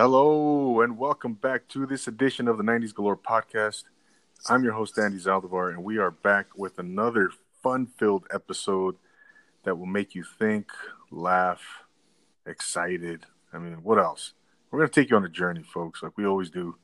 Hello, 0.00 0.80
and 0.80 0.96
welcome 0.96 1.32
back 1.32 1.66
to 1.70 1.84
this 1.84 2.06
edition 2.06 2.46
of 2.46 2.56
the 2.56 2.62
90s 2.62 2.94
Galore 2.94 3.16
podcast. 3.16 3.82
I'm 4.48 4.62
your 4.62 4.74
host, 4.74 4.96
Andy 4.96 5.18
Zaldivar, 5.18 5.70
and 5.70 5.82
we 5.82 5.98
are 5.98 6.12
back 6.12 6.56
with 6.56 6.78
another 6.78 7.32
fun 7.64 7.88
filled 7.98 8.24
episode 8.32 8.94
that 9.64 9.76
will 9.76 9.86
make 9.86 10.14
you 10.14 10.22
think, 10.22 10.70
laugh, 11.10 11.82
excited. 12.46 13.26
I 13.52 13.58
mean, 13.58 13.82
what 13.82 13.98
else? 13.98 14.34
We're 14.70 14.78
going 14.78 14.88
to 14.88 15.00
take 15.00 15.10
you 15.10 15.16
on 15.16 15.24
a 15.24 15.28
journey, 15.28 15.64
folks, 15.64 16.00
like 16.00 16.16
we 16.16 16.24
always 16.24 16.50
do. 16.50 16.76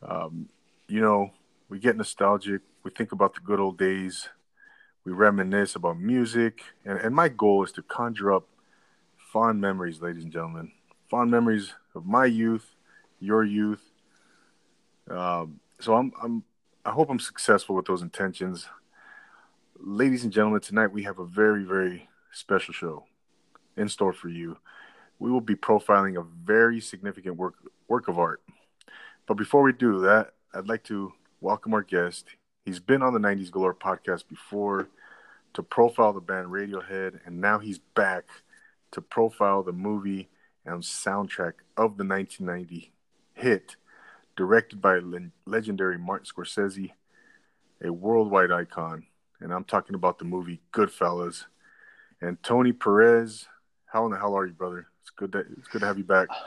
Um, 0.00 0.48
you 0.88 1.02
know, 1.02 1.32
we 1.68 1.78
get 1.78 1.98
nostalgic, 1.98 2.62
we 2.82 2.92
think 2.92 3.12
about 3.12 3.34
the 3.34 3.40
good 3.40 3.60
old 3.60 3.76
days, 3.76 4.30
we 5.04 5.12
reminisce 5.12 5.76
about 5.76 6.00
music, 6.00 6.62
and, 6.86 6.98
and 6.98 7.14
my 7.14 7.28
goal 7.28 7.62
is 7.62 7.72
to 7.72 7.82
conjure 7.82 8.32
up 8.32 8.48
fond 9.18 9.60
memories, 9.60 10.00
ladies 10.00 10.24
and 10.24 10.32
gentlemen. 10.32 10.72
Fond 11.10 11.30
memories 11.30 11.74
of 11.94 12.06
my 12.06 12.24
youth, 12.24 12.74
your 13.20 13.44
youth. 13.44 13.82
Um, 15.10 15.60
so 15.80 15.94
I'm, 15.94 16.12
I'm, 16.22 16.44
I 16.84 16.90
hope 16.90 17.10
I'm 17.10 17.20
successful 17.20 17.76
with 17.76 17.86
those 17.86 18.02
intentions. 18.02 18.66
Ladies 19.78 20.24
and 20.24 20.32
gentlemen, 20.32 20.60
tonight 20.60 20.92
we 20.92 21.02
have 21.04 21.18
a 21.18 21.26
very, 21.26 21.64
very 21.64 22.08
special 22.32 22.72
show 22.72 23.04
in 23.76 23.88
store 23.88 24.12
for 24.12 24.28
you. 24.28 24.56
We 25.18 25.30
will 25.30 25.40
be 25.40 25.54
profiling 25.54 26.18
a 26.18 26.26
very 26.44 26.80
significant 26.80 27.36
work 27.36 27.54
work 27.88 28.08
of 28.08 28.18
art. 28.18 28.42
But 29.26 29.34
before 29.34 29.62
we 29.62 29.72
do 29.72 30.00
that, 30.00 30.32
I'd 30.54 30.68
like 30.68 30.84
to 30.84 31.12
welcome 31.40 31.74
our 31.74 31.82
guest. 31.82 32.26
He's 32.64 32.80
been 32.80 33.02
on 33.02 33.12
the 33.12 33.20
90s 33.20 33.50
Galore 33.50 33.74
podcast 33.74 34.28
before 34.28 34.88
to 35.54 35.62
profile 35.62 36.12
the 36.12 36.20
band 36.20 36.48
Radiohead, 36.48 37.20
and 37.26 37.40
now 37.40 37.58
he's 37.58 37.78
back 37.78 38.24
to 38.92 39.00
profile 39.00 39.62
the 39.62 39.72
movie 39.72 40.28
and 40.64 40.82
soundtrack 40.82 41.54
of 41.76 41.96
the 41.96 42.04
1990 42.04 42.92
hit, 43.34 43.76
directed 44.36 44.80
by 44.80 44.98
le- 44.98 45.30
legendary 45.46 45.98
Martin 45.98 46.26
Scorsese, 46.26 46.92
a 47.82 47.92
worldwide 47.92 48.52
icon. 48.52 49.06
And 49.40 49.52
I'm 49.52 49.64
talking 49.64 49.94
about 49.94 50.18
the 50.18 50.24
movie 50.24 50.60
Goodfellas. 50.72 51.46
And 52.20 52.40
Tony 52.42 52.72
Perez, 52.72 53.48
how 53.86 54.06
in 54.06 54.12
the 54.12 54.18
hell 54.18 54.36
are 54.36 54.46
you, 54.46 54.52
brother? 54.52 54.86
It's 55.00 55.10
good. 55.10 55.32
To, 55.32 55.40
it's 55.40 55.68
good 55.68 55.80
to 55.80 55.86
have 55.86 55.98
you 55.98 56.04
back. 56.04 56.28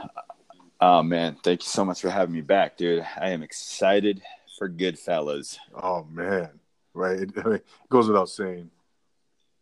Oh 0.81 1.02
man, 1.02 1.38
thank 1.41 1.63
you 1.63 1.69
so 1.69 1.85
much 1.85 2.02
for 2.02 2.09
having 2.09 2.35
me 2.35 2.41
back, 2.41 2.75
dude. 2.75 3.07
I 3.17 3.29
am 3.29 3.44
excited 3.44 4.22
for 4.59 4.69
Goodfellas. 4.69 5.57
Oh 5.73 6.05
man, 6.11 6.50
right? 6.94 7.22
It, 7.22 7.31
it 7.38 7.66
goes 7.89 8.09
without 8.09 8.27
saying. 8.27 8.69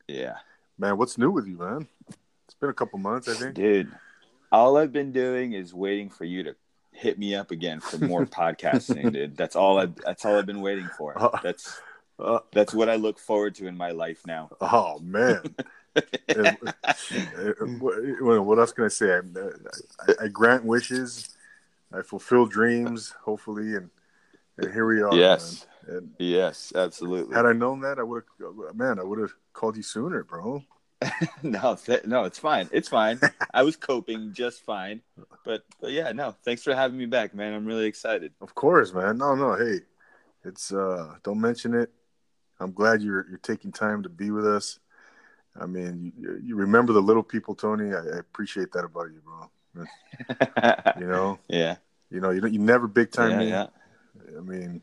Yeah, 0.07 0.37
man. 0.79 0.97
What's 0.97 1.19
new 1.19 1.29
with 1.29 1.45
you, 1.45 1.57
man? 1.57 1.87
It's 2.09 2.55
been 2.59 2.71
a 2.71 2.73
couple 2.73 2.97
months, 2.97 3.29
I 3.29 3.35
think. 3.35 3.53
Dude, 3.53 3.91
all 4.53 4.77
I've 4.77 4.93
been 4.93 5.11
doing 5.11 5.53
is 5.53 5.73
waiting 5.73 6.09
for 6.09 6.25
you 6.25 6.43
to 6.43 6.55
hit 6.91 7.17
me 7.17 7.35
up 7.35 7.51
again 7.51 7.79
for 7.79 7.97
more 7.97 8.25
podcasting, 8.25 9.11
dude. 9.11 9.35
That's 9.35 9.55
all 9.55 9.79
I. 9.79 9.87
That's 10.05 10.23
all 10.23 10.37
I've 10.37 10.45
been 10.45 10.61
waiting 10.61 10.87
for. 10.97 11.21
Uh, 11.21 11.39
that's 11.41 11.81
uh, 12.19 12.39
that's 12.51 12.73
what 12.73 12.87
I 12.87 12.95
look 12.95 13.19
forward 13.19 13.55
to 13.55 13.67
in 13.67 13.75
my 13.75 13.91
life 13.91 14.21
now. 14.25 14.49
Oh 14.61 14.99
man. 14.99 15.41
what 15.95 16.75
else 18.59 18.71
can 18.71 18.85
I 18.85 18.87
say? 18.87 19.13
I, 19.13 19.19
I, 20.07 20.13
I, 20.23 20.27
grant 20.27 20.65
wishes, 20.65 21.29
I 21.91 22.01
fulfill 22.01 22.47
dreams, 22.47 23.13
hopefully, 23.23 23.75
and, 23.75 23.91
and 24.57 24.73
here 24.73 24.87
we 24.87 25.03
are. 25.03 25.13
Yes, 25.13 25.67
yes, 26.17 26.73
absolutely. 26.75 27.35
Had 27.35 27.45
I 27.45 27.53
known 27.53 27.81
that, 27.81 27.99
I 27.99 28.03
would 28.03 28.23
have. 28.39 28.75
Man, 28.75 28.97
I 28.97 29.03
would 29.03 29.19
have 29.19 29.33
called 29.53 29.77
you 29.77 29.83
sooner, 29.83 30.23
bro. 30.23 30.63
no, 31.43 31.75
th- 31.75 32.05
no, 32.05 32.23
it's 32.25 32.39
fine. 32.39 32.69
It's 32.71 32.89
fine. 32.89 33.19
I 33.53 33.63
was 33.63 33.75
coping 33.75 34.33
just 34.33 34.61
fine. 34.61 35.01
But, 35.45 35.63
but 35.81 35.91
yeah, 35.91 36.11
no. 36.11 36.35
Thanks 36.43 36.63
for 36.63 36.73
having 36.73 36.97
me 36.97 37.05
back, 37.05 37.33
man. 37.33 37.53
I'm 37.53 37.65
really 37.65 37.85
excited. 37.85 38.33
Of 38.41 38.55
course, 38.55 38.93
man. 38.93 39.17
No, 39.17 39.35
no. 39.35 39.55
Hey, 39.55 39.79
it's 40.43 40.71
uh, 40.71 41.15
don't 41.23 41.41
mention 41.41 41.73
it. 41.73 41.91
I'm 42.59 42.71
glad 42.71 43.01
you're 43.01 43.27
you're 43.29 43.39
taking 43.39 43.71
time 43.71 44.03
to 44.03 44.09
be 44.09 44.31
with 44.31 44.45
us. 44.45 44.79
I 45.59 45.65
mean, 45.65 46.13
you, 46.17 46.41
you 46.43 46.55
remember 46.55 46.93
the 46.93 47.01
little 47.01 47.23
people, 47.23 47.55
Tony. 47.55 47.93
I, 47.93 47.99
I 47.99 48.19
appreciate 48.19 48.71
that 48.73 48.85
about 48.85 49.09
you, 49.11 49.21
bro. 49.23 49.85
you 50.99 51.07
know. 51.07 51.39
Yeah. 51.47 51.77
You 52.09 52.19
know, 52.19 52.29
you 52.29 52.45
you 52.47 52.59
never 52.59 52.87
big 52.87 53.11
time 53.11 53.31
yeah, 53.31 53.39
me. 53.39 53.49
Yeah. 53.49 53.67
I 54.37 54.41
mean, 54.41 54.81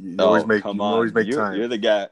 you, 0.00 0.16
oh, 0.18 0.26
always 0.26 0.46
make 0.46 0.62
come 0.62 0.76
you 0.76 0.82
on. 0.82 0.94
always 0.94 1.12
make 1.12 1.26
you're, 1.26 1.36
time. 1.36 1.56
You're 1.56 1.68
the 1.68 1.78
guy. 1.78 2.08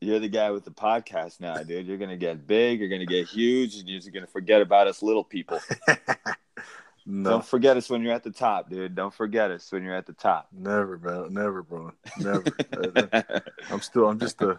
You're 0.00 0.18
the 0.18 0.28
guy 0.28 0.50
with 0.50 0.64
the 0.64 0.70
podcast 0.70 1.40
now, 1.40 1.56
dude. 1.62 1.86
You're 1.86 1.96
gonna 1.96 2.16
get 2.16 2.46
big. 2.46 2.80
You're 2.80 2.88
gonna 2.88 3.06
get 3.06 3.26
huge, 3.28 3.76
and 3.76 3.88
you're 3.88 4.00
gonna 4.12 4.26
forget 4.26 4.60
about 4.60 4.88
us 4.88 5.02
little 5.02 5.24
people. 5.24 5.60
no. 7.06 7.30
Don't 7.30 7.44
forget 7.44 7.76
us 7.76 7.88
when 7.88 8.02
you're 8.02 8.12
at 8.12 8.24
the 8.24 8.30
top, 8.32 8.68
dude. 8.68 8.94
Don't 8.94 9.14
forget 9.14 9.50
us 9.50 9.70
when 9.70 9.84
you're 9.84 9.94
at 9.94 10.06
the 10.06 10.12
top. 10.12 10.48
Never, 10.52 10.96
bro. 10.96 11.26
Never, 11.28 11.62
bro. 11.62 11.92
Never. 12.18 12.44
I'm 13.70 13.80
still. 13.80 14.08
I'm 14.08 14.18
just 14.18 14.42
a. 14.42 14.58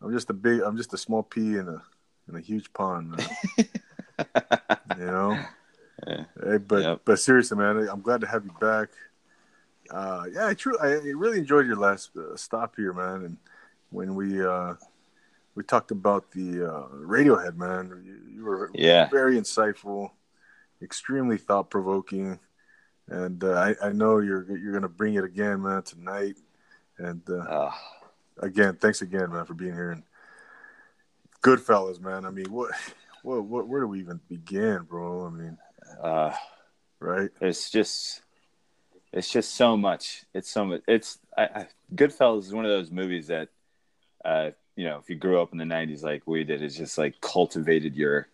I'm 0.00 0.12
just 0.12 0.30
a 0.30 0.34
big. 0.34 0.60
I'm 0.60 0.76
just 0.76 0.94
a 0.94 0.98
small 0.98 1.22
pea 1.22 1.56
in 1.58 1.68
a 1.68 1.82
in 2.28 2.36
a 2.36 2.40
huge 2.40 2.72
pond, 2.72 3.10
man. 3.10 3.28
you 4.98 5.04
know. 5.04 5.38
Yeah. 6.06 6.24
Hey, 6.42 6.56
but 6.58 6.82
Yep. 6.82 7.00
but 7.04 7.18
seriously, 7.18 7.56
man, 7.58 7.88
I'm 7.90 8.00
glad 8.00 8.20
to 8.22 8.26
have 8.26 8.44
you 8.44 8.54
back. 8.60 8.88
Uh, 9.90 10.24
yeah, 10.32 10.46
I 10.46 10.54
true. 10.54 10.78
I 10.80 10.86
really 11.14 11.38
enjoyed 11.38 11.66
your 11.66 11.76
last 11.76 12.10
uh, 12.16 12.36
stop 12.36 12.76
here, 12.76 12.92
man, 12.92 13.24
and 13.24 13.36
when 13.92 14.14
we 14.14 14.44
uh, 14.44 14.74
we 15.54 15.62
talked 15.62 15.90
about 15.90 16.30
the 16.32 16.64
uh, 16.64 16.88
Radiohead, 16.88 17.56
man. 17.56 18.02
You, 18.04 18.34
you 18.34 18.44
were 18.44 18.70
Yeah. 18.74 19.08
very 19.10 19.38
insightful, 19.38 20.10
extremely 20.80 21.38
thought 21.38 21.70
provoking, 21.70 22.38
and 23.08 23.42
uh, 23.44 23.52
I, 23.52 23.88
I 23.88 23.92
know 23.92 24.18
you're 24.18 24.56
you're 24.56 24.72
gonna 24.72 24.88
bring 24.88 25.14
it 25.14 25.24
again, 25.24 25.62
man, 25.62 25.82
tonight. 25.82 26.38
And 26.98 27.22
uh, 27.28 27.70
again, 28.38 28.76
thanks 28.76 29.02
again, 29.02 29.32
man, 29.32 29.44
for 29.44 29.54
being 29.54 29.74
here. 29.74 29.90
And 29.90 30.02
Goodfellas, 31.42 32.00
man. 32.00 32.24
I 32.24 32.30
mean, 32.30 32.52
what, 32.52 32.70
what, 33.22 33.44
what, 33.44 33.66
where 33.66 33.80
do 33.80 33.88
we 33.88 34.00
even 34.00 34.20
begin, 34.28 34.82
bro? 34.82 35.26
I 35.26 35.30
mean, 35.30 35.58
uh, 36.00 36.32
right? 37.00 37.30
it's 37.40 37.70
just, 37.70 38.22
it's 39.12 39.28
just 39.28 39.54
so 39.54 39.76
much. 39.76 40.24
It's 40.32 40.48
so 40.48 40.64
much. 40.64 40.82
It's 40.86 41.18
I, 41.36 41.42
I, 41.42 41.66
Goodfellas 41.94 42.40
is 42.44 42.52
one 42.52 42.64
of 42.64 42.70
those 42.70 42.90
movies 42.92 43.26
that, 43.26 43.48
uh, 44.24 44.50
you 44.76 44.84
know, 44.84 44.98
if 44.98 45.10
you 45.10 45.16
grew 45.16 45.40
up 45.40 45.52
in 45.52 45.58
the 45.58 45.64
'90s 45.64 46.02
like 46.02 46.22
we 46.26 46.44
did, 46.44 46.62
it's 46.62 46.76
just 46.76 46.98
like 46.98 47.20
cultivated 47.20 47.94
your, 47.94 48.28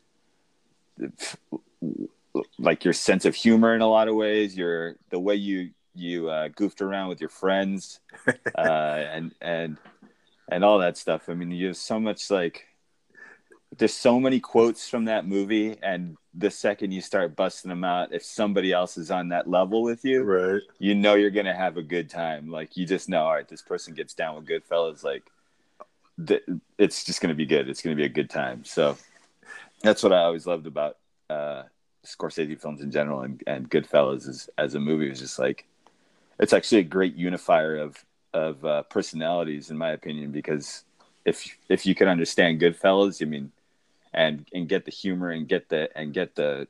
like 2.59 2.85
your 2.85 2.95
sense 2.95 3.25
of 3.25 3.35
humor 3.35 3.75
in 3.75 3.81
a 3.81 3.89
lot 3.89 4.09
of 4.09 4.15
ways. 4.15 4.57
Your 4.57 4.97
the 5.11 5.19
way 5.19 5.35
you 5.35 5.71
you 5.95 6.29
uh, 6.31 6.49
goofed 6.49 6.81
around 6.81 7.09
with 7.09 7.21
your 7.21 7.31
friends, 7.31 8.01
uh, 8.57 8.61
and 8.61 9.35
and 9.41 9.77
and 10.49 10.65
all 10.65 10.79
that 10.79 10.97
stuff. 10.97 11.29
I 11.29 11.35
mean, 11.35 11.51
you 11.51 11.69
have 11.69 11.77
so 11.77 11.99
much 11.99 12.31
like 12.31 12.67
there's 13.77 13.95
so 13.95 14.19
many 14.19 14.41
quotes 14.41 14.89
from 14.89 15.07
that 15.07 15.27
movie, 15.27 15.77
and 15.83 16.17
the 16.35 16.51
second 16.51 16.93
you 16.93 17.01
start 17.01 17.37
busting 17.37 17.69
them 17.69 17.85
out, 17.85 18.13
if 18.13 18.25
somebody 18.25 18.73
else 18.73 18.97
is 18.97 19.11
on 19.11 19.29
that 19.29 19.49
level 19.49 19.83
with 19.83 20.05
you, 20.05 20.23
Right. 20.23 20.63
you 20.79 20.95
know 20.95 21.15
you're 21.15 21.31
gonna 21.31 21.55
have 21.55 21.77
a 21.77 21.83
good 21.83 22.09
time. 22.09 22.49
Like 22.51 22.77
you 22.77 22.87
just 22.87 23.09
know, 23.09 23.25
all 23.25 23.35
right, 23.35 23.49
this 23.49 23.63
person 23.63 23.95
gets 23.95 24.15
down 24.15 24.37
with 24.37 24.47
Goodfellas. 24.47 25.03
Like 25.05 25.25
th- 26.27 26.45
it's 26.79 27.05
just 27.05 27.21
gonna 27.21 27.35
be 27.35 27.47
good. 27.47 27.69
It's 27.69 27.83
gonna 27.83 27.97
be 27.97 28.05
a 28.05 28.09
good 28.09 28.31
time. 28.31 28.65
So 28.65 28.97
that's 29.83 30.03
what 30.03 30.13
I 30.13 30.23
always 30.23 30.47
loved 30.47 30.67
about 30.67 30.97
uh, 31.31 31.65
Scorsese 32.05 32.61
films 32.61 32.81
in 32.81 32.91
general, 32.91 33.21
and, 33.21 33.43
and 33.47 33.71
Goodfellas 33.71 34.29
is, 34.29 34.51
as 34.59 34.75
a 34.75 34.81
movie 34.81 35.11
is 35.11 35.21
just 35.21 35.39
like 35.39 35.67
it's 36.39 36.53
actually 36.53 36.79
a 36.79 36.85
great 36.85 37.15
unifier 37.15 37.77
of 37.77 38.05
of 38.35 38.65
uh, 38.65 38.83
personalities, 38.85 39.71
in 39.71 39.79
my 39.79 39.91
opinion, 39.91 40.31
because 40.31 40.85
if 41.25 41.57
if 41.69 41.87
you 41.87 41.95
can 41.95 42.09
understand 42.09 42.61
Goodfellas, 42.61 43.23
I 43.23 43.27
mean, 43.27 43.53
and 44.13 44.47
and 44.53 44.69
get 44.69 44.85
the 44.85 44.91
humor 44.91 45.31
and 45.31 45.49
get 45.49 45.69
the 45.69 45.89
and 45.97 46.13
get 46.13 46.35
the 46.35 46.69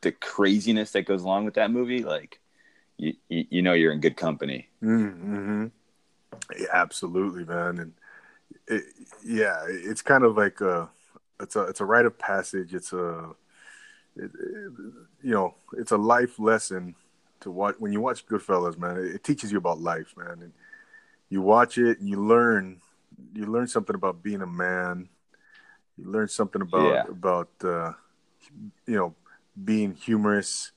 the 0.00 0.12
craziness 0.12 0.92
that 0.92 1.06
goes 1.06 1.22
along 1.22 1.44
with 1.44 1.54
that 1.54 1.70
movie, 1.70 2.04
like 2.04 2.40
you 2.96 3.14
you, 3.28 3.46
you 3.50 3.62
know 3.62 3.72
you're 3.72 3.92
in 3.92 4.00
good 4.00 4.16
company. 4.16 4.68
Mm-hmm. 4.82 5.66
Yeah, 6.58 6.66
absolutely, 6.72 7.44
man. 7.44 7.78
And 7.78 7.92
it, 8.68 8.84
yeah, 9.24 9.64
it's 9.68 10.02
kind 10.02 10.24
of 10.24 10.36
like 10.36 10.60
a, 10.60 10.88
it's 11.40 11.56
a, 11.56 11.62
it's 11.64 11.80
a 11.80 11.84
rite 11.84 12.06
of 12.06 12.18
passage. 12.18 12.74
It's 12.74 12.92
a, 12.92 13.30
it, 14.16 14.30
it, 14.34 14.72
you 15.22 15.32
know, 15.32 15.54
it's 15.76 15.92
a 15.92 15.96
life 15.96 16.38
lesson 16.38 16.94
to 17.40 17.50
watch 17.50 17.74
when 17.78 17.92
you 17.92 18.00
watch 18.00 18.26
Goodfellas, 18.26 18.78
man. 18.78 18.96
It, 18.96 19.22
teaches 19.24 19.52
you 19.52 19.58
about 19.58 19.80
life, 19.80 20.14
man. 20.16 20.42
And 20.42 20.52
you 21.28 21.42
watch 21.42 21.78
it 21.78 22.00
and 22.00 22.08
you 22.08 22.22
learn, 22.22 22.80
you 23.34 23.46
learn 23.46 23.66
something 23.66 23.94
about 23.94 24.22
being 24.22 24.42
a 24.42 24.46
man. 24.46 25.08
You 25.96 26.10
learn 26.10 26.28
something 26.28 26.62
about 26.62 26.94
Yeah. 26.94 27.02
about 27.08 27.50
uh, 27.62 27.92
you 28.86 28.96
know 28.96 29.14
being 29.64 29.94
humorous, 29.94 30.72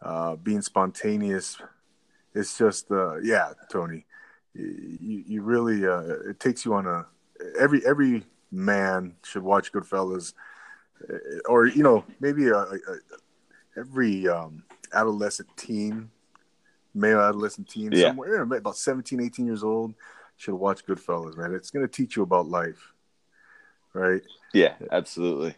uh, 0.00 0.36
being 0.36 0.62
spontaneous. 0.62 1.56
It's 2.34 2.56
just 2.56 2.90
uh, 2.90 3.16
yeah, 3.16 3.52
Tony. 3.70 4.06
You 4.54 5.24
you 5.26 5.42
really 5.42 5.86
uh, 5.86 6.30
it 6.30 6.38
takes 6.38 6.64
you 6.64 6.74
on 6.74 6.86
a 6.86 7.06
every 7.58 7.84
every 7.86 8.24
man 8.50 9.14
should 9.24 9.42
watch 9.42 9.72
Goodfellas, 9.72 10.34
or 11.48 11.66
you 11.66 11.82
know 11.82 12.04
maybe 12.20 12.48
a, 12.48 12.56
a, 12.56 12.78
every 13.76 14.28
um, 14.28 14.64
adolescent 14.92 15.48
teen, 15.56 16.10
male 16.94 17.20
adolescent 17.20 17.68
teen, 17.68 17.92
Yeah. 17.92 18.08
somewhere 18.08 18.42
about 18.42 18.76
17, 18.76 19.20
18 19.20 19.46
years 19.46 19.62
old, 19.62 19.94
should 20.36 20.54
watch 20.54 20.86
Goodfellas, 20.86 21.36
man. 21.36 21.54
It's 21.54 21.70
gonna 21.70 21.88
teach 21.88 22.16
you 22.16 22.22
about 22.22 22.48
life, 22.48 22.92
right? 23.92 24.22
Yeah, 24.52 24.74
absolutely. 24.90 25.56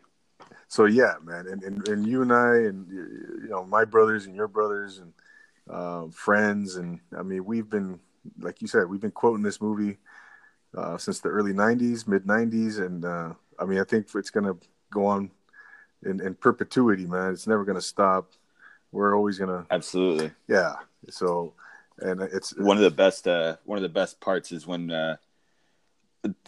So 0.69 0.87
yeah, 0.87 1.15
man, 1.23 1.47
and, 1.47 1.63
and 1.63 1.89
and 1.89 2.07
you 2.07 2.23
and 2.23 2.33
I, 2.33 2.57
and 2.57 2.89
you 2.89 3.49
know, 3.49 3.65
my 3.65 3.85
brothers 3.85 4.27
and 4.27 4.35
your 4.35 4.49
brothers 4.49 4.99
and 4.99 5.13
uh, 5.69 6.09
friends, 6.11 6.77
and 6.77 7.01
I 7.17 7.23
mean, 7.23 7.45
we've 7.45 7.69
been, 7.69 8.01
like 8.41 8.61
you 8.61 8.69
said, 8.69 8.89
we've 8.89 9.01
been 9.01 9.11
quoting 9.11 9.43
this 9.43 9.61
movie 9.61 9.99
uh, 10.77 10.97
since 10.99 11.21
the 11.21 11.29
early 11.29 11.53
'90s, 11.53 12.07
mid 12.07 12.25
'90s, 12.25 12.85
and 12.85 13.05
uh, 13.05 13.33
I 13.59 13.65
mean, 13.65 13.79
I 13.79 13.85
think 13.85 14.07
it's 14.15 14.31
gonna 14.31 14.57
go 14.91 15.07
on 15.07 15.31
in, 16.05 16.21
in 16.21 16.35
perpetuity, 16.35 17.07
man. 17.07 17.33
It's 17.33 17.47
never 17.47 17.65
gonna 17.65 17.81
stop. 17.81 18.33
We're 18.93 19.17
always 19.17 19.39
gonna, 19.39 19.67
Absolutely. 19.71 20.31
yeah. 20.49 20.75
So, 21.11 21.53
and 21.99 22.21
it's 22.21 22.57
One 22.57 22.77
of 22.77 22.83
the 22.83 22.91
best 22.91 23.27
uh 23.27 23.57
one 23.65 23.77
of 23.79 23.83
the 23.83 23.89
best 23.89 24.21
parts 24.21 24.53
is 24.53 24.67
when 24.67 24.91
uh 24.91 25.17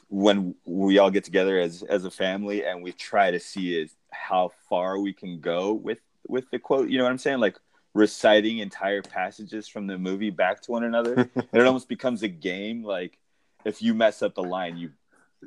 when 0.09 0.55
we 0.65 0.99
all 0.99 1.11
get 1.11 1.25
together 1.25 1.59
as 1.59 1.83
as 1.83 2.05
a 2.05 2.11
family 2.11 2.65
and 2.65 2.83
we 2.83 2.93
try 2.93 3.31
to 3.31 3.41
see 3.41 3.79
is 3.79 3.95
how 4.11 4.53
far 4.69 4.99
we 4.99 5.13
can 5.13 5.41
go 5.41 5.73
with 5.73 5.99
with 6.29 6.49
the 6.51 6.59
quote, 6.59 6.89
you 6.89 6.99
know 6.99 7.05
what 7.05 7.11
I'm 7.11 7.19
saying? 7.19 7.39
Like 7.39 7.57
reciting 7.95 8.59
entire 8.59 9.03
passages 9.03 9.69
from 9.69 9.87
the 9.87 9.99
movie 9.99 10.31
back 10.31 10.61
to 10.63 10.71
one 10.71 10.85
another. 10.85 11.15
and 11.35 11.47
it 11.53 11.67
almost 11.67 11.89
becomes 11.89 12.23
a 12.23 12.29
game 12.29 12.83
like 12.83 13.19
if 13.67 13.83
you 13.83 13.93
mess 13.93 14.23
up 14.23 14.35
the 14.35 14.43
line 14.43 14.77
you 14.77 14.91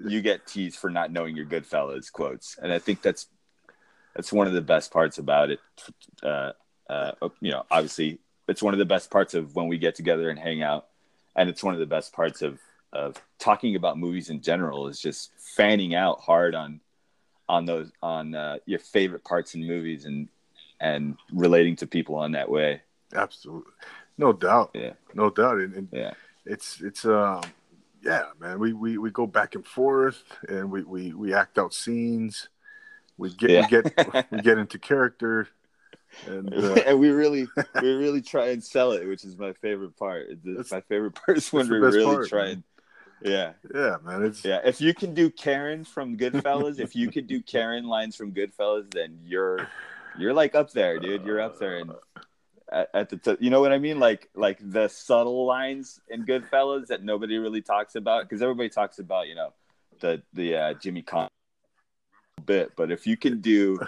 you 0.07 0.21
get 0.21 0.45
teased 0.45 0.77
for 0.77 0.89
not 0.89 1.11
knowing 1.11 1.35
your 1.35 1.45
Goodfellas 1.45 2.11
quotes. 2.11 2.57
And 2.61 2.71
I 2.71 2.79
think 2.79 3.01
that's 3.01 3.27
that's 4.15 4.31
one 4.31 4.47
of 4.47 4.53
the 4.53 4.61
best 4.61 4.91
parts 4.91 5.17
about 5.17 5.49
it. 5.49 5.59
Uh, 6.21 6.51
uh, 6.89 7.11
you 7.41 7.51
know, 7.51 7.65
obviously, 7.71 8.19
it's 8.47 8.61
one 8.61 8.73
of 8.73 8.77
the 8.77 8.85
best 8.85 9.09
parts 9.09 9.33
of 9.33 9.55
when 9.55 9.67
we 9.67 9.77
get 9.77 9.95
together 9.95 10.29
and 10.29 10.37
hang 10.37 10.61
out, 10.61 10.87
and 11.35 11.49
it's 11.49 11.63
one 11.63 11.73
of 11.73 11.79
the 11.79 11.85
best 11.85 12.13
parts 12.13 12.41
of 12.41 12.59
of 12.91 13.21
talking 13.39 13.75
about 13.75 13.97
movies 13.97 14.29
in 14.29 14.41
general. 14.41 14.87
Is 14.87 14.99
just 14.99 15.31
fanning 15.55 15.95
out 15.95 16.19
hard 16.19 16.55
on 16.55 16.81
on 17.47 17.65
those 17.65 17.91
on 18.03 18.35
uh, 18.35 18.57
your 18.65 18.79
favorite 18.79 19.23
parts 19.23 19.55
in 19.55 19.65
movies 19.65 20.05
and 20.05 20.27
and 20.79 21.17
relating 21.31 21.75
to 21.77 21.87
people 21.87 22.15
on 22.15 22.31
that 22.33 22.49
way. 22.49 22.81
absolutely 23.13 23.73
no 24.17 24.33
doubt, 24.33 24.71
Yeah, 24.73 24.93
no 25.13 25.29
doubt, 25.29 25.57
and, 25.57 25.73
and 25.73 25.87
yeah, 25.91 26.13
it's 26.45 26.81
it's 26.81 27.05
um 27.05 27.41
yeah 28.03 28.25
man 28.39 28.59
we, 28.59 28.73
we 28.73 28.97
we 28.97 29.11
go 29.11 29.27
back 29.27 29.55
and 29.55 29.65
forth 29.65 30.23
and 30.47 30.71
we 30.71 30.83
we, 30.83 31.13
we 31.13 31.33
act 31.33 31.57
out 31.57 31.73
scenes 31.73 32.49
we 33.17 33.29
get 33.33 33.49
Yeah. 33.49 33.61
we 33.61 33.67
get 33.67 34.31
we 34.31 34.41
get 34.41 34.57
into 34.57 34.79
character 34.79 35.47
and 36.25 36.53
uh, 36.53 36.73
and 36.87 36.99
we 36.99 37.09
really 37.09 37.47
we 37.81 37.91
really 37.93 38.21
try 38.21 38.47
and 38.49 38.63
sell 38.63 38.93
it, 38.93 39.07
which 39.07 39.23
is 39.23 39.37
my 39.37 39.53
favorite 39.53 39.95
part. 39.95 40.27
That's- 40.43 40.71
my 40.71 40.81
favorite 40.81 41.11
part 41.13 41.37
is 41.37 41.53
when 41.53 41.69
we 41.69 41.77
really 41.77 42.03
part, 42.03 42.27
try 42.29 42.45
man. 42.45 42.51
and 42.51 42.63
yeah. 43.21 43.51
yeah 43.75 43.97
man 44.03 44.23
it's 44.23 44.43
Yeah, 44.43 44.59
if 44.65 44.81
you 44.81 44.93
can 44.95 45.13
do 45.13 45.29
Karen 45.29 45.83
from 45.83 46.17
Goodfellas, 46.17 46.79
if 46.79 46.95
you 46.95 47.11
can 47.11 47.27
do 47.27 47.43
Karen 47.43 47.83
lines 47.85 48.15
from 48.15 48.31
Goodfellas, 48.33 48.91
then 48.91 49.19
you're 49.23 49.67
you're 50.17 50.33
like 50.33 50.55
up 50.55 50.71
there, 50.71 50.97
dude. 50.99 51.25
You're 51.25 51.41
up 51.41 51.59
there 51.59 51.77
and 51.77 51.91
at, 52.71 52.89
at 52.93 53.09
the 53.09 53.17
t- 53.17 53.37
you 53.39 53.49
know 53.49 53.61
what 53.61 53.71
I 53.71 53.77
mean? 53.77 53.99
Like 53.99 54.29
like 54.35 54.59
the 54.61 54.87
subtle 54.87 55.45
lines 55.45 55.99
in 56.09 56.25
Goodfellas 56.25 56.87
that 56.87 57.03
nobody 57.03 57.37
really 57.37 57.61
talks 57.61 57.95
about 57.95 58.23
because 58.23 58.41
everybody 58.41 58.69
talks 58.69 58.99
about 58.99 59.27
you 59.27 59.35
know 59.35 59.53
the 59.99 60.21
the 60.33 60.55
uh, 60.55 60.73
Jimmy 60.75 61.01
Con 61.01 61.29
bit, 62.45 62.71
but 62.75 62.91
if 62.91 63.05
you 63.05 63.17
can 63.17 63.41
do 63.41 63.79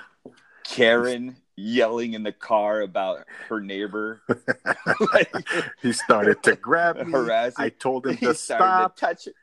Karen 0.63 1.35
yelling 1.55 2.13
in 2.13 2.23
the 2.23 2.31
car 2.31 2.81
about 2.81 3.25
her 3.49 3.59
neighbor, 3.59 4.21
like, 5.13 5.33
he 5.81 5.91
started 5.91 6.41
to 6.43 6.55
grab 6.55 6.97
me 6.97 7.11
harassing 7.11 7.65
i 7.65 7.69
told 7.69 8.05
him 8.05 8.17
he 8.17 8.25
to 8.27 8.33
started 8.33 8.93
stop 8.93 8.95
to 8.95 9.01
touch 9.01 9.27
it. 9.27 9.35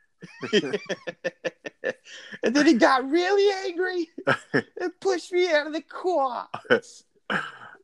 and 2.43 2.53
then 2.53 2.65
he 2.65 2.73
got 2.73 3.09
really 3.09 3.51
angry 3.65 4.09
and 4.53 4.99
pushed 4.99 5.31
me 5.31 5.49
out 5.49 5.67
of 5.67 5.73
the 5.73 5.81
car. 5.81 6.49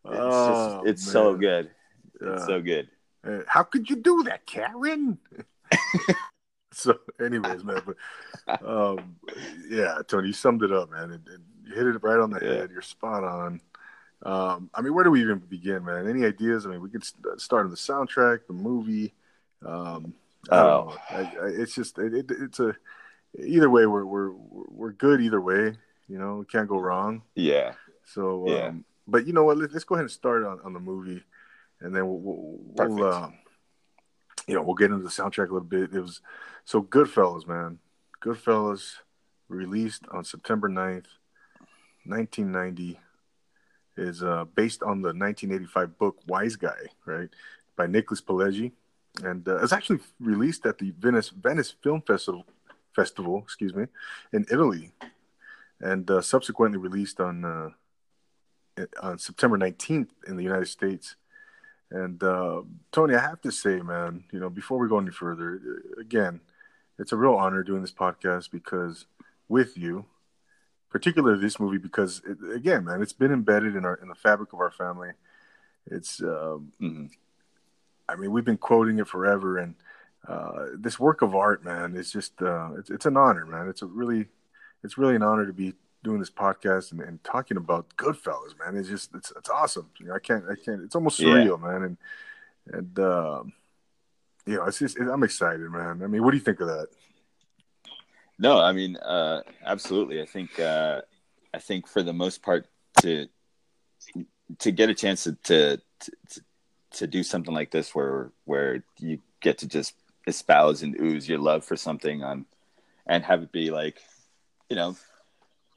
It's, 0.06 0.13
it's, 0.13 0.19
Oh, 0.22 0.81
just, 0.84 0.90
it's 0.90 1.12
so 1.12 1.36
good. 1.36 1.72
Yeah. 2.22 2.34
It's 2.34 2.46
so 2.46 2.62
good. 2.62 2.90
Uh, 3.25 3.40
how 3.48 3.63
could 3.63 3.90
you 3.90 3.96
do 3.96 4.22
that 4.24 4.46
karen 4.46 5.18
so 6.72 6.96
anyways 7.19 7.63
man 7.63 7.81
but 7.86 8.63
um 8.63 9.16
yeah 9.68 9.98
tony 10.07 10.28
you 10.28 10.34
summed 10.34 10.62
it 10.62 10.72
up 10.72 10.92
man 10.92 11.12
and, 11.12 11.28
you 11.63 11.74
hit 11.74 11.88
it 11.88 12.04
right 12.04 12.19
on 12.19 12.30
the 12.30 12.40
Yeah. 12.40 12.54
head 12.62 12.69
you're 12.72 12.84
spot 12.84 13.24
on 13.24 13.60
um 14.24 14.69
i 14.75 14.81
mean 14.81 14.94
where 14.94 15.04
do 15.04 15.10
we 15.10 15.22
even 15.22 15.40
begin 15.40 15.84
man 15.84 16.07
any 16.07 16.24
ideas 16.24 16.68
i 16.68 16.69
mean 16.69 16.81
we 16.81 16.90
could 16.90 17.04
start 17.40 17.66
on 17.66 17.72
the 17.72 17.75
soundtrack 17.78 18.42
the 18.48 18.54
movie 18.54 19.13
um 19.66 20.13
Oh. 20.52 20.96
I, 21.10 21.22
I, 21.22 21.48
it's 21.48 21.74
just 21.74 21.98
it, 21.98 22.13
it, 22.13 22.25
it's 22.30 22.60
a 22.60 22.75
either 23.40 23.72
way 23.72 23.88
we're 23.88 24.06
we're 24.06 24.30
we're 24.69 24.92
good 24.92 25.19
either 25.19 25.42
way 25.42 25.75
you 26.07 26.19
know 26.19 26.36
we 26.36 26.46
can't 26.46 26.69
go 26.69 26.78
wrong 26.78 27.24
Yeah. 27.34 27.74
so 28.04 28.46
Yeah. 28.48 28.68
um 28.68 28.86
but 29.07 29.25
you 29.28 29.34
know 29.34 29.44
what? 29.44 29.57
Let, 29.57 29.72
let's 29.74 29.86
go 29.86 29.96
ahead 29.96 30.04
and 30.04 30.12
start 30.12 30.44
on, 30.44 30.60
on 30.63 30.74
the 30.74 30.80
movie 30.80 31.24
and 31.81 31.96
then 31.96 32.06
we'll, 32.07 32.19
we'll, 32.19 32.90
we'll 32.90 33.04
uh, 33.04 33.30
you 34.48 34.56
know 34.56 34.62
we'll 34.62 34.75
get 34.75 34.92
into 34.92 35.04
the 35.04 35.10
soundtrack 35.10 35.50
a 35.50 35.54
little 35.54 35.62
bit. 35.62 35.94
It 35.94 36.02
was 36.02 36.22
so 36.63 36.81
goodfellas 36.81 37.48
man. 37.48 37.80
Goodfellas 38.24 38.96
released 39.48 40.04
on 40.12 40.24
september 40.24 40.68
9th 40.68 41.06
1990 42.06 43.00
is 43.96 44.24
uh, 44.24 44.44
based 44.56 44.81
on 44.81 45.02
the 45.02 45.10
1985 45.10 45.98
book 46.00 46.18
Wiseguy 46.28 46.88
right 47.06 47.30
by 47.75 47.86
nicholas 47.86 48.22
pileggi. 48.22 48.72
And 49.24 49.48
uh, 49.48 49.57
it's 49.57 49.72
actually 49.72 50.00
released 50.19 50.66
at 50.66 50.80
the 50.80 50.92
venice 50.98 51.30
venice 51.30 51.75
film 51.84 52.02
festival 52.02 52.46
festival 52.96 53.42
excuse 53.44 53.75
me 53.75 53.86
in 54.34 54.46
italy 54.52 54.92
and 55.81 56.10
uh, 56.10 56.22
subsequently 56.22 56.78
released 56.78 57.19
on 57.19 57.46
uh, 57.46 57.69
on 59.01 59.18
September 59.18 59.57
19th 59.57 60.10
in 60.27 60.36
the 60.36 60.44
United 60.44 60.68
States. 60.68 61.16
And 61.92 62.22
uh, 62.24 62.62
Tony, 62.92 63.16
I 63.16 63.22
have 63.22 63.42
to 63.42 63.51
say, 63.51 63.80
man, 63.81 64.24
you 64.31 64.39
know, 64.39 64.50
before 64.50 64.80
we 64.80 64.89
go 64.89 65.00
any 65.00 65.12
further, 65.12 65.62
uh, 65.98 66.01
again, 66.01 66.42
it's 66.98 67.12
a 67.12 67.18
real 67.18 67.36
honor 67.36 67.63
doing 67.63 67.81
this 67.81 67.92
podcast 67.92 68.51
because 68.51 69.06
with 69.48 69.77
you, 69.77 70.06
particularly 70.89 71.39
this 71.42 71.60
movie, 71.60 71.77
because 71.77 72.22
it, 72.25 72.38
again, 72.54 72.86
man, 72.86 73.01
it's 73.01 73.13
been 73.13 73.31
embedded 73.31 73.75
in 73.75 73.86
our 73.86 73.95
in 73.95 74.07
the 74.07 74.16
fabric 74.16 74.54
of 74.54 74.60
our 74.60 74.72
family. 74.72 75.12
It's, 75.88 76.21
um, 76.21 76.71
Mhm. 76.81 77.11
I 78.07 78.16
mean, 78.16 78.31
we've 78.31 78.45
been 78.45 78.57
quoting 78.57 78.99
it 78.99 79.07
forever, 79.07 79.57
and 79.57 79.76
uh, 80.28 80.68
this 80.76 80.99
work 80.99 81.21
of 81.21 81.35
art, 81.35 81.64
man, 81.64 81.95
is 81.95 82.11
just 82.11 82.42
uh, 82.42 82.71
it's 82.78 82.90
it's 82.90 83.06
an 83.06 83.18
honor, 83.18 83.45
man. 83.45 83.68
It's 83.68 83.81
a 83.81 83.88
really, 83.88 84.28
it's 84.83 84.97
really 84.97 85.16
an 85.16 85.23
honor 85.23 85.45
to 85.45 85.54
be 85.54 85.73
doing 86.06 86.19
this 86.19 86.30
podcast 86.30 86.92
and, 86.92 87.02
and 87.02 87.21
talking 87.24 87.57
about 87.57 87.90
Goodfellas, 87.97 88.57
man. 88.59 88.78
It's 88.78 88.88
just 88.88 89.14
it's 89.16 89.33
it's 89.35 89.50
awesome. 89.50 89.90
You 90.00 90.07
know, 90.07 90.14
I 90.14 90.19
can't 90.19 90.45
I 90.50 90.56
can't. 90.56 90.83
It's 90.83 90.95
almost 90.95 91.19
Yeah. 91.19 91.28
surreal, 91.28 91.59
man. 91.59 91.83
And 91.83 91.97
and 92.68 93.00
um, 93.00 93.54
you 94.45 94.56
know, 94.56 94.66
it's 94.66 94.80
just 94.80 94.97
I'm 95.00 95.24
excited, 95.24 95.69
man. 95.69 96.02
I 96.04 96.07
mean, 96.07 96.24
what 96.24 96.31
do 96.31 96.38
you 96.38 96.44
think 96.44 96.62
of 96.62 96.68
that? 96.68 96.88
No, 98.38 98.59
I 98.59 98.71
mean, 98.74 98.97
uh, 98.97 99.42
absolutely. 99.66 100.21
I 100.21 100.26
think, 100.26 100.59
uh, 100.59 101.02
I 101.54 101.59
think 101.59 101.88
for 101.88 102.04
the 102.04 102.14
most 102.14 102.44
part, 102.44 102.68
to 103.02 103.28
to 104.59 104.71
get 104.71 104.90
a 104.90 104.94
chance 104.94 105.24
to 105.24 105.33
to 105.44 105.78
to, 106.30 106.42
to 106.92 107.07
do 107.07 107.24
something 107.24 107.54
like 107.54 107.71
this, 107.71 107.95
where 107.95 108.31
where 108.45 108.83
you 109.00 109.19
get 109.42 109.57
to 109.59 109.68
just 109.68 109.95
espouse 110.28 110.83
and 110.83 111.00
ooze 111.00 111.28
your 111.28 111.40
love 111.40 111.64
for 111.66 111.76
something 111.76 112.24
on, 112.24 112.45
and 113.07 113.24
have 113.24 113.42
it 113.42 113.52
be 113.52 113.71
like, 113.71 114.02
you 114.69 114.76
know, 114.76 114.95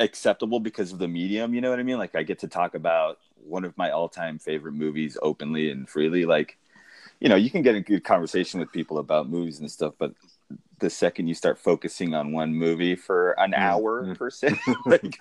acceptable 0.01 0.61
because 0.61 0.93
of 0.93 0.99
the 0.99 1.09
medium. 1.09 1.55
You 1.55 1.61
know 1.61 1.71
what 1.71 1.81
I 1.81 1.83
mean? 1.83 1.99
Like 1.99 2.15
I 2.15 2.23
get 2.23 2.41
to 2.41 2.49
talk 2.49 2.75
about 2.75 3.19
one 3.37 3.65
of 3.65 3.77
my 3.77 3.91
all-time 3.91 4.39
favorite 4.39 4.73
movies 4.73 5.17
openly 5.23 5.71
and 5.71 5.89
freely. 5.89 6.25
Like, 6.25 6.59
you 7.21 7.29
know, 7.29 7.37
you 7.37 7.51
can 7.51 7.63
get 7.63 7.75
a 7.77 7.81
good 7.81 8.05
conversation 8.05 8.61
with 8.61 8.73
people 8.73 8.99
about 8.99 9.29
movies 9.29 9.61
and 9.61 9.71
stuff, 9.71 9.95
but 9.99 10.15
the 10.81 10.91
second 10.91 11.29
you 11.29 11.35
start 11.35 11.59
focusing 11.59 12.15
on 12.15 12.33
one 12.33 12.55
movie 12.55 12.97
for 12.97 13.33
an 13.41 13.55
Mm, 13.57 13.75
hour 13.75 14.11
mm. 14.13 14.15
per 14.15 14.31
se, 14.31 14.59
like, 14.87 15.19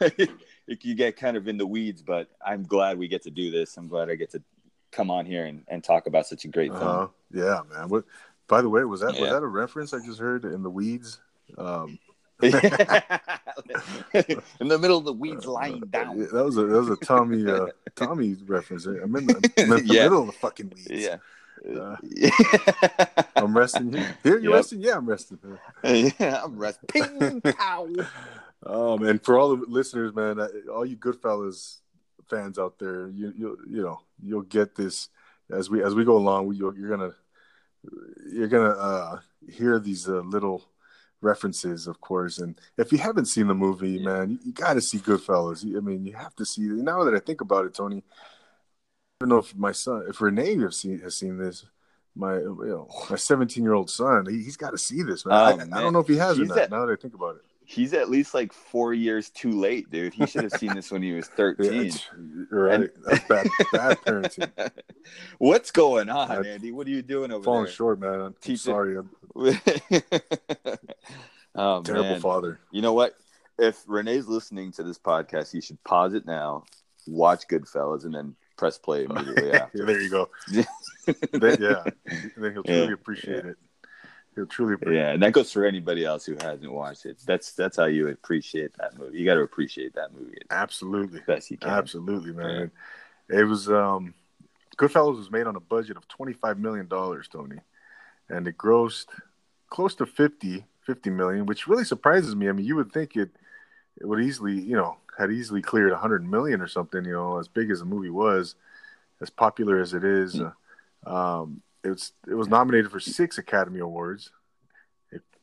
like, 0.00 0.84
you 0.84 0.94
get 0.94 1.16
kind 1.16 1.36
of 1.36 1.48
in 1.48 1.58
the 1.58 1.66
weeds. 1.66 2.02
But 2.02 2.28
I'm 2.44 2.64
glad 2.64 2.98
we 2.98 3.08
get 3.08 3.22
to 3.22 3.30
do 3.30 3.50
this. 3.50 3.76
I'm 3.76 3.88
glad 3.88 4.10
I 4.10 4.14
get 4.14 4.30
to 4.32 4.42
come 4.92 5.10
on 5.10 5.26
here 5.26 5.46
and, 5.46 5.64
and 5.68 5.82
talk 5.82 6.06
about 6.06 6.26
such 6.26 6.44
a 6.44 6.48
great 6.48 6.76
film. 6.76 7.02
Uh, 7.02 7.08
yeah, 7.30 7.60
man. 7.70 7.88
What? 7.88 8.04
By 8.46 8.62
the 8.62 8.68
way, 8.68 8.84
was 8.84 9.00
that 9.00 9.18
was 9.18 9.30
that 9.30 9.42
a 9.42 9.46
reference 9.46 9.94
I 9.94 10.00
just 10.00 10.18
heard 10.18 10.44
in 10.44 10.62
the 10.62 10.70
weeds? 10.70 11.20
Um, 11.56 11.98
in 14.60 14.68
the 14.68 14.78
middle 14.78 14.98
of 14.98 15.04
the 15.04 15.12
weeds, 15.12 15.46
lying 15.46 15.80
down. 15.90 16.20
Uh, 16.22 16.26
That 16.32 16.44
was 16.44 16.56
a 16.58 16.64
that 16.66 16.80
was 16.80 16.90
a 16.90 16.96
Tommy 16.96 17.46
uh, 17.50 17.66
Tommy 17.96 18.36
reference. 18.46 18.86
I'm 18.86 19.14
in 19.16 19.26
the, 19.26 19.50
I'm 19.58 19.72
in 19.72 19.86
the 19.86 19.94
Yeah. 19.94 20.02
middle 20.04 20.20
of 20.22 20.26
the 20.26 20.32
fucking 20.32 20.72
weeds. 20.74 20.90
Yeah. 20.90 21.16
Uh, 21.64 21.96
I'm 23.36 23.56
resting 23.56 23.92
here. 23.92 24.16
Here, 24.22 24.38
you're 24.38 24.50
Yep. 24.52 24.58
resting. 24.58 24.80
Yeah, 24.82 24.96
I'm 24.96 25.06
resting. 25.06 25.38
Yeah, 25.84 26.42
I'm 26.44 26.56
resting. 26.58 27.40
Pow. 27.40 27.88
Um, 28.66 29.02
and 29.02 29.22
for 29.22 29.38
all 29.38 29.54
the 29.54 29.62
listeners, 29.68 30.14
man, 30.14 30.40
uh, 30.40 30.48
all 30.72 30.86
you 30.86 30.96
Goodfellas 30.96 31.80
fans 32.30 32.58
out 32.58 32.78
there, 32.78 33.08
you 33.10 33.30
you 33.36 33.58
you 33.68 33.82
know 33.82 34.00
you'll 34.22 34.40
get 34.40 34.74
this 34.74 35.10
as 35.50 35.68
we 35.68 35.82
as 35.82 35.94
we 35.94 36.02
go 36.02 36.16
along. 36.16 36.54
You're, 36.54 36.74
you're 36.74 36.88
gonna 36.88 37.12
you're 38.32 38.48
gonna 38.48 38.70
uh, 38.70 39.20
hear 39.52 39.78
these 39.78 40.08
uh, 40.08 40.20
little 40.20 40.64
references, 41.24 41.86
of 41.86 42.00
course. 42.00 42.38
And 42.38 42.60
if 42.78 42.92
you 42.92 42.98
haven't 42.98 43.26
seen 43.26 43.46
the 43.46 43.54
movie, 43.54 43.92
yeah. 43.92 44.04
man, 44.04 44.30
you, 44.30 44.38
you 44.44 44.52
got 44.52 44.74
to 44.74 44.80
see 44.80 44.98
Goodfellas. 44.98 45.64
I 45.64 45.80
mean, 45.80 46.04
you 46.04 46.12
have 46.12 46.34
to 46.36 46.44
see. 46.44 46.62
it. 46.62 46.72
Now 46.72 47.02
that 47.04 47.14
I 47.14 47.18
think 47.18 47.40
about 47.40 47.66
it, 47.66 47.74
Tony, 47.74 48.04
I 49.20 49.24
don't 49.24 49.30
know 49.30 49.38
if 49.38 49.56
my 49.56 49.72
son, 49.72 50.04
if 50.08 50.20
Renee 50.20 50.58
has 50.58 50.76
seen 50.76 51.00
has 51.00 51.16
seen 51.16 51.38
this. 51.38 51.64
My 52.16 52.36
you 52.36 52.56
know 52.60 52.88
my 53.10 53.16
17 53.16 53.64
year 53.64 53.72
old 53.72 53.90
son, 53.90 54.26
he, 54.30 54.44
has 54.44 54.56
got 54.56 54.70
to 54.70 54.78
see 54.78 55.02
this. 55.02 55.26
Man. 55.26 55.34
Oh, 55.34 55.44
I, 55.44 55.56
man. 55.56 55.72
I, 55.72 55.80
don't 55.80 55.92
know 55.92 55.98
if 55.98 56.06
he 56.06 56.16
has 56.16 56.38
or 56.38 56.44
not. 56.44 56.58
At, 56.58 56.70
now 56.70 56.86
that 56.86 56.92
I 56.92 56.96
think 57.00 57.14
about 57.14 57.36
it, 57.36 57.42
he's 57.64 57.94
at 57.94 58.10
least 58.10 58.34
like 58.34 58.52
four 58.52 58.94
years 58.94 59.30
too 59.30 59.50
late, 59.50 59.90
dude. 59.90 60.14
He 60.14 60.26
should 60.26 60.42
have 60.44 60.52
seen 60.52 60.74
this 60.74 60.90
when 60.90 61.02
he 61.02 61.12
was 61.12 61.26
13. 61.36 61.84
Yeah, 61.84 61.90
right. 62.50 62.74
And... 62.74 62.90
That's 63.04 63.24
bad, 63.24 63.46
bad 63.72 64.00
parenting. 64.02 64.70
What's 65.38 65.70
going 65.70 66.08
on, 66.08 66.30
I, 66.30 66.48
Andy? 66.48 66.72
What 66.72 66.86
are 66.86 66.90
you 66.90 67.02
doing 67.02 67.32
over 67.32 67.42
falling 67.42 67.64
there? 67.64 67.72
short, 67.72 68.00
man. 68.00 68.20
I'm 68.20 68.34
Teaching... 68.40 68.56
sorry. 68.56 68.96
I'm... 68.96 69.10
oh, 71.54 71.82
Terrible 71.82 72.10
man. 72.10 72.20
father. 72.20 72.60
You 72.70 72.82
know 72.82 72.92
what? 72.92 73.14
If 73.58 73.82
Renee's 73.86 74.26
listening 74.26 74.72
to 74.72 74.82
this 74.82 74.98
podcast, 74.98 75.52
he 75.52 75.60
should 75.60 75.82
pause 75.84 76.14
it 76.14 76.26
now, 76.26 76.64
watch 77.06 77.46
Goodfellas, 77.48 78.04
and 78.04 78.14
then 78.14 78.34
press 78.56 78.78
play 78.78 79.04
immediately 79.10 79.52
after. 79.52 79.84
there 79.84 80.00
you 80.00 80.10
go. 80.10 80.28
then, 81.32 81.56
yeah, 81.60 81.84
then 82.36 82.52
he'll 82.52 82.62
truly 82.62 82.86
yeah, 82.86 82.92
appreciate 82.92 83.44
yeah. 83.44 83.50
it. 83.50 83.56
He'll 84.34 84.46
truly 84.46 84.74
appreciate 84.74 85.00
yeah, 85.00 85.10
and 85.12 85.22
that 85.22 85.32
goes 85.32 85.52
for 85.52 85.64
anybody 85.64 86.04
else 86.04 86.26
who 86.26 86.34
hasn't 86.34 86.72
watched 86.72 87.06
it. 87.06 87.18
That's 87.24 87.52
that's 87.52 87.76
how 87.76 87.84
you 87.84 88.08
appreciate 88.08 88.76
that 88.78 88.98
movie. 88.98 89.18
You 89.18 89.24
got 89.24 89.34
to 89.34 89.42
appreciate 89.42 89.94
that 89.94 90.12
movie. 90.12 90.38
Absolutely, 90.50 91.20
best 91.20 91.52
you 91.52 91.56
can. 91.56 91.70
Absolutely, 91.70 92.32
man. 92.32 92.72
Yeah. 93.30 93.40
It 93.40 93.44
was 93.44 93.70
um, 93.70 94.12
Goodfellas 94.76 95.16
was 95.16 95.30
made 95.30 95.46
on 95.46 95.54
a 95.54 95.60
budget 95.60 95.96
of 95.96 96.08
twenty 96.08 96.32
five 96.32 96.58
million 96.58 96.88
dollars, 96.88 97.28
Tony, 97.28 97.58
and 98.28 98.48
it 98.48 98.58
grossed 98.58 99.06
close 99.74 99.96
to 99.96 100.06
50, 100.06 100.64
50 100.84 101.10
million, 101.10 101.46
which 101.46 101.66
really 101.66 101.84
surprises 101.84 102.34
me. 102.34 102.48
I 102.48 102.52
mean, 102.52 102.66
you 102.66 102.76
would 102.76 102.92
think 102.92 103.16
it 103.16 103.30
it 104.00 104.06
would 104.06 104.22
easily, 104.22 104.60
you 104.60 104.76
know, 104.76 104.96
had 105.16 105.30
easily 105.30 105.62
cleared 105.62 105.92
100 105.92 106.28
million 106.28 106.60
or 106.60 106.66
something, 106.66 107.04
you 107.04 107.12
know, 107.12 107.38
as 107.38 107.48
big 107.48 107.70
as 107.70 107.78
the 107.78 107.84
movie 107.84 108.10
was, 108.10 108.56
as 109.20 109.30
popular 109.30 109.80
as 109.80 109.94
it 109.94 110.04
is. 110.04 110.36
Mm-hmm. 110.36 111.12
Um, 111.12 111.62
it 111.82 111.90
was 111.90 112.12
it 112.28 112.34
was 112.34 112.48
nominated 112.48 112.90
for 112.90 113.00
six 113.00 113.38
Academy 113.38 113.80
Awards, 113.80 114.30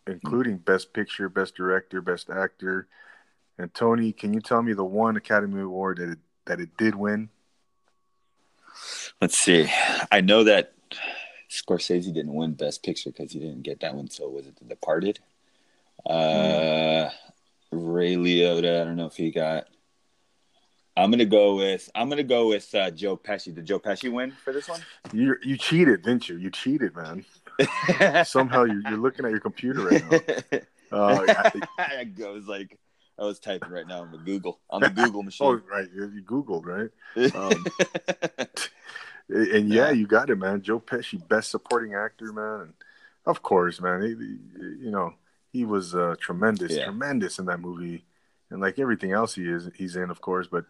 including 0.08 0.56
mm-hmm. 0.56 0.64
Best 0.64 0.94
Picture, 0.94 1.30
Best 1.30 1.56
Director, 1.56 2.02
Best 2.02 2.30
Actor. 2.30 2.88
And 3.58 3.74
Tony, 3.74 4.12
can 4.12 4.34
you 4.34 4.42
tell 4.42 4.62
me 4.62 4.74
the 4.74 4.84
one 4.84 5.18
Academy 5.18 5.62
Award 5.62 5.98
that 5.98 6.10
it, 6.10 6.20
that 6.46 6.60
it 6.60 6.76
did 6.78 6.96
win? 6.96 7.30
Let's 9.22 9.38
see. 9.38 9.70
I 10.12 10.22
know 10.22 10.44
that 10.46 10.74
Scorsese 11.52 12.14
didn't 12.14 12.34
win 12.34 12.54
Best 12.54 12.82
Picture 12.82 13.12
because 13.12 13.32
he 13.32 13.40
didn't 13.40 13.64
get 13.64 13.82
that 13.82 13.94
one. 13.94 14.10
So 14.10 14.30
was 14.30 14.48
it 14.48 14.56
The 14.58 14.66
Departed? 14.66 15.20
Uh, 16.06 16.12
mm. 16.14 17.12
Ray 17.72 18.16
Liotta. 18.16 18.82
I 18.82 18.86
don't 18.86 18.96
know 18.96 19.06
if 19.06 19.16
he 19.16 19.32
got 19.32 19.68
I'm 20.98 21.10
gonna 21.10 21.26
go 21.26 21.56
with 21.56 21.90
I'm 21.96 22.10
gonna 22.10 22.24
go 22.24 22.50
with 22.50 22.74
uh, 22.76 22.92
Joe 22.92 23.16
Pesci. 23.16 23.54
Did 23.56 23.66
Joe 23.66 23.80
Pesci 23.80 24.12
win 24.12 24.32
for 24.32 24.52
this 24.52 24.68
one? 24.68 24.82
You 25.14 25.38
you 25.42 25.58
cheated, 25.58 26.04
didn't 26.04 26.28
you? 26.28 26.38
You 26.38 26.50
cheated, 26.52 26.96
man. 26.96 27.26
Somehow 28.26 28.66
you're, 28.66 28.82
you're 28.82 28.98
looking 28.98 29.26
at 29.26 29.32
your 29.32 29.40
computer 29.40 29.86
right 29.86 30.12
now. 30.12 30.60
Uh, 30.94 31.26
I, 31.80 32.06
I 32.22 32.30
was 32.32 32.50
like, 32.50 32.78
I 33.18 33.24
was 33.24 33.40
typing 33.40 33.70
right 33.70 33.88
now 33.88 34.02
on 34.02 34.12
the 34.12 34.18
Google 34.18 34.60
on 34.70 34.82
the 34.82 34.90
Google 34.90 35.24
machine. 35.24 35.48
oh, 35.48 35.62
right, 35.72 35.88
you, 35.96 36.12
you 36.14 36.22
Googled 36.22 36.66
right. 36.66 37.34
Um, 37.34 37.66
and 39.32 39.70
yeah, 39.70 39.92
you 39.92 40.08
got 40.08 40.30
it, 40.30 40.38
man. 40.38 40.62
Joe 40.62 40.80
Pesci, 40.80 41.26
best 41.28 41.52
supporting 41.52 41.96
actor, 41.96 42.34
man. 42.34 42.62
And 42.62 42.74
of 43.26 43.42
course, 43.42 43.80
man. 43.82 44.02
He, 44.02 44.86
you 44.86 44.92
know, 44.92 45.14
he 45.52 45.66
was 45.66 45.96
uh, 45.96 46.16
tremendous, 46.20 46.74
yeah. 46.74 46.86
tremendous 46.86 47.40
in 47.40 47.46
that 47.46 47.60
movie, 47.60 48.04
and 48.50 48.62
like 48.62 48.80
everything 48.80 49.12
else 49.12 49.36
he 49.36 49.44
is, 49.44 49.70
he's 49.76 49.96
in, 49.96 50.10
of 50.10 50.22
course. 50.22 50.48
But 50.48 50.66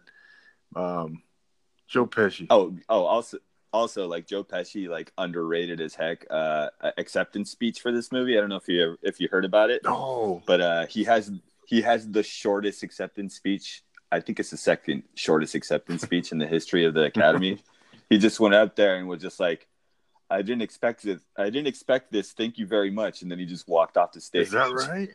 um, 0.76 1.22
Joe 1.88 2.06
Pesci. 2.06 2.46
Oh, 2.50 2.76
oh, 2.88 3.04
also, 3.04 3.38
also 3.72 4.06
like 4.06 4.26
Joe 4.26 4.44
Pesci, 4.44 4.88
like 4.88 5.12
underrated 5.18 5.80
as 5.80 5.94
heck. 5.94 6.26
Uh, 6.30 6.68
acceptance 6.96 7.50
speech 7.50 7.80
for 7.80 7.92
this 7.92 8.12
movie. 8.12 8.36
I 8.36 8.40
don't 8.40 8.50
know 8.50 8.56
if 8.56 8.68
you 8.68 8.96
if 9.02 9.20
you 9.20 9.28
heard 9.30 9.44
about 9.44 9.70
it. 9.70 9.82
No, 9.84 10.42
but 10.46 10.60
uh, 10.60 10.86
he 10.86 11.04
has 11.04 11.30
he 11.66 11.82
has 11.82 12.08
the 12.10 12.22
shortest 12.22 12.82
acceptance 12.82 13.34
speech. 13.34 13.82
I 14.10 14.20
think 14.20 14.38
it's 14.38 14.50
the 14.50 14.58
second 14.58 15.04
shortest 15.14 15.54
acceptance 15.54 16.02
speech 16.02 16.32
in 16.32 16.38
the 16.38 16.46
history 16.46 16.84
of 16.84 16.94
the 16.94 17.04
Academy. 17.04 17.58
he 18.12 18.18
just 18.18 18.38
went 18.38 18.54
out 18.54 18.76
there 18.76 18.96
and 18.96 19.08
was 19.08 19.22
just 19.22 19.40
like, 19.40 19.66
"I 20.28 20.42
didn't 20.42 20.62
expect 20.62 21.02
this. 21.02 21.20
I 21.36 21.44
didn't 21.44 21.66
expect 21.66 22.12
this. 22.12 22.32
Thank 22.32 22.58
you 22.58 22.66
very 22.66 22.90
much." 22.90 23.22
And 23.22 23.30
then 23.30 23.38
he 23.38 23.46
just 23.46 23.66
walked 23.66 23.96
off 23.96 24.12
the 24.12 24.20
stage. 24.20 24.48
Is 24.48 24.50
that 24.52 24.70
right? 24.70 25.08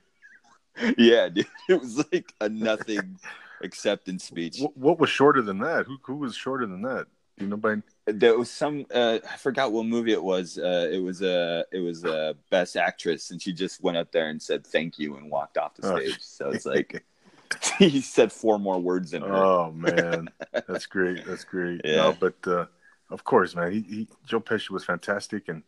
yeah, 0.98 1.30
dude. 1.30 1.48
It 1.70 1.80
was 1.80 1.98
like 2.12 2.34
a 2.42 2.50
nothing 2.50 3.20
acceptance 3.64 4.24
speech. 4.24 4.60
What, 4.60 4.78
what, 4.78 5.00
was 5.00 5.10
shorter 5.10 5.42
than 5.42 5.60
that? 5.60 5.86
Who 5.86 5.98
who 6.02 6.16
was 6.16 6.36
shorter 6.36 6.66
than 6.66 6.82
that? 6.84 7.08
Do 7.38 7.46
you 7.46 7.52
know 7.52 7.58
by? 7.58 7.76
There 8.06 8.38
was 8.38 8.50
some. 8.50 8.86
Uh, 8.92 9.20
I 9.30 9.38
forgot 9.38 9.72
what 9.72 9.86
movie 9.86 10.14
it 10.14 10.24
was. 10.24 10.58
Uh, 10.58 10.90
it 10.92 11.04
was 11.04 11.22
a. 11.22 11.60
Uh, 11.60 11.64
it 11.72 11.80
was 11.80 12.04
a 12.04 12.30
uh, 12.30 12.34
best 12.50 12.76
actress, 12.76 13.30
and 13.30 13.40
she 13.40 13.54
just 13.54 13.84
went 13.84 13.98
up 13.98 14.12
there 14.12 14.30
and 14.30 14.42
said 14.42 14.66
thank 14.66 14.98
you 14.98 15.18
and 15.18 15.30
walked 15.30 15.58
off 15.58 15.76
the 15.76 15.94
oh, 15.94 15.98
stage. 15.98 16.14
Oh. 16.14 16.20
So 16.20 16.50
it's 16.50 16.66
like. 16.66 17.04
he 17.78 18.02
said 18.02 18.32
four 18.32 18.60
more 18.60 18.78
words 18.78 19.14
in 19.14 19.22
her. 19.22 19.34
Oh 19.34 19.72
man, 19.72 20.30
that's 20.68 20.86
great. 20.86 21.26
That's 21.26 21.46
great. 21.46 21.82
Yeah. 21.86 21.96
No, 21.96 22.18
but 22.20 22.36
uh, 22.46 22.66
of 23.10 23.24
course, 23.24 23.56
man, 23.56 23.72
he, 23.72 23.82
he, 23.82 24.08
Joe 24.26 24.42
Pesci 24.42 24.70
was 24.70 24.86
fantastic, 24.86 25.50
and 25.50 25.64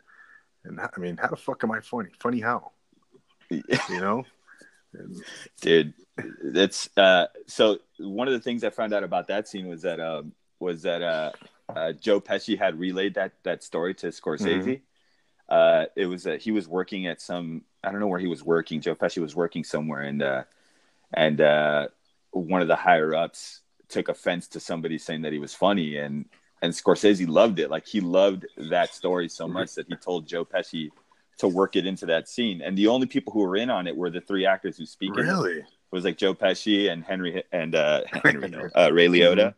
and 0.63 0.79
I 0.79 0.99
mean, 0.99 1.17
how 1.17 1.27
the 1.27 1.37
fuck 1.37 1.63
am 1.63 1.71
I 1.71 1.79
funny? 1.79 2.09
Funny 2.19 2.41
how? 2.41 2.71
you 3.49 3.63
know, 3.89 4.25
dude 5.61 5.93
that's 6.43 6.89
uh 6.97 7.27
so 7.47 7.77
one 7.99 8.27
of 8.27 8.33
the 8.33 8.39
things 8.39 8.63
i 8.63 8.69
found 8.69 8.93
out 8.93 9.03
about 9.03 9.27
that 9.27 9.47
scene 9.47 9.67
was 9.67 9.83
that 9.83 9.99
um 9.99 10.33
was 10.59 10.81
that 10.81 11.01
uh, 11.01 11.31
uh 11.75 11.91
joe 11.93 12.19
pesci 12.19 12.57
had 12.57 12.79
relayed 12.79 13.13
that 13.13 13.33
that 13.43 13.63
story 13.63 13.93
to 13.93 14.07
scorsese 14.07 14.63
mm-hmm. 14.63 14.73
uh 15.49 15.85
it 15.95 16.05
was 16.05 16.23
that 16.23 16.41
he 16.41 16.51
was 16.51 16.67
working 16.67 17.07
at 17.07 17.21
some 17.21 17.61
i 17.83 17.91
don't 17.91 17.99
know 17.99 18.07
where 18.07 18.19
he 18.19 18.27
was 18.27 18.43
working 18.43 18.81
joe 18.81 18.95
pesci 18.95 19.21
was 19.21 19.35
working 19.35 19.63
somewhere 19.63 20.01
and 20.01 20.21
uh 20.21 20.43
and 21.13 21.39
uh 21.39 21.87
one 22.31 22.61
of 22.61 22.67
the 22.67 22.75
higher 22.75 23.15
ups 23.15 23.61
took 23.87 24.09
offense 24.09 24.47
to 24.47 24.59
somebody 24.59 24.97
saying 24.97 25.21
that 25.21 25.33
he 25.33 25.39
was 25.39 25.53
funny 25.53 25.97
and 25.97 26.25
and 26.61 26.73
scorsese 26.73 27.27
loved 27.27 27.59
it 27.59 27.69
like 27.69 27.85
he 27.85 28.01
loved 28.01 28.45
that 28.57 28.93
story 28.93 29.29
so 29.29 29.47
much 29.47 29.73
that 29.75 29.87
he 29.87 29.95
told 29.95 30.27
joe 30.27 30.43
pesci 30.43 30.89
to 31.39 31.47
work 31.47 31.75
it 31.75 31.85
into 31.85 32.05
that 32.05 32.29
scene. 32.29 32.61
And 32.61 32.77
the 32.77 32.87
only 32.87 33.07
people 33.07 33.33
who 33.33 33.39
were 33.39 33.55
in 33.55 33.69
on 33.69 33.87
it 33.87 33.95
were 33.95 34.09
the 34.09 34.21
three 34.21 34.45
actors 34.45 34.77
who 34.77 34.85
speak. 34.85 35.15
Really? 35.15 35.53
It. 35.53 35.57
it 35.59 35.65
was 35.91 36.05
like 36.05 36.17
Joe 36.17 36.35
Pesci 36.35 36.91
and 36.91 37.03
Henry 37.03 37.43
and 37.51 37.73
uh, 37.75 38.01
Henry 38.23 38.53
uh, 38.75 38.91
Ray 38.91 39.07
Liotta, 39.07 39.53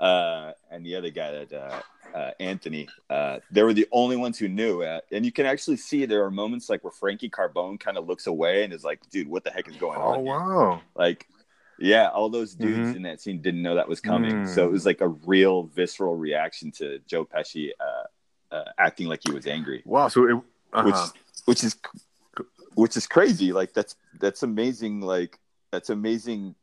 mm-hmm. 0.00 0.04
uh, 0.04 0.52
and 0.70 0.86
the 0.86 0.94
other 0.94 1.10
guy 1.10 1.44
that 1.44 1.52
uh, 1.52 1.80
uh, 2.16 2.30
Anthony. 2.38 2.88
Uh, 3.10 3.40
they 3.50 3.64
were 3.64 3.74
the 3.74 3.88
only 3.90 4.16
ones 4.16 4.38
who 4.38 4.48
knew. 4.48 4.82
and 4.82 5.26
you 5.26 5.32
can 5.32 5.44
actually 5.44 5.76
see 5.76 6.06
there 6.06 6.24
are 6.24 6.30
moments 6.30 6.70
like 6.70 6.84
where 6.84 6.92
Frankie 6.92 7.30
Carbone 7.30 7.80
kind 7.80 7.98
of 7.98 8.06
looks 8.06 8.28
away 8.28 8.62
and 8.62 8.72
is 8.72 8.84
like, 8.84 9.00
"Dude, 9.10 9.28
what 9.28 9.42
the 9.42 9.50
heck 9.50 9.68
is 9.68 9.76
going 9.76 9.98
oh, 9.98 10.02
on?" 10.02 10.18
Oh 10.18 10.20
wow! 10.20 10.82
Like. 10.94 11.26
Yeah, 11.82 12.08
all 12.08 12.30
those 12.30 12.54
dudes 12.54 12.88
mm-hmm. 12.88 12.96
in 12.96 13.02
that 13.02 13.20
scene 13.20 13.42
didn't 13.42 13.62
know 13.62 13.74
that 13.74 13.88
was 13.88 14.00
coming, 14.00 14.32
mm. 14.32 14.48
so 14.48 14.64
it 14.64 14.70
was 14.70 14.86
like 14.86 15.00
a 15.00 15.08
real 15.08 15.64
visceral 15.64 16.16
reaction 16.16 16.70
to 16.72 17.00
Joe 17.06 17.24
Pesci 17.24 17.70
acting 18.78 19.06
like 19.08 19.20
he 19.24 19.32
was 19.32 19.46
angry. 19.46 19.82
Wow! 19.84 20.08
So 20.08 20.28
it, 20.28 20.42
uh-huh. 20.72 20.84
which 20.84 20.96
which 21.46 21.64
is 21.64 21.76
which 22.74 22.96
is 22.96 23.06
crazy. 23.06 23.52
Like 23.52 23.72
that's 23.72 23.96
that's 24.18 24.42
amazing. 24.42 25.00
Like 25.00 25.38
that's 25.70 25.90
amazing 25.90 26.54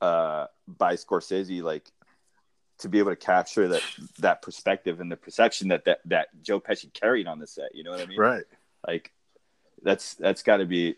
uh, 0.00 0.46
by 0.66 0.94
Scorsese. 0.94 1.62
Like 1.62 1.90
to 2.78 2.88
be 2.88 2.98
able 2.98 3.10
to 3.10 3.16
capture 3.16 3.68
that 3.68 3.82
that 4.18 4.42
perspective 4.42 5.00
and 5.00 5.10
the 5.10 5.16
perception 5.16 5.68
that 5.68 5.84
that 5.84 6.00
that 6.06 6.28
Joe 6.42 6.60
Pesci 6.60 6.92
carried 6.92 7.26
on 7.26 7.38
the 7.38 7.46
set. 7.46 7.74
You 7.74 7.84
know 7.84 7.90
what 7.90 8.00
I 8.00 8.06
mean? 8.06 8.18
Right. 8.18 8.44
Like 8.86 9.12
that's 9.82 10.14
that's 10.14 10.42
got 10.42 10.58
to 10.58 10.66
be. 10.66 10.96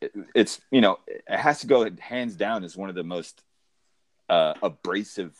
It, 0.00 0.12
it's 0.34 0.60
you 0.70 0.80
know 0.80 0.98
it 1.06 1.22
has 1.28 1.60
to 1.60 1.66
go 1.66 1.88
hands 1.98 2.36
down 2.36 2.64
as 2.64 2.76
one 2.76 2.88
of 2.88 2.94
the 2.94 3.04
most 3.04 3.42
uh, 4.28 4.54
abrasive 4.62 5.36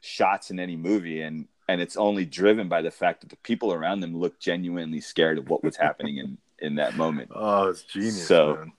shots 0.00 0.50
in 0.50 0.58
any 0.58 0.76
movie 0.76 1.22
and 1.22 1.46
and 1.68 1.80
it's 1.80 1.96
only 1.96 2.24
driven 2.24 2.68
by 2.68 2.82
the 2.82 2.90
fact 2.90 3.20
that 3.20 3.30
the 3.30 3.36
people 3.36 3.72
around 3.72 4.00
them 4.00 4.16
look 4.16 4.38
genuinely 4.38 5.00
scared 5.00 5.38
of 5.38 5.48
what 5.48 5.62
was 5.62 5.76
happening 5.76 6.18
in 6.18 6.38
in 6.58 6.76
that 6.76 6.96
moment. 6.96 7.30
Oh, 7.34 7.68
it's 7.68 7.82
genius. 7.82 8.26
So, 8.26 8.56
man. 8.56 8.72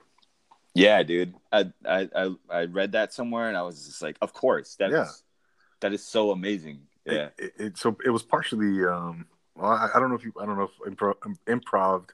yeah, 0.74 1.04
dude, 1.04 1.34
I, 1.52 1.72
I 1.86 2.10
I 2.16 2.36
I 2.50 2.66
read 2.66 2.94
that 2.94 3.14
somewhere, 3.14 3.48
and 3.48 3.58
I 3.58 3.62
was 3.64 3.86
just 3.86 4.02
like, 4.02 4.18
of 4.22 4.34
course, 4.34 4.76
that 4.76 4.92
yeah. 4.92 5.04
is, 5.04 5.24
that 5.82 5.94
is 5.94 6.04
so 6.04 6.32
amazing. 6.32 6.82
Yeah. 7.06 7.14
It, 7.14 7.34
it, 7.38 7.54
it, 7.58 7.78
so 7.78 7.98
it 8.06 8.10
was 8.10 8.24
partially. 8.24 8.86
Um, 8.86 9.26
well, 9.56 9.72
I, 9.72 9.90
I, 9.94 10.00
don't 10.00 10.10
know 10.10 10.16
if 10.16 10.24
you. 10.24 10.34
I 10.40 10.46
don't 10.46 10.58
know 10.58 10.70
if 10.70 10.94
improv, 10.94 11.16
improv 11.48 12.10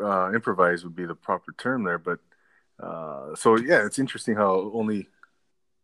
uh, 0.00 0.32
improvise 0.32 0.84
would 0.84 0.96
be 0.96 1.06
the 1.06 1.14
proper 1.14 1.52
term 1.58 1.84
there, 1.84 1.98
but 1.98 2.18
uh, 2.82 3.34
so 3.34 3.56
yeah, 3.58 3.84
it's 3.86 3.98
interesting 3.98 4.34
how 4.34 4.70
only 4.74 5.08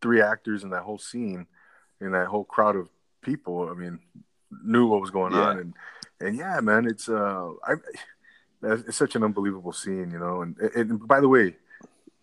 three 0.01 0.21
actors 0.21 0.63
in 0.63 0.71
that 0.71 0.83
whole 0.83 0.99
scene 0.99 1.47
in 2.01 2.13
that 2.13 2.27
whole 2.29 2.45
crowd 2.45 2.77
of 2.77 2.89
people. 3.23 3.69
I 3.69 3.75
mean, 3.75 3.99
knew 4.65 4.87
what 4.87 5.01
was 5.01 5.11
going 5.11 5.33
Yeah. 5.33 5.41
on, 5.51 5.59
and 5.59 5.75
and 6.21 6.37
yeah, 6.37 6.61
man, 6.61 6.87
it's 6.87 7.09
uh, 7.09 7.51
I, 7.65 7.75
it's 8.63 8.97
such 8.97 9.15
an 9.17 9.23
unbelievable 9.23 9.73
scene, 9.73 10.11
you 10.11 10.19
know. 10.19 10.43
And, 10.43 10.59
and 10.59 11.07
by 11.07 11.21
the 11.21 11.29
way, 11.29 11.57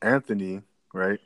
Anthony, 0.01 0.61
right, 0.93 1.19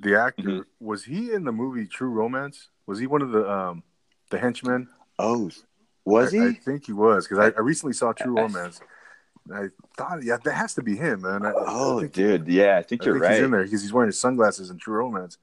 the 0.00 0.20
actor, 0.20 0.42
Mhm. 0.48 0.64
was 0.80 1.04
he 1.04 1.32
in 1.32 1.44
the 1.44 1.52
movie 1.52 1.86
True 1.86 2.10
Romance? 2.10 2.68
Was 2.86 2.98
he 2.98 3.06
one 3.06 3.22
of 3.22 3.30
the 3.30 3.50
um 3.50 3.82
the 4.30 4.38
henchmen? 4.38 4.88
Oh, 5.18 5.50
was 6.04 6.34
I, 6.34 6.36
he? 6.36 6.42
I 6.42 6.52
think 6.54 6.86
he 6.86 6.92
was 6.92 7.26
because 7.26 7.38
I, 7.38 7.56
I 7.56 7.60
recently 7.62 7.94
saw 7.94 8.12
True 8.12 8.34
Romance. 8.36 8.80
I 9.52 9.68
thought, 9.96 10.22
yeah, 10.22 10.38
that 10.42 10.54
has 10.54 10.74
to 10.74 10.82
be 10.82 10.96
him, 10.96 11.22
man. 11.22 11.44
I, 11.44 11.50
I 11.50 11.52
oh, 11.56 12.00
think, 12.00 12.12
dude, 12.12 12.48
yeah, 12.48 12.78
I 12.78 12.82
think 12.82 13.02
I 13.02 13.04
you're 13.06 13.14
think 13.14 13.24
right. 13.24 13.34
he's 13.34 13.42
in 13.44 13.50
there 13.50 13.64
because 13.64 13.82
he's 13.82 13.92
wearing 13.92 14.08
his 14.08 14.18
sunglasses 14.20 14.70
in 14.70 14.78
True 14.78 14.94
Romance. 14.94 15.38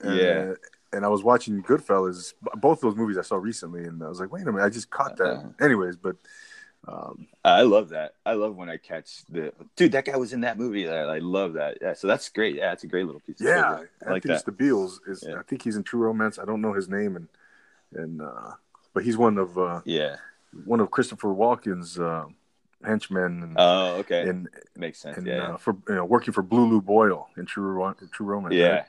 And, 0.00 0.16
Yeah. 0.16 0.52
uh, 0.52 0.54
and 0.94 1.04
I 1.04 1.08
was 1.08 1.22
watching 1.22 1.62
Goodfellas, 1.62 2.34
both 2.56 2.80
those 2.80 2.96
movies 2.96 3.16
I 3.18 3.22
saw 3.22 3.36
recently, 3.36 3.84
and 3.84 4.02
I 4.02 4.08
was 4.08 4.20
like, 4.20 4.32
wait 4.32 4.42
a 4.42 4.52
minute, 4.52 4.64
I 4.64 4.68
just 4.68 4.90
caught 4.90 5.16
that. 5.16 5.36
Uh-huh. 5.36 5.48
Anyways, 5.60 5.96
but 5.96 6.16
um, 6.86 7.28
I 7.44 7.62
love 7.62 7.90
that. 7.90 8.14
I 8.26 8.32
love 8.34 8.56
when 8.56 8.68
I 8.68 8.76
catch 8.76 9.24
the 9.30 9.52
dude. 9.76 9.92
That 9.92 10.04
guy 10.04 10.16
was 10.16 10.32
in 10.32 10.40
that 10.40 10.58
movie. 10.58 10.88
I, 10.88 11.02
I 11.04 11.18
love 11.18 11.54
that. 11.54 11.78
Yeah, 11.80 11.94
so 11.94 12.08
that's 12.08 12.28
great. 12.28 12.56
Yeah, 12.56 12.72
it's 12.72 12.84
a 12.84 12.88
great 12.88 13.06
little 13.06 13.20
piece. 13.20 13.40
Of 13.40 13.46
yeah, 13.46 13.62
trivia. 13.62 13.88
I 14.06 14.10
like 14.10 14.16
Anthony 14.26 14.34
that. 14.34 14.44
Stabiles 14.44 14.98
is. 15.06 15.24
Yeah. 15.26 15.38
I 15.38 15.42
think 15.42 15.62
he's 15.62 15.76
in 15.76 15.82
True 15.84 16.00
Romance. 16.00 16.38
I 16.38 16.44
don't 16.44 16.60
know 16.60 16.72
his 16.72 16.88
name, 16.88 17.16
and 17.16 17.28
and 17.94 18.20
uh, 18.20 18.52
but 18.94 19.04
he's 19.04 19.16
one 19.16 19.38
of 19.38 19.56
uh, 19.56 19.80
Yeah. 19.84 20.16
one 20.64 20.80
of 20.80 20.90
Christopher 20.90 21.28
Walken's 21.28 21.98
uh, 21.98 22.24
henchmen, 22.84 23.42
and, 23.42 23.56
Oh, 23.58 23.96
okay. 24.00 24.28
and, 24.28 24.48
Makes 24.76 24.98
sense. 25.00 25.18
and 25.18 25.26
yeah. 25.26 25.52
uh, 25.52 25.56
for 25.56 25.76
you 25.88 25.94
know 25.94 26.04
working 26.04 26.32
for 26.32 26.42
Blue 26.42 26.66
Lou 26.66 26.80
Boyle 26.80 27.28
in 27.36 27.46
True 27.46 27.94
True 28.12 28.26
Romance. 28.26 28.54
yeah. 28.54 28.68
right? 28.68 28.84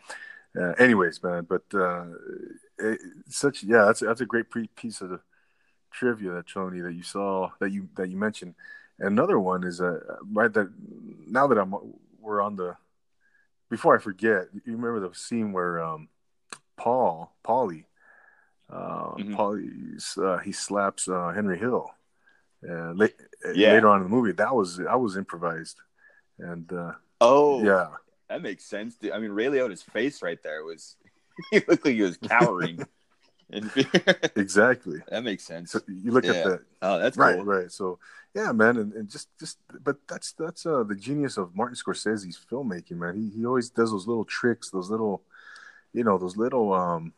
uh, 0.55 0.73
anyways, 0.83 1.21
man, 1.23 1.45
but 1.49 1.63
uh, 1.73 2.05
it, 2.79 2.99
such 3.29 3.63
yeah, 3.63 3.85
that's 3.85 3.99
that's 4.01 4.21
a 4.21 4.25
great 4.25 4.49
pre- 4.49 4.67
piece 4.75 5.01
of 5.01 5.09
the 5.09 5.19
trivia 5.91 6.31
that 6.31 6.47
Tony 6.47 6.81
that 6.81 6.93
you 6.93 7.03
saw 7.03 7.49
that 7.59 7.71
you 7.71 7.87
that 7.95 8.09
you 8.09 8.17
mentioned. 8.17 8.55
Another 8.99 9.39
one 9.39 9.63
is 9.63 9.81
uh, 9.81 9.99
right 10.31 10.53
that 10.53 10.71
now 11.27 11.47
that 11.47 11.57
I'm 11.57 11.73
we're 12.19 12.41
on 12.41 12.55
the 12.55 12.75
before 13.69 13.95
I 13.95 13.99
forget, 13.99 14.49
you 14.53 14.77
remember 14.77 14.99
the 15.07 15.15
scene 15.15 15.51
where 15.51 15.83
um, 15.83 16.09
Paul 16.77 17.33
Paulie 17.43 17.85
uh, 18.71 19.15
Mhm. 19.17 19.35
Paulie 19.35 20.17
uh, 20.17 20.37
he 20.39 20.51
slaps 20.51 21.07
uh, 21.07 21.31
Henry 21.33 21.57
Hill. 21.57 21.89
Uh, 22.69 22.93
Yeah. 23.53 23.73
later 23.73 23.89
on 23.89 23.97
in 24.01 24.03
the 24.03 24.09
movie, 24.09 24.31
that 24.33 24.53
was 24.55 24.77
that 24.77 24.99
was 24.99 25.17
improvised, 25.17 25.77
and 26.39 26.71
uh, 26.71 26.93
Oh, 27.21 27.63
yeah, 27.63 27.87
That 28.29 28.41
makes 28.41 28.65
sense. 28.65 28.95
Dude. 28.95 29.11
I 29.11 29.19
mean, 29.19 29.31
Ray 29.31 29.45
Liotta's 29.45 29.83
face 29.83 30.21
right 30.21 30.41
there 30.43 30.63
was. 30.63 30.95
He 31.51 31.57
looked 31.67 31.83
like 31.83 31.95
he 31.95 32.01
was 32.01 32.17
cowering. 32.17 32.85
in 33.49 33.69
fear. 33.69 34.15
exactly. 34.35 35.01
that 35.09 35.23
makes 35.23 35.43
sense. 35.43 35.71
So 35.71 35.81
you 35.87 36.11
look 36.11 36.25
at 36.25 36.43
that 36.43 36.61
Oh, 36.81 36.97
that's 36.99 37.17
right 37.17 37.35
cool. 37.35 37.45
right 37.45 37.71
so 37.71 37.99
yeah 38.33 38.51
man 38.51 38.77
and, 38.77 38.93
and 38.93 39.09
just 39.09 39.27
just 39.39 39.57
but 39.83 39.97
that's 40.07 40.31
that's 40.33 40.65
uh 40.65 40.83
the 40.83 40.95
genius 40.95 41.37
of 41.37 41.55
martin 41.55 41.75
scorsese's 41.75 42.39
filmmaking 42.49 42.97
man 42.97 43.15
he, 43.15 43.29
he 43.37 43.45
always 43.45 43.69
does 43.69 43.91
those 43.91 44.07
little 44.07 44.25
tricks 44.25 44.69
those 44.71 44.89
little 44.89 45.21
you 45.93 46.03
know 46.03 46.17
those 46.17 46.35
little 46.37 46.73
um 46.73 47.13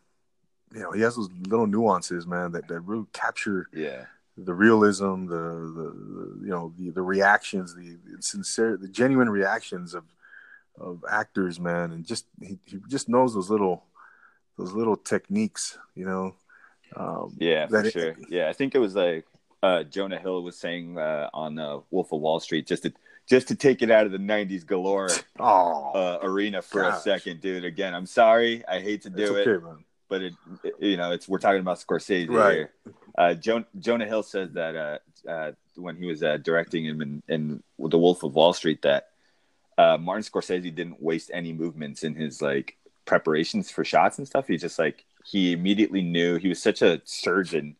you 0.73 0.81
know 0.81 0.91
he 0.91 1.01
has 1.01 1.15
those 1.15 1.29
little 1.47 1.67
nuances 1.67 2.25
man 2.27 2.51
that, 2.51 2.67
that 2.67 2.79
really 2.81 3.05
capture 3.13 3.69
Yeah. 3.71 4.05
The 4.37 4.53
realism 4.53 5.27
the 5.27 5.35
the, 5.35 5.93
the 5.95 6.39
you 6.41 6.49
know 6.49 6.73
the 6.77 6.89
the 6.89 7.01
reactions 7.01 7.73
the, 7.73 7.97
the 8.05 8.21
sincere 8.21 8.77
the 8.77 8.87
genuine 8.87 9.29
reactions 9.29 9.93
of 9.93 10.03
of 10.77 11.03
actors 11.09 11.59
man. 11.59 11.91
And 11.91 12.05
just 12.05 12.25
he, 12.41 12.57
he 12.65 12.79
just 12.87 13.07
knows 13.07 13.33
those 13.33 13.49
little 13.49 13.83
those 14.57 14.73
little 14.73 14.97
techniques 14.97 15.77
you 15.95 16.05
know? 16.05 16.35
Um 16.95 17.35
Yeah, 17.39 17.67
for 17.67 17.85
it- 17.85 17.93
sure. 17.93 18.15
Yeah, 18.29 18.49
I 18.49 18.53
think 18.53 18.75
it 18.75 18.79
was 18.79 18.95
like 18.95 19.25
uh, 19.63 19.81
Jonah 19.83 20.19
Hill 20.19 20.43
was 20.43 20.57
saying 20.57 20.99
uh, 20.99 21.27
on 21.33 21.57
uh, 21.57 21.79
Wolf 21.89 22.11
of 22.11 22.21
Wall 22.21 22.39
Street 22.39 22.67
just 22.67 22.83
to 22.83 22.93
just 23.25 23.47
to 23.47 23.55
take 23.55 23.81
it 23.81 23.89
out 23.89 24.05
of 24.05 24.11
the 24.11 24.19
'90s 24.19 24.63
galore 24.63 25.09
oh 25.39 25.91
uh, 25.95 26.19
arena 26.21 26.61
for 26.61 26.83
a 26.83 26.99
second, 26.99 27.41
dude. 27.41 27.65
Again, 27.65 27.95
I'm 27.95 28.05
sorry, 28.05 28.63
I 28.67 28.79
hate 28.79 29.01
to 29.03 29.09
do 29.09 29.23
it's 29.23 29.31
it, 29.31 29.47
okay 29.47 29.65
man 29.65 29.83
but 30.09 30.21
it, 30.21 30.33
it- 30.63 30.73
you 30.79 30.97
know, 30.97 31.11
it's 31.11 31.27
we're 31.27 31.39
talking 31.39 31.59
about 31.61 31.77
Scorsese 31.79 32.29
Right. 32.29 32.53
here. 32.55 32.71
Uh, 33.17 33.33
jo- 33.33 33.65
Jonah 33.79 34.05
Hill 34.05 34.23
says 34.23 34.51
that 34.53 34.75
uh, 34.75 35.29
uh, 35.29 35.51
when 35.75 35.95
he 35.95 36.05
was 36.05 36.21
uh, 36.21 36.37
directing 36.37 36.85
him 36.85 37.01
in, 37.01 37.23
in 37.29 37.63
The 37.79 37.97
Wolf 37.97 38.23
of 38.23 38.35
Wall 38.35 38.53
Street, 38.53 38.81
that 38.83 39.07
uh, 39.77 39.97
Martin 39.97 40.23
Scorsese 40.23 40.73
didn't 40.73 41.01
waste 41.01 41.31
any 41.33 41.53
movements 41.53 42.03
in 42.03 42.15
his 42.15 42.41
like 42.41 42.77
preparations 43.05 43.69
for 43.71 43.83
shots 43.85 44.17
and 44.17 44.27
stuff. 44.27 44.47
He 44.47 44.57
just 44.57 44.77
like 44.79 45.05
he 45.25 45.53
immediately 45.53 46.01
knew 46.01 46.35
he 46.37 46.49
was 46.49 46.61
such 46.61 46.81
a 46.81 47.01
surgeon 47.05 47.75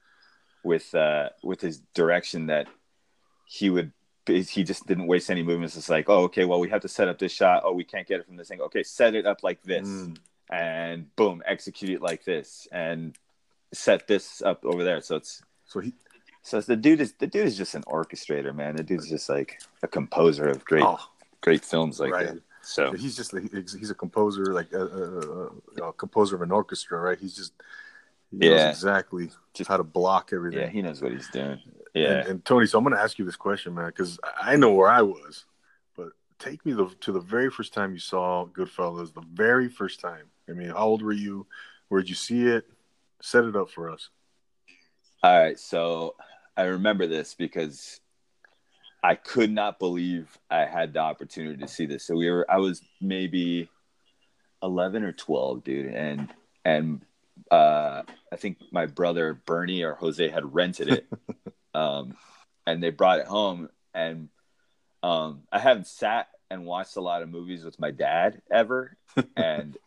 with 0.64 0.94
uh, 0.96 1.30
with 1.44 1.62
his 1.62 1.80
direction 1.94 2.48
that 2.48 2.68
he 3.46 3.70
would 3.70 3.92
he 4.28 4.64
just 4.64 4.88
didn't 4.88 5.06
waste 5.06 5.30
any 5.30 5.44
movements. 5.44 5.78
It's 5.78 5.88
like, 5.90 6.10
oh, 6.10 6.24
okay, 6.24 6.46
well, 6.46 6.60
we 6.60 6.70
have 6.70 6.82
to 6.82 6.88
set 6.88 7.08
up 7.08 7.20
this 7.20 7.32
shot. 7.32 7.62
Oh, 7.64 7.74
we 7.74 7.84
can't 7.84 8.08
get 8.08 8.20
it 8.22 8.26
from 8.26 8.38
this 8.38 8.50
angle. 8.50 8.66
Okay, 8.68 8.82
set 8.82 9.14
it 9.14 9.26
up 9.28 9.44
like 9.44 9.62
this 9.64 9.88
Mm. 9.88 10.18
And 10.52 11.14
boom, 11.16 11.42
execute 11.46 11.92
it 11.92 12.02
like 12.02 12.24
this 12.26 12.68
and 12.72 13.18
set 13.74 14.08
this 14.08 14.42
up 14.42 14.64
over 14.66 14.84
there. 14.84 15.02
So 15.02 15.16
it's 15.18 15.42
so 15.66 15.80
he 15.80 15.94
so 16.42 16.62
the 16.62 16.76
dude 16.76 17.02
is 17.02 17.14
the 17.14 17.28
dude 17.28 17.48
is 17.48 17.58
just 17.58 17.76
an 17.76 17.84
orchestrator, 17.84 18.54
man. 18.56 18.76
The 18.76 18.84
dude's 18.84 19.10
just 19.10 19.30
like 19.30 19.60
a 19.84 19.88
composer 19.88 20.48
of 20.50 20.64
great 20.66 20.84
oh 20.84 21.00
great 21.42 21.64
films 21.66 22.00
like 22.00 22.12
Right. 22.14 22.28
that. 22.28 22.42
So 22.62 22.94
he's 22.94 23.16
just 23.16 23.34
he's 23.52 23.92
a 23.92 23.96
composer 23.96 24.46
like 24.54 24.72
a, 24.74 24.82
a, 24.86 25.84
a, 25.84 25.90
a 25.90 25.94
composer 25.94 26.36
of 26.36 26.42
an 26.42 26.52
orchestra 26.52 27.00
right 27.00 27.20
he's 27.20 27.36
just 27.36 27.54
he 28.32 28.38
knows 28.50 28.58
Yeah. 28.60 28.70
exactly 28.70 29.30
Just- 29.54 29.68
how 29.68 29.78
to 29.78 29.84
block 29.84 30.32
everything 30.34 30.62
yeah, 30.62 30.70
he 30.70 30.82
knows 30.82 31.00
what 31.00 31.12
he's 31.12 31.30
doing. 31.30 31.60
Yeah. 31.94 32.12
and, 32.22 32.28
and 32.28 32.46
tony 32.46 32.66
so 32.66 32.80
i'm 32.80 32.84
going 32.84 32.96
to 32.96 33.02
ask 33.02 33.20
you 33.20 33.26
this 33.26 33.36
question 33.36 33.76
man 33.76 33.86
because 33.86 34.18
i 34.42 34.56
know 34.56 34.72
where 34.74 34.90
i 34.90 35.04
was 35.04 35.46
but 35.96 36.10
take 36.40 36.66
me 36.66 36.74
the, 36.74 36.88
to 37.02 37.12
the 37.12 37.20
very 37.20 37.52
first 37.52 37.72
time 37.72 37.94
you 37.94 38.00
saw 38.00 38.48
goodfellas 38.48 39.14
the 39.14 39.22
very 39.32 39.70
first 39.70 40.00
time 40.00 40.26
i 40.50 40.54
mean 40.54 40.70
how 40.70 40.86
old 40.86 41.02
were 41.02 41.12
you 41.12 41.46
where 41.90 42.02
did 42.02 42.10
you 42.10 42.16
see 42.16 42.44
it 42.44 42.66
set 43.22 43.46
it 43.46 43.56
up 43.56 43.70
for 43.70 43.90
us 43.90 44.10
All 45.24 45.40
right, 45.40 45.58
so 45.58 46.16
I 46.56 46.64
remember 46.64 47.08
this 47.08 47.34
because 47.34 48.00
I 49.04 49.16
could 49.16 49.52
not 49.52 49.80
believe 49.80 50.38
I 50.50 50.66
had 50.66 50.94
the 50.94 51.00
opportunity 51.00 51.58
to 51.58 51.68
see 51.68 51.86
this. 51.86 52.06
So 52.06 52.16
we 52.16 52.30
were 52.30 52.46
I 52.50 52.58
was 52.58 52.82
maybe 53.02 53.70
11 54.64 55.04
or 55.04 55.12
12, 55.12 55.64
dude, 55.64 55.94
and 55.94 56.34
and 56.64 57.02
uh 57.52 58.04
I 58.32 58.36
think 58.36 58.58
my 58.72 58.86
brother 58.86 59.34
Bernie 59.46 59.84
or 59.84 59.96
Jose 59.96 60.28
had 60.28 60.54
rented 60.54 60.90
it. 60.90 61.08
um 61.74 62.16
and 62.68 62.82
they 62.82 62.90
brought 62.90 63.20
it 63.20 63.28
home 63.28 63.70
and 63.94 64.30
um 65.04 65.42
I 65.52 65.60
haven't 65.60 65.88
sat 65.88 66.28
and 66.50 66.66
watched 66.66 66.96
a 66.96 67.02
lot 67.02 67.22
of 67.24 67.30
movies 67.30 67.64
with 67.64 67.80
my 67.80 67.92
dad 67.92 68.42
ever 68.52 68.98
and 69.36 69.78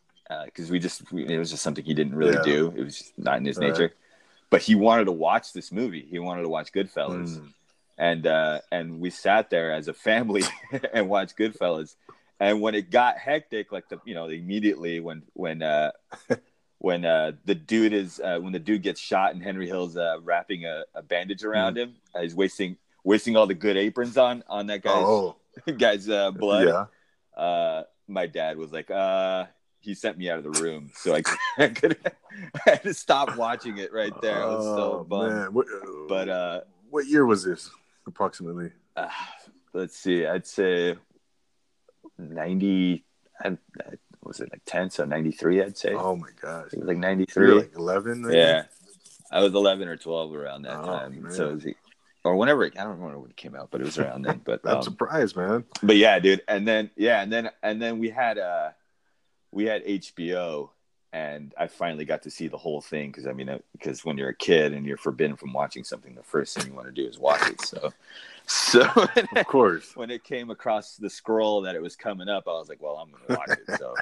because 0.45 0.71
we 0.71 0.79
just 0.79 1.11
we, 1.13 1.27
it 1.27 1.39
was 1.39 1.51
just 1.51 1.63
something 1.63 1.85
he 1.85 1.95
didn't 1.95 2.15
really 2.15 2.35
Yeah. 2.35 2.43
do. 2.43 2.75
It 2.77 2.85
was 2.85 2.99
just 2.99 3.19
not 3.19 3.39
in 3.39 3.45
his 3.45 3.59
Right. 3.59 3.71
nature. 3.71 3.95
But 4.51 4.63
he 4.63 4.75
wanted 4.75 5.05
to 5.07 5.13
watch 5.13 5.53
this 5.53 5.71
movie. 5.73 6.07
He 6.11 6.19
wanted 6.19 6.43
to 6.43 6.49
watch 6.49 6.73
Goodfellas, 6.73 7.39
Mm. 7.39 7.53
and 7.99 8.27
uh, 8.27 8.61
and 8.73 9.01
we 9.01 9.11
sat 9.11 9.51
there 9.51 9.73
as 9.73 9.89
a 9.89 9.95
family 9.95 10.45
and 10.93 11.09
watched 11.09 11.37
Goodfellas. 11.37 11.97
And 12.41 12.61
when 12.61 12.75
it 12.75 12.91
got 12.91 13.19
hectic, 13.19 13.73
like 13.73 13.89
the 13.89 14.01
you 14.05 14.15
know 14.15 14.27
immediately 14.27 15.01
when 15.01 15.23
when 15.35 15.63
uh, 15.63 15.93
when 16.79 17.05
uh, 17.05 17.33
the 17.45 17.55
dude 17.55 17.93
is 17.93 18.21
uh, 18.21 18.39
when 18.39 18.53
the 18.53 18.59
dude 18.59 18.83
gets 18.83 19.01
shot 19.01 19.35
and 19.35 19.43
Henry 19.43 19.67
Hill's 19.67 19.97
uh, 19.97 20.17
wrapping 20.23 20.65
a, 20.65 20.85
a 20.95 21.03
bandage 21.03 21.45
around 21.45 21.77
him, 21.77 21.97
uh, 22.15 22.21
he's 22.23 22.35
wasting 22.35 22.77
wasting 23.05 23.37
all 23.37 23.47
the 23.47 23.55
good 23.55 23.77
aprons 23.77 24.17
on 24.17 24.43
on 24.49 24.67
that 24.69 24.83
guy's 24.83 24.95
oh 24.95 25.37
guy's 25.79 26.09
uh, 26.09 26.31
blood 26.31 26.69
yeah 26.69 26.87
uh, 27.43 27.85
my 28.09 28.27
dad 28.27 28.57
was 28.57 28.73
like, 28.73 28.91
uh, 28.91 29.45
he 29.81 29.95
sent 29.95 30.19
me 30.19 30.29
out 30.31 30.39
of 30.39 30.45
the 30.45 30.61
room, 30.63 30.91
so 30.95 31.15
I, 31.15 31.23
I 31.59 31.69
could 31.69 31.97
I 32.67 32.71
had 32.71 32.83
to 32.83 32.95
stop 32.95 33.37
watching 33.37 33.79
it 33.79 33.93
right 33.93 34.13
there. 34.21 34.43
I 34.43 34.47
was 34.47 34.65
so 34.65 35.01
Oh, 35.01 35.05
bummed. 35.05 35.35
man. 35.35 35.53
What, 35.55 35.67
But 36.09 36.29
uh, 36.29 36.61
what 36.91 37.07
year 37.07 37.25
was 37.27 37.45
this 37.45 37.71
approximately 38.07 38.73
uh, 38.97 39.09
let's 39.73 39.97
see, 39.97 40.27
I'd 40.27 40.47
say 40.47 40.97
ninety. 42.19 43.05
I, 43.41 43.49
I, 43.49 43.57
was 44.25 44.41
it 44.41 44.51
like 44.51 44.63
ten? 44.67 44.91
So 44.91 45.05
ninety 45.05 45.31
three, 45.31 45.63
I'd 45.63 45.77
say. 45.79 45.95
oh 45.95 46.17
my 46.17 46.31
gosh 46.41 46.73
It 46.73 46.79
was 46.81 46.89
like 46.89 46.97
ninety 46.99 47.25
three. 47.25 47.53
like 47.53 47.73
11 47.77 48.27
yeah, 48.31 48.65
I 49.31 49.41
was 49.43 49.55
eleven 49.55 49.89
or 49.89 49.97
twelve 49.97 50.35
around 50.35 50.63
that 50.63 50.79
Oh, 50.81 50.85
time. 50.87 51.27
So, 51.31 51.45
man. 51.45 51.51
it 51.53 51.55
was, 51.55 51.67
or 52.25 52.37
whenever 52.37 52.65
it, 52.65 52.75
I 52.79 52.83
don't 52.83 52.99
remember 52.99 53.21
when 53.21 53.31
it 53.31 53.37
came 53.37 53.55
out, 53.55 53.71
but 53.71 53.81
it 53.81 53.85
was 53.85 53.99
around 53.99 54.23
then. 54.23 54.41
But 54.45 54.61
i'm 54.65 54.79
um, 54.79 54.83
surprised 54.83 55.37
man 55.37 55.65
but 55.83 55.97
yeah, 55.97 56.19
dude. 56.19 56.43
And 56.49 56.67
then 56.67 56.91
yeah, 56.97 57.23
and 57.23 57.33
then 57.33 57.51
and 57.63 57.81
then 57.81 57.99
we 58.01 58.11
had 58.11 58.39
uh 58.39 58.71
we 59.53 59.65
had 59.65 59.85
HBO 59.85 60.71
and 61.13 61.55
I 61.59 61.69
finally 61.69 62.05
got 62.05 62.23
to 62.23 62.31
see 62.31 62.49
the 62.49 62.59
whole 62.59 62.81
thing 62.81 63.11
because 63.11 63.27
I 63.27 63.33
mean 63.33 63.49
uh, 63.49 63.59
because 63.73 64.05
when 64.05 64.19
you're 64.19 64.29
a 64.29 64.35
kid 64.35 64.75
and 64.75 64.85
you're 64.85 64.99
forbidden 64.99 65.37
from 65.37 65.53
watching 65.53 65.85
something, 65.85 66.15
the 66.15 66.23
first 66.23 66.57
thing 66.57 66.67
you 66.71 66.75
want 66.75 66.87
to 66.87 66.93
do 66.93 67.09
is 67.09 67.19
watch 67.19 67.49
it. 67.49 67.61
So 67.63 67.93
so 68.47 68.83
of 69.37 69.47
course 69.47 69.97
when 69.97 70.11
it 70.11 70.23
came 70.25 70.51
across 70.51 70.97
the 70.97 71.09
scroll 71.09 71.63
that 71.63 71.75
it 71.75 71.83
was 71.83 71.97
coming 71.97 72.29
up, 72.29 72.45
I 72.47 72.53
was 72.53 72.69
like, 72.69 72.83
well, 72.83 72.97
I'm 72.97 73.11
gonna 73.11 73.41
watch 73.41 73.59
it. 73.59 73.79
So 73.79 73.95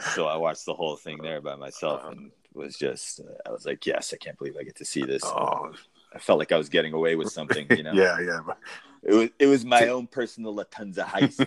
so 0.14 0.26
I 0.26 0.36
watched 0.36 0.66
the 0.66 0.74
whole 0.74 0.96
thing 0.96 1.18
there 1.20 1.40
by 1.40 1.56
myself 1.56 2.00
uh-huh. 2.02 2.12
and 2.12 2.30
was 2.54 2.76
just 2.76 3.20
uh, 3.20 3.48
I 3.48 3.50
was 3.50 3.66
like, 3.66 3.84
yes, 3.84 4.12
I 4.14 4.16
can't 4.16 4.38
believe 4.38 4.56
I 4.58 4.62
get 4.62 4.76
to 4.76 4.84
see 4.84 5.02
this. 5.02 5.22
Oh, 5.24 5.72
I 6.14 6.18
felt 6.18 6.38
like 6.38 6.52
I 6.52 6.56
was 6.56 6.68
getting 6.68 6.92
away 6.92 7.16
with 7.16 7.30
something, 7.30 7.66
you 7.70 7.82
know. 7.82 7.92
yeah, 7.94 8.18
yeah, 8.20 8.40
It 9.02 9.14
was 9.14 9.28
it 9.38 9.46
was 9.46 9.64
my 9.64 9.88
own 9.88 10.06
personal 10.06 10.54
Lufthansa 10.54 11.04
heist. 11.06 11.46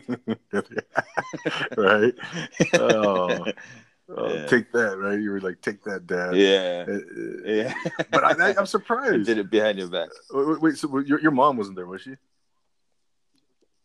right. 1.77 2.13
Oh, 2.73 3.45
oh, 4.17 4.33
Yeah. 4.33 4.45
take 4.47 4.71
that, 4.71 4.97
right? 4.97 5.19
You 5.19 5.31
were 5.31 5.41
like, 5.41 5.61
take 5.61 5.83
that, 5.83 6.07
dad. 6.07 6.35
yeah. 6.35 6.85
Uh, 6.87 6.93
uh, 6.93 6.97
Yeah. 7.45 7.73
But 8.11 8.23
I, 8.23 8.29
I, 8.31 8.49
I'm 8.51 8.59
I 8.59 8.63
surprised. 8.63 9.25
did 9.27 9.37
it 9.37 9.49
behind 9.51 9.77
your 9.77 9.87
back. 9.89 10.09
Wait, 10.31 10.47
wait, 10.47 10.61
wait, 10.61 10.77
so 10.77 10.97
your, 10.99 11.19
your 11.19 11.31
mom 11.31 11.57
wasn't 11.57 11.75
there, 11.75 11.85
was 11.85 12.01
she? 12.01 12.15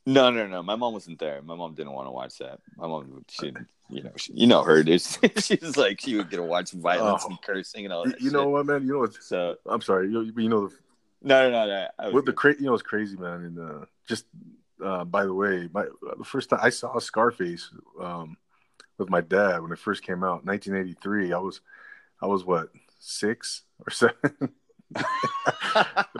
No, 0.06 0.30
no, 0.30 0.46
no. 0.46 0.62
My 0.62 0.74
mom 0.76 0.94
wasn't 0.94 1.18
there. 1.18 1.42
My 1.42 1.54
mom 1.54 1.74
didn't 1.74 1.92
want 1.92 2.06
to 2.06 2.12
watch 2.12 2.38
that. 2.38 2.60
My 2.78 2.86
mom, 2.88 3.22
she, 3.28 3.52
you 3.90 4.02
know, 4.02 4.12
she, 4.16 4.32
you 4.32 4.46
know 4.46 4.62
her. 4.62 4.82
Dude. 4.82 5.02
she 5.02 5.58
was 5.60 5.76
like, 5.76 6.00
she 6.00 6.16
would 6.16 6.30
get 6.30 6.36
to 6.38 6.42
watch 6.42 6.70
violence 6.70 7.24
Oh. 7.26 7.28
and 7.28 7.42
cursing 7.42 7.84
and 7.84 7.92
all 7.92 8.04
that. 8.06 8.18
you 8.18 8.30
know 8.30 8.48
what, 8.48 8.64
man? 8.64 8.86
You 8.86 8.94
know 8.94 8.98
what? 9.00 9.22
So 9.22 9.56
I'm 9.66 9.82
sorry. 9.82 10.08
You, 10.10 10.32
you 10.34 10.48
know 10.48 10.68
the 10.68 10.74
no, 11.22 11.50
no, 11.50 11.66
no. 11.66 11.86
no 12.00 12.10
what 12.10 12.24
the 12.24 12.32
good. 12.32 12.36
cra- 12.36 12.54
you 12.58 12.66
know 12.66 12.74
it's 12.74 12.82
crazy, 12.82 13.16
man. 13.16 13.44
And 13.44 13.58
uh, 13.58 13.84
just 14.06 14.26
uh, 14.84 15.04
by 15.04 15.24
the 15.24 15.34
way, 15.34 15.68
my 15.72 15.86
the 16.16 16.24
first 16.24 16.50
time 16.50 16.60
I 16.62 16.70
saw 16.70 16.98
Scarface 16.98 17.70
um, 18.00 18.36
with 18.98 19.10
my 19.10 19.20
dad 19.20 19.62
when 19.62 19.72
it 19.72 19.78
first 19.78 20.02
came 20.02 20.24
out, 20.24 20.44
1983. 20.44 21.32
I 21.32 21.38
was 21.38 21.60
I 22.22 22.26
was 22.26 22.44
what 22.44 22.68
six 22.98 23.62
or 23.86 23.90
seven. 23.90 24.54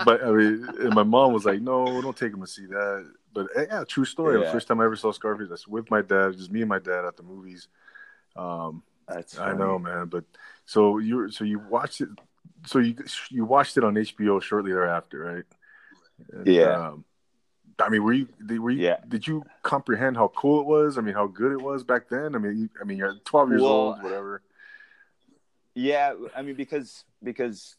but 0.05 0.23
I 0.23 0.31
mean, 0.31 0.69
and 0.81 0.95
my 0.95 1.03
mom 1.03 1.33
was 1.33 1.47
like, 1.47 1.61
"No, 1.61 2.01
don't 2.03 2.17
take 2.17 2.33
him 2.33 2.41
to 2.41 2.47
see 2.47 2.67
that." 2.67 3.11
But 3.33 3.47
eh, 3.57 3.67
yeah, 3.71 3.85
true 3.85 4.05
story. 4.05 4.39
The 4.39 4.53
first 4.53 4.69
time 4.69 4.81
I 4.81 4.85
ever 4.85 4.97
saw 4.97 5.11
Scarface, 5.13 5.49
that's 5.49 5.67
with 5.67 5.91
my 5.91 6.03
dad, 6.03 6.37
just 6.37 6.51
me 6.51 6.61
and 6.61 6.69
my 6.69 6.79
dad 6.79 7.05
at 7.05 7.17
the 7.17 7.23
movies. 7.23 7.69
Um, 8.37 8.83
That's 9.07 9.39
I 9.39 9.53
know, 9.55 9.79
man. 9.79 10.07
But 10.07 10.25
so 10.67 10.99
you 10.99 11.31
so 11.31 11.45
you 11.45 11.59
watched 11.59 12.01
it. 12.01 12.09
So 12.67 12.79
you 12.81 12.95
you 13.31 13.45
watched 13.45 13.77
it 13.77 13.85
on 13.85 13.95
HBO 13.95 14.41
shortly 14.43 14.73
thereafter, 14.73 15.19
right? 15.21 15.45
And, 16.33 16.47
Yeah. 16.47 16.89
Um, 16.89 17.05
I 17.81 17.89
mean, 17.91 18.03
were 18.03 18.13
you 18.13 18.29
did- 18.45 18.59
were 18.61 18.71
you 18.71 18.83
Yeah. 18.83 18.99
did 19.07 19.27
you 19.27 19.45
comprehend 19.63 20.17
how 20.17 20.29
cool 20.29 20.61
it 20.61 20.67
was? 20.67 20.99
I 20.99 21.01
mean, 21.01 21.15
how 21.15 21.27
good 21.29 21.53
it 21.53 21.61
was 21.63 21.85
back 21.85 22.09
then? 22.09 22.35
I 22.35 22.39
mean, 22.39 22.59
you, 22.63 22.71
I 22.81 22.85
mean, 22.85 22.99
you're 22.99 23.15
12 23.25 23.51
years 23.51 23.63
Well, 23.63 23.71
old, 23.71 24.03
whatever. 24.03 24.43
Yeah, 25.75 26.15
I 26.35 26.43
mean 26.43 26.57
because 26.57 27.05
because 27.23 27.77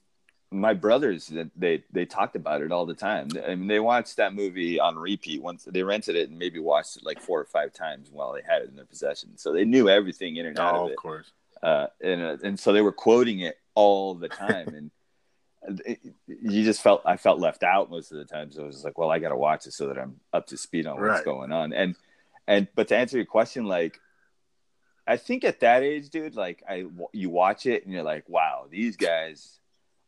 my 0.51 0.73
brothers 0.73 1.31
they 1.55 1.83
they 1.91 2.05
talked 2.05 2.35
about 2.35 2.61
it 2.61 2.71
all 2.71 2.85
the 2.85 2.93
time. 2.95 3.27
I 3.45 3.55
mean 3.55 3.67
they 3.67 3.79
watched 3.81 4.17
that 4.17 4.33
movie 4.33 4.79
on 4.79 4.97
repeat 4.97 5.41
once 5.41 5.65
they 5.65 5.83
rented 5.83 6.15
it 6.15 6.29
and 6.29 6.39
maybe 6.39 6.59
watched 6.59 6.97
it 6.97 7.03
like 7.05 7.19
four 7.19 7.39
or 7.41 7.45
five 7.45 7.73
times 7.73 8.09
while 8.09 8.33
they 8.33 8.41
had 8.41 8.61
it 8.61 8.69
in 8.69 8.75
their 8.75 8.85
possession. 8.85 9.37
So 9.37 9.51
they 9.51 9.65
knew 9.65 9.89
everything 9.89 10.37
in 10.37 10.45
and 10.45 10.57
out 10.57 10.75
Oh, 10.75 10.85
of 10.85 10.91
of 10.91 10.97
course. 10.97 11.31
Uh, 11.61 11.87
and 12.01 12.21
uh, 12.21 12.37
and 12.41 12.57
so 12.57 12.71
they 12.71 12.81
were 12.81 12.93
quoting 12.93 13.41
it 13.41 13.57
all 13.79 14.15
the 14.15 14.29
time 14.29 14.67
and. 14.69 14.91
It, 15.85 15.99
you 16.25 16.63
just 16.63 16.81
felt 16.81 17.01
I 17.05 17.17
felt 17.17 17.37
left 17.39 17.63
out 17.63 17.89
most 17.91 18.13
of 18.13 18.17
the 18.17 18.23
time, 18.23 18.49
so 18.49 18.63
I 18.63 18.65
was 18.65 18.85
like, 18.85 18.97
"Well, 18.97 19.11
I 19.11 19.19
got 19.19 19.29
to 19.29 19.35
watch 19.35 19.67
it 19.67 19.73
so 19.73 19.87
that 19.89 19.97
I'm 19.99 20.15
up 20.31 20.47
to 20.47 20.57
speed 20.57 20.87
on 20.87 20.95
what's 20.95 21.17
Right. 21.17 21.25
going 21.25 21.51
on." 21.51 21.73
And 21.73 21.95
and 22.47 22.67
but 22.75 22.87
to 22.87 22.95
answer 22.95 23.17
your 23.17 23.25
question, 23.25 23.65
like 23.65 23.99
I 25.05 25.17
think 25.17 25.43
at 25.43 25.59
that 25.59 25.83
age, 25.83 26.09
dude, 26.11 26.35
like 26.35 26.63
I 26.67 26.85
you 27.11 27.29
watch 27.29 27.65
it 27.65 27.83
and 27.83 27.93
you're 27.93 28.03
like, 28.03 28.27
wow, 28.29 28.67
these 28.71 28.95
guys 28.95 29.59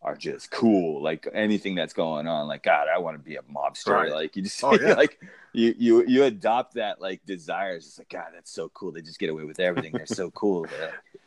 are 0.02 0.16
just 0.16 0.52
cool. 0.52 1.04
Like 1.04 1.28
anything 1.34 1.76
that's 1.76 1.94
going 1.94 2.28
on, 2.28 2.48
like 2.48 2.64
God, 2.64 2.88
I 2.88 3.00
want 3.00 3.18
to 3.18 3.24
be 3.24 3.36
a 3.36 3.42
mobster. 3.42 3.92
Right. 3.94 4.12
Like 4.12 4.36
you 4.38 4.44
just 4.44 4.64
Oh, 4.64 4.74
yeah. 4.82 4.94
like 4.94 5.20
you 5.52 5.76
you 5.78 6.06
you 6.08 6.24
adopt 6.24 6.76
that 6.76 7.02
like 7.02 7.26
desire. 7.26 7.76
It's 7.76 7.86
just 7.88 8.00
like 8.00 8.10
God, 8.10 8.28
that's 8.34 8.52
so 8.52 8.70
cool. 8.70 8.94
They 8.94 9.02
just 9.02 9.20
get 9.20 9.30
away 9.30 9.44
with 9.44 9.60
everything. 9.60 9.92
They're 9.92 10.06
so 10.06 10.32
cool. 10.32 10.64
They're, 10.64 10.94
they 11.14 11.20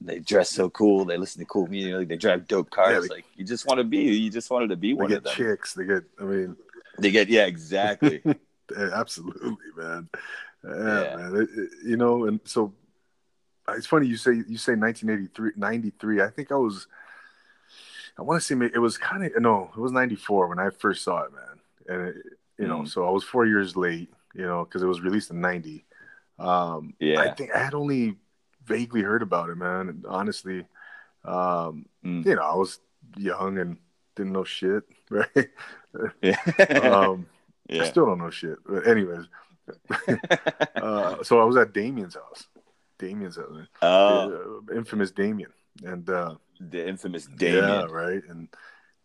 they 0.00 0.18
dress 0.20 0.50
so 0.50 0.68
cool. 0.70 1.04
They 1.04 1.16
listen 1.16 1.40
to 1.40 1.46
cool 1.46 1.66
music. 1.66 1.94
Like 1.94 2.08
they 2.08 2.16
drive 2.16 2.46
dope 2.48 2.70
cars. 2.70 2.92
Yeah, 2.92 3.00
they- 3.00 3.08
like 3.16 3.24
you 3.36 3.44
just 3.44 3.66
want 3.66 3.78
to 3.78 3.84
be. 3.84 3.98
You 3.98 4.30
just 4.30 4.50
wanted 4.50 4.70
to 4.70 4.76
be 4.76 4.94
one 4.94 5.08
get 5.08 5.18
of 5.18 5.24
them. 5.24 5.34
chicks. 5.34 5.74
They 5.74 5.84
get. 5.84 6.04
I 6.20 6.24
mean, 6.24 6.56
They 6.98 7.10
get 7.10 7.28
yeah, 7.28 7.46
exactly. 7.46 8.22
absolutely, 8.76 9.56
man. 9.76 10.08
Yeah, 10.64 10.70
Yeah. 11.02 11.16
man. 11.16 11.36
It- 11.36 11.58
it- 11.58 11.70
you 11.84 11.96
know, 11.96 12.24
and 12.26 12.40
so 12.44 12.72
it's 13.68 13.86
funny 13.86 14.06
you 14.06 14.16
say 14.16 14.32
you 14.48 14.58
say 14.58 14.74
1983, 14.74 15.52
93. 15.56 16.20
I 16.22 16.28
think 16.30 16.50
I 16.52 16.56
was. 16.56 16.86
I 18.18 18.22
want 18.22 18.40
to 18.40 18.46
say 18.46 18.54
it 18.72 18.78
was 18.78 18.96
kind 18.96 19.24
of 19.24 19.32
no, 19.42 19.70
it 19.76 19.80
was 19.80 19.92
94 19.92 20.48
when 20.48 20.58
I 20.58 20.70
first 20.70 21.04
saw 21.04 21.22
it, 21.24 21.32
man. 21.32 21.60
And 21.88 22.08
it, 22.08 22.16
you 22.58 22.66
know, 22.66 22.80
Mm. 22.80 22.88
so 22.88 23.06
I 23.06 23.10
was 23.10 23.22
four 23.24 23.44
years 23.44 23.76
late, 23.76 24.10
you 24.34 24.46
know, 24.46 24.64
because 24.64 24.82
it 24.82 24.86
was 24.86 25.02
released 25.02 25.30
in 25.30 25.40
90. 25.42 25.84
Um, 26.38 26.94
Yeah. 26.98 27.20
I 27.20 27.34
think 27.34 27.50
I 27.54 27.58
had 27.58 27.74
only 27.74 28.16
vaguely 28.66 29.02
heard 29.02 29.22
about 29.22 29.48
it, 29.50 29.56
man. 29.56 29.88
And 29.88 30.06
honestly, 30.06 30.66
um, 31.24 31.86
Mm. 32.04 32.24
you 32.26 32.34
know, 32.36 32.42
I 32.42 32.54
was 32.54 32.80
young 33.16 33.58
and 33.58 33.76
didn't 34.14 34.32
know 34.32 34.44
shit, 34.44 34.84
right? 35.10 35.48
yeah. 36.22 36.40
um, 36.82 37.26
I 37.70 37.74
yeah. 37.74 37.84
still 37.84 38.06
don't 38.06 38.18
know 38.18 38.30
shit. 38.30 38.58
But 38.64 38.86
anyways, 38.86 39.26
uh, 40.76 41.22
so 41.22 41.40
I 41.40 41.44
was 41.44 41.56
at 41.56 41.72
Damien's 41.72 42.14
house. 42.14 42.46
Damien's 42.98 43.36
house, 43.36 43.50
man. 43.50 43.68
oh, 43.82 44.62
Uh, 44.70 44.74
infamous 44.74 45.10
Damien, 45.10 45.52
and 45.84 46.08
uh, 46.08 46.34
the 46.60 46.86
infamous 46.88 47.26
Damien. 47.26 47.64
yeah, 47.68 47.84
right. 47.90 48.22
And 48.28 48.48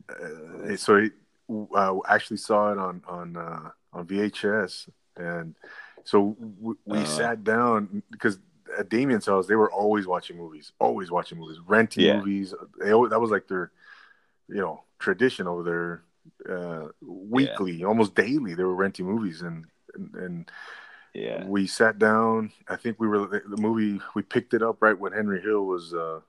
uh, 0.09 0.75
so 0.77 1.01
he, 1.01 1.09
I 1.75 1.91
actually 2.07 2.37
saw 2.37 2.71
it 2.71 2.77
on 2.77 3.01
on 3.07 3.35
uh, 3.35 3.69
on 3.93 4.05
VHS, 4.07 4.87
and 5.17 5.55
so 6.03 6.35
we, 6.59 6.75
we 6.85 6.99
Uh. 6.99 7.05
sat 7.05 7.43
down 7.43 8.03
because 8.11 8.39
at 8.77 8.89
Damien's 8.89 9.25
house 9.25 9.47
they 9.47 9.55
were 9.55 9.71
always 9.71 10.07
watching 10.07 10.37
movies, 10.37 10.71
always 10.79 11.11
watching 11.11 11.37
movies, 11.39 11.57
renting 11.65 12.05
Yeah. 12.05 12.17
movies. 12.17 12.53
They 12.79 12.91
always, 12.91 13.11
that 13.11 13.19
was 13.19 13.31
like 13.31 13.47
their, 13.47 13.71
you 14.47 14.61
know, 14.61 14.83
tradition 14.99 15.47
over 15.47 15.63
there. 15.63 16.03
Uh, 16.47 16.87
weekly, 17.01 17.83
almost 17.83 18.13
daily, 18.13 18.53
they 18.53 18.63
were 18.63 18.75
renting 18.75 19.07
movies, 19.07 19.41
and 19.41 19.65
and, 19.95 20.15
and 20.15 20.51
Yeah. 21.13 21.43
we 21.45 21.65
sat 21.65 21.97
down. 21.97 22.51
I 22.67 22.75
think 22.75 22.99
we 22.99 23.07
were 23.07 23.25
the 23.25 23.57
movie. 23.57 23.99
We 24.13 24.21
picked 24.21 24.53
it 24.53 24.61
up 24.61 24.81
right 24.81 24.97
when 24.97 25.13
Henry 25.13 25.41
Hill 25.41 25.65
was 25.65 25.93
uh, 25.95 26.19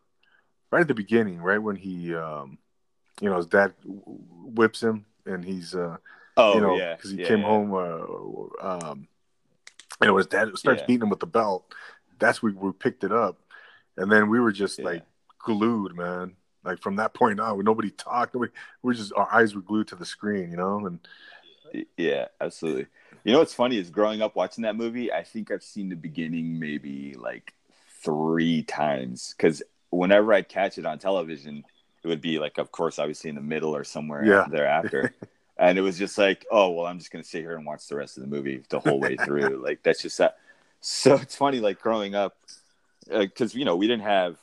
right 0.70 0.80
at 0.80 0.88
the 0.88 0.94
beginning, 0.94 1.42
right 1.42 1.62
when 1.62 1.76
he, 1.76 2.14
um, 2.14 2.56
you 3.20 3.28
know, 3.28 3.36
his 3.36 3.46
dad 3.46 3.74
whips 3.84 4.82
him, 4.82 5.04
and 5.26 5.44
he's, 5.44 5.74
uh, 5.74 5.98
Oh 6.38 6.54
you 6.54 6.60
know, 6.62 6.76
yeah. 6.78 6.96
because 6.96 7.10
he 7.10 7.18
yeah, 7.18 7.28
came 7.28 7.40
yeah. 7.40 7.46
home, 7.46 7.74
uh, 7.74 8.66
um, 8.66 9.08
and 10.00 10.16
his 10.16 10.26
dad 10.26 10.56
starts 10.56 10.80
Yeah. 10.80 10.86
beating 10.86 11.02
him 11.02 11.10
with 11.10 11.20
the 11.20 11.26
belt. 11.26 11.74
That's 12.18 12.42
when 12.42 12.54
we 12.56 12.72
picked 12.72 13.04
it 13.04 13.12
up, 13.12 13.38
and 13.96 14.10
then 14.10 14.28
we 14.28 14.40
were 14.40 14.52
just 14.52 14.78
Yeah. 14.78 14.84
like 14.86 15.02
glued, 15.38 15.96
man. 15.96 16.36
Like 16.64 16.80
from 16.80 16.96
that 16.96 17.12
point 17.14 17.40
on, 17.40 17.58
nobody 17.64 17.90
talked, 17.90 18.34
nobody, 18.34 18.52
we 18.82 18.88
were 18.88 18.94
just 18.94 19.12
our 19.14 19.28
eyes 19.32 19.54
were 19.54 19.60
glued 19.62 19.88
to 19.88 19.96
the 19.96 20.06
screen, 20.06 20.50
you 20.50 20.56
know, 20.56 20.86
and 20.86 21.00
Yeah, 21.96 22.28
absolutely. 22.40 22.86
You 23.24 23.32
know 23.32 23.38
what's 23.38 23.54
funny 23.54 23.78
is 23.78 23.90
growing 23.90 24.20
up 24.22 24.36
watching 24.36 24.62
that 24.62 24.76
movie, 24.76 25.12
I 25.12 25.22
think 25.24 25.50
I've 25.50 25.62
seen 25.62 25.88
the 25.88 25.96
beginning 25.96 26.58
maybe 26.58 27.14
like 27.14 27.54
three 28.02 28.62
times 28.62 29.34
because 29.36 29.62
whenever 29.90 30.32
I'd 30.34 30.48
catch 30.48 30.78
it 30.78 30.86
on 30.86 30.98
television, 30.98 31.64
it 32.04 32.08
would 32.08 32.20
be 32.20 32.38
like, 32.38 32.58
of 32.58 32.70
course, 32.72 32.98
obviously 32.98 33.30
in 33.30 33.36
the 33.36 33.42
middle 33.42 33.74
or 33.74 33.84
somewhere 33.84 34.24
Yeah. 34.24 34.46
thereafter. 34.50 35.14
and 35.58 35.78
it 35.78 35.82
was 35.82 35.98
just 35.98 36.18
like, 36.18 36.44
oh, 36.50 36.70
well, 36.70 36.86
I'm 36.86 36.98
just 36.98 37.10
going 37.10 37.22
to 37.22 37.28
sit 37.28 37.42
here 37.42 37.56
and 37.56 37.64
watch 37.66 37.86
the 37.88 37.96
rest 37.96 38.16
of 38.16 38.22
the 38.22 38.28
movie 38.28 38.62
the 38.68 38.80
whole 38.80 39.00
way 39.00 39.16
through. 39.16 39.62
like, 39.64 39.82
that's 39.82 40.02
just 40.02 40.18
that. 40.18 40.36
So 40.82 41.14
it's 41.14 41.36
funny, 41.36 41.60
like 41.60 41.80
growing 41.80 42.14
up, 42.14 42.36
because, 43.08 43.54
you 43.54 43.64
know, 43.64 43.76
we 43.76 43.86
didn't 43.86 44.02
have, 44.02 44.36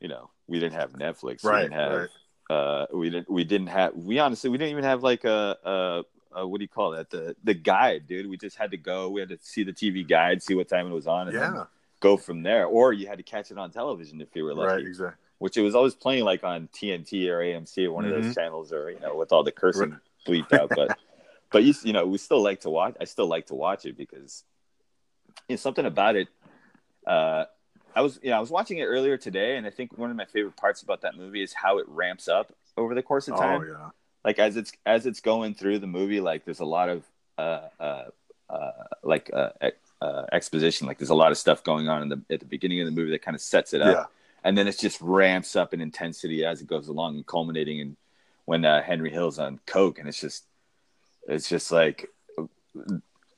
you 0.00 0.08
know, 0.08 0.30
we 0.46 0.58
didn't 0.60 0.74
have 0.74 0.92
Netflix. 0.92 1.42
we 1.44 1.50
right, 1.50 1.62
didn't 1.62 1.74
have, 1.74 2.00
right. 2.00 2.08
uh 2.50 2.86
we 2.92 3.10
didn't 3.10 3.30
we 3.30 3.44
didn't 3.44 3.66
have 3.66 3.94
we 3.94 4.18
honestly 4.18 4.48
we 4.48 4.56
didn't 4.56 4.70
even 4.70 4.84
have 4.84 5.02
like 5.02 5.24
a, 5.24 5.56
a, 5.64 6.40
a 6.40 6.48
what 6.48 6.58
do 6.58 6.64
you 6.64 6.68
call 6.68 6.92
that 6.92 7.10
the 7.10 7.36
the 7.44 7.52
guide 7.52 8.06
dude 8.06 8.26
we 8.26 8.38
just 8.38 8.56
had 8.56 8.70
to 8.70 8.78
go 8.78 9.10
we 9.10 9.20
had 9.20 9.28
to 9.28 9.38
see 9.42 9.62
the 9.64 9.72
tv 9.72 10.06
guide 10.08 10.42
see 10.42 10.54
what 10.54 10.66
time 10.66 10.86
it 10.90 10.94
was 10.94 11.06
on 11.06 11.28
and 11.28 11.36
yeah, 11.36 11.64
go 12.00 12.16
from 12.16 12.42
there 12.42 12.64
or 12.64 12.94
you 12.94 13.06
had 13.06 13.18
to 13.18 13.22
catch 13.22 13.50
it 13.50 13.58
on 13.58 13.70
television 13.70 14.18
if 14.22 14.34
you 14.34 14.44
were 14.44 14.54
lucky 14.54 14.76
right, 14.76 14.86
exactly. 14.86 15.22
which 15.38 15.58
it 15.58 15.60
was 15.62 15.74
always 15.74 15.94
playing 15.94 16.24
like 16.24 16.42
on 16.42 16.68
tnt 16.68 17.28
or 17.28 17.40
amc 17.40 17.84
or 17.84 17.92
one 17.92 18.06
of 18.06 18.12
Mhm. 18.12 18.22
those 18.24 18.34
channels 18.34 18.72
or 18.72 18.90
you 18.90 19.00
know 19.00 19.14
with 19.14 19.30
all 19.30 19.44
the 19.44 19.52
cursing 19.52 19.94
bleeped 20.26 20.54
out 20.54 20.70
but 20.74 20.96
but 21.52 21.64
you 21.64 21.74
you 21.82 21.92
know 21.92 22.06
we 22.06 22.16
still 22.16 22.42
like 22.42 22.60
to 22.60 22.70
watch 22.70 22.94
i 22.98 23.04
still 23.04 23.26
like 23.26 23.44
to 23.46 23.54
watch 23.54 23.84
it 23.84 23.94
because 23.94 24.44
you 25.48 25.54
know, 25.54 25.56
something 25.56 25.86
about 25.86 26.16
it 26.16 26.28
uh 27.06 27.44
I 27.96 28.00
was, 28.00 28.20
you 28.22 28.30
know, 28.30 28.36
I 28.36 28.40
was 28.40 28.50
watching 28.50 28.78
it 28.78 28.84
earlier 28.84 29.16
today, 29.16 29.56
and 29.56 29.66
I 29.66 29.70
think 29.70 29.98
one 29.98 30.10
of 30.10 30.16
my 30.16 30.26
favorite 30.26 30.56
parts 30.56 30.82
about 30.82 31.00
that 31.00 31.16
movie 31.16 31.42
is 31.42 31.52
how 31.52 31.78
it 31.78 31.86
ramps 31.88 32.28
up 32.28 32.52
over 32.76 32.94
the 32.94 33.02
course 33.02 33.26
of 33.26 33.36
time. 33.36 33.60
Oh 33.60 33.64
yeah, 33.64 33.90
like 34.24 34.38
as 34.38 34.56
it's 34.56 34.72
as 34.86 35.06
it's 35.06 35.20
going 35.20 35.54
through 35.54 35.78
the 35.78 35.86
movie 35.86 36.20
like 36.20 36.44
there's 36.44 36.60
a 36.60 36.64
lot 36.64 36.88
of 36.88 37.04
uh 37.38 37.68
uh, 37.80 38.04
uh 38.50 38.70
like 39.02 39.30
uh, 39.32 39.50
uh 40.00 40.26
exposition 40.32 40.86
like 40.86 40.98
there's 40.98 41.10
a 41.10 41.14
lot 41.14 41.32
of 41.32 41.38
stuff 41.38 41.64
going 41.64 41.88
on 41.88 42.02
in 42.02 42.08
the 42.08 42.20
at 42.30 42.40
the 42.40 42.46
beginning 42.46 42.80
of 42.80 42.86
the 42.86 42.92
movie 42.92 43.10
that 43.10 43.22
kind 43.22 43.34
of 43.34 43.40
sets 43.40 43.72
it 43.72 43.82
up. 43.82 43.96
Yeah, 43.96 44.04
and 44.44 44.56
then 44.56 44.68
it 44.68 44.78
just 44.78 45.00
ramps 45.00 45.56
up 45.56 45.74
in 45.74 45.80
intensity 45.80 46.44
as 46.44 46.60
it 46.60 46.68
goes 46.68 46.88
along 46.88 47.16
and 47.16 47.26
culminating 47.26 47.80
in 47.80 47.96
when 48.44 48.64
uh, 48.64 48.82
henry 48.82 49.10
hill's 49.10 49.38
on 49.38 49.60
coke 49.66 49.98
and 49.98 50.08
it's 50.08 50.20
just 50.20 50.44
it's 51.26 51.48
just 51.48 51.72
like 51.72 52.08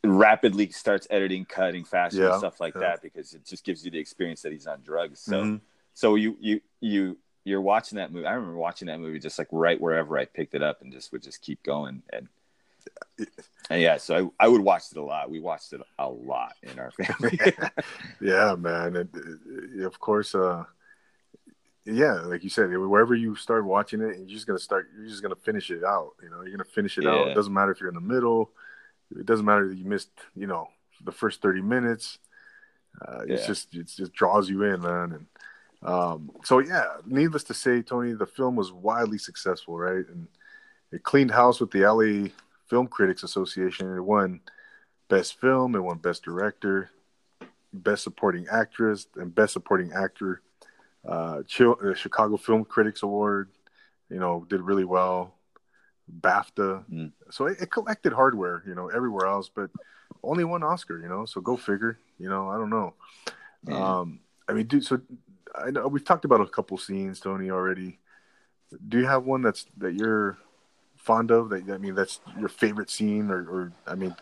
rapidly 0.03 0.71
starts 0.71 1.07
editing 1.11 1.45
cutting 1.45 1.85
faster 1.85 2.23
Yeah, 2.23 2.31
and 2.31 2.39
stuff 2.39 2.61
like 2.61 2.75
yeah. 2.75 2.81
that 2.81 3.03
because 3.03 3.35
it 3.35 3.45
just 3.45 3.65
gives 3.65 3.85
you 3.85 3.91
the 3.91 3.99
experience 3.99 4.43
that 4.43 4.53
he's 4.53 4.67
on 4.67 4.81
drugs 4.83 5.21
so 5.21 5.43
Mhm. 5.45 5.61
So 5.95 6.15
you 6.15 6.37
you 6.41 6.61
you 6.81 7.19
you're 7.45 7.61
watching 7.61 7.97
that 7.97 8.13
movie. 8.13 8.27
I 8.27 8.33
remember 8.33 8.57
watching 8.57 8.87
that 8.87 9.01
movie 9.01 9.19
just 9.19 9.39
like 9.39 9.49
right 9.51 9.81
wherever 9.81 10.19
I 10.19 10.25
picked 10.25 10.55
it 10.55 10.63
up 10.63 10.83
and 10.83 10.93
just 10.93 11.13
would 11.13 11.23
just 11.23 11.43
keep 11.43 11.63
going 11.63 12.03
and. 12.13 12.29
And 13.69 13.81
yeah, 13.83 13.99
so 13.99 14.33
I, 14.41 14.47
I 14.47 14.49
would 14.49 14.63
watch 14.63 14.85
it 14.91 14.97
a 14.97 15.03
lot. 15.03 15.31
We 15.31 15.39
watched 15.39 15.75
it 15.75 15.83
a 15.99 16.09
lot 16.09 16.55
in 16.63 16.79
our 16.79 16.91
family. 16.91 17.39
yeah, 18.21 18.55
man. 18.59 18.97
And 18.97 19.81
uh, 19.83 19.87
of 19.87 20.01
course, 20.01 20.35
uh, 20.35 20.65
yeah, 21.85 22.15
like 22.15 22.43
you 22.43 22.51
said, 22.51 22.71
wherever 22.71 23.15
you 23.15 23.37
start 23.37 23.65
watching 23.65 24.01
it, 24.01 24.17
you're 24.19 24.27
just 24.27 24.47
gonna 24.47 24.59
start. 24.59 24.89
You're 24.97 25.09
just 25.09 25.23
gonna 25.23 25.37
finish 25.37 25.71
it 25.71 25.85
out. 25.85 26.13
You 26.23 26.31
know, 26.31 26.41
you're 26.43 26.57
gonna 26.57 26.65
finish 26.65 26.99
it 26.99 27.05
yeah. 27.05 27.11
out. 27.11 27.29
It 27.29 27.35
doesn't 27.35 27.53
matter 27.53 27.71
if 27.71 27.81
you're 27.81 27.91
in 27.91 27.95
the 27.95 28.01
middle. 28.01 28.51
It 29.19 29.27
doesn't 29.27 29.47
matter 29.47 29.69
that 29.69 29.77
you 29.77 29.85
missed. 29.85 30.11
You 30.35 30.47
know, 30.47 30.69
the 31.05 31.13
first 31.13 31.43
thirty 31.43 31.63
minutes. 31.63 32.19
Uh, 33.01 33.23
yeah. 33.27 33.35
It's 33.35 33.47
just 33.47 33.75
it 33.75 33.87
just 33.87 34.13
draws 34.13 34.49
you 34.49 34.63
in, 34.65 34.81
man. 34.81 35.13
And 35.13 35.27
um, 35.83 36.31
so 36.45 36.59
yeah, 36.59 36.85
needless 37.07 37.45
to 37.45 37.55
say, 37.55 37.83
Tony, 37.83 38.13
the 38.13 38.27
film 38.27 38.57
was 38.57 38.73
wildly 38.73 39.19
successful, 39.19 39.79
right? 39.79 40.07
And 40.09 40.29
it 40.93 41.03
cleaned 41.03 41.31
house 41.31 41.61
with 41.61 41.71
the 41.71 41.81
LA 41.81 42.31
Film 42.69 42.87
Critics 42.87 43.23
Association. 43.23 43.97
It 43.97 44.01
won 44.01 44.41
Best 45.09 45.41
Film. 45.41 45.75
It 45.75 45.81
won 45.81 45.99
Best 45.99 46.23
Director, 46.23 46.91
Best 47.73 48.05
Supporting 48.05 48.47
Actress, 48.51 49.07
and 49.17 49.35
Best 49.35 49.53
Supporting 49.53 49.93
Actor 49.93 50.43
uh, 51.07 51.43
uh, 51.43 51.95
Chicago 51.95 52.37
Film 52.37 52.65
Critics 52.65 53.03
Award. 53.03 53.49
You 54.11 54.19
know, 54.19 54.45
did 54.49 54.61
really 54.61 54.85
well. 54.85 55.35
BAFTA. 56.21 56.85
Mm. 56.93 57.13
So 57.31 57.47
it, 57.47 57.59
it, 57.61 57.71
collected 57.71 58.13
hardware, 58.13 58.63
you 58.67 58.75
know, 58.75 58.89
everywhere 58.89 59.27
else, 59.27 59.51
but 59.53 59.71
only 60.23 60.45
one 60.45 60.63
Oscar. 60.63 60.99
You 60.99 61.09
know, 61.09 61.25
so 61.25 61.41
go 61.41 61.57
figure. 61.57 61.99
You 62.19 62.29
know, 62.29 62.49
I 62.49 62.57
don't 62.57 62.71
know. 62.71 62.95
Um, 63.73 64.21
I 64.49 64.53
mean, 64.53 64.67
dude. 64.67 64.85
So 64.85 65.01
I 65.55 65.71
know 65.71 65.89
we've 65.89 66.05
talked 66.05 66.25
about 66.25 66.41
a 66.41 66.47
couple 66.47 66.79
scenes, 66.79 67.21
Tony, 67.21 67.51
already. 67.51 67.99
Do 68.89 68.99
you 68.99 69.07
have 69.07 69.25
one 69.25 69.43
that's 69.43 69.67
that 69.79 69.95
you're 69.95 70.39
fond 70.97 71.31
of? 71.31 71.51
That 71.51 71.69
I 71.71 71.79
mean, 71.79 71.95
that's 71.95 72.21
your 72.39 72.49
favorite 72.49 72.91
scene, 72.91 73.31
or, 73.31 73.41
or 73.49 73.73
I 73.87 73.95
mean, 73.95 74.15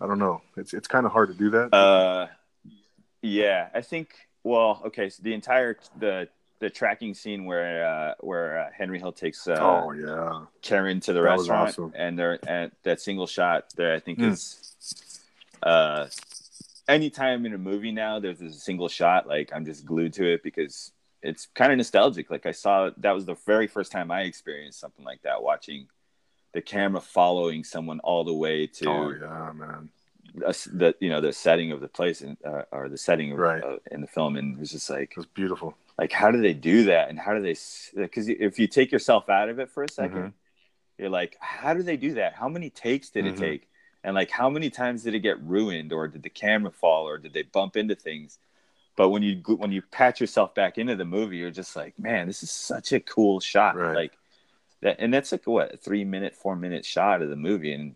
I 0.00 0.06
don't 0.06 0.18
know. 0.18 0.42
It's 0.56 0.74
it's 0.74 0.88
kind 0.88 1.06
of 1.06 1.12
hard 1.12 1.28
to 1.28 1.34
do 1.34 1.50
that. 1.50 1.74
Uh, 1.74 2.26
yeah, 3.22 3.68
I 3.74 3.80
think 3.80 4.14
well, 4.42 4.80
okay, 4.86 5.08
so 5.08 5.22
the 5.24 5.34
entire 5.34 5.76
the 5.98 6.28
the 6.58 6.70
tracking 6.70 7.14
scene 7.14 7.44
where 7.44 7.86
uh, 7.86 8.14
where 8.20 8.58
uh, 8.58 8.70
Henry 8.76 8.98
Hill 8.98 9.12
takes 9.12 9.46
uh, 9.46 9.58
oh 9.60 9.92
yeah 9.92 10.46
Karen 10.62 11.00
to 11.00 11.12
the 11.12 11.20
that 11.20 11.28
restaurant 11.28 11.68
awesome. 11.70 11.92
and 11.94 12.18
they're 12.18 12.38
at 12.48 12.72
that 12.82 13.00
single 13.00 13.26
shot 13.26 13.72
there 13.76 13.94
I 13.94 14.00
think 14.00 14.18
mm. 14.18 14.32
is 14.32 15.22
uh 15.62 16.06
anytime 16.88 17.46
in 17.46 17.54
a 17.54 17.58
movie 17.58 17.92
now 17.92 18.18
there's 18.20 18.40
a 18.40 18.52
single 18.52 18.88
shot 18.88 19.26
like 19.26 19.52
I'm 19.54 19.64
just 19.64 19.84
glued 19.84 20.14
to 20.14 20.32
it 20.32 20.42
because 20.42 20.92
it's 21.22 21.48
kind 21.54 21.72
of 21.72 21.78
nostalgic 21.78 22.30
like 22.30 22.46
I 22.46 22.52
saw 22.52 22.90
that 22.98 23.12
was 23.12 23.26
the 23.26 23.36
very 23.46 23.66
first 23.66 23.92
time 23.92 24.10
I 24.10 24.22
experienced 24.22 24.80
something 24.80 25.04
like 25.04 25.22
that 25.22 25.42
watching 25.42 25.88
the 26.52 26.62
camera 26.62 27.00
following 27.00 27.64
someone 27.64 28.00
all 28.00 28.24
the 28.24 28.34
way 28.34 28.66
to 28.66 28.88
oh 28.88 29.10
yeah 29.10 29.52
man 29.52 29.90
the 30.36 30.94
you 31.00 31.08
know 31.08 31.20
the 31.20 31.32
setting 31.32 31.72
of 31.72 31.80
the 31.80 31.88
place 31.88 32.22
in, 32.22 32.36
uh, 32.44 32.62
or 32.70 32.88
the 32.88 32.98
setting 32.98 33.32
of, 33.32 33.38
right. 33.38 33.62
uh, 33.62 33.76
in 33.90 34.00
the 34.00 34.06
film, 34.06 34.36
and 34.36 34.56
it 34.56 34.60
was 34.60 34.70
just 34.70 34.90
like 34.90 35.10
it 35.12 35.16
was 35.16 35.26
beautiful. 35.26 35.76
Like, 35.98 36.12
how 36.12 36.30
do 36.30 36.40
they 36.40 36.52
do 36.52 36.84
that? 36.84 37.08
And 37.08 37.18
how 37.18 37.34
do 37.34 37.40
they? 37.40 37.56
Because 37.94 38.28
if 38.28 38.58
you 38.58 38.66
take 38.66 38.92
yourself 38.92 39.28
out 39.28 39.48
of 39.48 39.58
it 39.58 39.70
for 39.70 39.82
a 39.82 39.86
2nd 39.86 40.02
you 40.02 40.08
mm-hmm. 40.08 40.28
you're 40.98 41.08
like, 41.08 41.36
how 41.40 41.72
do 41.72 41.82
they 41.82 41.96
do 41.96 42.14
that? 42.14 42.34
How 42.34 42.48
many 42.48 42.70
takes 42.70 43.10
did 43.10 43.24
mm-hmm. 43.24 43.42
it 43.42 43.46
take? 43.46 43.68
And 44.04 44.14
like, 44.14 44.30
how 44.30 44.50
many 44.50 44.70
times 44.70 45.02
did 45.02 45.14
it 45.14 45.20
get 45.20 45.42
ruined, 45.42 45.92
or 45.92 46.06
did 46.06 46.22
the 46.22 46.30
camera 46.30 46.70
fall, 46.70 47.08
or 47.08 47.18
did 47.18 47.32
they 47.32 47.42
bump 47.42 47.76
into 47.76 47.94
things? 47.94 48.38
But 48.96 49.10
when 49.10 49.22
you 49.22 49.42
when 49.56 49.72
you 49.72 49.82
patch 49.82 50.20
yourself 50.20 50.54
back 50.54 50.78
into 50.78 50.96
the 50.96 51.04
movie, 51.04 51.38
you're 51.38 51.50
just 51.50 51.76
like, 51.76 51.98
man, 51.98 52.26
this 52.26 52.42
is 52.42 52.50
such 52.50 52.92
a 52.92 53.00
cool 53.00 53.40
shot. 53.40 53.76
Right. 53.76 53.94
Like 53.94 54.12
that, 54.82 54.96
and 54.98 55.12
that's 55.12 55.32
like 55.32 55.46
what 55.46 55.74
a 55.74 55.76
three 55.76 56.04
minute, 56.04 56.34
four 56.34 56.56
minute 56.56 56.84
shot 56.84 57.22
of 57.22 57.28
the 57.28 57.36
movie, 57.36 57.72
and 57.72 57.94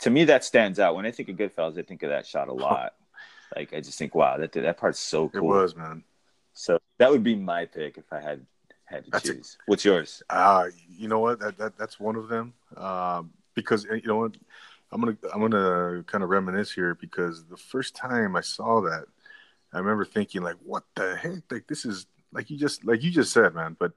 to 0.00 0.10
me 0.10 0.24
that 0.24 0.44
stands 0.44 0.78
out. 0.78 0.94
When 0.94 1.06
I 1.06 1.10
think 1.10 1.28
of 1.28 1.36
Goodfellas, 1.36 1.78
I 1.78 1.82
think 1.82 2.02
of 2.02 2.10
that 2.10 2.26
shot 2.26 2.48
a 2.48 2.52
lot. 2.66 2.94
like 3.56 3.72
I 3.72 3.80
just 3.80 3.98
think, 3.98 4.14
wow, 4.14 4.36
that 4.38 4.52
that 4.52 4.76
part's 4.76 5.00
so 5.00 5.28
cool. 5.28 5.38
It 5.38 5.44
was, 5.44 5.76
man. 5.76 6.04
So 6.54 6.78
that 6.98 7.10
would 7.10 7.22
be 7.22 7.34
my 7.34 7.66
pick 7.66 7.98
if 7.98 8.12
I 8.12 8.20
had 8.20 8.46
had 8.84 9.04
to 9.04 9.10
that's 9.10 9.24
choose. 9.24 9.56
A, 9.60 9.62
What's 9.66 9.84
yours? 9.84 10.22
Uh, 10.28 10.66
you 10.88 11.08
know 11.08 11.18
what? 11.18 11.40
That, 11.40 11.58
that 11.58 11.78
that's 11.78 11.98
one 11.98 12.16
of 12.16 12.28
them. 12.28 12.54
Um, 12.76 13.32
because 13.54 13.84
you 13.84 14.06
know 14.06 14.16
what, 14.16 14.36
I'm 14.90 15.00
gonna 15.00 15.16
I'm 15.32 15.40
gonna 15.40 16.04
kind 16.06 16.22
of 16.22 16.30
reminisce 16.30 16.72
here 16.72 16.94
because 16.94 17.44
the 17.44 17.56
first 17.56 17.96
time 17.96 18.36
I 18.36 18.40
saw 18.42 18.82
that, 18.82 19.06
I 19.72 19.78
remember 19.78 20.04
thinking 20.04 20.42
like, 20.42 20.56
what 20.64 20.84
the 20.94 21.16
heck? 21.16 21.42
Like 21.50 21.66
this 21.66 21.84
is 21.84 22.06
like 22.32 22.50
you 22.50 22.58
just 22.58 22.84
like 22.84 23.02
you 23.02 23.10
just 23.10 23.32
said, 23.32 23.54
man. 23.54 23.76
But 23.78 23.92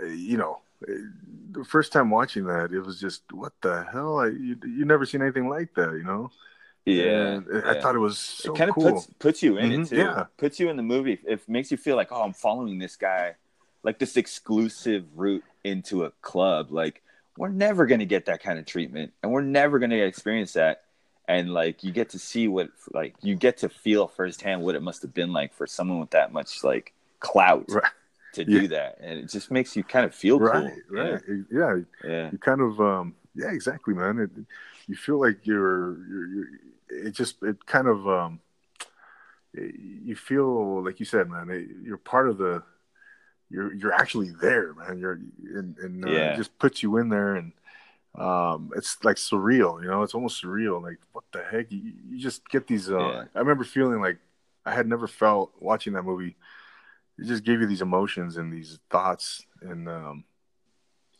uh, 0.00 0.06
you 0.06 0.36
know, 0.36 0.60
the 0.80 1.64
first 1.64 1.92
time 1.92 2.10
watching 2.10 2.44
that, 2.46 2.72
it 2.72 2.80
was 2.80 3.00
just 3.00 3.22
what 3.32 3.52
the 3.62 3.86
hell? 3.92 4.20
I, 4.20 4.26
you 4.26 4.56
you 4.64 4.84
never 4.84 5.06
seen 5.06 5.22
anything 5.22 5.48
like 5.48 5.74
that, 5.74 5.92
you 5.92 6.04
know? 6.04 6.30
Yeah, 6.84 7.40
yeah. 7.52 7.62
I 7.64 7.80
thought 7.80 7.96
it 7.96 8.00
was 8.00 8.18
so 8.18 8.54
it 8.54 8.58
kind 8.58 8.70
cool. 8.70 8.86
of 8.86 8.94
puts 8.94 9.06
puts 9.18 9.42
you 9.42 9.56
in 9.56 9.70
mm-hmm, 9.70 9.82
it 9.82 9.88
too. 9.88 9.96
Yeah, 9.96 10.24
puts 10.36 10.60
you 10.60 10.68
in 10.70 10.76
the 10.76 10.82
movie. 10.82 11.18
It 11.26 11.48
makes 11.48 11.70
you 11.70 11.76
feel 11.76 11.96
like, 11.96 12.12
oh, 12.12 12.22
I'm 12.22 12.32
following 12.32 12.78
this 12.78 12.96
guy, 12.96 13.34
like 13.82 13.98
this 13.98 14.16
exclusive 14.16 15.04
route 15.16 15.44
into 15.64 16.04
a 16.04 16.10
club. 16.22 16.70
Like 16.70 17.02
we're 17.36 17.48
never 17.48 17.86
gonna 17.86 18.04
get 18.04 18.26
that 18.26 18.42
kind 18.42 18.58
of 18.58 18.66
treatment, 18.66 19.12
and 19.22 19.32
we're 19.32 19.42
never 19.42 19.78
gonna 19.78 19.96
experience 19.96 20.52
that. 20.52 20.82
And 21.28 21.52
like 21.52 21.82
you 21.82 21.90
get 21.90 22.10
to 22.10 22.20
see 22.20 22.46
what, 22.46 22.68
like 22.94 23.16
you 23.20 23.34
get 23.34 23.58
to 23.58 23.68
feel 23.68 24.06
firsthand 24.06 24.62
what 24.62 24.76
it 24.76 24.82
must 24.82 25.02
have 25.02 25.12
been 25.12 25.32
like 25.32 25.54
for 25.54 25.66
someone 25.66 25.98
with 25.98 26.10
that 26.10 26.32
much 26.32 26.62
like 26.62 26.92
clout. 27.18 27.64
Right 27.68 27.90
to 28.36 28.44
do 28.44 28.68
that, 28.68 28.98
and 29.00 29.18
it 29.18 29.28
just 29.28 29.50
makes 29.50 29.76
you 29.76 29.82
kind 29.82 30.06
of 30.06 30.14
feel 30.14 30.38
right, 30.38 30.72
cool. 30.88 31.02
Right, 31.02 31.20
yeah. 31.50 31.76
yeah, 32.04 32.30
You 32.30 32.38
kind 32.38 32.60
of, 32.60 32.80
um, 32.80 33.14
yeah, 33.34 33.50
exactly, 33.50 33.94
man. 33.94 34.18
It, 34.18 34.30
you 34.86 34.94
feel 34.94 35.20
like 35.20 35.46
you're, 35.46 35.98
you're, 36.08 36.28
you're, 36.28 36.46
it 36.88 37.10
just, 37.10 37.42
it 37.42 37.66
kind 37.66 37.88
of, 37.88 38.06
um, 38.06 38.40
you 39.52 40.14
feel 40.14 40.84
like 40.84 41.00
you 41.00 41.06
said, 41.06 41.28
man. 41.28 41.50
It, 41.50 41.66
you're 41.82 41.98
part 41.98 42.28
of 42.28 42.38
the, 42.38 42.62
you're, 43.50 43.74
you're 43.74 43.92
actually 43.92 44.30
there, 44.40 44.74
man. 44.74 44.98
You're, 44.98 45.20
and, 45.54 45.76
and 45.78 46.04
uh, 46.04 46.10
yeah. 46.10 46.32
it 46.32 46.36
just 46.36 46.58
puts 46.58 46.82
you 46.82 46.98
in 46.98 47.08
there, 47.08 47.36
and 47.36 47.52
um, 48.14 48.70
it's 48.76 48.98
like 49.02 49.16
surreal. 49.16 49.82
You 49.82 49.88
know, 49.88 50.02
it's 50.02 50.14
almost 50.14 50.42
surreal. 50.42 50.82
Like, 50.82 50.98
what 51.12 51.24
the 51.32 51.42
heck? 51.42 51.70
You, 51.70 51.92
you 52.08 52.18
just 52.18 52.48
get 52.48 52.66
these. 52.66 52.90
Uh, 52.90 52.98
yeah. 52.98 53.24
I 53.34 53.38
remember 53.38 53.64
feeling 53.64 54.00
like 54.00 54.18
I 54.64 54.74
had 54.74 54.86
never 54.86 55.06
felt 55.06 55.52
watching 55.60 55.92
that 55.94 56.02
movie 56.02 56.36
it 57.18 57.26
just 57.26 57.44
gave 57.44 57.60
you 57.60 57.66
these 57.66 57.82
emotions 57.82 58.36
and 58.36 58.52
these 58.52 58.78
thoughts 58.90 59.44
and 59.62 59.88
um, 59.88 60.24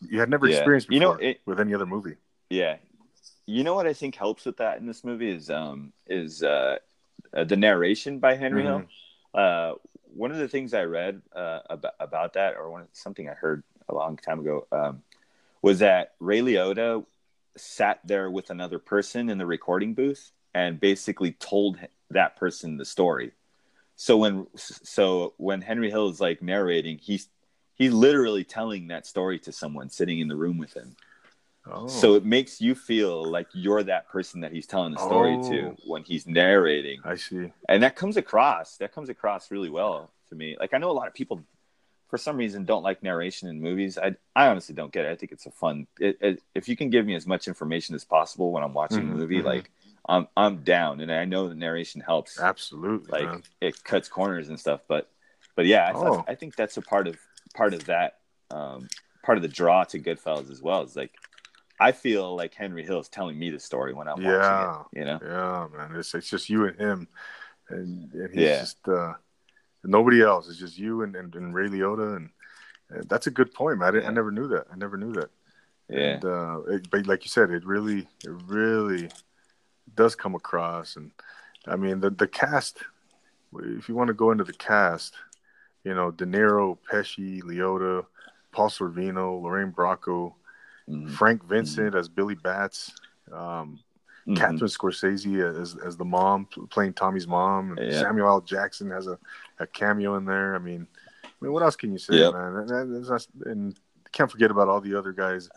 you 0.00 0.20
had 0.20 0.30
never 0.30 0.46
yeah. 0.46 0.56
experienced 0.56 0.88
before 0.88 0.94
you 0.94 1.00
know, 1.00 1.28
it, 1.28 1.40
with 1.46 1.60
any 1.60 1.74
other 1.74 1.86
movie. 1.86 2.16
Yeah, 2.50 2.76
you 3.46 3.64
know 3.64 3.74
what 3.74 3.86
I 3.86 3.92
think 3.92 4.14
helps 4.14 4.44
with 4.44 4.58
that 4.58 4.78
in 4.78 4.86
this 4.86 5.04
movie 5.04 5.30
is 5.30 5.50
um, 5.50 5.92
is 6.06 6.42
uh, 6.42 6.76
uh, 7.34 7.44
the 7.44 7.56
narration 7.56 8.18
by 8.18 8.36
Henry 8.36 8.62
mm-hmm. 8.62 8.84
Hill. 9.34 9.42
Uh, 9.42 9.74
one 10.14 10.30
of 10.30 10.38
the 10.38 10.48
things 10.48 10.72
I 10.72 10.84
read 10.84 11.20
uh, 11.34 11.60
about, 11.68 11.94
about 12.00 12.32
that, 12.34 12.56
or 12.56 12.70
one 12.70 12.86
something 12.92 13.28
I 13.28 13.34
heard 13.34 13.62
a 13.88 13.94
long 13.94 14.16
time 14.16 14.40
ago, 14.40 14.66
um, 14.72 15.02
was 15.62 15.80
that 15.80 16.14
Ray 16.20 16.40
Liotta 16.40 17.04
sat 17.56 18.00
there 18.04 18.30
with 18.30 18.50
another 18.50 18.78
person 18.78 19.28
in 19.28 19.38
the 19.38 19.46
recording 19.46 19.94
booth 19.94 20.32
and 20.54 20.80
basically 20.80 21.32
told 21.32 21.78
that 22.10 22.36
person 22.36 22.76
the 22.76 22.84
story 22.84 23.32
so 23.96 24.18
when 24.18 24.46
so 24.56 25.32
when 25.38 25.62
Henry 25.62 25.90
Hill 25.90 26.10
is 26.10 26.20
like 26.20 26.42
narrating, 26.42 26.98
he's 26.98 27.28
he's 27.74 27.92
literally 27.92 28.44
telling 28.44 28.88
that 28.88 29.06
story 29.06 29.38
to 29.40 29.52
someone 29.52 29.88
sitting 29.88 30.20
in 30.20 30.28
the 30.28 30.36
room 30.36 30.58
with 30.58 30.74
him. 30.74 30.96
Oh. 31.68 31.88
So 31.88 32.14
it 32.14 32.24
makes 32.24 32.60
you 32.60 32.74
feel 32.74 33.24
like 33.24 33.48
you're 33.52 33.82
that 33.82 34.08
person 34.08 34.42
that 34.42 34.52
he's 34.52 34.66
telling 34.66 34.92
the 34.92 35.00
story 35.00 35.36
oh. 35.40 35.50
to 35.50 35.76
when 35.86 36.04
he's 36.04 36.26
narrating. 36.26 37.00
I 37.04 37.16
see. 37.16 37.52
And 37.68 37.82
that 37.82 37.96
comes 37.96 38.16
across. 38.16 38.76
That 38.76 38.94
comes 38.94 39.08
across 39.08 39.50
really 39.50 39.70
well 39.70 40.10
to 40.28 40.34
me. 40.34 40.56
Like 40.60 40.74
I 40.74 40.78
know 40.78 40.90
a 40.90 40.92
lot 40.92 41.08
of 41.08 41.14
people 41.14 41.42
for 42.08 42.18
some 42.18 42.36
reason 42.36 42.64
don't 42.64 42.82
like 42.82 43.02
narration 43.02 43.48
in 43.48 43.60
movies. 43.60 43.96
I 43.98 44.14
I 44.36 44.48
honestly 44.48 44.74
don't 44.74 44.92
get 44.92 45.06
it. 45.06 45.10
I 45.10 45.16
think 45.16 45.32
it's 45.32 45.46
a 45.46 45.50
fun. 45.50 45.86
It, 45.98 46.18
it, 46.20 46.42
if 46.54 46.68
you 46.68 46.76
can 46.76 46.90
give 46.90 47.06
me 47.06 47.14
as 47.14 47.26
much 47.26 47.48
information 47.48 47.94
as 47.94 48.04
possible 48.04 48.52
when 48.52 48.62
I'm 48.62 48.74
watching 48.74 49.00
mm-hmm, 49.00 49.12
a 49.12 49.16
movie, 49.16 49.36
mm-hmm. 49.38 49.46
like 49.46 49.70
I'm 50.08 50.28
I'm 50.36 50.58
down, 50.58 51.00
and 51.00 51.12
I 51.12 51.24
know 51.24 51.48
the 51.48 51.54
narration 51.54 52.00
helps. 52.00 52.38
Absolutely, 52.40 53.08
like 53.10 53.30
man. 53.30 53.42
it 53.60 53.82
cuts 53.82 54.08
corners 54.08 54.48
and 54.48 54.58
stuff. 54.58 54.80
But 54.88 55.10
but 55.54 55.66
yeah, 55.66 55.90
I, 55.90 55.92
oh. 55.94 56.24
I 56.28 56.34
think 56.34 56.56
that's 56.56 56.76
a 56.76 56.82
part 56.82 57.08
of 57.08 57.16
part 57.54 57.74
of 57.74 57.84
that 57.86 58.18
um, 58.50 58.88
part 59.24 59.38
of 59.38 59.42
the 59.42 59.48
draw 59.48 59.84
to 59.84 59.98
Goodfellas 59.98 60.50
as 60.50 60.62
well. 60.62 60.82
Is 60.82 60.96
like 60.96 61.12
I 61.80 61.92
feel 61.92 62.36
like 62.36 62.54
Henry 62.54 62.84
Hill 62.84 63.00
is 63.00 63.08
telling 63.08 63.38
me 63.38 63.50
the 63.50 63.60
story 63.60 63.94
when 63.94 64.08
I'm 64.08 64.20
yeah, 64.20 64.38
watching 64.38 64.86
it. 64.92 64.98
You 64.98 65.04
know, 65.04 65.18
yeah, 65.22 65.76
man. 65.76 65.96
It's 65.98 66.14
it's 66.14 66.30
just 66.30 66.48
you 66.48 66.66
and 66.66 66.78
him, 66.78 67.08
and, 67.68 68.12
and 68.12 68.30
he's 68.30 68.42
yeah. 68.42 68.60
just 68.60 68.88
uh, 68.88 69.14
nobody 69.84 70.22
else. 70.22 70.48
It's 70.48 70.58
just 70.58 70.78
you 70.78 71.02
and, 71.02 71.16
and, 71.16 71.34
and 71.34 71.54
Ray 71.54 71.68
Liotta, 71.68 72.16
and, 72.16 72.30
and, 72.90 73.08
that's 73.08 73.26
a 73.26 73.30
good 73.30 73.52
point, 73.52 73.78
man. 73.78 73.96
I, 73.96 74.00
yeah. 74.00 74.08
I, 74.08 74.12
never 74.12 74.30
knew 74.30 74.48
that. 74.48 74.66
I 74.72 74.76
never 74.76 74.96
knew 74.96 75.12
that. 75.14 75.30
Yeah. 75.88 75.98
And, 75.98 76.24
uh, 76.24 76.60
it, 76.68 76.90
but 76.90 77.06
like 77.06 77.24
you 77.24 77.28
said, 77.28 77.50
it 77.50 77.64
really, 77.64 78.06
it 78.24 78.30
really 78.46 79.10
does 79.94 80.14
come 80.14 80.34
across, 80.34 80.96
and 80.96 81.10
I 81.66 81.76
mean 81.76 82.00
the 82.00 82.10
the 82.10 82.26
cast. 82.28 82.78
If 83.58 83.88
you 83.88 83.94
want 83.94 84.08
to 84.08 84.14
go 84.14 84.30
into 84.32 84.44
the 84.44 84.52
cast, 84.52 85.14
You 85.84 85.94
know, 85.94 86.10
De 86.10 86.26
Niro, 86.26 86.76
Pesci, 86.90 87.40
Liotta, 87.44 88.04
Paul 88.50 88.68
Sorvino, 88.70 89.40
Lorraine 89.40 89.70
Bracco, 89.70 90.34
Mhm. 90.88 91.10
Frank 91.12 91.44
Vincent 91.44 91.94
as 91.94 92.08
Billy 92.08 92.34
Batts, 92.34 92.90
um, 93.32 93.78
Mhm. 94.26 94.36
Catherine 94.36 94.68
Scorsese 94.68 95.60
as 95.60 95.76
as 95.76 95.96
the 95.96 96.04
mom 96.04 96.46
playing 96.70 96.94
Tommy's 96.94 97.28
mom, 97.28 97.78
and 97.78 97.92
Yeah. 97.92 98.00
Samuel 98.00 98.26
L. 98.26 98.40
Jackson 98.40 98.90
has 98.90 99.06
a, 99.06 99.16
a 99.60 99.66
cameo 99.68 100.16
in 100.16 100.24
there. 100.24 100.56
I 100.56 100.58
mean, 100.58 100.88
I 101.22 101.28
mean, 101.40 101.52
what 101.52 101.62
else 101.62 101.76
can 101.76 101.92
you 101.92 101.98
say, 101.98 102.16
Yep. 102.16 102.32
man? 102.34 102.56
And, 102.56 102.70
and, 102.70 103.26
and 103.46 103.80
can't 104.10 104.30
forget 104.30 104.50
about 104.50 104.68
all 104.68 104.80
the 104.80 104.96
other 104.96 105.12
guys, 105.12 105.48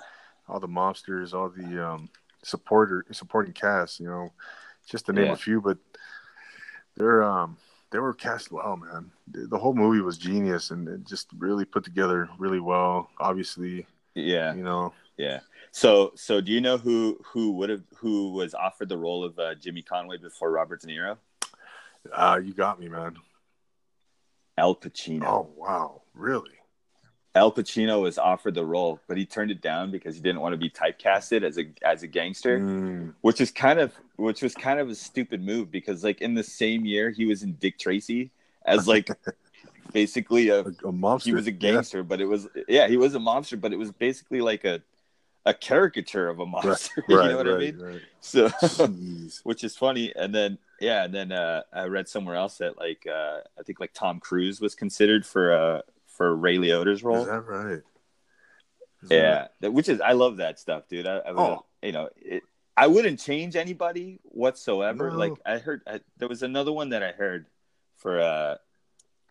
all 0.47 0.59
the 0.59 0.67
mobsters, 0.67 1.33
all 1.33 1.49
the 1.49 1.83
um, 1.83 2.09
supporter 2.43 3.05
supporting 3.11 3.53
cast. 3.53 3.99
You 3.99 4.07
know, 4.07 4.33
just 4.87 5.05
to 5.07 5.13
name 5.13 5.25
Yeah. 5.27 5.33
a 5.33 5.37
few, 5.37 5.61
but 5.61 5.77
they're 6.95 7.23
um 7.23 7.57
they 7.91 7.99
were 7.99 8.13
cast 8.13 8.51
well, 8.51 8.77
man. 8.77 9.11
The 9.27 9.57
whole 9.57 9.73
movie 9.73 10.01
was 10.01 10.17
genius 10.17 10.69
and 10.71 10.87
it 10.87 11.05
just 11.05 11.27
really 11.37 11.65
put 11.65 11.83
together 11.83 12.29
really 12.37 12.59
well. 12.59 13.09
Obviously, 13.19 13.85
Yeah, 14.13 14.53
you 14.53 14.63
know, 14.63 14.93
yeah. 15.17 15.39
So, 15.71 16.11
so 16.15 16.39
do 16.41 16.51
you 16.51 16.61
know 16.61 16.77
who 16.77 17.19
who 17.25 17.53
would 17.53 17.69
have 17.69 17.83
who 17.97 18.31
was 18.31 18.53
offered 18.53 18.89
the 18.89 18.97
role 18.97 19.23
of 19.23 19.37
uh, 19.39 19.55
Jimmy 19.55 19.81
Conway 19.81 20.17
before 20.17 20.51
Robert 20.51 20.81
De 20.81 20.87
Niro? 20.87 21.17
uh, 22.13 22.39
you 22.43 22.53
got 22.53 22.79
me, 22.79 22.89
man. 22.89 23.17
Al 24.57 24.75
Pacino. 24.75 25.25
Oh 25.25 25.49
wow, 25.55 26.01
really? 26.13 26.51
Al 27.39 27.53
Pacino 27.53 28.01
was 28.01 28.17
offered 28.17 28.53
the 28.53 28.65
role, 28.65 28.99
but 29.07 29.15
he 29.17 29.25
turned 29.25 29.49
it 29.49 29.61
down 29.61 29.91
because 29.91 30.13
he 30.15 30.21
didn't 30.21 30.41
want 30.41 30.51
to 30.51 30.57
be 30.57 30.69
typecasted 30.69 31.41
as 31.43 31.57
a 31.57 31.65
as 31.81 32.03
a 32.03 32.07
gangster, 32.07 32.59
Mm, 32.59 33.13
which 33.21 33.39
is 33.39 33.49
kind 33.49 33.79
of 33.79 33.93
which 34.17 34.41
was 34.41 34.53
kind 34.53 34.77
of 34.79 34.89
a 34.89 34.95
stupid 34.95 35.41
move 35.41 35.71
because 35.71 36.03
like 36.03 36.19
in 36.21 36.33
the 36.33 36.43
same 36.43 36.85
year 36.85 37.09
he 37.11 37.25
was 37.25 37.41
in 37.41 37.53
Dick 37.53 37.79
Tracy 37.79 38.29
as 38.65 38.87
like 38.89 39.09
basically 39.93 40.49
a 40.49 40.65
a, 40.83 40.91
monster. 40.91 41.29
he 41.29 41.33
was 41.33 41.47
a 41.47 41.51
Yeah. 41.51 41.57
gangster, 41.71 42.03
but 42.03 42.19
it 42.19 42.25
was 42.25 42.47
yeah 42.67 42.87
he 42.89 42.97
was 42.97 43.15
a 43.15 43.19
monster, 43.19 43.55
but 43.55 43.71
it 43.71 43.79
was 43.79 43.91
basically 43.91 44.41
like 44.41 44.65
a 44.65 44.81
a 45.45 45.53
caricature 45.53 46.27
of 46.27 46.39
a 46.41 46.45
monster. 46.45 47.03
right, 47.07 47.23
you 47.23 47.29
know 47.29 47.37
what 47.37 47.47
I 47.47 47.57
mean? 47.57 47.79
right. 47.79 48.01
So 48.19 48.49
which 49.43 49.63
is 49.63 49.77
funny. 49.77 50.11
And 50.13 50.35
then 50.35 50.57
yeah, 50.81 51.05
and 51.05 51.13
then 51.13 51.31
uh, 51.31 51.61
I 51.71 51.85
read 51.85 52.09
somewhere 52.09 52.35
else 52.35 52.57
that 52.57 52.77
like 52.77 53.07
uh, 53.07 53.39
I 53.57 53.63
think 53.63 53.79
like 53.79 53.93
Tom 53.93 54.19
Cruise 54.19 54.59
was 54.59 54.75
considered 54.75 55.25
for 55.25 55.53
uh 55.53 55.81
for 56.19 56.35
Ray 56.35 56.57
Liotta's 56.57 57.01
role. 57.01 57.21
Is 57.21 57.27
that 57.27 57.45
right? 57.47 57.79
Is 59.03 59.09
yeah, 59.11 59.47
that, 59.61 59.71
which 59.71 59.87
is 59.87 60.01
I 60.01 60.11
love 60.11 60.37
that 60.37 60.59
stuff, 60.59 60.89
dude. 60.89 61.07
I, 61.07 61.17
I 61.19 61.31
Oh. 61.31 61.65
you 61.81 61.93
know, 61.93 62.09
it, 62.17 62.43
I 62.75 62.87
wouldn't 62.87 63.19
change 63.21 63.55
anybody 63.55 64.19
whatsoever. 64.23 65.09
No. 65.11 65.17
Like 65.17 65.33
I 65.45 65.57
heard, 65.59 65.81
I, 65.87 66.01
there 66.17 66.27
was 66.27 66.43
another 66.43 66.73
one 66.73 66.89
that 66.89 67.01
I 67.01 67.13
heard 67.13 67.45
for 67.97 68.19
uh 68.19 68.55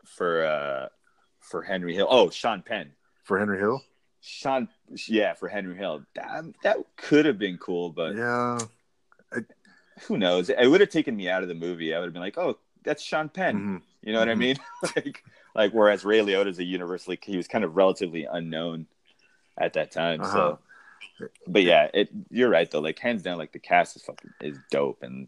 for 0.07 0.45
uh 0.47 0.89
for 1.41 1.61
Henry 1.63 1.95
Hill. 1.95 2.09
Oh, 2.11 2.31
Sean 2.31 2.63
Penn. 2.63 2.93
for 3.25 3.39
Henry 3.39 3.59
Hill? 3.59 3.83
Sean, 4.23 4.69
yeah, 5.07 5.35
for 5.35 5.49
Henry 5.49 5.77
Hill. 5.77 6.03
That 6.15 6.45
that 6.63 6.79
could 6.97 7.27
have 7.27 7.39
been 7.39 7.59
cool, 7.59 7.91
but 7.91 8.17
Yeah. 8.17 8.59
who 10.07 10.17
knows? 10.17 10.49
It 10.49 10.67
would 10.67 10.81
have 10.81 10.91
taken 10.91 11.15
me 11.15 11.29
out 11.29 11.43
of 11.43 11.49
the 11.51 11.55
movie. 11.55 11.95
I 11.95 11.99
would 11.99 12.07
have 12.07 12.13
been 12.15 12.23
like, 12.23 12.39
oh, 12.39 12.59
that's 12.85 13.03
Sean 13.03 13.29
Penn. 13.29 13.57
Mhm. 13.57 13.83
You 14.03 14.13
know 14.15 14.19
what 14.21 14.29
I 14.31 14.35
Mhm. 14.35 14.39
mean? 14.39 14.57
like, 14.97 15.23
like 15.59 15.73
whereas 15.73 16.05
Ray 16.05 16.21
Liotta 16.21 16.47
is 16.47 16.59
a 16.59 16.65
universally, 16.65 17.19
he 17.23 17.37
was 17.37 17.49
kind 17.49 17.65
of 17.65 17.77
relatively 17.77 18.25
unknown 18.31 18.87
at 19.59 19.73
that 19.75 19.91
time. 19.91 20.21
Uh-huh. 20.23 20.33
So, 20.33 21.29
but 21.47 21.65
yeah, 21.65 21.89
it. 21.93 22.09
You're 22.31 22.49
right 22.49 22.71
though. 22.71 22.81
Like 22.81 22.99
hands 22.99 23.23
down, 23.23 23.39
like 23.39 23.53
the 23.53 23.59
cast 23.59 23.97
is 23.97 24.03
fucking 24.03 24.31
is 24.41 24.57
dope, 24.71 25.03
and 25.03 25.27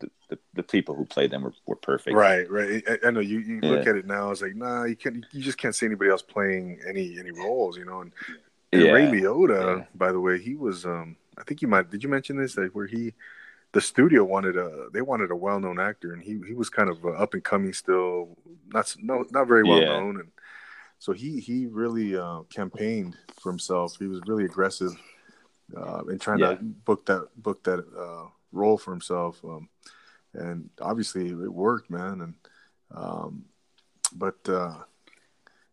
the 0.00 0.10
the, 0.30 0.38
the 0.54 0.62
people 0.62 0.94
who 0.94 1.04
played 1.04 1.30
them 1.30 1.42
were, 1.42 1.52
were 1.66 1.76
perfect. 1.76 2.16
Right, 2.16 2.50
right. 2.50 2.82
I, 2.88 3.08
I 3.08 3.10
know 3.10 3.20
you, 3.20 3.38
you 3.40 3.60
look 3.60 3.86
at 3.86 3.96
it 3.96 4.06
now. 4.06 4.30
It's 4.30 4.42
like, 4.42 4.56
nah, 4.56 4.84
you 4.84 4.96
can't. 4.96 5.24
You 5.32 5.42
just 5.42 5.58
can't 5.58 5.74
see 5.74 5.86
anybody 5.86 6.10
else 6.10 6.22
playing 6.22 6.80
any 6.88 7.18
any 7.18 7.30
roles, 7.30 7.76
you 7.76 7.84
know. 7.84 8.00
And, 8.00 8.12
and 8.72 8.82
Yeah. 8.82 8.92
Ray 8.92 9.06
Liotta, 9.06 9.78
Yeah. 9.78 9.84
by 9.94 10.12
the 10.12 10.20
way, 10.20 10.38
he 10.38 10.54
was. 10.54 10.86
um 10.86 11.16
I 11.36 11.44
think 11.44 11.62
you 11.62 11.68
might. 11.68 11.90
Did 11.90 12.02
you 12.02 12.08
mention 12.08 12.36
this? 12.36 12.56
Like 12.56 12.72
where 12.72 12.86
he, 12.86 13.12
the 13.72 13.80
studio 13.80 14.24
wanted 14.24 14.56
a. 14.56 14.88
They 14.92 15.02
wanted 15.02 15.30
a 15.30 15.36
well 15.36 15.60
known 15.60 15.78
actor, 15.80 16.12
and 16.12 16.22
he 16.22 16.40
he 16.46 16.54
was 16.54 16.70
kind 16.70 16.88
of 16.88 17.04
uh, 17.04 17.10
up 17.10 17.34
and 17.34 17.44
coming 17.44 17.72
still. 17.72 18.36
Not 18.68 18.94
no 19.00 19.24
not 19.30 19.46
very 19.48 19.64
well 19.64 19.80
Yeah. 19.80 19.86
known, 19.88 20.20
and 20.20 20.30
so 20.98 21.12
he 21.12 21.40
he 21.40 21.66
really 21.66 22.16
uh, 22.16 22.42
campaigned 22.50 23.16
for 23.40 23.50
himself. 23.50 23.96
He 23.98 24.06
was 24.06 24.20
really 24.26 24.44
aggressive 24.44 24.92
uh, 25.76 26.02
in 26.10 26.18
trying 26.18 26.40
Yeah. 26.40 26.54
to 26.54 26.62
book 26.62 27.06
that 27.06 27.28
book 27.36 27.62
that 27.64 27.80
uh, 27.80 28.28
role 28.52 28.78
for 28.78 28.90
himself. 28.92 29.44
Um, 29.44 29.68
and 30.34 30.70
obviously 30.80 31.28
it 31.28 31.52
worked, 31.52 31.90
man. 31.90 32.20
And 32.20 32.34
um, 32.94 33.44
but 34.14 34.38
uh, 34.48 34.74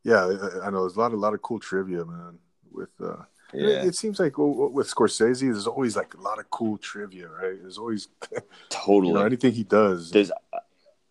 yeah, 0.03 0.25
I, 0.25 0.67
I 0.67 0.69
know 0.69 0.81
there's 0.81 0.95
a 0.95 0.99
lot, 0.99 1.13
a 1.13 1.17
lot 1.17 1.33
of 1.33 1.41
cool 1.41 1.59
trivia, 1.59 2.05
man. 2.05 2.39
With 2.71 2.89
uh, 3.01 3.23
Yeah, 3.55 3.83
it, 3.83 3.95
seems 3.95 4.19
like 4.19 4.33
w- 4.33 4.67
with 4.67 4.93
Scorsese, 4.93 5.41
there's 5.41 5.67
always 5.67 5.95
like 5.95 6.13
a 6.13 6.21
lot 6.21 6.39
of 6.39 6.49
cool 6.49 6.77
trivia, 6.77 7.27
right? 7.27 7.61
There's 7.61 7.77
always 7.77 8.07
totally. 8.69 9.09
you 9.09 9.13
know 9.13 9.25
anything 9.25 9.53
he 9.53 9.63
does. 9.63 10.11
There's, 10.11 10.31
uh, 10.31 10.59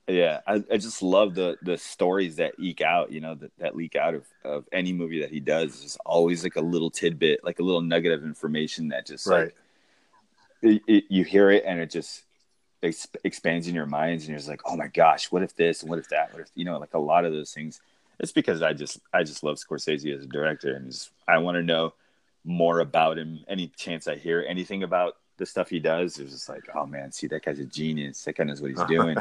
yeah, 0.07 0.41
I, 0.47 0.63
I 0.71 0.77
just 0.77 1.03
love 1.03 1.35
the 1.35 1.57
the 1.63 1.79
stories 1.79 2.37
that 2.37 2.55
eke 2.59 2.83
out. 2.83 3.11
You 3.11 3.21
know 3.21 3.35
that, 3.37 3.53
that 3.59 3.77
leak 3.77 3.97
out 3.97 4.15
of 4.15 4.27
of 4.45 4.67
any 4.73 4.93
movie 4.93 5.21
that 5.21 5.31
he 5.31 5.41
does. 5.41 5.81
There's 5.81 5.99
always 6.05 6.45
like 6.45 6.57
a 6.57 6.61
little 6.61 6.91
tidbit, 6.91 7.43
like 7.43 7.59
a 7.59 7.63
little 7.63 7.81
nugget 7.81 8.13
of 8.13 8.25
information 8.25 8.89
that 8.89 9.07
just 9.07 9.27
right. 9.27 9.45
like 9.45 9.55
it, 10.65 10.83
it, 10.87 11.05
you 11.09 11.25
hear 11.25 11.51
it 11.51 11.65
and 11.67 11.79
it 11.79 11.91
just 11.91 12.23
ex- 12.83 13.07
expands 13.23 13.69
in 13.69 13.75
your 13.75 13.87
minds 13.87 14.25
and 14.25 14.31
you're 14.31 14.39
just 14.39 14.49
like 14.49 14.63
oh 14.65 14.77
my 14.77 14.89
gosh 14.89 15.31
what 15.31 15.43
if 15.43 15.55
this 15.57 15.83
and 15.83 15.91
what 15.91 15.99
if 15.99 16.09
that 16.09 16.33
what 16.33 16.41
if 16.41 16.49
you 16.55 16.65
know 16.65 16.79
like 16.79 16.95
a 16.95 16.99
lot 16.99 17.25
of 17.25 17.33
those 17.33 17.53
things 17.53 17.81
it's 18.19 18.33
because 18.33 18.63
i 18.63 18.73
just 18.73 18.99
i 19.13 19.23
just 19.23 19.43
love 19.43 19.57
scorsese 19.57 20.17
as 20.17 20.25
a 20.25 20.29
director 20.29 20.75
and 20.75 20.91
just, 20.91 21.11
i 21.29 21.39
want 21.39 21.57
to 21.57 21.63
know 21.63 21.93
more 22.45 22.81
about 22.81 23.19
him 23.19 23.41
any 23.49 23.69
chance 23.77 24.07
i 24.07 24.17
hear 24.17 24.45
anything 24.49 24.83
about 24.83 25.17
the 25.37 25.47
stuff 25.47 25.69
he 25.69 25.81
does 25.81 26.19
it's 26.19 26.33
just 26.33 26.49
like 26.49 26.63
oh 26.75 26.87
man 26.87 27.11
see 27.11 27.27
that 27.27 27.45
guy's 27.45 27.59
a 27.59 27.65
genius 27.65 28.23
that 28.25 28.37
guy 28.37 28.45
knows 28.45 28.61
what 28.61 28.71
he's 28.71 28.83
doing 28.89 29.17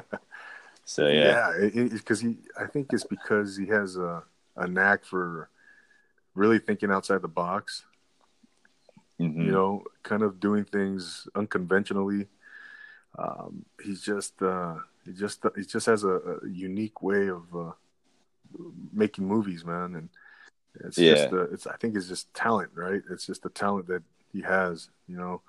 so 0.85 1.07
yeah 1.07 1.51
yeah, 1.59 1.87
because 1.91 2.19
he. 2.19 2.37
I 2.59 2.65
think 2.65 2.87
it's 2.91 3.05
because 3.05 3.55
he 3.55 3.67
has 3.67 3.95
a 3.95 4.23
a 4.55 4.67
knack 4.67 5.05
for 5.05 5.49
really 6.35 6.59
thinking 6.59 6.91
outside 6.91 7.21
the 7.21 7.27
box. 7.27 7.85
Mhm. 9.19 9.45
you 9.45 9.51
know, 9.51 9.83
kind 10.01 10.23
of 10.23 10.39
doing 10.39 10.65
things 10.65 11.27
unconventionally. 11.35 12.27
Um, 13.17 13.63
he's 13.81 14.01
just 14.01 14.41
uh, 14.41 14.75
he 15.05 15.13
just 15.13 15.45
he 15.55 15.63
just 15.63 15.85
has 15.85 16.03
a, 16.03 16.09
a 16.43 16.49
unique 16.49 17.01
way 17.01 17.29
of 17.29 17.43
uh, 17.55 17.71
making 18.91 19.25
movies, 19.25 19.63
man, 19.63 19.95
and 19.95 20.09
it's 20.81 20.97
Yeah. 20.97 21.13
just 21.15 21.33
uh, 21.33 21.49
it's 21.49 21.67
I 21.67 21.75
think 21.77 21.95
it's 21.95 22.07
just 22.07 22.33
talent, 22.33 22.71
right? 22.73 23.01
It's 23.09 23.25
just 23.25 23.43
the 23.43 23.49
talent 23.49 23.87
that 23.87 24.03
he 24.31 24.41
has, 24.41 24.89
you 25.07 25.17
know. 25.17 25.41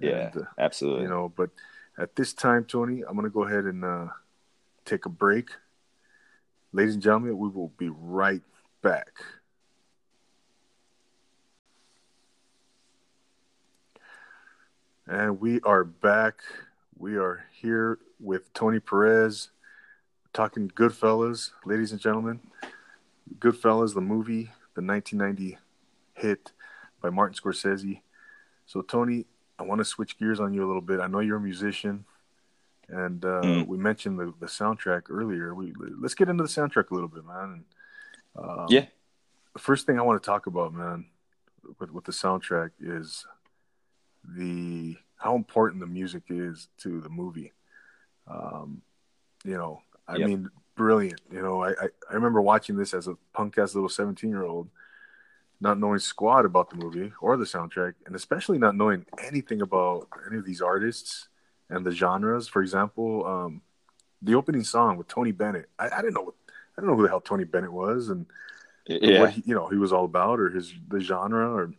yeah 0.00 0.30
And, 0.34 0.42
uh, 0.42 0.46
absolutely 0.58 1.02
you 1.04 1.08
know, 1.08 1.32
but 1.36 1.50
at 1.98 2.16
this 2.16 2.32
time, 2.32 2.64
Tony, 2.64 3.02
I'm 3.06 3.14
gonna 3.14 3.30
go 3.30 3.44
ahead 3.44 3.64
and 3.64 3.84
uh, 3.84 4.08
take 4.84 5.06
a 5.06 5.10
break. 5.10 5.50
Ladies 6.72 6.94
and 6.94 7.02
gentlemen, 7.02 7.38
we 7.38 7.48
will 7.48 7.72
be 7.78 7.88
right 7.88 8.42
back. 8.82 9.12
And 15.06 15.40
we 15.40 15.60
are 15.60 15.84
back. 15.84 16.40
We 16.98 17.16
are 17.16 17.44
here 17.52 17.98
with 18.18 18.52
Tony 18.54 18.80
Perez 18.80 19.50
talking 20.32 20.68
Goodfellas, 20.70 21.50
ladies 21.64 21.92
and 21.92 22.00
gentlemen. 22.00 22.40
Goodfellas, 23.38 23.94
the 23.94 24.00
movie, 24.00 24.44
the 24.74 24.82
1990 24.82 25.58
hit 26.14 26.52
by 27.00 27.10
Martin 27.10 27.34
Scorsese. 27.36 28.00
So, 28.66 28.82
Tony, 28.82 29.26
I 29.58 29.62
want 29.62 29.80
to 29.80 29.84
switch 29.84 30.18
gears 30.18 30.40
on 30.40 30.52
you 30.54 30.64
a 30.64 30.66
little 30.68 30.82
bit. 30.82 31.00
I 31.00 31.06
know 31.06 31.20
you're 31.20 31.36
a 31.36 31.40
musician, 31.40 32.04
and 32.88 33.24
uh, 33.24 33.44
Mm. 33.44 33.66
we 33.66 33.76
mentioned 33.76 34.18
the, 34.18 34.32
the 34.40 34.46
soundtrack 34.46 35.02
earlier. 35.10 35.54
We 35.54 35.72
let's 36.00 36.14
get 36.14 36.28
into 36.28 36.42
the 36.42 36.48
soundtrack 36.48 36.90
a 36.90 36.94
little 36.94 37.08
bit, 37.08 37.24
man. 37.24 37.64
And, 38.36 38.48
um, 38.48 38.66
yeah 38.68 38.84
the 39.54 39.60
first 39.60 39.86
thing 39.86 39.98
I 39.98 40.02
want 40.02 40.20
to 40.22 40.26
talk 40.26 40.46
about, 40.46 40.74
man, 40.74 41.06
with, 41.78 41.90
with 41.92 42.04
the 42.04 42.12
soundtrack 42.12 42.70
is 42.80 43.24
the 44.36 44.96
how 45.16 45.36
important 45.36 45.80
the 45.80 45.86
music 45.86 46.24
is 46.28 46.68
to 46.78 47.00
the 47.00 47.08
movie. 47.08 47.52
Um, 48.26 48.82
you 49.44 49.56
know, 49.56 49.82
I 50.08 50.18
Yep. 50.18 50.26
mean, 50.26 50.50
brilliant. 50.76 51.20
You 51.30 51.42
know, 51.42 51.62
I, 51.62 51.70
I, 51.70 51.88
I 52.10 52.14
remember 52.14 52.40
watching 52.40 52.76
this 52.76 52.94
as 52.94 53.08
a 53.08 53.16
punk 53.32 53.58
ass 53.58 53.74
little 53.74 53.88
17 53.88 54.28
year 54.28 54.44
old, 54.44 54.68
not 55.60 55.78
knowing 55.78 55.98
squat 55.98 56.44
about 56.44 56.70
the 56.70 56.76
movie 56.76 57.12
or 57.20 57.36
the 57.36 57.44
soundtrack, 57.44 57.94
and 58.06 58.14
especially 58.14 58.58
not 58.58 58.76
knowing 58.76 59.06
anything 59.22 59.62
about 59.62 60.08
any 60.28 60.38
of 60.38 60.44
these 60.44 60.60
artists 60.60 61.28
and 61.70 61.84
the 61.84 61.92
genres. 61.92 62.48
For 62.48 62.62
example, 62.62 63.26
um, 63.26 63.62
the 64.22 64.34
opening 64.34 64.64
song 64.64 64.96
with 64.96 65.08
Tony 65.08 65.32
Bennett. 65.32 65.68
I, 65.78 65.88
I 65.88 66.02
didn't 66.02 66.14
know 66.14 66.22
what, 66.22 66.34
I 66.48 66.80
didn't 66.80 66.90
know 66.90 66.96
who 66.96 67.02
the 67.02 67.08
hell 67.08 67.20
Tony 67.20 67.44
Bennett 67.44 67.72
was, 67.72 68.08
and 68.08 68.26
yeah 68.86 69.20
what 69.20 69.30
he, 69.30 69.42
you 69.46 69.54
know 69.54 69.68
he 69.68 69.76
was 69.76 69.92
all 69.92 70.04
about 70.04 70.38
or 70.38 70.50
his 70.50 70.72
the 70.88 71.00
genre 71.00 71.50
or 71.50 71.72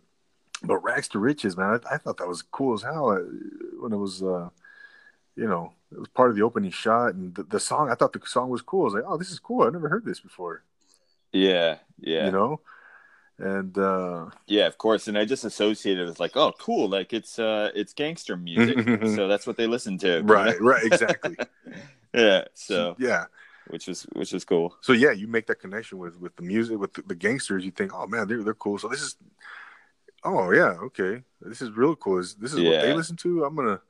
but 0.64 0.78
rags 0.84 1.08
to 1.08 1.20
riches 1.20 1.58
man 1.58 1.80
i, 1.86 1.96
I 1.96 1.98
thought 1.98 2.18
that 2.18 2.28
was 2.28 2.42
cool 2.42 2.74
as 2.74 2.82
hell 2.82 3.10
uh, 3.10 3.20
when 3.80 3.94
it 3.94 3.98
was 3.98 4.24
uh 4.24 4.50
you 5.36 5.48
know 5.48 5.74
it 5.96 6.00
was 6.00 6.10
part 6.10 6.30
of 6.30 6.36
the 6.36 6.44
opening 6.44 6.72
shot 6.72 7.16
and 7.16 7.34
the, 7.36 7.44
the 7.44 7.60
song 7.60 7.90
i 7.90 7.96
thought 7.96 8.14
the 8.14 8.22
song 8.26 8.50
was 8.50 8.62
cool 8.62 8.82
i 8.82 8.86
was 8.86 8.94
like 8.94 9.04
oh 9.08 9.18
this 9.18 9.32
is 9.32 9.40
cool 9.40 9.64
i 9.64 9.70
never 9.70 9.90
heard 9.90 10.06
this 10.06 10.20
before 10.20 10.64
Yeah, 11.32 11.80
yeah. 12.00 12.26
You 12.28 12.32
know, 12.32 12.62
and 13.38 13.78
uh, 13.78 14.28
yeah, 14.48 14.68
of 14.68 14.78
course. 14.78 15.10
And 15.10 15.18
I 15.18 15.26
just 15.26 15.44
associated 15.44 16.04
it 16.04 16.08
with 16.08 16.20
like, 16.20 16.38
oh, 16.38 16.54
cool, 16.58 16.88
like 16.88 17.12
it's 17.12 17.38
uh, 17.38 17.72
it's 17.76 17.94
gangster 17.94 18.38
music, 18.38 18.78
so 19.16 19.28
that's 19.28 19.46
what 19.46 19.58
they 19.58 19.68
listen 19.68 19.98
to. 20.00 20.22
right, 20.24 20.60
right, 20.62 20.86
exactly. 20.86 21.36
yeah. 22.14 22.46
So 22.54 22.96
yeah, 23.00 23.26
which 23.68 23.90
is 23.90 24.04
which 24.14 24.34
is 24.34 24.46
cool. 24.46 24.78
So 24.80 24.94
yeah, 24.94 25.12
you 25.12 25.28
make 25.28 25.48
that 25.48 25.60
connection 25.60 25.98
with 25.98 26.18
with 26.20 26.36
the 26.38 26.44
music 26.44 26.80
with 26.80 26.94
the, 26.94 27.02
the 27.02 27.16
gangsters. 27.16 27.66
You 27.66 27.72
think, 27.72 27.92
oh 27.94 28.08
man, 28.08 28.28
they're 28.28 28.42
they're 28.42 28.54
cool. 28.54 28.78
So 28.78 28.88
this 28.88 29.02
is, 29.02 29.18
oh 30.24 30.52
yeah, 30.54 30.78
okay, 30.84 31.24
this 31.42 31.62
is 31.62 31.72
real 31.72 31.98
cool. 31.98 32.20
Is 32.20 32.36
this 32.36 32.54
is 32.54 32.62
what 32.62 32.82
they 32.82 32.94
listen 32.94 33.18
to? 33.18 33.44
I'm 33.44 33.56
gonna, 33.56 33.82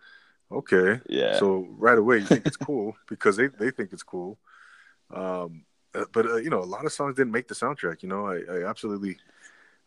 okay. 0.51 1.01
Yeah. 1.09 1.39
So 1.39 1.67
right 1.77 1.97
away 1.97 2.17
you 2.17 2.25
think 2.25 2.45
it's 2.45 2.57
cool 2.57 2.95
because 3.09 3.37
they 3.37 3.47
they 3.47 3.71
think 3.71 3.93
it's 3.93 4.03
cool. 4.03 4.37
Um, 5.13 5.65
uh, 5.93 6.05
but 6.11 6.25
uh, 6.25 6.35
you 6.37 6.49
know, 6.49 6.61
a 6.61 6.65
lot 6.65 6.85
of 6.85 6.91
songs 6.93 7.15
didn't 7.15 7.31
make 7.31 7.47
the 7.47 7.55
soundtrack. 7.55 8.03
You 8.03 8.09
know, 8.09 8.27
I, 8.27 8.41
I 8.51 8.69
absolutely, 8.69 9.17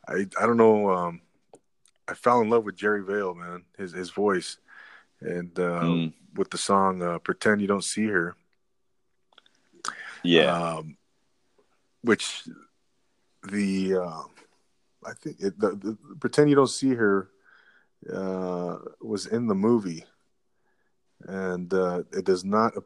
I 0.06 0.26
I 0.40 0.46
don't 0.46 0.56
know. 0.56 0.90
Um, 0.90 1.20
I 2.08 2.14
fell 2.14 2.40
in 2.40 2.48
love 2.48 2.64
with 2.64 2.76
Jerry 2.76 3.04
Vale, 3.04 3.34
man. 3.34 3.64
His 3.76 3.92
his 3.92 4.10
voice, 4.10 4.58
and 5.20 5.58
uh, 5.58 5.82
Mm. 5.82 6.12
with 6.34 6.50
the 6.50 6.58
song 6.58 7.02
uh, 7.02 7.18
"Pretend 7.18 7.60
You 7.60 7.66
Don't 7.66 7.84
See 7.84 8.06
Her." 8.06 8.34
yeah. 10.22 10.52
um, 10.52 10.96
which 12.02 12.48
the 13.50 13.96
uh, 13.96 14.22
I 15.06 15.12
think 15.14 15.36
it, 15.40 15.58
the, 15.58 15.70
the 15.70 15.98
pretend 16.20 16.50
you 16.50 16.56
don't 16.56 16.66
see 16.68 16.94
her 16.94 17.28
uh, 18.12 18.78
was 19.00 19.26
in 19.26 19.46
the 19.46 19.54
movie, 19.54 20.04
and 21.26 21.72
uh, 21.74 22.02
it 22.12 22.24
does 22.24 22.44
not 22.44 22.76
it 22.76 22.84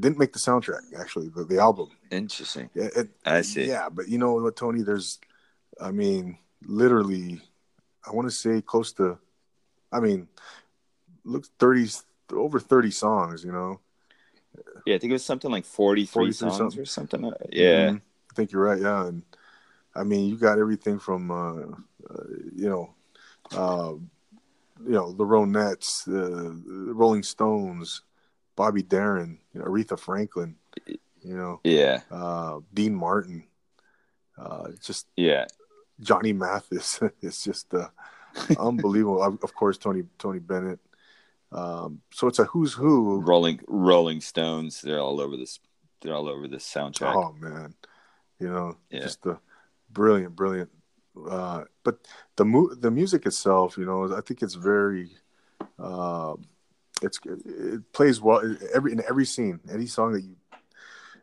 didn't 0.00 0.18
make 0.18 0.32
the 0.32 0.38
soundtrack 0.38 0.82
actually 0.98 1.28
the, 1.28 1.44
the 1.44 1.58
album. 1.58 1.88
Interesting. 2.10 2.70
It, 2.74 2.92
it- 2.96 3.10
I 3.24 3.40
see. 3.42 3.66
Yeah, 3.66 3.88
but 3.88 4.08
you 4.08 4.18
know 4.18 4.32
what, 4.34 4.56
Tony? 4.56 4.82
There's, 4.82 5.18
I 5.80 5.90
mean, 5.90 6.38
literally, 6.64 7.40
I 8.06 8.12
want 8.12 8.28
to 8.28 8.34
say 8.34 8.60
close 8.62 8.92
to, 8.94 9.18
I 9.92 10.00
mean, 10.00 10.28
look 11.24 11.46
thirty 11.58 11.88
over 12.32 12.60
thirty 12.60 12.90
songs. 12.90 13.44
You 13.44 13.52
know, 13.52 13.80
Yeah, 14.86 14.94
I 14.96 14.98
think 14.98 15.10
it 15.10 15.14
was 15.14 15.24
something 15.24 15.50
like 15.50 15.64
43, 15.64 16.32
43 16.32 16.32
songs 16.32 16.56
something. 16.56 16.80
or 16.80 16.84
something. 16.84 17.24
Uh, 17.24 17.30
Yeah. 17.50 17.90
Mhm. 17.90 18.00
I 18.30 18.34
think 18.34 18.52
you're 18.52 18.62
right. 18.62 18.80
Yeah, 18.80 19.06
and 19.06 19.22
I 19.94 20.04
mean, 20.04 20.28
you 20.28 20.36
got 20.36 20.58
everything 20.58 20.98
from 21.00 21.30
uh, 21.30 21.62
uh, 22.08 22.24
you 22.54 22.68
know, 22.68 22.94
uh, 23.52 23.94
you 24.84 24.92
know, 24.92 25.12
the 25.12 25.24
Ronettes, 25.24 26.06
uh, 26.08 26.52
the 26.86 26.94
Rolling 26.94 27.22
Stones, 27.22 28.02
Bobby 28.56 28.82
Darin, 28.82 29.38
you 29.52 29.60
know, 29.60 29.66
Aretha 29.66 29.98
Franklin, 29.98 30.56
you 30.86 31.36
know, 31.36 31.60
Yeah. 31.64 32.00
uh, 32.10 32.60
Dean 32.72 32.94
Martin, 32.94 33.44
uh, 34.38 34.68
just 34.82 35.06
Yeah. 35.16 35.46
Johnny 36.00 36.32
Mathis. 36.32 37.00
it's 37.22 37.44
just 37.44 37.72
uh, 37.74 37.88
unbelievable. 38.58 39.22
Of 39.22 39.54
course, 39.54 39.76
Tony 39.78 40.04
Tony 40.18 40.38
Bennett. 40.38 40.80
Um, 41.52 42.00
so 42.12 42.26
it's 42.28 42.38
a 42.38 42.44
who's 42.44 42.72
who. 42.72 43.20
Rolling 43.20 43.60
Rolling 43.66 44.20
Stones, 44.20 44.80
they're 44.80 45.00
all 45.00 45.20
over 45.20 45.36
this 45.36 45.58
they're 46.00 46.14
all 46.14 46.28
over 46.28 46.48
this 46.48 46.64
soundtrack. 46.64 47.14
Oh 47.14 47.32
man, 47.38 47.74
you 48.38 48.48
know, 48.48 48.76
Yeah. 48.90 49.00
just 49.00 49.22
the 49.22 49.38
brilliant, 49.90 50.36
brilliant. 50.36 50.70
Uh, 51.28 51.64
but 51.84 51.98
the 52.36 52.44
mu- 52.44 52.74
the 52.74 52.90
music 52.90 53.26
itself, 53.26 53.76
you 53.76 53.84
know, 53.84 54.16
I 54.16 54.20
think 54.20 54.42
it's 54.42 54.54
very, 54.54 55.10
uh, 55.78 56.34
it's 57.02 57.18
it 57.24 57.92
plays 57.92 58.20
well 58.20 58.40
every 58.72 58.92
in 58.92 59.02
every 59.08 59.26
scene, 59.26 59.60
any 59.70 59.86
song 59.86 60.12
that 60.12 60.22
you, 60.22 60.36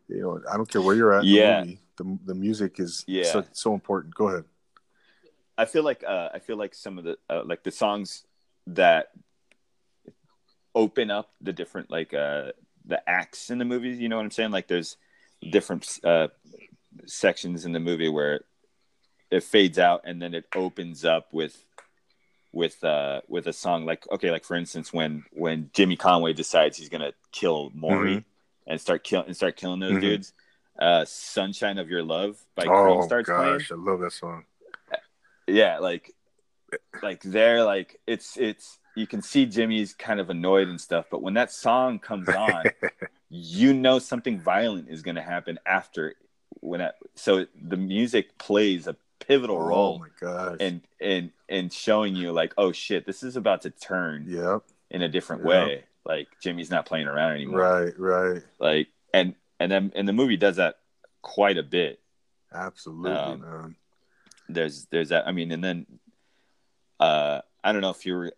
you 0.08 0.20
know, 0.20 0.40
I 0.50 0.56
don't 0.56 0.68
care 0.70 0.82
where 0.82 0.94
you're 0.94 1.12
at. 1.12 1.22
In 1.24 1.28
Yeah. 1.28 1.60
the, 1.60 1.66
movie, 1.66 1.80
the 1.96 2.18
the 2.26 2.34
music 2.34 2.78
is 2.78 3.04
Yeah. 3.06 3.32
so, 3.32 3.44
so 3.52 3.74
important. 3.74 4.14
Go 4.14 4.28
ahead. 4.28 4.44
I 5.56 5.64
feel 5.64 5.82
like 5.82 6.04
uh, 6.06 6.28
I 6.32 6.38
feel 6.38 6.56
like 6.56 6.74
some 6.74 6.98
of 6.98 7.04
the 7.04 7.18
uh, 7.28 7.42
like 7.44 7.64
the 7.64 7.72
songs 7.72 8.24
that 8.68 9.10
open 10.74 11.10
up 11.10 11.30
the 11.40 11.52
different 11.52 11.90
like 11.90 12.14
uh, 12.14 12.52
the 12.84 13.00
acts 13.08 13.50
in 13.50 13.58
the 13.58 13.64
movies. 13.64 13.98
You 13.98 14.08
know 14.08 14.16
what 14.16 14.24
I'm 14.24 14.30
saying? 14.30 14.50
Like 14.50 14.68
there's 14.68 14.96
different 15.50 15.98
uh, 16.04 16.28
sections 17.06 17.64
in 17.64 17.72
the 17.72 17.80
movie 17.80 18.08
where 18.08 18.42
it 19.30 19.42
fades 19.44 19.78
out 19.78 20.02
and 20.04 20.20
then 20.22 20.34
it 20.34 20.46
opens 20.54 21.04
up 21.04 21.28
with 21.32 21.64
with 22.52 22.82
uh 22.82 23.20
with 23.28 23.46
a 23.46 23.52
song 23.52 23.84
like 23.84 24.10
okay 24.10 24.30
like 24.30 24.44
for 24.44 24.56
instance 24.56 24.92
when 24.92 25.24
when 25.32 25.70
Jimmy 25.74 25.96
Conway 25.96 26.32
decides 26.32 26.76
he's 26.78 26.88
gonna 26.88 27.12
kill 27.30 27.70
Maury 27.74 28.16
Mhm. 28.16 28.24
and 28.66 28.80
start 28.80 29.04
kill 29.04 29.20
and 29.22 29.36
start 29.36 29.56
killing 29.56 29.80
those 29.80 29.96
Mhm. 29.98 30.00
dudes 30.00 30.32
uh 30.78 31.04
Sunshine 31.04 31.78
of 31.78 31.90
Your 31.90 32.02
Love 32.02 32.42
by 32.54 32.64
Cream 32.64 32.98
oh 33.00 33.02
starts 33.02 33.28
playing 33.28 33.58
gosh, 33.58 33.70
I 33.70 33.74
love 33.74 34.00
that 34.00 34.12
song. 34.12 34.44
yeah 35.46 35.78
like 35.78 36.14
like 37.02 37.22
they're 37.22 37.64
like 37.64 38.00
it's 38.06 38.36
it's 38.36 38.78
you 38.94 39.06
can 39.06 39.22
see 39.22 39.46
jimmy's 39.46 39.94
kind 39.94 40.18
of 40.20 40.30
annoyed 40.30 40.68
and 40.68 40.80
stuff 40.80 41.06
but 41.10 41.22
when 41.22 41.34
that 41.34 41.52
song 41.52 41.98
comes 41.98 42.28
on 42.28 42.64
you 43.30 43.72
know 43.74 43.98
something 43.98 44.40
violent 44.40 44.88
is 44.88 45.02
going 45.02 45.14
to 45.16 45.22
happen 45.22 45.58
after 45.66 46.14
when 46.60 46.80
that 46.80 46.96
so 47.14 47.46
the 47.62 47.76
music 47.76 48.36
plays 48.38 48.86
a 48.86 48.96
pivotal 49.20 49.56
oh 49.56 49.66
role 49.66 50.06
gosh. 50.20 50.56
and 50.60 50.80
and 51.00 51.30
and 51.48 51.72
showing 51.72 52.14
you 52.16 52.32
like 52.32 52.52
oh 52.58 52.72
shit 52.72 53.04
this 53.06 53.22
is 53.22 53.36
about 53.36 53.62
to 53.62 53.70
turn 53.70 54.24
yep. 54.28 54.62
in 54.90 55.02
a 55.02 55.08
different 55.08 55.42
Yeah. 55.42 55.48
way 55.48 55.84
like 56.04 56.28
jimmy's 56.40 56.70
not 56.70 56.86
playing 56.86 57.06
around 57.06 57.32
anymore 57.32 57.60
Right. 57.60 57.98
Right. 57.98 58.42
like 58.58 58.88
and 59.12 59.34
and 59.60 59.70
then 59.72 59.92
and 59.94 60.06
the 60.08 60.12
movie 60.12 60.36
does 60.36 60.56
that 60.56 60.78
quite 61.22 61.58
a 61.58 61.62
bit 61.62 62.00
Absolutely, 62.54 63.10
Um, 63.12 63.40
man. 63.40 63.76
there's 64.48 64.86
there's 64.86 65.08
that 65.10 65.26
i 65.26 65.32
mean 65.32 65.50
and 65.52 65.62
then 65.62 65.86
uh 67.00 67.40
i 67.62 67.72
don't 67.72 67.82
know 67.82 67.90
if 67.90 68.06
you're 68.06 68.32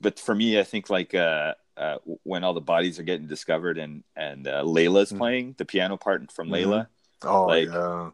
but 0.00 0.18
for 0.20 0.34
me 0.34 0.58
i 0.58 0.62
think 0.64 0.90
like 0.90 1.14
uh 1.14 1.54
uh 1.76 1.96
when 2.24 2.44
all 2.44 2.54
the 2.54 2.60
bodies 2.60 2.98
are 2.98 3.02
getting 3.04 3.26
discovered 3.26 3.78
and 3.78 4.04
and 4.16 4.46
uh, 4.46 4.62
layla's 4.62 5.12
Mhm. 5.12 5.18
playing 5.18 5.54
the 5.58 5.64
piano 5.64 5.96
part 5.96 6.30
from 6.32 6.48
Mhm. 6.48 6.52
layla 6.52 6.86
Oh 7.26 7.46
like- 7.46 7.68
yeah. 7.68 8.10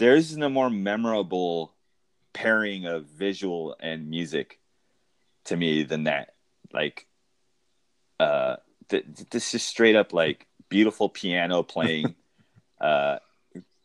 There's 0.00 0.34
no 0.34 0.48
more 0.48 0.70
memorable 0.70 1.74
pairing 2.32 2.86
of 2.86 3.04
visual 3.04 3.76
and 3.80 4.08
music 4.08 4.58
to 5.44 5.56
me 5.56 5.82
than 5.82 6.04
that. 6.04 6.34
Like 6.72 7.06
uh 8.18 8.56
th- 8.88 9.04
this 9.30 9.54
is 9.54 9.62
straight 9.62 9.96
up 9.96 10.14
like 10.14 10.46
beautiful 10.70 11.10
piano 11.10 11.62
playing 11.62 12.14
uh 12.80 13.18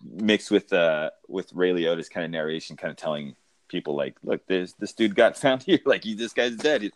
mixed 0.02 0.52
with 0.52 0.72
uh 0.72 1.10
with 1.28 1.52
ray 1.54 1.72
liotta's 1.72 2.08
kind 2.08 2.24
of 2.24 2.32
narration 2.32 2.78
kind 2.78 2.92
of 2.92 2.98
telling 2.98 3.36
people 3.68 3.96
like 3.96 4.16
look 4.24 4.46
this 4.48 4.72
this 4.74 4.94
dude 4.94 5.16
got 5.16 5.38
found 5.38 5.64
here. 5.68 5.80
Like 5.86 6.06
he 6.06 6.14
this 6.14 6.32
guy's 6.32 6.56
dead. 6.56 6.92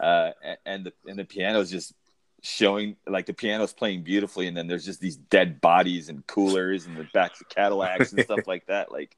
Uh 0.00 0.32
and 0.64 0.84
the 0.84 0.92
and 1.06 1.16
the 1.16 1.24
piano's 1.24 1.70
just 1.70 1.94
showing 2.46 2.96
like 3.06 3.26
the 3.26 3.34
piano's 3.34 3.72
playing 3.72 4.02
beautifully 4.02 4.46
and 4.46 4.56
then 4.56 4.66
there's 4.68 4.84
just 4.84 5.00
these 5.00 5.16
dead 5.16 5.60
bodies 5.60 6.08
and 6.08 6.26
coolers 6.26 6.86
and 6.86 6.96
the 6.96 7.04
backs 7.12 7.40
of 7.40 7.48
cadillacs 7.48 8.12
and 8.12 8.22
stuff 8.22 8.46
like 8.46 8.64
that 8.66 8.92
like 8.92 9.16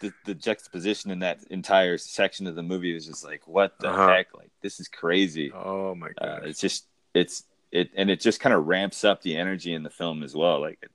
the, 0.00 0.12
the 0.24 0.34
juxtaposition 0.34 1.10
in 1.10 1.20
that 1.20 1.38
entire 1.50 1.96
section 1.98 2.46
of 2.46 2.54
the 2.54 2.62
movie 2.62 2.94
is 2.94 3.06
just 3.06 3.24
like 3.24 3.46
what 3.46 3.78
the 3.80 3.88
Uh-huh. 3.88 4.08
heck? 4.08 4.34
Like 4.34 4.50
this 4.62 4.78
is 4.80 4.88
crazy. 4.88 5.52
Oh 5.52 5.94
my 5.94 6.08
uh, 6.20 6.40
it's 6.44 6.60
just 6.60 6.86
it's 7.14 7.44
it 7.72 7.90
and 7.96 8.10
it 8.10 8.20
just 8.20 8.40
kind 8.40 8.54
of 8.54 8.66
ramps 8.66 9.04
up 9.04 9.22
the 9.22 9.36
energy 9.36 9.72
in 9.72 9.82
the 9.82 9.90
film 9.90 10.22
as 10.22 10.34
well 10.34 10.60
like 10.60 10.86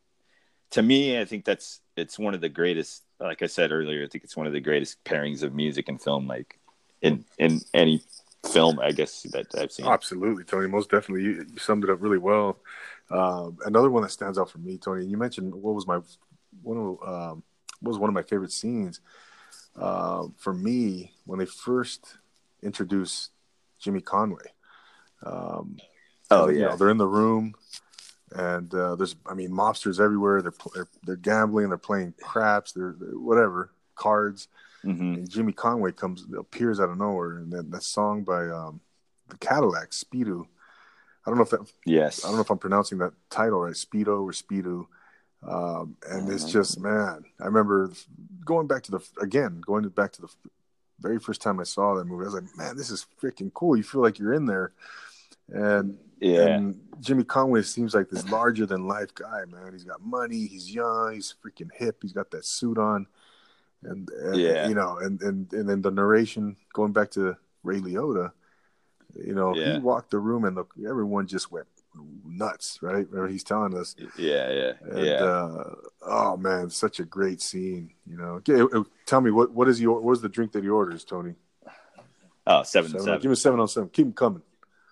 to 0.72 0.82
me 0.82 1.20
i 1.20 1.24
think 1.26 1.46
that's 1.46 1.80
it's 1.96 2.20
one 2.20 2.34
of 2.34 2.42
the 2.42 2.50
greatest 2.50 3.04
like 3.20 3.42
i 3.42 3.46
said 3.48 3.72
earlier 3.72 4.04
i 4.04 4.08
think 4.08 4.24
it's 4.24 4.36
one 4.36 4.46
of 4.48 4.54
the 4.54 4.60
greatest 4.60 5.02
pairings 5.06 5.42
of 5.44 5.54
music 5.54 5.88
and 5.88 6.02
film 6.02 6.28
like 6.28 6.60
in 7.02 7.24
in 7.38 7.62
any 7.74 8.02
film 8.48 8.80
i 8.80 8.92
guess 8.92 9.24
that 9.32 9.48
i've 9.60 9.72
seen 9.72 9.86
Absolutely, 9.86 10.44
Tony. 10.44 10.68
Most 10.68 10.90
definitely, 10.90 11.24
you, 11.24 11.46
you 11.52 11.58
summed 11.58 11.84
it 11.84 11.90
up 11.90 12.02
really 12.02 12.18
well. 12.18 12.58
Um, 13.10 13.58
another 13.66 13.90
one 13.90 14.04
that 14.04 14.10
stands 14.12 14.38
out 14.40 14.50
for 14.50 14.58
me, 14.60 14.78
Tony. 14.78 15.06
You 15.06 15.18
mentioned 15.18 15.54
what 15.54 15.76
was 15.76 15.86
my 15.88 16.00
one 16.64 16.78
of 16.78 17.08
um, 17.08 17.44
what 17.82 17.90
was 17.92 18.00
one 18.00 18.10
of 18.10 18.14
my 18.14 18.22
favorite 18.24 18.52
scenes 18.52 19.02
uh, 19.80 20.28
for 20.38 20.54
me 20.54 21.12
when 21.26 21.40
they 21.40 21.46
first 21.46 22.18
introduced 22.64 23.32
Jimmy 23.80 24.02
Conway. 24.02 24.52
Um, 25.24 25.78
Oh, 26.32 26.50
you 26.50 26.62
yeah. 26.62 26.70
know, 26.70 26.76
they're 26.76 26.90
in 26.90 26.98
the 26.98 27.08
room, 27.08 27.54
and 28.32 28.74
uh, 28.74 28.96
there's 28.96 29.16
I 29.28 29.36
mean 29.36 29.52
mobsters 29.52 30.00
everywhere. 30.00 30.42
They're 30.42 30.54
they're, 30.74 30.88
they're 31.04 31.16
gambling. 31.18 31.70
They're 31.70 31.78
playing 31.78 32.16
craps. 32.22 32.72
They're, 32.72 32.96
they're 33.00 33.10
whatever 33.20 33.70
cards. 33.96 34.48
Hmm 34.86 35.16
and 35.16 35.30
Jimmy 35.30 35.52
Conway 35.52 35.92
comes 35.92 36.26
appears 36.38 36.80
out 36.80 36.90
of 36.90 36.98
nowhere, 36.98 37.38
and 37.38 37.52
then 37.52 37.70
that 37.72 37.84
song 37.84 38.24
by 38.24 38.48
um, 38.48 38.80
the 39.30 39.38
Cadillacs, 39.38 40.04
Speedo. 40.04 40.46
I 41.26 41.30
don't 41.30 41.38
know 41.38 41.44
if 41.44 41.50
that 41.50 41.72
yes 41.86 42.24
I 42.24 42.28
don't 42.28 42.36
know 42.38 42.44
if 42.44 42.52
I'm 42.52 42.58
pronouncing 42.60 43.00
that 43.00 43.14
title 43.30 43.60
right, 43.62 43.74
Speedo 43.74 44.22
or 44.22 44.32
Speedo. 44.32 44.88
Um, 45.48 45.98
and 46.10 46.30
it's 46.32 46.52
just 46.52 46.80
man, 46.80 47.26
I 47.40 47.46
remember 47.46 47.92
going 48.46 48.68
back 48.68 48.84
to 48.84 48.92
the 48.92 49.00
again 49.22 49.62
going 49.66 49.88
back 49.90 50.12
to 50.14 50.22
the 50.22 50.30
very 51.00 51.20
first 51.20 51.42
time 51.42 51.60
I 51.60 51.64
saw 51.64 51.96
that 51.96 52.06
movie. 52.06 52.24
I 52.24 52.26
was 52.26 52.34
like, 52.36 52.58
man, 52.58 52.78
this 52.78 52.90
is 52.90 53.06
freaking 53.22 53.52
cool. 53.54 53.76
You 53.76 53.84
feel 53.84 54.02
like 54.02 54.18
you're 54.18 54.34
in 54.34 54.46
there, 54.46 54.72
and 55.50 55.98
Yeah. 56.20 56.46
and 56.46 56.82
Jimmy 57.02 57.24
Conway 57.24 57.62
seems 57.64 57.94
like 57.94 58.10
this 58.10 58.28
larger 58.30 58.66
than 58.66 58.88
life 58.88 59.14
guy, 59.14 59.44
man. 59.46 59.74
He's 59.74 59.84
got 59.84 60.02
money, 60.02 60.48
he's 60.48 60.74
young, 60.74 61.14
he's 61.14 61.36
freaking 61.44 61.70
hip, 61.74 61.98
he's 62.02 62.14
got 62.14 62.32
that 62.32 62.46
suit 62.46 62.78
on, 62.78 63.08
and, 63.86 64.10
and 64.10 64.36
Yeah. 64.36 64.68
you 64.68 64.76
know, 64.76 64.98
and 64.98 65.22
and 65.22 65.52
and 65.54 65.70
then 65.70 65.82
the 65.82 65.92
narration 65.92 66.56
going 66.74 66.92
back 66.94 67.12
to 67.12 67.36
Ray 67.64 67.80
Liotta, 67.80 68.32
you 69.16 69.34
know, 69.34 69.56
Yeah. 69.56 69.74
he 69.74 69.80
walked 69.80 70.12
the 70.12 70.20
room 70.20 70.46
and 70.46 70.58
the, 70.58 70.66
everyone 70.88 71.28
just 71.28 71.52
went 71.52 71.68
nuts, 72.26 72.80
right? 72.82 73.10
Where 73.12 73.28
he's 73.28 73.44
telling 73.44 73.76
us, 73.78 73.96
Yeah, 74.18 74.52
yeah, 74.52 74.74
and, 74.82 75.06
yeah. 75.06 75.14
uh, 75.24 75.76
oh 76.06 76.38
man, 76.38 76.70
such 76.70 77.00
a 77.00 77.06
great 77.06 77.42
scene. 77.42 77.92
You 78.06 78.18
know, 78.18 78.42
uh, 78.74 78.84
tell 79.06 79.22
me 79.22 79.32
what 79.32 79.52
what 79.52 79.68
is 79.70 79.80
your 79.80 79.94
what 79.96 80.04
was 80.04 80.22
the 80.22 80.30
drink 80.30 80.52
that 80.54 80.64
he 80.64 80.70
orders, 80.70 81.04
Tony? 81.06 81.36
oh, 82.48 82.64
seven 82.64 82.92
Seven- 82.92 83.06
seven. 83.06 83.22
Give 83.22 83.30
me 83.30 83.36
seven 83.36 83.60
on 83.60 83.68
seven. 83.68 83.90
Keep 83.90 84.06
them 84.08 84.14
coming. 84.14 84.42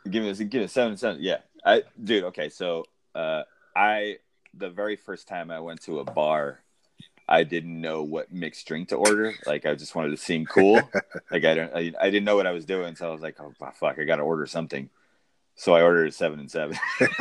Give 0.10 0.24
me 0.24 0.30
a, 0.30 0.34
give 0.36 0.62
me 0.62 0.68
seven 0.68 0.98
seven. 0.98 1.22
Yeah, 1.22 1.40
I 1.66 1.84
dude. 2.02 2.24
Okay, 2.26 2.50
so 2.50 2.86
uh, 3.16 3.44
I 3.76 4.18
the 4.54 4.70
very 4.70 4.96
first 4.96 5.28
time 5.28 5.50
I 5.52 5.60
went 5.60 5.82
to 5.84 6.00
a 6.00 6.04
bar, 6.04 6.60
I 7.34 7.44
didn't 7.44 7.82
know 7.82 8.04
what 8.04 8.32
mixed 8.32 8.68
drink 8.68 8.90
to 8.90 8.96
order. 8.96 9.34
Like 9.48 9.66
I 9.66 9.74
just 9.74 9.96
wanted 9.96 10.12
to 10.12 10.18
seem 10.18 10.46
cool. 10.46 10.76
like 11.32 11.44
I 11.46 11.56
don't, 11.56 11.74
I, 11.76 11.92
I 12.00 12.12
didn't 12.12 12.26
know 12.26 12.36
what 12.36 12.46
I 12.46 12.52
was 12.52 12.64
doing, 12.64 12.96
so 12.96 13.10
I 13.10 13.12
was 13.12 13.22
like, 13.22 13.40
oh 13.40 13.52
fuck, 13.74 13.98
I 13.98 14.04
got 14.04 14.18
to 14.18 14.22
order 14.22 14.46
something. 14.46 14.92
So 15.56 15.74
I 15.74 15.82
ordered 15.82 16.10
a 16.10 16.12
seven 16.12 16.40
and 16.40 16.52
seven. 16.52 16.78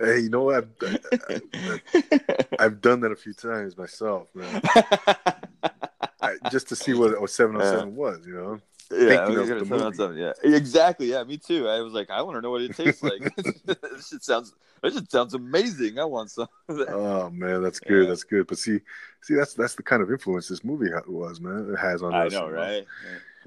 Hey, 0.00 0.20
you 0.20 0.30
know 0.30 0.42
what? 0.44 0.56
I've, 0.56 0.68
uh, 0.82 2.36
I've 2.58 2.80
done 2.80 3.00
that 3.00 3.12
a 3.12 3.16
few 3.16 3.32
times 3.32 3.76
myself, 3.76 4.28
man. 4.34 4.60
I, 6.20 6.36
just 6.50 6.68
to 6.68 6.76
see 6.76 6.94
what 6.94 7.22
a 7.22 7.28
seven 7.28 7.56
on 7.56 7.62
Yeah. 7.62 7.70
seven 7.70 7.88
uh. 7.88 7.92
was, 7.92 8.26
you 8.26 8.34
know. 8.34 8.60
Yeah, 8.92 9.08
Thinking 9.08 9.38
of 9.38 9.46
the 9.46 9.54
gonna 9.54 9.60
seven 9.64 9.72
on 9.78 9.84
movie. 9.86 9.96
seven, 9.96 10.16
yeah, 10.18 10.32
exactly. 10.56 11.06
Yeah, 11.10 11.24
me 11.24 11.38
too. 11.38 11.68
I 11.68 11.80
was 11.80 11.92
like, 11.92 12.10
I 12.10 12.20
want 12.22 12.36
to 12.36 12.42
know 12.42 12.50
what 12.50 12.60
it 12.62 12.76
tastes 12.76 13.02
like. 13.02 13.34
this 13.36 14.08
shit 14.08 14.22
sounds, 14.22 14.54
this 14.82 14.94
shit 14.94 15.10
sounds 15.10 15.34
amazing. 15.34 15.98
I 15.98 16.04
want 16.04 16.30
some. 16.30 16.48
Oh 16.68 17.30
man, 17.30 17.62
that's 17.62 17.80
good. 17.80 18.02
Yeah. 18.04 18.08
That's 18.08 18.24
good. 18.24 18.46
But 18.46 18.58
see, 18.58 18.80
see, 19.22 19.34
that's 19.34 19.54
that's 19.54 19.74
the 19.74 19.82
kind 19.82 20.02
of 20.02 20.10
influence 20.10 20.48
this 20.48 20.62
movie 20.62 20.90
was, 21.06 21.40
man. 21.40 21.70
It 21.72 21.78
has 21.78 22.02
on 22.02 22.12
I 22.14 22.26
us. 22.26 22.34
I 22.34 22.38
know, 22.40 22.50
right? 22.50 22.84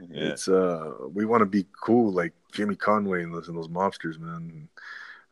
Yeah. 0.10 0.24
It's 0.32 0.48
uh, 0.48 0.92
we 1.14 1.26
want 1.26 1.42
to 1.42 1.46
be 1.46 1.66
cool 1.82 2.12
like 2.12 2.34
Jimmy 2.52 2.76
Conway 2.76 3.24
and 3.24 3.34
those 3.34 3.48
and 3.48 3.58
those 3.58 3.68
mobsters, 3.70 4.20
man. 4.20 4.68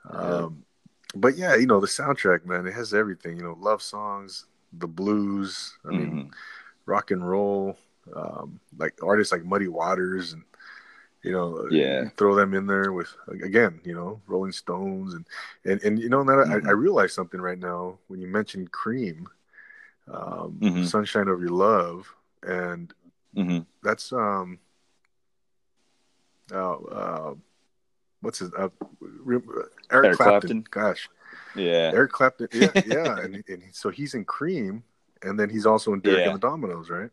Um, 0.09 0.64
but 1.16 1.38
yeah, 1.38 1.55
you 1.55 1.66
know 1.68 1.80
the 1.80 1.88
soundtrack, 1.88 2.45
man. 2.45 2.66
It 2.68 2.74
has 2.74 2.93
everything. 2.93 3.38
You 3.38 3.43
know, 3.43 3.57
love 3.59 3.82
songs, 3.82 4.45
the 4.74 4.88
blues. 4.88 5.78
I 5.86 5.89
mean, 5.89 6.11
Mhm. 6.11 6.32
rock 6.86 7.11
and 7.11 7.28
roll, 7.28 7.78
um, 8.16 8.60
like 8.78 9.01
artists 9.04 9.32
like 9.32 9.45
Muddy 9.45 9.68
Waters 9.68 10.34
and 10.34 10.43
you 11.22 11.32
know, 11.32 11.68
Yeah. 11.72 12.10
throw 12.18 12.36
them 12.36 12.54
in 12.54 12.68
there 12.68 12.91
with 12.91 13.16
again, 13.28 13.80
you 13.86 13.95
know, 13.95 14.22
Rolling 14.28 14.51
Stones 14.51 15.14
and 15.14 15.26
and 15.64 15.82
and 15.84 15.97
you 15.97 16.10
know, 16.10 16.24
that 16.26 16.47
Mhm. 16.47 16.66
I, 16.66 16.70
I 16.70 16.72
realized 16.74 17.14
something 17.14 17.39
right 17.39 17.58
now 17.58 17.97
when 18.08 18.20
you 18.20 18.28
mentioned 18.28 18.72
Cream, 18.74 19.30
um, 20.10 20.60
Mhm. 20.62 20.86
Sunshine 20.86 21.30
of 21.30 21.39
Your 21.39 21.51
Love, 21.51 22.14
and 22.41 22.93
Mhm. 23.36 23.66
that's 23.82 24.12
um, 24.12 24.60
uh, 26.51 26.76
uh 26.76 27.36
what's 28.20 28.39
his 28.39 28.51
uh, 28.54 28.70
Eric, 29.28 29.43
Eric 29.91 30.18
Clapton. 30.18 30.18
Clapton? 30.18 30.66
Gosh, 30.72 31.10
Yeah. 31.56 31.91
Eric 31.93 32.12
Clapton. 32.12 32.47
Yeah, 32.51 32.72
yeah, 32.86 33.20
and, 33.20 33.43
and 33.47 33.64
so 33.72 33.89
he's 33.89 34.14
in 34.14 34.26
Cream, 34.26 34.84
and 35.22 35.39
then 35.39 35.49
he's 35.49 35.66
also 35.66 35.93
in 35.93 36.01
Derek 36.01 36.26
Yeah. 36.26 36.32
and 36.34 36.41
the 36.41 36.45
Dominos, 36.47 36.89
right? 36.89 37.12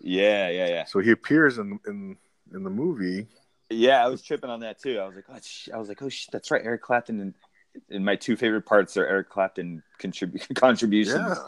Yeah, 0.00 0.48
yeah, 0.48 0.68
yeah. 0.68 0.84
So 0.84 1.00
he 1.00 1.10
appears 1.10 1.58
in 1.58 1.78
in 1.86 2.16
in 2.54 2.62
the 2.64 2.70
movie. 2.70 3.26
Yeah, 3.70 4.04
I 4.04 4.08
was 4.08 4.22
tripping 4.22 4.48
on 4.50 4.60
that 4.60 4.80
too. 4.80 4.98
I 4.98 5.06
was 5.06 5.16
like, 5.16 5.26
oh, 5.28 5.38
sh-. 5.42 5.68
I 5.74 5.76
was 5.78 5.88
like, 5.88 6.00
oh 6.02 6.08
shit, 6.08 6.30
that's 6.32 6.50
right. 6.50 6.62
Eric 6.64 6.82
Clapton 6.82 7.20
and, 7.20 7.34
and 7.90 8.04
my 8.04 8.16
two 8.16 8.34
favorite 8.36 8.64
parts 8.64 8.96
are 8.96 9.04
Eric 9.06 9.28
Clapton 9.28 9.82
contrib- 10.00 10.54
contributions 10.54 11.38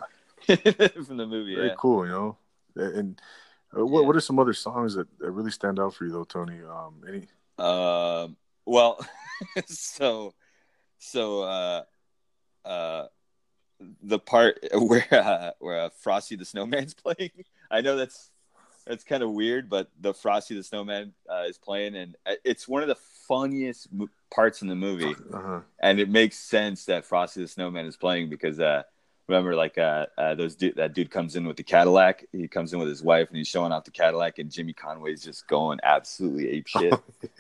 Yeah, 0.47 0.57
from 1.07 1.17
the 1.17 1.27
movie. 1.27 1.55
very 1.55 1.69
Yeah. 1.69 1.75
cool. 1.79 2.05
You 2.05 2.13
know, 2.13 2.37
and 2.77 3.21
uh, 3.77 3.87
what 3.87 4.01
Yeah. 4.03 4.07
what 4.09 4.17
are 4.17 4.21
some 4.21 4.39
other 4.39 4.53
songs 4.53 4.95
that, 4.95 5.07
that 5.19 5.31
really 5.31 5.51
stand 5.51 5.79
out 5.81 5.95
for 5.95 6.05
you 6.05 6.13
though, 6.13 6.25
Tony? 6.25 6.61
Um, 6.63 7.03
any? 7.09 7.27
Um. 7.59 8.37
Well, 8.67 9.05
so, 9.67 10.35
so, 10.99 11.43
uh, 11.43 11.83
uh, 12.65 13.07
the 14.03 14.19
part 14.19 14.59
where 14.75 15.07
uh, 15.11 15.51
where 15.59 15.81
uh, 15.81 15.89
Frosty 16.01 16.37
the 16.37 16.45
Snowman's 16.45 16.93
playing. 16.95 17.31
I 17.71 17.81
know 17.81 17.97
that's 17.97 18.30
that's 18.91 19.05
kind 19.05 19.23
of 19.23 19.31
weird, 19.31 19.71
but 19.71 19.89
the 20.01 20.13
Frosty 20.13 20.57
the 20.57 20.63
Snowman 20.65 21.13
uh, 21.31 21.45
is 21.49 21.57
playing, 21.57 21.95
and 21.95 22.17
uh, 22.27 22.35
it's 22.45 22.67
one 22.67 22.83
of 22.83 22.89
the 22.89 22.99
funniest 23.29 23.89
parts 24.35 24.63
in 24.63 24.69
the 24.69 24.75
movie. 24.75 25.15
Uh-huh. 25.33 25.61
and 25.79 26.01
it 26.01 26.09
makes 26.09 26.37
sense 26.37 26.85
that 26.87 27.05
Frosty 27.05 27.41
the 27.41 27.49
Snowman 27.49 27.87
is 27.87 27.97
playing 27.97 28.29
because 28.29 28.59
uh, 28.59 28.83
remember, 29.29 29.55
like 29.55 29.79
uh, 29.79 30.07
uh, 30.19 30.35
those 30.35 30.57
dude, 30.57 30.75
that 30.77 30.93
dude 30.93 31.11
comes 31.11 31.37
in 31.37 31.47
with 31.47 31.57
the 31.57 31.63
Cadillac. 31.63 32.27
He 32.33 32.49
comes 32.49 32.73
in 32.73 32.81
with 32.81 32.89
his 32.89 33.03
wife, 33.03 33.29
and 33.29 33.39
he's 33.39 33.49
showing 33.49 33.73
off 33.73 33.85
the 33.85 33.93
Cadillac, 33.93 34.39
and 34.39 34.51
Jimmy 34.51 34.73
Conway's 34.73 35.23
just 35.23 35.47
going 35.47 35.79
absolutely 35.85 36.51
ape 36.51 36.67
shit 36.67 36.93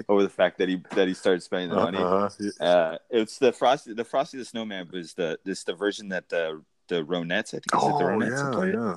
over 0.08 0.22
the 0.22 0.28
fact 0.28 0.58
that 0.58 0.68
he 0.68 0.80
that 0.94 1.08
he 1.08 1.14
started 1.14 1.42
spending 1.42 1.70
the 1.70 1.76
money. 1.76 1.98
Uh-huh. 1.98 2.28
Yeah. 2.38 2.66
Uh, 2.66 2.98
it's 3.10 3.38
the 3.38 3.52
Frosty 3.52 3.92
the 3.92 4.04
Frosty 4.04 4.38
the 4.38 4.44
Snowman 4.44 4.88
was 4.92 5.14
the 5.14 5.38
this 5.44 5.64
the 5.64 5.74
version 5.74 6.08
that 6.10 6.28
the 6.28 6.62
the 6.88 7.02
Ronettes 7.04 7.48
I 7.48 7.58
think 7.58 7.74
is 7.74 7.82
it 7.82 7.98
the 7.98 8.04
Oh 8.04 8.08
Ronettes 8.08 8.44
yeah, 8.44 8.50
played 8.52 8.74
yeah. 8.74 8.96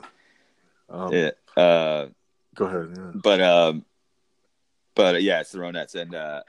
Um, 0.90 1.14
Yeah. 1.14 2.06
Go 2.56 2.66
ahead. 2.66 2.94
Yeah. 2.96 3.12
but 3.16 3.42
um 3.42 3.86
but 4.96 5.16
uh, 5.16 5.18
yeah 5.18 5.40
it's 5.42 5.52
the 5.52 5.58
ronettes 5.60 5.96
and 5.96 6.14
uh 6.14 6.42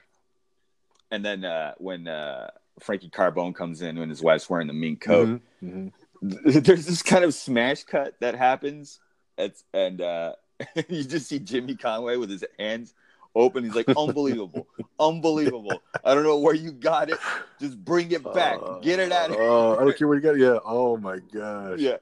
and 1.11 1.23
then 1.25 1.43
uh 1.45 1.73
when 1.77 2.07
uh 2.07 2.49
frankie 2.79 3.09
carbone 3.09 3.53
comes 3.55 3.81
in 3.81 3.97
when 3.97 4.09
his 4.09 4.21
wife's 4.21 4.49
wearing 4.49 4.67
the 4.67 4.73
mink 4.73 5.01
coat 5.01 5.41
Mhm, 5.63 5.91
mhm. 6.21 6.63
there's 6.65 6.85
this 6.85 7.01
kind 7.01 7.23
of 7.23 7.33
smash 7.33 7.83
cut 7.83 8.13
that 8.19 8.35
happens 8.35 8.99
it's 9.37 9.63
and 9.73 10.01
uh 10.01 10.33
you 10.89 11.03
just 11.03 11.27
see 11.27 11.39
jimmy 11.39 11.75
conway 11.75 12.17
with 12.17 12.29
his 12.29 12.43
hands 12.59 12.93
open 13.35 13.63
he's 13.63 13.75
like 13.75 13.87
unbelievable 13.97 14.67
unbelievable 14.99 15.81
i 16.03 16.13
don't 16.13 16.23
know 16.23 16.39
where 16.39 16.53
you 16.55 16.71
got 16.71 17.09
it 17.09 17.17
just 17.59 17.83
bring 17.83 18.11
it 18.11 18.23
back 18.33 18.57
Uh, 18.61 18.79
get 18.79 18.99
it 18.99 19.11
out 19.11 19.29
of 19.31 19.37
Oh, 19.37 19.75
I 19.75 19.83
don't 19.83 19.97
care 19.97 20.07
where 20.07 20.17
you 20.17 20.23
got 20.23 20.35
it. 20.35 20.39
Yeah. 20.41 20.59
Oh 20.63 20.97
my 20.97 21.17
gosh. 21.33 21.79
yeah 21.79 21.97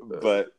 but 0.00 0.52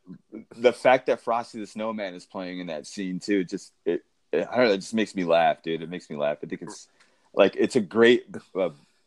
the 0.56 0.72
fact 0.72 1.06
that 1.06 1.20
Frosty 1.20 1.60
the 1.60 1.66
Snowman 1.66 2.14
is 2.14 2.26
playing 2.26 2.60
in 2.60 2.66
that 2.68 2.86
scene 2.86 3.18
too, 3.20 3.44
just 3.44 3.72
it, 3.84 4.02
it 4.32 4.48
I 4.50 4.56
don't 4.56 4.66
know, 4.66 4.72
it 4.72 4.78
just 4.78 4.94
makes 4.94 5.14
me 5.14 5.24
laugh, 5.24 5.62
dude. 5.62 5.82
It 5.82 5.90
makes 5.90 6.08
me 6.10 6.16
laugh. 6.16 6.38
I 6.42 6.46
think 6.46 6.62
it's 6.62 6.88
like 7.34 7.56
it's 7.56 7.76
a 7.76 7.80
great 7.80 8.26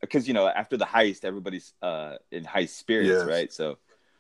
because 0.01 0.27
you 0.27 0.33
know 0.33 0.47
after 0.47 0.77
the 0.77 0.85
heist, 0.85 1.23
everybody's 1.25 1.73
uh, 1.81 2.15
in 2.31 2.43
high 2.43 2.65
spirits, 2.65 3.09
Yes. 3.09 3.27
right? 3.27 3.53
So 3.53 3.77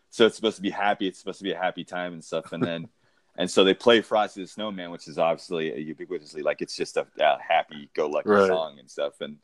so 0.09 0.25
it's 0.25 0.35
supposed 0.35 0.55
to 0.55 0.61
be 0.61 0.69
happy. 0.69 1.07
It's 1.07 1.19
supposed 1.19 1.39
to 1.39 1.43
be 1.43 1.51
a 1.51 1.57
happy 1.57 1.83
time 1.83 2.13
and 2.13 2.23
stuff, 2.23 2.51
and 2.51 2.63
then. 2.63 2.87
And 3.39 3.47
so 3.51 3.63
they 3.63 3.75
play 3.75 4.01
Frosty 4.01 4.41
the 4.41 4.47
Snowman, 4.47 4.89
which 4.89 5.07
is 5.07 5.19
obviously 5.19 5.69
ubiquitously 5.69 6.41
like 6.43 6.63
it's 6.63 6.75
just 6.75 6.97
a, 6.97 7.05
a 7.19 7.37
happy-go-lucky 7.39 8.27
Right. 8.27 8.47
song 8.47 8.79
and 8.79 8.89
stuff. 8.89 9.21
And 9.21 9.37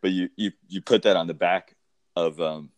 but 0.00 0.12
you 0.12 0.30
you 0.34 0.52
you 0.66 0.80
put 0.80 1.02
that 1.02 1.16
on 1.16 1.26
the 1.26 1.34
back 1.34 1.76
of 2.16 2.40
um, 2.40 2.70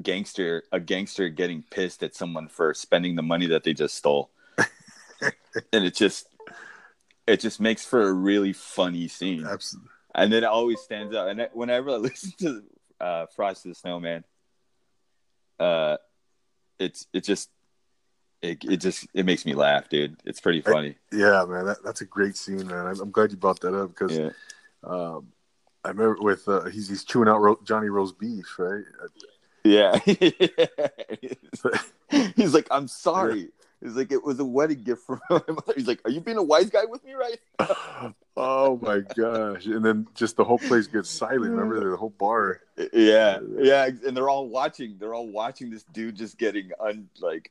gangster 0.00 0.62
a 0.72 0.80
gangster 0.80 1.28
getting 1.28 1.62
pissed 1.70 2.02
at 2.02 2.14
someone 2.14 2.48
for 2.48 2.72
spending 2.72 3.14
the 3.14 3.22
money 3.22 3.46
that 3.46 3.62
they 3.62 3.74
just 3.74 3.94
stole 3.94 4.30
and 5.20 5.84
it 5.84 5.94
just 5.94 6.28
it 7.26 7.40
just 7.40 7.60
makes 7.60 7.84
for 7.84 8.02
a 8.02 8.12
really 8.12 8.52
funny 8.54 9.06
scene 9.06 9.44
Absolutely. 9.46 9.90
and 10.14 10.32
then 10.32 10.44
it 10.44 10.46
always 10.46 10.80
stands 10.80 11.14
out 11.14 11.28
and 11.28 11.42
I- 11.42 11.50
whenever 11.52 11.90
i 11.90 11.94
listen 11.96 12.32
to 12.38 12.62
uh 13.00 13.26
frosty 13.26 13.68
the 13.68 13.74
snowman 13.74 14.24
uh 15.60 15.98
it's 16.78 17.06
it 17.12 17.24
just 17.24 17.50
it, 18.40 18.64
it 18.64 18.78
just 18.78 19.06
it 19.12 19.26
makes 19.26 19.44
me 19.44 19.54
laugh 19.54 19.88
dude 19.90 20.16
it's 20.24 20.40
pretty 20.40 20.62
funny 20.62 20.96
Yeah, 21.12 21.44
man. 21.46 21.66
That, 21.66 21.84
that's 21.84 22.00
a 22.00 22.06
great 22.06 22.36
scene, 22.36 22.66
man. 22.66 22.86
I'm, 22.86 23.00
I'm 23.00 23.10
glad 23.12 23.30
you 23.30 23.36
brought 23.36 23.60
that 23.60 23.78
up 23.78 23.90
because 23.90 24.18
yeah 24.18 24.30
um, 24.82 25.28
I 25.84 25.88
remember 25.90 26.16
with 26.20 26.48
uh, 26.48 26.64
he's 26.64 26.88
he's 26.88 27.04
chewing 27.04 27.28
out 27.28 27.40
ro- 27.40 27.60
Johnny 27.62 27.86
Roastbeef, 27.88 28.44
right? 28.58 28.84
Yeah 29.64 29.98
he's 32.36 32.54
like 32.54 32.66
i'm 32.70 32.88
sorry 32.88 33.48
he's 33.80 33.96
like 33.96 34.12
it 34.12 34.22
was 34.24 34.38
a 34.40 34.44
wedding 34.44 34.82
gift 34.82 35.02
from 35.06 35.20
my 35.30 35.40
mother 35.48 35.72
he's 35.76 35.86
like 35.86 36.00
are 36.04 36.10
you 36.10 36.20
being 36.20 36.36
a 36.36 36.42
wise 36.42 36.70
guy 36.70 36.84
with 36.84 37.04
me 37.04 37.12
right 37.14 37.38
oh 38.36 38.78
my 38.82 39.00
gosh! 39.16 39.66
And 39.66 39.84
then 39.84 40.06
just 40.14 40.36
the 40.36 40.44
whole 40.44 40.58
place 40.58 40.86
gets 40.86 41.10
silent. 41.10 41.50
Remember 41.50 41.90
the 41.90 41.96
whole 41.96 42.10
bar. 42.10 42.60
Yeah, 42.92 43.38
yeah, 43.58 43.90
and 44.06 44.16
they're 44.16 44.30
all 44.30 44.48
watching. 44.48 44.96
They're 44.98 45.14
all 45.14 45.28
watching 45.28 45.70
this 45.70 45.84
dude 45.84 46.16
just 46.16 46.38
getting 46.38 46.70
un 46.80 47.08
like 47.20 47.50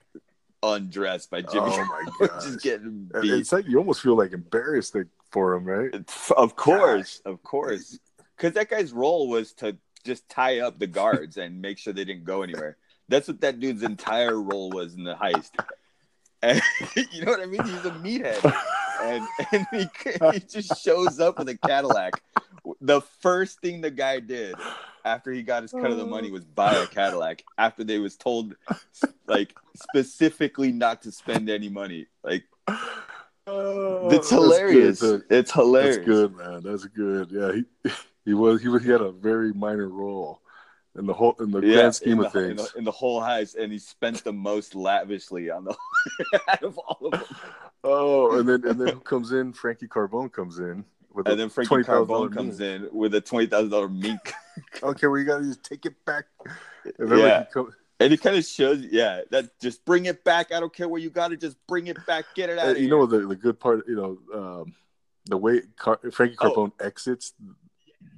undressed 0.64 1.30
by 1.30 1.42
Jimmy. 1.42 1.72
Oh 1.72 2.06
my 2.20 2.28
just 2.42 2.62
getting 2.62 3.10
beat. 3.22 3.32
It's 3.34 3.52
like 3.52 3.68
you 3.68 3.78
almost 3.78 4.02
feel 4.02 4.18
like 4.18 4.34
embarrassed 4.34 4.96
for 5.30 5.54
him, 5.54 5.66
right? 5.66 5.94
It's- 5.94 6.32
of 6.36 6.56
course, 6.56 7.22
of 7.26 7.42
course, 7.44 8.00
because 8.36 8.54
that 8.54 8.70
guy's 8.70 8.92
role 8.92 9.30
was 9.30 9.54
to 9.54 9.78
just 10.02 10.30
tie 10.30 10.60
up 10.60 10.80
the 10.80 10.88
guards 10.88 11.38
and 11.38 11.62
make 11.62 11.78
sure 11.78 11.94
they 11.94 12.06
didn't 12.06 12.26
go 12.26 12.42
anywhere. 12.42 12.78
That's 13.10 13.28
what 13.28 13.42
that 13.42 13.60
dude's 13.60 13.84
entire 13.84 14.40
role 14.42 14.70
was 14.70 14.96
in 14.96 15.04
the 15.04 15.16
heist. 15.16 15.52
And 16.42 16.62
you 17.12 17.24
know 17.24 17.32
what 17.32 17.42
I 17.42 17.46
mean? 17.46 17.64
He's 17.64 17.86
a 17.86 17.92
meathead, 17.92 18.56
and 19.02 19.28
and 19.52 19.68
he, 19.72 20.34
he 20.34 20.40
just 20.40 20.84
shows 20.84 21.20
up 21.20 21.38
with 21.38 21.50
a 21.50 21.58
Cadillac 21.58 22.22
the 22.80 23.02
first 23.02 23.60
thing 23.62 23.82
the 23.82 23.92
guy 23.92 24.20
did 24.20 24.56
after 25.04 25.32
he 25.32 25.42
got 25.42 25.64
his 25.64 25.72
cut 25.72 25.90
of 25.90 25.98
the 25.98 26.06
money 26.06 26.32
was 26.32 26.46
buy 26.46 26.74
a 26.76 26.88
Cadillac 26.88 27.44
after 27.58 27.84
they 27.84 28.00
was 28.00 28.16
told 28.16 28.56
like 29.28 29.56
specifically 29.76 30.72
not 30.72 31.02
to 31.04 31.12
spend 31.12 31.50
any 31.50 31.70
money. 31.70 32.08
Like 32.24 32.44
Oh, 33.48 34.10
it's 34.12 34.30
hilarious. 34.30 35.02
It's 35.02 35.52
hilarious. 35.52 35.96
That's 35.96 36.06
good, 36.06 36.38
man. 36.38 36.62
That's 36.64 36.86
good. 36.86 37.32
Yeah, 37.32 37.52
he 37.54 37.92
he 38.26 38.34
was 38.34 38.62
he 38.62 38.68
was 38.68 38.84
he 38.84 38.90
had 38.90 39.02
a 39.02 39.12
very 39.12 39.54
minor 39.54 39.88
role 39.90 40.42
in 40.98 41.06
the 41.06 41.14
whole 41.14 41.36
in 41.40 41.52
the 41.52 41.62
Yeah, 41.62 41.74
grand 41.76 41.96
scheme 41.96 42.20
in 42.20 42.26
of 42.26 42.32
the, 42.34 42.40
in 42.40 42.58
things. 42.58 42.72
the, 42.72 42.78
in 42.80 42.84
the 42.84 42.92
whole 42.92 43.22
house, 43.22 43.56
and 43.56 43.72
he 43.72 43.80
spent 43.80 44.24
the 44.24 44.34
most 44.34 44.76
lavishly 44.76 45.50
on 45.50 45.64
the 45.66 45.76
out 46.50 46.64
of 46.64 46.78
all 46.78 47.08
of 47.08 47.12
them. 47.20 47.24
Oh, 47.84 48.38
and 48.38 48.48
then 48.48 48.66
and 48.68 48.80
then 48.80 48.90
who 48.90 49.00
comes 49.14 49.32
in? 49.32 49.54
Frankie 49.54 49.88
Carbone 49.88 50.32
comes 50.32 50.60
in 50.60 50.86
with 51.14 51.28
And 51.28 51.40
then 51.40 51.50
Frankie 51.50 51.76
$20,000 51.76 51.86
Carbone 51.86 52.34
comes 52.34 52.60
in 52.60 52.88
with 52.92 53.16
a 53.16 53.22
twenty 53.22 53.48
thousand 53.48 53.70
dollar 53.72 53.90
mink, 53.90 54.34
Okay, 54.84 55.08
well 55.08 55.18
you 55.18 55.26
gotta 55.26 55.44
just 55.44 55.64
take 55.64 55.86
it 55.86 55.94
back. 56.06 56.26
And 57.00 57.10
Yeah. 57.10 57.16
like, 57.38 57.52
come, 57.52 57.72
and 58.00 58.12
it 58.14 58.22
kind 58.22 58.36
of 58.36 58.44
shows, 58.46 58.82
yeah, 58.92 59.22
that 59.30 59.60
just 59.62 59.86
bring 59.86 60.06
it 60.08 60.24
back. 60.24 60.52
I 60.52 60.60
don't 60.60 60.74
care 60.74 60.88
where 60.90 61.00
you 61.02 61.10
got 61.12 61.32
it, 61.32 61.40
just 61.40 61.56
bring 61.68 61.88
it 61.88 61.98
back, 62.08 62.26
get 62.36 62.50
it 62.50 62.58
out. 62.58 62.68
uh, 62.68 62.72
of 62.72 62.78
you 62.78 62.84
here. 62.84 62.90
know 62.98 63.06
the 63.06 63.20
the 63.28 63.36
good 63.36 63.60
part, 63.60 63.88
you 63.88 63.96
know, 63.96 64.62
um, 64.62 64.74
the 65.26 65.38
way 65.38 65.62
Car- 65.78 66.00
Frankie 66.12 66.36
Oh. 66.42 66.50
Carbone 66.50 66.72
exits 66.80 67.34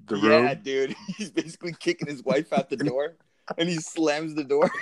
the 0.08 0.18
yeah, 0.18 0.30
room. 0.30 0.60
dude, 0.64 0.96
he's 1.18 1.32
basically 1.32 1.74
kicking 1.74 2.08
his 2.08 2.24
wife 2.24 2.52
out 2.54 2.70
the 2.70 2.78
door, 2.78 3.16
and 3.58 3.70
he 3.70 3.76
slams 3.76 4.36
the 4.36 4.44
door. 4.44 4.70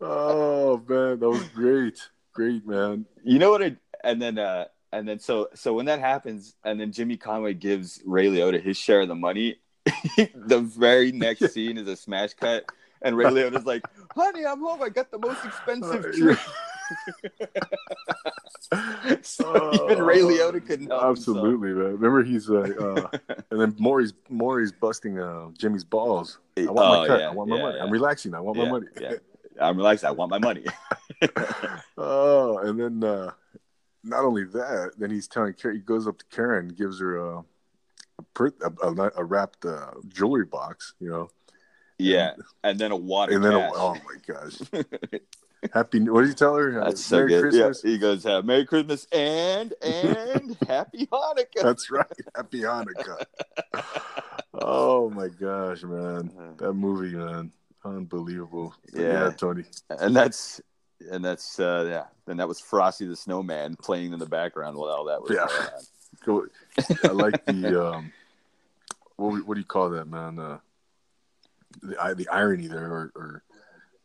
Oh 0.00 0.82
man, 0.86 1.18
that 1.18 1.28
was 1.28 1.48
great, 1.54 1.98
great 2.34 2.66
man. 2.66 3.06
You 3.22 3.38
know 3.38 3.50
what? 3.50 3.62
I, 3.62 3.76
and 4.02 4.20
then, 4.20 4.38
uh, 4.38 4.66
and 4.92 5.08
then, 5.08 5.18
so, 5.18 5.48
so 5.54 5.72
when 5.72 5.86
that 5.86 5.98
happens, 5.98 6.56
and 6.62 6.78
then 6.78 6.92
Jimmy 6.92 7.16
Conway 7.16 7.54
gives 7.54 8.02
Ray 8.04 8.26
Liotta 8.26 8.62
his 8.62 8.76
share 8.76 9.00
of 9.00 9.08
the 9.08 9.14
money. 9.14 9.56
the 10.16 10.60
very 10.60 11.10
next 11.10 11.52
scene 11.52 11.78
is 11.78 11.88
a 11.88 11.96
smash 11.96 12.34
cut, 12.34 12.66
and 13.00 13.16
Ray 13.16 13.26
Liotta's 13.26 13.64
like, 13.64 13.82
"Honey, 14.14 14.44
I'm 14.44 14.60
home. 14.60 14.82
I 14.82 14.90
got 14.90 15.10
the 15.10 15.18
most 15.18 15.42
expensive 15.44 16.12
drink." 16.12 16.38
So 19.22 19.84
even 19.90 20.02
Ray 20.02 20.20
Liotta 20.20 20.64
couldn't 20.66 20.88
help 20.90 21.02
Absolutely, 21.04 21.68
man. 21.70 21.96
Remember 21.98 22.22
he's 22.24 22.48
like, 22.48 22.78
uh 22.80 23.08
and 23.50 23.60
then 23.60 23.74
Maury's 23.78 24.12
Maury's 24.28 24.72
busting 24.72 25.18
uh 25.18 25.48
Jimmy's 25.58 25.84
balls. 25.84 26.38
I 26.56 26.62
want 26.66 26.78
Oh, 26.78 27.00
my 27.00 27.06
cut. 27.06 27.20
yeah, 27.20 27.28
I 27.28 27.32
want 27.32 27.50
my 27.50 27.56
yeah, 27.56 27.62
money. 27.62 27.76
yeah. 27.78 27.84
I'm 27.84 27.90
relaxing. 27.90 28.34
I 28.34 28.40
want 28.40 28.58
Yeah, 28.58 28.64
my 28.64 28.70
money. 28.70 28.86
yeah. 29.00 29.12
I'm 29.60 29.76
relaxed. 29.76 30.04
I 30.04 30.10
want 30.10 30.30
my 30.30 30.38
money. 30.38 30.64
oh, 31.96 32.58
and 32.58 32.78
then 32.80 33.04
uh 33.08 33.30
not 34.02 34.24
only 34.24 34.44
that, 34.44 34.92
then 34.98 35.10
he's 35.10 35.26
telling 35.28 35.54
Karen, 35.54 35.76
he 35.76 35.82
goes 35.82 36.06
up 36.06 36.18
to 36.18 36.24
Karen, 36.30 36.68
gives 36.68 37.00
her 37.00 37.16
a 37.16 37.38
a, 38.38 38.50
a, 38.82 38.92
a, 38.92 39.10
a 39.16 39.24
wrapped 39.24 39.64
uh, 39.64 39.90
jewelry 40.08 40.44
box, 40.44 40.92
you 41.00 41.08
know, 41.08 41.30
yeah, 41.98 42.32
and 42.62 42.78
then 42.78 42.90
a 42.92 42.96
water. 42.96 43.32
and 43.34 43.42
then 43.44 43.54
a, 43.54 43.60
cash. 43.60 43.72
oh 43.76 43.94
my 43.94 44.34
gosh, 44.34 44.58
happy. 45.72 46.00
What 46.00 46.22
did 46.22 46.28
you 46.28 46.34
tell 46.34 46.56
her? 46.56 46.82
Uh, 46.82 46.92
so 46.92 47.16
Merry 47.18 47.28
good. 47.28 47.40
Christmas. 47.42 47.82
Yeah, 47.84 47.90
he 47.90 47.98
goes, 47.98 48.26
uh, 48.26 48.42
"Merry 48.42 48.64
Christmas 48.66 49.06
and 49.12 49.72
and 49.82 50.56
Happy 50.68 51.06
Hanukkah." 51.06 51.62
That's 51.62 51.90
right. 51.90 52.06
Happy 52.36 52.60
Hanukkah. 52.60 53.24
oh 54.54 55.10
my 55.10 55.28
gosh, 55.28 55.82
man. 55.84 56.30
That 56.58 56.72
movie, 56.74 57.16
man. 57.16 57.52
Unbelievable. 57.84 58.74
Yeah. 58.94 59.02
yeah, 59.12 59.30
Tony. 59.30 59.64
and 59.90 60.14
that's 60.16 60.60
and 61.10 61.24
that's 61.24 61.58
uh, 61.60 61.84
yeah. 61.88 62.04
And 62.30 62.40
that 62.40 62.48
was 62.48 62.60
Frosty 62.60 63.06
the 63.06 63.16
Snowman 63.16 63.76
playing 63.76 64.12
in 64.12 64.18
the 64.18 64.26
background 64.26 64.76
while 64.76 64.90
all 64.90 65.04
that 65.06 65.22
was 65.22 65.32
Yeah. 65.32 65.46
going 66.24 66.48
on. 66.78 66.96
I 67.04 67.12
like 67.12 67.44
the 67.46 67.84
um 67.86 68.12
what 69.16 69.46
what 69.46 69.54
do 69.54 69.60
you 69.60 69.66
call 69.66 69.90
that, 69.90 70.06
man? 70.06 70.38
Uh 70.38 70.58
the 71.82 72.14
the 72.14 72.28
irony 72.28 72.66
there 72.68 72.86
or, 72.86 73.12
or 73.14 73.42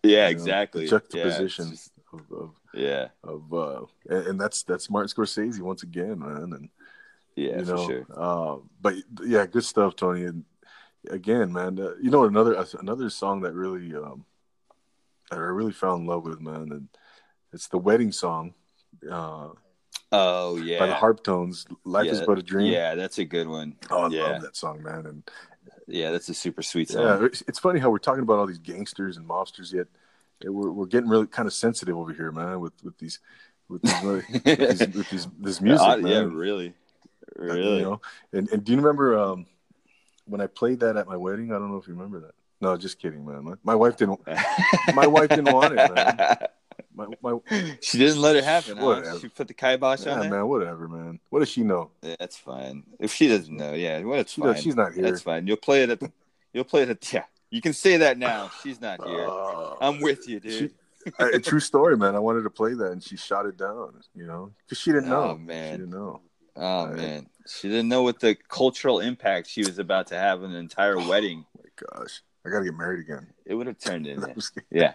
Yeah, 0.03 0.29
you 0.29 0.35
know, 0.35 0.41
exactly. 0.41 0.83
the 0.83 0.89
juxtaposition 0.89 1.65
Yeah, 1.65 1.71
just- 1.71 1.91
of, 2.11 2.21
of 2.31 2.51
yeah, 2.73 3.07
of 3.23 3.53
uh 3.53 3.85
and, 4.09 4.27
and 4.27 4.41
that's 4.41 4.63
that's 4.63 4.89
Martin 4.89 5.09
Scorsese 5.09 5.59
once 5.59 5.83
again, 5.83 6.19
man. 6.19 6.53
And 6.53 6.69
yeah, 7.35 7.59
you 7.59 7.65
for 7.65 7.71
know, 7.75 7.87
sure. 7.87 8.05
uh, 8.15 8.57
but 8.81 8.95
yeah, 9.23 9.45
good 9.45 9.63
stuff, 9.63 9.95
Tony. 9.95 10.25
And 10.25 10.43
again, 11.09 11.53
man, 11.53 11.79
uh, 11.79 11.93
you 12.01 12.09
know 12.09 12.25
another 12.25 12.65
another 12.79 13.09
song 13.09 13.41
that 13.41 13.53
really 13.53 13.93
um, 13.95 14.25
that 15.29 15.37
I 15.37 15.41
really 15.41 15.71
fell 15.71 15.95
in 15.95 16.05
love 16.07 16.25
with, 16.25 16.41
man, 16.41 16.71
and 16.71 16.87
it's 17.53 17.67
the 17.67 17.77
wedding 17.77 18.11
song 18.11 18.53
uh, 19.09 19.49
Oh 20.11 20.55
yeah, 20.57 20.79
by 20.79 20.87
the 20.87 20.93
Harptones. 20.93 21.65
Life 21.83 22.07
Yeah, 22.07 22.11
is 22.13 22.21
but 22.21 22.39
a 22.39 22.43
dream. 22.43 22.71
Yeah, 22.71 22.95
that's 22.95 23.19
a 23.19 23.25
good 23.25 23.47
one. 23.47 23.75
Oh, 23.91 24.05
I 24.05 24.07
yeah, 24.09 24.23
love 24.23 24.41
that 24.41 24.55
song, 24.55 24.81
man. 24.81 25.05
And 25.05 25.23
yeah, 25.89 26.11
that's 26.11 26.29
a 26.29 26.33
super 26.33 26.61
sweet 26.61 26.89
song. 26.89 27.03
yeah, 27.03 27.27
it's, 27.47 27.59
funny 27.59 27.79
how 27.79 27.89
we're 27.89 27.97
talking 27.97 28.23
about 28.23 28.39
all 28.39 28.45
these 28.47 28.59
gangsters 28.59 29.17
and 29.17 29.27
mobsters, 29.27 29.73
yet 29.73 29.87
we're 30.43 30.71
we're 30.71 30.85
getting 30.85 31.09
really 31.09 31.27
kind 31.27 31.47
of 31.47 31.53
sensitive 31.53 31.97
over 31.97 32.13
here, 32.13 32.31
man, 32.31 32.59
with 32.59 32.73
with 32.83 32.97
these 32.97 33.19
with 33.67 33.81
these, 33.81 34.01
with 34.03 34.43
these, 34.43 34.79
with 34.79 35.09
these 35.09 35.27
this 35.39 35.61
music, 35.61 35.87
Uh, 35.87 35.97
man. 35.97 36.11
yeah, 36.11 36.19
really, 36.31 36.73
Uh, 37.37 37.43
really. 37.43 37.77
You 37.77 37.83
know, 37.83 38.01
and 38.33 38.49
and 38.49 38.63
do 38.63 38.71
you 38.71 38.77
remember 38.77 39.17
um, 39.19 39.45
when 40.25 40.41
I 40.41 40.47
played 40.47 40.79
that 40.81 40.97
at 40.97 41.07
my 41.07 41.17
wedding? 41.17 41.51
I 41.51 41.59
don't 41.59 41.71
know 41.71 41.77
if 41.77 41.87
you 41.87 41.93
remember 41.93 42.19
that. 42.21 42.31
No, 42.61 42.75
just 42.75 42.99
kidding, 42.99 43.25
man. 43.25 43.43
My, 43.43 43.53
my 43.63 43.75
wife 43.75 43.95
didn't. 43.97 44.19
My 44.93 45.07
wife 45.07 45.29
didn't 45.29 45.53
want 45.53 45.73
it, 45.77 45.95
man. 45.95 46.37
My, 46.95 47.05
my 47.21 47.39
she 47.81 47.97
didn't 47.97 48.21
let 48.21 48.35
it 48.35 48.43
happen. 48.43 48.77
Huh? 48.77 49.19
She 49.19 49.27
put 49.29 49.47
the 49.47 49.53
kibosh 49.53 50.05
yeah, 50.05 50.13
on 50.19 50.25
it. 50.25 50.29
man, 50.29 50.47
whatever, 50.47 50.87
man. 50.87 51.19
What 51.29 51.39
does 51.39 51.49
she 51.49 51.63
know? 51.63 51.91
Yeah, 52.01 52.15
That's 52.19 52.37
fine. 52.37 52.83
If 52.99 53.13
she 53.13 53.27
doesn't 53.27 53.55
know, 53.55 53.73
yeah, 53.73 53.99
well, 54.01 54.19
it's 54.19 54.33
She 54.33 54.41
fine. 54.41 54.53
does, 54.53 54.63
she's 54.63 54.75
not 54.75 54.93
here. 54.93 55.03
That's 55.03 55.21
fine. 55.21 55.47
You'll 55.47 55.57
play 55.57 55.83
it 55.83 55.89
at. 55.89 55.99
The, 55.99 56.11
you'll 56.53 56.63
play 56.63 56.83
it 56.83 56.89
at. 56.89 57.13
Yeah, 57.13 57.23
you 57.49 57.61
can 57.61 57.73
say 57.73 57.97
that 57.97 58.17
now. 58.17 58.51
She's 58.63 58.79
not 58.81 59.05
here. 59.07 59.27
Uh, 59.29 59.75
I'm 59.81 60.01
with 60.01 60.27
you, 60.27 60.39
dude. 60.39 60.71
she- 60.71 60.75
a 61.19 61.39
true 61.39 61.59
story, 61.71 61.95
man. 61.97 62.15
I 62.15 62.19
wanted 62.19 62.43
to 62.43 62.49
play 62.49 62.73
that, 62.73 62.91
and 62.91 63.01
she 63.03 63.15
shot 63.17 63.45
it 63.45 63.57
down. 63.57 63.93
You 64.13 64.25
know, 64.27 64.51
because 64.65 64.77
she 64.79 64.91
didn't 64.91 65.09
know. 65.09 65.29
Oh, 65.31 65.37
man. 65.37 65.73
she 65.73 65.77
didn't 65.77 65.91
know. 65.91 66.21
oh 66.57 66.87
man, 66.87 67.27
she 67.47 67.69
didn't 67.69 67.87
know 67.87 68.03
what 68.03 68.19
the 68.19 68.35
cultural 68.35 68.99
impact 68.99 69.47
she 69.49 69.61
was 69.61 69.79
about 69.79 70.07
to 70.07 70.15
have 70.17 70.43
on 70.43 70.51
an 70.51 70.57
entire 70.57 70.97
wedding. 71.07 71.45
Oh 71.57 71.61
my 71.63 71.99
gosh, 71.99 72.21
I 72.45 72.49
gotta 72.49 72.65
get 72.65 72.75
married 72.75 73.01
again. 73.01 73.27
It 73.45 73.53
would 73.53 73.67
have 73.67 73.79
turned 73.79 74.07
into. 74.07 74.27
I'm 74.29 74.35
just 74.35 74.53
kidding. 74.53 74.67
Yeah. 74.71 74.93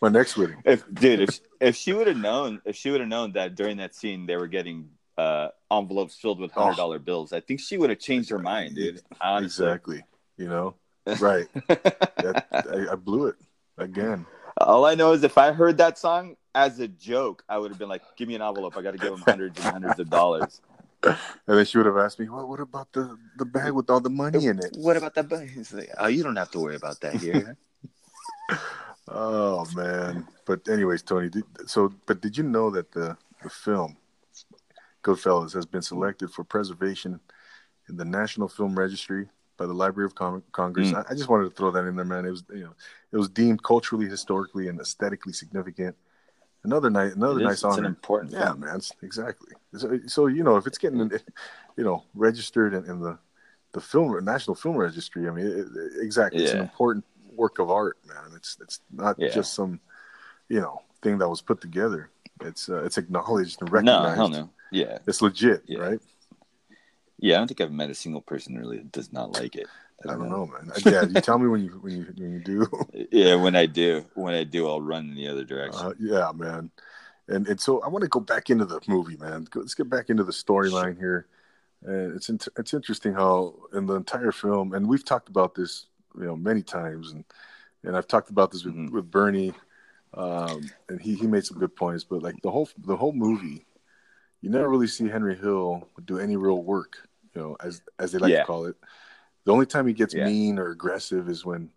my 0.00 0.08
next 0.08 0.36
wedding. 0.36 0.62
if 0.64 0.84
dude, 0.92 1.20
if 1.20 1.40
if 1.60 1.76
she 1.76 1.92
would 1.92 2.06
have 2.06 2.16
known, 2.16 2.60
if 2.64 2.76
she 2.76 2.90
would 2.90 3.00
have 3.00 3.08
known 3.08 3.32
that 3.32 3.54
during 3.54 3.78
that 3.78 3.94
scene 3.94 4.26
they 4.26 4.36
were 4.36 4.46
getting 4.46 4.90
uh, 5.16 5.48
envelopes 5.70 6.16
filled 6.16 6.38
with 6.38 6.52
hundred 6.52 6.76
dollar 6.76 6.98
bills, 6.98 7.32
I 7.32 7.40
think 7.40 7.60
she 7.60 7.76
would 7.78 7.90
have 7.90 7.98
changed 7.98 8.30
her 8.30 8.38
mind, 8.38 8.76
dude. 8.76 9.02
Honestly. 9.20 9.66
Exactly. 9.66 10.04
You 10.36 10.48
know, 10.48 10.74
right? 11.18 11.46
That, 11.66 12.46
I, 12.52 12.92
I 12.92 12.94
blew 12.94 13.26
it 13.26 13.36
again. 13.76 14.24
All 14.60 14.84
I 14.84 14.94
know 14.94 15.12
is 15.12 15.24
if 15.24 15.36
I 15.36 15.52
heard 15.52 15.78
that 15.78 15.98
song 15.98 16.36
as 16.54 16.78
a 16.78 16.88
joke, 16.88 17.44
I 17.48 17.58
would 17.58 17.70
have 17.70 17.78
been 17.78 17.88
like, 17.88 18.02
"Give 18.16 18.28
me 18.28 18.36
an 18.36 18.42
envelope. 18.42 18.76
I 18.76 18.82
got 18.82 18.92
to 18.92 18.98
give 18.98 19.12
him 19.12 19.22
hundreds 19.26 19.58
and 19.58 19.72
hundreds 19.72 19.98
of 19.98 20.08
dollars." 20.10 20.60
And 21.02 21.16
then 21.46 21.64
she 21.64 21.78
would 21.78 21.86
have 21.86 21.96
asked 21.96 22.18
me, 22.18 22.28
"Well, 22.28 22.48
what 22.48 22.60
about 22.60 22.92
the 22.92 23.16
the 23.36 23.44
bag 23.44 23.72
with 23.72 23.88
all 23.88 24.00
the 24.00 24.10
money 24.10 24.46
in 24.46 24.58
it?" 24.58 24.76
What 24.76 24.96
about 24.96 25.14
that? 25.14 25.48
He's 25.54 25.72
like, 25.72 25.90
"Oh, 25.98 26.08
you 26.08 26.22
don't 26.22 26.36
have 26.36 26.50
to 26.52 26.60
worry 26.60 26.76
about 26.76 27.00
that 27.00 27.14
here." 27.14 27.56
Oh 29.10 29.66
man. 29.74 30.26
But 30.44 30.68
anyways, 30.68 31.02
Tony. 31.02 31.30
Did, 31.30 31.44
so, 31.66 31.92
but 32.06 32.20
did 32.20 32.36
you 32.36 32.44
know 32.44 32.70
that 32.70 32.92
the 32.92 33.16
the 33.42 33.50
film 33.50 33.96
Goodfellas 35.02 35.54
has 35.54 35.64
been 35.64 35.82
selected 35.82 36.30
for 36.30 36.44
preservation 36.44 37.20
in 37.88 37.96
the 37.96 38.04
National 38.04 38.48
Film 38.48 38.78
Registry 38.78 39.28
by 39.56 39.66
the 39.66 39.72
Library 39.72 40.06
of 40.06 40.14
Con- 40.14 40.42
Congress? 40.52 40.92
Mm. 40.92 40.96
I, 40.96 41.12
I 41.12 41.14
just 41.14 41.28
wanted 41.28 41.44
to 41.44 41.54
throw 41.54 41.70
that 41.70 41.84
in 41.84 41.96
there, 41.96 42.04
man. 42.04 42.26
It 42.26 42.30
was 42.30 42.44
you 42.50 42.64
know 42.64 42.74
it 43.12 43.16
was 43.16 43.28
deemed 43.28 43.62
culturally, 43.62 44.06
historically, 44.06 44.68
and 44.68 44.78
aesthetically 44.80 45.32
significant. 45.32 45.96
Another 46.64 46.90
night, 46.90 47.14
another 47.14 47.38
It 47.40 47.42
is- 47.42 47.62
nice 47.62 47.64
it's 47.64 47.78
an 47.78 47.84
important 47.84 48.32
Yeah, 48.32 48.46
film. 48.48 48.60
man. 48.60 48.80
Exactly. 49.02 49.54
So, 49.76 49.98
so 50.06 50.26
you 50.26 50.42
know, 50.42 50.56
if 50.56 50.66
it's 50.66 50.78
getting, 50.78 50.98
you 51.76 51.84
know, 51.84 52.04
registered 52.14 52.74
in, 52.74 52.84
in 52.84 53.00
the 53.00 53.18
the 53.72 53.80
film 53.80 54.24
National 54.24 54.54
Film 54.54 54.76
Registry, 54.76 55.28
I 55.28 55.30
mean, 55.30 55.46
it, 55.46 55.66
exactly, 56.02 56.42
it's 56.42 56.52
an 56.52 56.60
important 56.60 57.04
work 57.36 57.58
of 57.58 57.70
art, 57.70 57.98
man. 58.06 58.32
It's 58.34 58.56
it's 58.60 58.80
not 58.90 59.16
Yeah. 59.18 59.28
just 59.28 59.54
some, 59.54 59.78
you 60.48 60.60
know, 60.60 60.82
thing 61.02 61.18
that 61.18 61.28
was 61.28 61.40
put 61.42 61.60
together. 61.60 62.10
It's 62.40 62.68
uh, 62.68 62.82
it's 62.84 62.98
acknowledged 62.98 63.60
and 63.60 63.70
no, 63.70 63.74
recognized. 63.74 64.16
hell 64.16 64.28
no. 64.28 64.50
Yeah, 64.72 64.98
It's 65.06 65.22
legit, 65.22 65.62
Yeah. 65.66 65.78
right? 65.78 66.00
yeah. 67.18 67.36
I 67.36 67.38
don't 67.38 67.48
think 67.48 67.60
I've 67.60 67.72
met 67.72 67.90
a 67.90 67.94
single 67.94 68.20
person 68.20 68.56
really 68.56 68.78
that 68.78 68.92
does 68.92 69.12
not 69.12 69.32
like 69.32 69.54
it. 69.56 69.66
I 70.06 70.12
don't 70.12 70.28
know, 70.30 70.46
man. 70.46 70.70
Yeah, 70.86 71.02
you 71.06 71.20
tell 71.20 71.38
me 71.38 71.48
when 71.48 71.64
you 71.64 71.70
when 71.80 71.96
you 71.96 72.04
when 72.16 72.32
you 72.32 72.38
do. 72.40 72.66
Yeah, 73.10 73.34
when 73.34 73.56
I 73.56 73.66
do, 73.66 74.04
when 74.14 74.34
I 74.34 74.44
do, 74.44 74.68
I'll 74.68 74.80
run 74.80 75.08
in 75.08 75.14
the 75.14 75.28
other 75.28 75.44
direction. 75.44 75.80
Uh, 75.86 75.92
yeah, 75.98 76.30
man. 76.34 76.70
And 77.26 77.48
and 77.48 77.60
so 77.60 77.80
I 77.82 77.88
want 77.88 78.02
to 78.02 78.08
go 78.08 78.20
back 78.20 78.48
into 78.50 78.64
the 78.64 78.80
movie, 78.86 79.16
man. 79.16 79.46
Let's 79.54 79.74
get 79.74 79.90
back 79.90 80.08
into 80.10 80.24
the 80.24 80.32
storyline 80.32 80.96
here. 80.98 81.26
And 81.84 82.14
it's 82.14 82.28
int- 82.28 82.48
it's 82.56 82.74
interesting 82.74 83.12
how 83.12 83.54
in 83.72 83.86
the 83.86 83.94
entire 83.94 84.32
film, 84.32 84.72
and 84.72 84.88
we've 84.88 85.04
talked 85.04 85.28
about 85.28 85.54
this, 85.54 85.86
you 86.16 86.24
know, 86.24 86.36
many 86.36 86.62
times, 86.62 87.12
and 87.12 87.24
and 87.84 87.96
I've 87.96 88.06
talked 88.08 88.30
about 88.30 88.50
this 88.50 88.64
with, 88.64 88.74
Mhm. 88.74 88.90
with 88.92 89.10
Bernie, 89.10 89.52
um, 90.14 90.68
and 90.88 91.00
he 91.00 91.14
he 91.14 91.26
made 91.26 91.44
some 91.44 91.58
good 91.58 91.74
points. 91.74 92.04
But 92.04 92.22
like 92.22 92.40
the 92.42 92.50
whole 92.50 92.68
the 92.78 92.96
whole 92.96 93.12
movie, 93.12 93.64
you 94.42 94.50
never 94.50 94.68
really 94.68 94.86
see 94.88 95.08
Henry 95.08 95.36
Hill 95.36 95.88
do 96.04 96.18
any 96.18 96.36
real 96.36 96.62
work 96.62 96.98
you 97.34 97.40
know, 97.42 97.56
as 97.62 97.82
as 97.98 98.12
they 98.12 98.18
like 98.18 98.32
Yeah. 98.32 98.40
to 98.40 98.46
call 98.46 98.66
it. 98.66 98.76
The 99.48 99.54
only 99.54 99.64
time 99.64 99.86
he 99.86 99.94
gets 99.94 100.12
Yeah. 100.12 100.26
mean 100.26 100.58
or 100.58 100.68
aggressive 100.68 101.26
is 101.30 101.42
when 101.42 101.70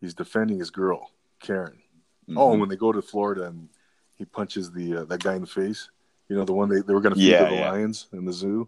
he's 0.00 0.14
defending 0.14 0.58
his 0.58 0.70
girl, 0.70 1.10
Karen. 1.40 1.82
Oh, 2.30 2.32
Mhm. 2.48 2.52
and 2.52 2.60
when 2.60 2.68
they 2.70 2.76
go 2.76 2.90
to 2.90 3.02
Florida 3.02 3.48
and 3.48 3.68
he 4.16 4.24
punches 4.24 4.72
the 4.72 4.96
uh, 4.96 5.04
that 5.04 5.22
guy 5.22 5.34
in 5.34 5.42
the 5.42 5.46
face. 5.46 5.90
You 6.30 6.36
know, 6.36 6.46
the 6.46 6.54
one 6.54 6.70
they, 6.70 6.80
they 6.80 6.94
were 6.94 7.02
going 7.02 7.12
to 7.14 7.20
feed 7.20 7.26
Yeah, 7.32 7.44
to 7.44 7.50
the 7.50 7.60
yeah. 7.60 7.70
lions 7.70 8.06
in 8.14 8.24
the 8.24 8.32
zoo. 8.32 8.66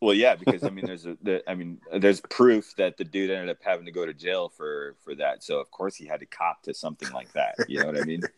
Well, 0.00 0.14
yeah, 0.14 0.36
because 0.36 0.64
I 0.64 0.70
mean, 0.70 0.86
there's 0.90 1.04
a, 1.04 1.18
the, 1.22 1.42
I 1.46 1.54
mean, 1.54 1.82
there's 1.94 2.22
proof 2.22 2.74
that 2.76 2.96
the 2.96 3.04
dude 3.04 3.28
ended 3.30 3.50
up 3.50 3.58
having 3.62 3.84
to 3.84 3.92
go 3.92 4.06
to 4.06 4.14
jail 4.14 4.48
for 4.48 4.94
for 5.04 5.14
that. 5.16 5.44
So 5.44 5.60
of 5.60 5.70
course 5.70 5.94
he 5.94 6.06
had 6.06 6.20
to 6.20 6.26
cop 6.26 6.62
to 6.62 6.72
something 6.72 7.12
like 7.12 7.30
that. 7.34 7.56
You 7.68 7.80
know 7.80 7.86
what 7.88 7.98
I 7.98 8.04
mean? 8.04 8.22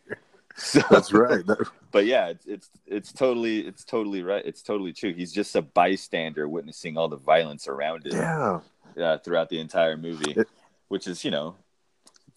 So 0.57 0.79
That's 0.89 1.11
right. 1.13 1.45
That- 1.47 1.69
But 1.91 2.05
yeah, 2.07 2.27
it's 2.27 2.45
it's 2.45 2.69
it's 2.87 3.13
totally 3.13 3.59
it's 3.65 3.85
totally 3.85 4.21
right. 4.21 4.45
It's 4.45 4.61
totally 4.61 4.91
true. 4.91 5.13
He's 5.13 5.31
just 5.31 5.55
a 5.55 5.61
bystander 5.61 6.47
witnessing 6.49 6.97
all 6.97 7.07
the 7.07 7.15
violence 7.17 7.69
around 7.69 8.05
him 8.05 8.17
yeah, 8.17 8.59
uh, 8.99 9.17
throughout 9.19 9.49
the 9.49 9.59
entire 9.59 9.97
movie, 9.97 10.35
which 10.87 11.07
is 11.07 11.23
you 11.25 11.31
know 11.31 11.55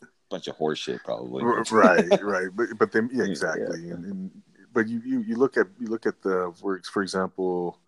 a 0.03 0.07
bunch 0.31 0.49
of 0.49 0.57
horseshit 0.57 1.03
probably. 1.05 1.45
Right, 1.71 2.23
right. 2.23 2.49
But 2.55 2.69
but 2.79 2.93
then 2.93 3.11
yeah, 3.13 3.25
Yeah. 3.25 3.31
exactly. 3.31 3.91
And, 3.91 4.05
and 4.05 4.43
but 4.73 4.89
you, 4.89 5.01
you 5.05 5.21
you 5.21 5.37
look 5.37 5.57
at 5.57 5.67
you 5.81 5.89
look 5.89 6.07
at 6.07 6.23
the 6.23 6.53
works, 6.63 6.89
for 6.89 7.03
example, 7.03 7.79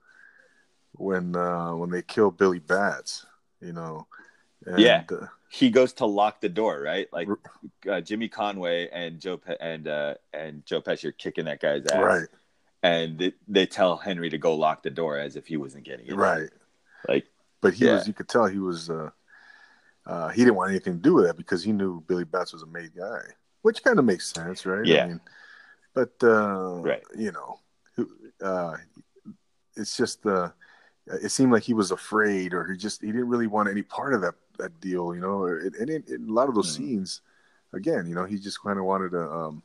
when 0.93 1.37
uh 1.37 1.75
when 1.75 1.91
they 1.91 2.03
kill 2.03 2.31
Billy 2.31 2.59
Batts, 2.59 3.27
you 3.61 3.73
know. 3.73 4.07
And, 4.67 4.79
Yeah. 4.79 5.05
uh, 5.11 5.27
he 5.49 5.71
goes 5.71 5.95
to 5.95 6.07
lock 6.07 6.41
the 6.41 6.49
door, 6.49 6.81
right? 6.81 7.09
Like 7.13 7.29
uh, 7.89 8.01
Jimmy 8.03 8.29
Conway 8.29 8.89
and 8.93 9.19
Joe 9.21 9.37
Pe- 9.37 9.57
and 9.61 9.89
uh, 9.89 10.15
and 10.33 10.65
Joe 10.65 10.81
Pesci 10.81 11.07
are 11.07 11.13
kicking 11.13 11.47
that 11.47 11.61
guy's 11.61 11.87
ass, 11.87 11.95
right, 11.97 12.29
and 12.85 13.19
they, 13.19 13.33
they 13.49 13.67
tell 13.67 13.97
Henry 13.97 14.31
to 14.31 14.39
go 14.39 14.55
lock 14.55 14.83
the 14.85 14.91
door 14.91 15.19
as 15.19 15.35
if 15.35 15.47
he 15.49 15.57
wasn't 15.57 15.85
getting 15.85 16.07
it. 16.07 16.15
right. 16.15 16.51
Like 17.09 17.27
But 17.61 17.75
he 17.75 17.85
Yeah. 17.85 17.95
was. 17.95 18.09
You 18.09 18.15
could 18.15 18.29
tell 18.29 18.47
he 18.47 18.59
was. 18.59 18.91
uh 18.91 19.11
uh 20.07 20.29
He 20.29 20.43
didn't 20.43 20.57
want 20.57 20.71
anything 20.71 20.95
to 20.95 21.03
do 21.03 21.15
with 21.15 21.27
that 21.27 21.37
because 21.37 21.63
he 21.63 21.73
knew 21.73 22.03
Billy 22.07 22.25
Batts 22.25 22.53
was 22.53 22.63
a 22.63 22.67
made 22.67 22.95
guy, 22.95 23.21
which 23.63 23.83
kind 23.83 23.99
of 23.99 24.05
makes 24.05 24.33
sense, 24.33 24.65
right? 24.67 24.87
Yeah. 24.87 25.05
I 25.05 25.09
mean, 25.09 25.21
but 25.95 26.13
uh, 26.23 26.81
Right. 26.81 27.03
you 27.17 27.33
know, 27.33 27.61
uh, 28.43 28.77
it's 29.77 29.97
just 29.97 30.25
uh, 30.27 30.51
it 31.07 31.31
seemed 31.31 31.53
like 31.53 31.63
he 31.65 31.75
was 31.75 31.91
afraid, 31.91 32.55
or 32.55 32.71
he 32.71 32.77
just 32.77 33.03
he 33.03 33.09
didn't 33.09 33.29
really 33.29 33.47
want 33.47 33.69
any 33.69 33.83
part 33.83 34.15
of 34.15 34.21
that 34.23 34.35
that 34.59 34.81
deal, 34.81 35.15
you 35.15 35.21
know. 35.21 35.45
And 35.45 35.91
in, 35.91 36.05
a 36.29 36.33
lot 36.33 36.49
of 36.49 36.55
those 36.55 36.69
Mhm. 36.69 36.77
scenes, 36.77 37.23
again, 37.73 38.07
you 38.07 38.15
know, 38.15 38.25
he 38.25 38.39
just 38.39 38.63
kind 38.63 38.79
of 38.79 38.85
wanted 38.85 39.11
to, 39.13 39.31
um, 39.31 39.63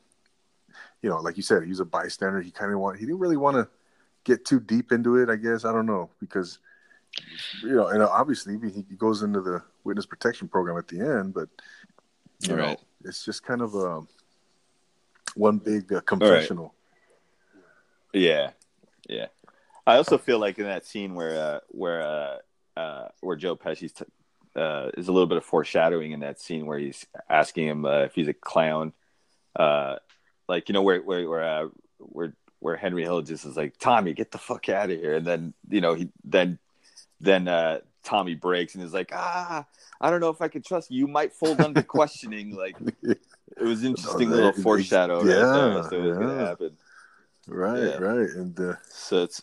you 1.02 1.08
know, 1.10 1.20
like 1.20 1.36
you 1.36 1.42
said, 1.42 1.62
he 1.62 1.68
was 1.70 1.80
a 1.80 1.84
bystander. 1.84 2.40
He 2.40 2.50
kind 2.50 2.72
of 2.72 2.78
want 2.78 2.98
he 2.98 3.06
didn't 3.06 3.20
really 3.20 3.36
want 3.36 3.56
to 3.56 3.68
get 4.24 4.44
too 4.44 4.60
deep 4.60 4.92
into 4.92 5.16
it. 5.16 5.30
I 5.30 5.36
guess 5.36 5.64
I 5.64 5.72
don't 5.72 5.86
know 5.86 6.10
because 6.20 6.58
you 7.62 7.74
know, 7.74 7.88
and 7.88 8.02
obviously 8.02 8.58
he 8.58 8.84
he 8.88 8.96
goes 8.96 9.22
into 9.22 9.40
the 9.40 9.62
witness 9.84 10.06
protection 10.06 10.48
program 10.48 10.76
at 10.78 10.88
the 10.88 11.00
end, 11.00 11.34
but 11.34 11.48
you 12.40 12.54
know, 12.56 12.62
Right. 12.62 12.80
it's 13.04 13.24
just 13.24 13.42
kind 13.42 13.62
of 13.62 13.74
a 13.74 14.02
one 15.34 15.58
big 15.58 15.92
uh, 15.92 16.00
confessional. 16.02 16.74
Yeah, 18.12 18.50
yeah. 19.08 19.26
I 19.86 19.96
also 19.96 20.18
feel 20.18 20.38
like 20.38 20.58
in 20.58 20.64
that 20.64 20.86
scene 20.86 21.14
where 21.14 21.38
uh, 21.38 21.60
where 21.68 22.02
uh, 22.02 22.36
uh, 22.78 23.08
where 23.20 23.36
Joe 23.36 23.56
Pesci's 23.56 23.92
t- 23.92 24.04
uh, 24.54 24.90
is 24.96 25.08
a 25.08 25.12
little 25.12 25.26
bit 25.26 25.38
of 25.38 25.44
foreshadowing 25.44 26.12
in 26.12 26.20
that 26.20 26.40
scene 26.40 26.66
where 26.66 26.78
he's 26.78 27.06
asking 27.28 27.68
him 27.68 27.84
uh, 27.84 28.00
if 28.00 28.14
he's 28.14 28.28
a 28.28 28.34
clown, 28.34 28.92
uh, 29.54 29.96
like 30.48 30.68
you 30.68 30.72
know 30.72 30.82
where 30.82 31.00
where 31.02 31.28
where 31.28 31.44
uh, 31.44 31.68
where 31.98 32.32
where 32.60 32.76
Henry 32.76 33.02
Hill 33.02 33.22
just 33.22 33.44
is 33.44 33.56
like 33.56 33.78
Tommy, 33.78 34.12
get 34.14 34.32
the 34.32 34.38
fuck 34.38 34.68
out 34.68 34.90
of 34.90 34.98
here, 34.98 35.14
and 35.14 35.26
then 35.26 35.54
you 35.68 35.80
know 35.80 35.94
he 35.94 36.08
then 36.24 36.58
then 37.20 37.48
uh, 37.48 37.80
Tommy 38.04 38.34
breaks 38.34 38.74
and 38.74 38.84
is 38.84 38.92
like 38.92 39.10
ah. 39.14 39.64
I 39.98 40.10
don't 40.10 40.20
know 40.20 40.28
if 40.28 40.42
I 40.42 40.48
can 40.48 40.60
trust 40.60 40.90
you. 40.90 40.98
You 40.98 41.06
might 41.06 41.32
fold 41.32 41.58
under 41.60 41.82
questioning. 41.96 42.54
Like 42.54 42.76
it 43.02 43.18
was 43.62 43.82
interesting 43.82 44.28
Oh, 44.30 44.34
little 44.36 44.52
that- 44.52 44.62
foreshadow. 44.62 45.18
right 45.20 45.26
yeah, 45.26 45.34
there 45.34 45.78
as 45.78 45.88
to 45.88 45.98
what's 46.06 46.18
gonna 46.18 46.46
happen. 46.46 46.76
Right, 47.48 47.78
Yeah. 47.82 47.96
right, 47.98 48.28
and 48.30 48.60
uh, 48.60 48.74
So 48.90 49.22
it's 49.22 49.40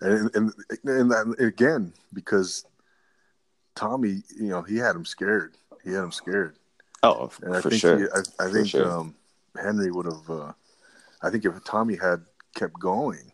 and 0.00 0.34
and 0.34 0.52
and, 0.84 1.10
that, 1.12 1.36
again 1.38 1.92
because 2.12 2.64
Tommy, 3.74 4.22
you 4.36 4.48
know, 4.48 4.62
he 4.62 4.76
had 4.78 4.96
him 4.96 5.04
scared. 5.04 5.54
He 5.84 5.92
had 5.92 6.02
him 6.04 6.12
scared, 6.12 6.56
oh 7.02 7.30
and 7.42 7.54
I 7.54 7.60
for 7.60 7.70
think 7.70 7.80
sure. 7.80 7.98
he, 7.98 8.04
I, 8.40 8.46
I 8.46 8.50
think 8.50 8.68
sure. 8.68 8.90
um, 8.90 9.14
Henry 9.60 9.90
would 9.92 10.06
have. 10.06 10.28
Uh, 10.28 10.52
I 11.22 11.30
think 11.30 11.44
if 11.44 11.52
Tommy 11.64 11.94
had 11.96 12.24
kept 12.56 12.78
going, 12.80 13.30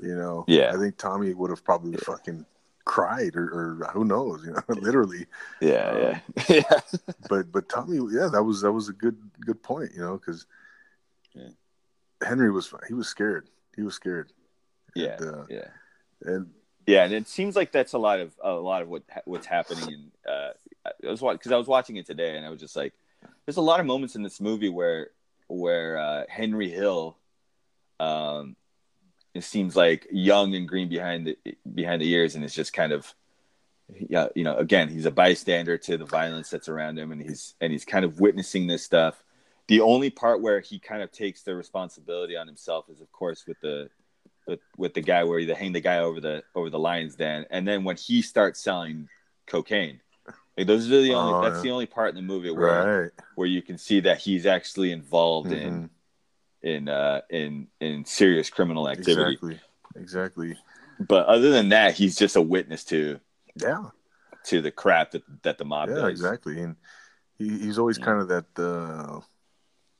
you 0.00 0.14
know, 0.16 0.44
Yeah. 0.48 0.72
I 0.74 0.78
think 0.78 0.96
Tommy 0.96 1.34
would 1.34 1.50
have 1.50 1.64
probably 1.64 1.96
fucking 1.98 2.46
cried 2.84 3.36
or, 3.36 3.44
or 3.80 3.90
who 3.92 4.04
knows, 4.04 4.44
you 4.44 4.52
know, 4.52 4.62
literally. 4.80 5.26
Yeah, 5.60 5.98
yeah, 5.98 6.44
yeah. 6.48 6.80
But 7.28 7.52
but 7.52 7.68
Tommy, 7.68 7.98
yeah, 8.12 8.28
that 8.32 8.42
was 8.42 8.62
that 8.62 8.72
was 8.72 8.88
a 8.88 8.92
good 8.92 9.16
good 9.40 9.62
point, 9.62 9.92
you 9.94 10.00
know, 10.00 10.18
because 10.18 10.46
Yeah. 11.34 11.48
Henry 12.22 12.50
was 12.50 12.72
he 12.88 12.94
was 12.94 13.08
scared. 13.08 13.48
He 13.76 13.82
was 13.82 13.94
scared. 13.94 14.32
Yeah, 14.94 15.16
And, 15.18 15.34
uh, 15.34 15.44
yeah, 15.48 15.68
and 16.22 16.50
yeah, 16.86 17.04
and 17.04 17.12
it 17.12 17.28
seems 17.28 17.56
like 17.56 17.72
that's 17.72 17.92
a 17.92 17.98
lot 17.98 18.20
of 18.20 18.34
a 18.42 18.52
lot 18.52 18.82
of 18.82 18.88
what 18.88 19.02
what's 19.24 19.46
happening. 19.46 19.88
And 19.92 20.10
uh, 20.28 20.52
I 20.86 21.10
was 21.10 21.20
because 21.20 21.52
I 21.52 21.56
was 21.56 21.68
watching 21.68 21.96
it 21.96 22.06
today, 22.06 22.36
and 22.36 22.44
I 22.44 22.50
was 22.50 22.60
just 22.60 22.76
like, 22.76 22.92
there's 23.46 23.56
a 23.56 23.62
lot 23.62 23.80
of 23.80 23.86
moments 23.86 24.16
in 24.16 24.22
this 24.22 24.40
movie 24.40 24.68
where 24.68 25.10
where 25.48 25.98
uh, 25.98 26.24
Henry 26.28 26.70
Hill, 26.70 27.16
um, 28.00 28.56
it 29.34 29.44
seems 29.44 29.74
like 29.76 30.06
young 30.10 30.54
and 30.54 30.68
green 30.68 30.88
behind 30.88 31.26
the 31.26 31.38
behind 31.74 32.02
the 32.02 32.10
ears, 32.10 32.34
and 32.34 32.44
it's 32.44 32.54
just 32.54 32.72
kind 32.72 32.92
of, 32.92 33.14
yeah, 34.08 34.28
you 34.34 34.44
know, 34.44 34.56
again, 34.56 34.88
he's 34.88 35.06
a 35.06 35.10
bystander 35.10 35.78
to 35.78 35.96
the 35.96 36.04
violence 36.04 36.50
that's 36.50 36.68
around 36.68 36.98
him, 36.98 37.12
and 37.12 37.22
he's 37.22 37.54
and 37.60 37.72
he's 37.72 37.84
kind 37.84 38.04
of 38.04 38.20
witnessing 38.20 38.66
this 38.66 38.82
stuff. 38.84 39.22
The 39.68 39.80
only 39.80 40.10
part 40.10 40.42
where 40.42 40.60
he 40.60 40.78
kind 40.78 41.02
of 41.02 41.12
takes 41.12 41.42
the 41.42 41.54
responsibility 41.54 42.36
on 42.36 42.46
himself 42.46 42.90
is, 42.90 43.00
of 43.00 43.10
course, 43.12 43.46
with 43.46 43.60
the 43.60 43.88
with, 44.46 44.60
with 44.76 44.92
the 44.94 45.00
guy 45.00 45.24
where 45.24 45.44
they 45.44 45.54
hang 45.54 45.72
the 45.72 45.80
guy 45.80 45.98
over 45.98 46.20
the 46.20 46.42
over 46.54 46.68
the 46.68 46.78
lion's 46.78 47.14
den, 47.14 47.46
and 47.50 47.66
then 47.66 47.84
when 47.84 47.96
he 47.96 48.22
starts 48.22 48.60
selling 48.60 49.08
cocaine, 49.46 50.00
like 50.58 50.66
those 50.66 50.90
are 50.90 51.00
the 51.00 51.14
only 51.14 51.32
Oh, 51.34 51.42
that's 51.42 51.56
yeah. 51.56 51.62
the 51.62 51.70
only 51.70 51.86
part 51.86 52.10
in 52.10 52.16
the 52.16 52.22
movie 52.22 52.50
where 52.50 53.02
right. 53.02 53.10
where 53.36 53.46
you 53.46 53.62
can 53.62 53.78
see 53.78 54.00
that 54.00 54.18
he's 54.18 54.44
actually 54.44 54.92
involved 54.92 55.52
in 55.52 55.72
Mhm. 55.84 55.88
In 56.62 56.88
uh 56.88 57.20
in 57.30 57.66
in 57.80 58.04
serious 58.04 58.50
criminal 58.50 58.88
activity. 58.88 59.32
Exactly. 59.32 59.60
Exactly. 59.96 60.56
But 61.00 61.26
other 61.26 61.50
than 61.50 61.70
that, 61.70 61.94
he's 61.94 62.16
just 62.16 62.36
a 62.36 62.40
witness 62.42 62.84
to 62.84 63.18
Yeah. 63.56 63.90
to 64.44 64.60
the 64.62 64.70
crap 64.70 65.10
that 65.12 65.22
that 65.42 65.58
the 65.58 65.64
mob 65.64 65.88
Yeah, 65.88 65.96
does. 65.96 66.10
exactly. 66.10 66.60
And 66.60 66.76
he, 67.38 67.58
he's 67.58 67.78
always 67.78 67.98
Yeah. 67.98 68.04
kind 68.04 68.20
of 68.20 68.28
that 68.28 68.58
uh 68.62 69.20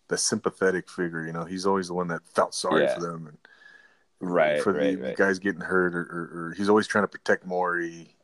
that 0.08 0.18
sympathetic 0.18 0.90
figure, 0.90 1.24
you 1.26 1.32
know. 1.32 1.44
He's 1.44 1.66
always 1.66 1.88
the 1.88 1.94
one 1.94 2.08
that 2.08 2.26
felt 2.28 2.54
sorry 2.54 2.82
Yeah. 2.84 2.94
for 2.94 3.00
them 3.00 3.26
and 3.26 3.38
Right, 4.20 4.62
for 4.62 4.72
right, 4.72 4.96
the 4.96 5.02
right. 5.02 5.16
guys 5.16 5.40
getting 5.40 5.62
hurt 5.62 5.96
or, 5.96 6.02
or, 6.02 6.46
or 6.50 6.54
he's 6.56 6.68
always 6.68 6.86
trying 6.86 7.02
to 7.04 7.08
protect 7.08 7.44
Maury. 7.44 8.14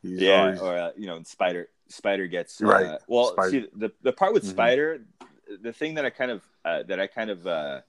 He's 0.00 0.20
yeah, 0.20 0.42
always, 0.42 0.60
or 0.60 0.76
uh, 0.78 0.90
you 0.96 1.06
know, 1.08 1.20
Spider 1.24 1.68
Spider 1.88 2.28
gets 2.28 2.62
uh, 2.62 2.66
Right. 2.66 3.00
Well, 3.08 3.32
Spider- 3.32 3.50
see 3.50 3.66
the 3.74 3.92
the 4.02 4.12
part 4.12 4.34
with 4.34 4.44
Mhm. 4.44 4.50
Spider, 4.50 5.04
the 5.60 5.72
thing 5.72 5.94
that 5.94 6.04
I 6.04 6.10
kind 6.10 6.30
of 6.30 6.42
uh, 6.64 6.82
that 6.84 7.00
I 7.00 7.06
kind 7.06 7.30
of 7.30 7.46
uh, 7.46 7.80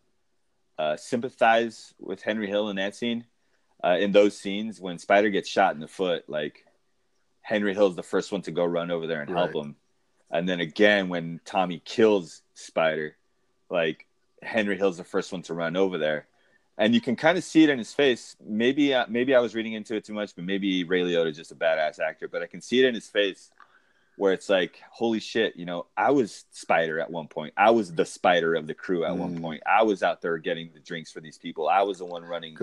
uh, 0.78 0.98
sympathize 0.98 1.94
with 2.00 2.22
Henry 2.22 2.48
Hill 2.48 2.70
in 2.70 2.76
that 2.78 2.96
scene, 2.96 3.26
uh, 3.84 3.98
in 4.00 4.12
those 4.12 4.38
scenes 4.38 4.82
when 4.82 4.98
Spider 4.98 5.30
gets 5.30 5.50
shot 5.50 5.76
in 5.76 5.80
the 5.82 5.88
foot, 5.88 6.28
like 6.28 6.66
Henry 7.42 7.74
Hill's 7.74 7.96
the 7.96 8.04
first 8.04 8.32
one 8.32 8.42
to 8.44 8.52
go 8.52 8.66
run 8.66 8.92
over 8.92 9.08
there 9.08 9.22
and 9.22 9.30
help 9.30 9.54
Right. 9.54 9.66
him, 9.66 9.76
and 10.32 10.48
then 10.48 10.60
again 10.60 11.10
when 11.10 11.40
Tommy 11.46 11.82
kills 11.84 12.42
Spider, 12.54 13.16
like 13.70 14.06
Henry 14.42 14.78
Hill's 14.78 14.98
the 14.98 15.04
first 15.04 15.32
one 15.32 15.42
to 15.44 15.54
run 15.54 15.76
over 15.76 15.98
there. 15.98 16.28
And 16.76 16.96
you 16.96 17.02
can 17.02 17.16
kind 17.16 17.38
of 17.38 17.44
see 17.44 17.64
it 17.64 17.70
in 17.70 17.78
his 17.78 17.94
face. 17.94 18.36
Maybe, 18.44 18.96
uh, 18.96 19.06
maybe 19.08 19.36
I 19.36 19.40
was 19.40 19.54
reading 19.54 19.74
into 19.74 19.96
it 19.96 20.06
too 20.06 20.14
much, 20.16 20.36
but 20.36 20.44
maybe 20.44 20.84
Ray 20.84 21.02
Liotta 21.02 21.30
is 21.30 21.38
just 21.38 21.52
a 21.52 21.56
badass 21.56 22.00
actor. 22.00 22.28
But 22.28 22.42
I 22.42 22.48
can 22.48 22.62
see 22.62 22.80
it 22.84 22.88
in 22.88 22.96
his 22.96 23.08
face, 23.08 23.52
where 24.16 24.34
it's 24.34 24.50
like, 24.50 24.80
holy 24.92 25.20
shit, 25.20 25.56
you 25.56 25.66
know, 25.66 25.88
I 25.98 26.12
was 26.12 26.46
Spider 26.52 27.00
at 27.00 27.10
one 27.10 27.28
point. 27.28 27.54
I 27.58 27.72
was 27.72 27.94
the 27.94 28.06
Spider 28.06 28.54
of 28.56 28.68
the 28.68 28.74
crew 28.74 29.06
at 29.06 29.18
one 29.18 29.38
Mm. 29.38 29.42
point. 29.42 29.64
I 29.66 29.84
was 29.84 30.04
out 30.04 30.22
there 30.22 30.38
getting 30.38 30.72
the 30.74 30.80
drinks 30.80 31.12
for 31.12 31.20
these 31.20 31.38
people. 31.38 31.68
I 31.68 31.82
was 31.82 31.98
the 31.98 32.06
one 32.06 32.24
running, 32.24 32.58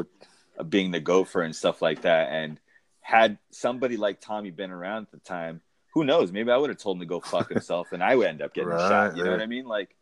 uh, 0.59 0.63
being 0.63 0.91
the 0.93 1.01
gopher 1.01 1.43
and 1.43 1.55
stuff 1.55 1.83
like 1.83 2.03
that. 2.03 2.31
And 2.31 2.61
had 3.01 3.39
somebody 3.51 3.97
like 3.97 4.21
Tommy 4.21 4.51
been 4.51 4.71
around 4.71 5.05
at 5.05 5.11
the 5.11 5.19
time, 5.19 5.61
who 5.95 6.05
knows? 6.05 6.31
Maybe 6.31 6.53
I 6.53 6.57
would 6.57 6.71
have 6.71 6.79
told 6.79 6.99
him 6.99 7.01
to 7.01 7.07
go 7.07 7.19
fuck 7.21 7.49
himself, 7.49 7.91
and 7.93 8.01
I 8.03 8.15
would 8.15 8.29
end 8.29 8.43
up 8.43 8.55
getting 8.55 8.69
Right, 8.71 8.89
shot. 8.89 9.17
You 9.17 9.25
know 9.25 9.31
right. 9.31 9.37
what 9.39 9.43
I 9.43 9.47
mean? 9.47 9.65
Like, 9.67 9.97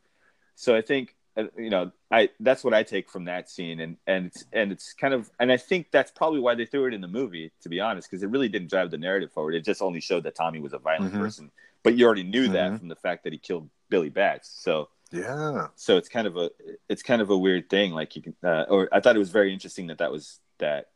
so 0.55 0.77
I 0.77 0.83
think 0.83 1.17
you 1.57 1.71
know, 1.71 1.93
I 2.11 2.31
that's 2.41 2.65
what 2.65 2.75
I 2.75 2.83
take 2.83 3.09
from 3.09 3.25
that 3.27 3.49
scene, 3.49 3.81
and 3.81 3.97
and 4.07 4.27
it's 4.27 4.45
and 4.53 4.73
it's 4.73 4.93
kind 4.93 5.15
of, 5.15 5.31
and 5.39 5.53
I 5.53 5.57
think 5.57 5.91
that's 5.91 6.11
probably 6.11 6.41
why 6.41 6.55
they 6.55 6.67
threw 6.67 6.87
it 6.87 6.95
in 6.95 7.01
the 7.01 7.09
movie, 7.09 7.53
to 7.63 7.69
be 7.69 7.81
honest, 7.81 8.11
because 8.11 8.23
it 8.23 8.29
really 8.31 8.49
didn't 8.49 8.71
drive 8.71 8.91
the 8.91 8.99
narrative 8.99 9.33
forward. 9.33 9.55
It 9.55 9.65
just 9.65 9.83
only 9.83 10.01
showed 10.01 10.25
that 10.25 10.35
Tommy 10.35 10.61
was 10.61 10.73
a 10.73 10.79
violent 10.79 11.15
Mhm. 11.15 11.19
person, 11.19 11.51
but 11.83 11.97
you 11.97 12.07
already 12.07 12.25
knew 12.25 12.49
that 12.49 12.73
Mhm. 12.73 12.79
from 12.79 12.89
the 12.89 12.97
fact 12.97 13.25
that 13.25 13.33
he 13.33 13.39
killed 13.39 13.69
Billy 13.89 14.09
Batts. 14.09 14.49
So 14.49 14.89
yeah. 15.13 15.69
so 15.77 15.97
it's 15.97 16.09
kind 16.09 16.27
of 16.27 16.37
a 16.37 16.51
it's 16.89 17.03
kind 17.03 17.23
of 17.23 17.31
a 17.31 17.39
weird 17.39 17.71
thing. 17.71 17.93
Like 17.93 18.17
you 18.17 18.23
can, 18.23 18.37
uh, 18.43 18.65
or 18.69 18.89
I 18.93 19.01
thought 19.01 19.17
it 19.17 19.21
was 19.21 19.31
very 19.31 19.53
interesting 19.53 19.87
that 19.89 19.99
that 19.99 20.11
was 20.11 20.41
that 20.59 20.91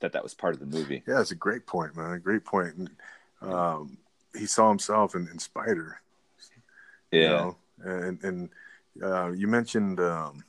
that 0.00 0.12
that 0.12 0.22
was 0.22 0.32
part 0.34 0.54
of 0.54 0.60
the 0.60 0.66
movie. 0.66 1.02
Yeah, 1.08 1.20
it's 1.20 1.32
a 1.32 1.34
great 1.34 1.66
point, 1.66 1.96
man. 1.96 2.12
A 2.12 2.18
great 2.20 2.44
point. 2.44 2.74
And, 2.76 2.90
um, 3.40 3.98
he 4.36 4.46
saw 4.46 4.68
himself 4.68 5.14
in, 5.16 5.26
in 5.28 5.38
Spider. 5.38 6.00
Yeah. 7.10 7.20
You 7.20 7.28
know? 7.28 7.56
And 7.82 8.24
and 8.24 8.50
uh, 9.02 9.30
you 9.32 9.46
mentioned 9.46 10.00
um, 10.00 10.42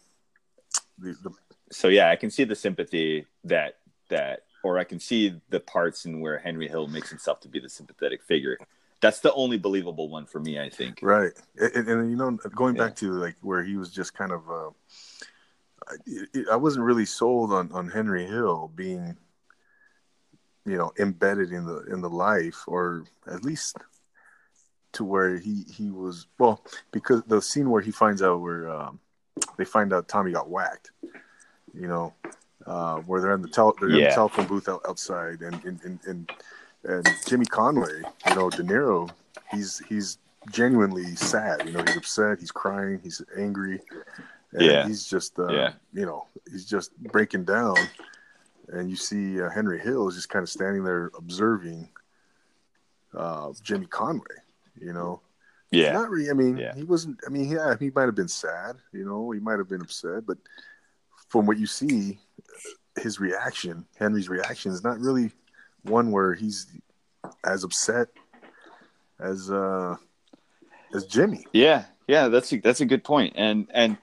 the, 0.98 1.16
the 1.24 1.32
So 1.72 1.88
yeah, 1.88 2.10
I 2.10 2.16
can 2.16 2.30
see 2.32 2.44
the 2.44 2.56
sympathy 2.56 3.26
that 3.44 3.78
that, 4.10 4.44
or 4.64 4.78
I 4.78 4.84
can 4.84 5.00
see 5.00 5.40
the 5.50 5.60
parts 5.60 6.06
in 6.06 6.20
where 6.20 6.38
Henry 6.38 6.68
Hill 6.68 6.88
makes 6.88 7.10
himself 7.10 7.40
to 7.42 7.48
be 7.48 7.60
the 7.60 7.70
sympathetic 7.70 8.24
figure. 8.24 8.58
That's 9.02 9.20
the 9.20 9.34
only 9.34 9.58
believable 9.58 10.10
one 10.10 10.26
for 10.26 10.40
me, 10.40 10.60
I 10.60 10.70
think. 10.70 11.00
right, 11.02 11.32
and, 11.58 11.88
and, 11.88 12.12
you 12.12 12.18
know, 12.18 12.32
going 12.56 12.76
back 12.76 12.96
to 12.98 13.14
like 13.14 13.36
where 13.42 13.64
he 13.64 13.78
was 13.78 13.92
just 13.92 14.14
kind 14.14 14.32
of. 14.32 14.50
Uh, 14.50 14.70
I, 15.88 16.54
I 16.54 16.56
wasn't 16.56 16.86
really 16.86 17.06
sold 17.06 17.54
on, 17.54 17.72
on 17.72 17.90
Henry 17.90 18.26
Hill 18.26 18.72
being, 18.76 19.16
you 20.66 20.78
know, 20.78 20.92
embedded 21.00 21.52
in 21.52 21.66
the 21.66 21.84
in 21.92 22.02
the 22.02 22.10
life, 22.10 22.64
or 22.68 23.06
at 23.26 23.44
least 23.44 23.78
to 24.94 25.04
where 25.04 25.38
he 25.38 25.64
he 25.72 25.92
was 25.92 26.28
well 26.38 26.64
because 26.92 27.22
the 27.28 27.42
scene 27.42 27.70
where 27.70 27.82
he 27.82 27.92
finds 27.92 28.22
out 28.22 28.42
where 28.42 28.70
um, 28.70 29.00
they 29.58 29.66
find 29.66 29.94
out 29.94 30.08
Tommy 30.08 30.32
got 30.32 30.50
whacked, 30.50 30.92
you 31.74 31.88
know, 31.88 32.14
uh, 32.66 32.98
where 32.98 33.22
they're 33.22 33.34
in 33.34 33.42
the 33.42 33.48
tel- 33.48 33.76
they're 33.80 33.90
in 33.90 33.96
the 34.10 34.16
telephone 34.16 34.46
booth 34.48 34.68
out, 34.68 34.82
outside, 34.88 35.42
and 35.42 35.64
and, 35.64 35.80
and 35.84 36.00
and 36.06 36.32
and 36.84 37.08
Jimmy 37.28 37.46
Conway, 37.46 38.02
you 38.26 38.36
know, 38.36 38.50
De 38.50 38.64
Niro, 38.64 39.10
he's 39.52 39.80
he's 39.88 40.18
genuinely 40.52 41.16
sad, 41.16 41.66
you 41.66 41.72
know, 41.74 41.84
he's 41.84 41.98
upset, 41.98 42.40
he's 42.40 42.52
crying, 42.52 43.00
he's 43.04 43.22
angry, 43.38 43.82
and 44.54 44.66
Yeah. 44.66 44.86
he's 44.88 45.06
just 45.06 45.38
uh, 45.38 45.54
Yeah. 45.54 45.72
you 45.94 46.06
know 46.06 46.26
he's 46.50 46.66
just 46.66 46.96
breaking 46.98 47.44
down, 47.46 47.76
and 48.70 48.90
you 48.90 48.96
see 48.96 49.40
uh, 49.42 49.50
Henry 49.50 49.80
Hill 49.80 50.08
is 50.08 50.16
just 50.16 50.30
kind 50.30 50.42
of 50.42 50.50
standing 50.50 50.84
there 50.84 51.12
observing 51.18 51.90
uh, 53.14 53.52
Jimmy 53.64 53.88
Conway, 53.88 54.36
you 54.82 54.94
know. 54.94 55.22
Yeah. 55.72 55.92
Not 55.94 56.10
really. 56.10 56.30
I 56.30 56.34
mean, 56.34 56.58
Yeah. 56.58 56.74
he 56.76 56.84
wasn't. 56.84 57.20
I 57.26 57.30
mean, 57.30 57.50
yeah, 57.50 57.76
he 57.80 57.92
might 57.92 58.06
have 58.06 58.16
been 58.16 58.28
sad. 58.28 58.78
You 58.92 59.06
know, 59.06 59.30
he 59.32 59.40
might 59.40 59.60
have 59.60 59.70
been 59.70 59.82
upset. 59.82 60.26
But 60.26 60.38
from 61.28 61.46
what 61.46 61.60
you 61.60 61.68
see, 61.68 62.20
his 62.98 63.20
reaction, 63.20 63.86
Henry's 63.98 64.30
reaction, 64.30 64.72
is 64.72 64.84
not 64.84 65.00
really 65.00 65.32
one 65.84 66.12
where 66.12 66.34
he's 66.34 66.68
as 67.44 67.64
upset 67.64 68.08
as 69.20 69.52
uh 69.52 69.96
as 70.94 71.06
Jimmy. 71.06 71.46
Yeah, 71.54 71.86
yeah, 72.08 72.30
that's 72.30 72.52
a, 72.52 72.60
that's 72.60 72.82
a 72.82 72.86
good 72.86 73.04
point, 73.04 73.34
and 73.38 73.68
and 73.74 73.98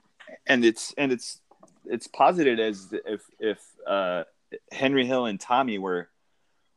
and 0.45 0.63
it's 0.63 0.93
and 0.97 1.11
it's 1.11 1.41
it's 1.85 2.07
posited 2.07 2.59
as 2.59 2.93
if 3.05 3.21
if 3.39 3.59
uh, 3.85 4.23
Henry 4.71 5.05
Hill 5.05 5.25
and 5.25 5.39
Tommy 5.39 5.77
were 5.79 6.09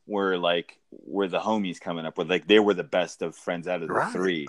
were 0.07 0.37
like 0.37 0.77
were 0.91 1.27
the 1.27 1.39
homies 1.39 1.79
coming 1.79 2.05
up 2.05 2.17
with 2.17 2.29
like 2.29 2.47
they 2.47 2.59
were 2.59 2.73
the 2.73 2.83
best 2.83 3.21
of 3.21 3.35
friends 3.35 3.67
out 3.67 3.81
of 3.81 3.87
the 3.87 3.93
Right. 3.93 4.11
three, 4.11 4.47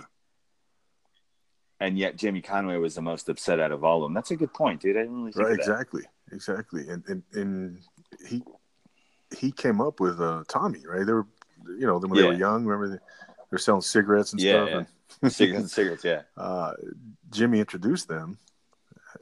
and 1.79 1.97
yet 1.97 2.17
Jimmy 2.17 2.41
Conway 2.41 2.77
was 2.77 2.95
the 2.95 3.01
most 3.01 3.29
upset 3.29 3.59
out 3.59 3.71
of 3.71 3.83
all 3.83 3.97
of 4.03 4.07
them. 4.07 4.13
That's 4.13 4.31
a 4.31 4.35
good 4.35 4.53
point, 4.53 4.81
dude. 4.81 4.97
I 4.97 5.01
didn't 5.01 5.15
really 5.17 5.31
think 5.33 5.45
Right. 5.47 5.55
Exactly. 5.55 6.03
Exactly. 6.31 6.87
And 6.89 7.03
and 7.07 7.23
and 7.33 7.79
he 8.27 8.43
he 9.37 9.51
came 9.51 9.81
up 9.81 9.99
with 9.99 10.19
uh 10.21 10.43
Tommy. 10.47 10.83
Right. 10.87 11.05
They 11.05 11.13
were, 11.13 11.27
you 11.67 11.85
know, 11.87 11.97
when 11.97 12.11
they 12.19 12.23
were 12.27 12.33
young. 12.33 12.65
Remember 12.65 12.87
they, 12.89 12.95
they 12.95 13.51
were 13.51 13.57
selling 13.57 13.81
cigarettes 13.81 14.33
and 14.33 14.41
Yeah, 14.41 14.51
stuff. 14.65 14.69
yeah. 14.69 14.83
And, 15.21 15.31
cigarettes, 15.31 15.73
cigarettes, 15.73 16.03
yeah, 16.03 16.21
uh, 16.37 16.73
Jimmy 17.29 17.59
introduced 17.59 18.07
them. 18.07 18.39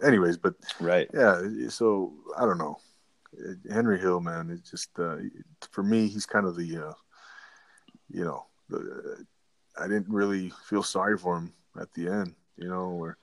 Anyways, 0.01 0.37
but 0.37 0.55
right. 0.79 1.09
yeah, 1.13 1.41
so 1.69 2.13
I 2.37 2.45
don't 2.45 2.57
know. 2.57 2.77
Henry 3.69 3.99
Hill, 3.99 4.19
man, 4.19 4.49
it 4.49 4.63
just 4.69 4.89
uh, 4.99 5.17
for 5.71 5.83
me, 5.83 6.07
he's 6.07 6.25
kind 6.25 6.45
of 6.45 6.55
the, 6.55 6.87
uh, 6.89 6.93
you 8.09 8.23
know, 8.23 8.45
the, 8.69 9.25
I 9.79 9.87
didn't 9.87 10.09
really 10.09 10.51
feel 10.65 10.83
sorry 10.83 11.17
for 11.17 11.37
him 11.37 11.53
at 11.79 11.93
the 11.93 12.07
end, 12.07 12.35
you 12.57 12.67
know, 12.67 12.89
where 12.89 13.17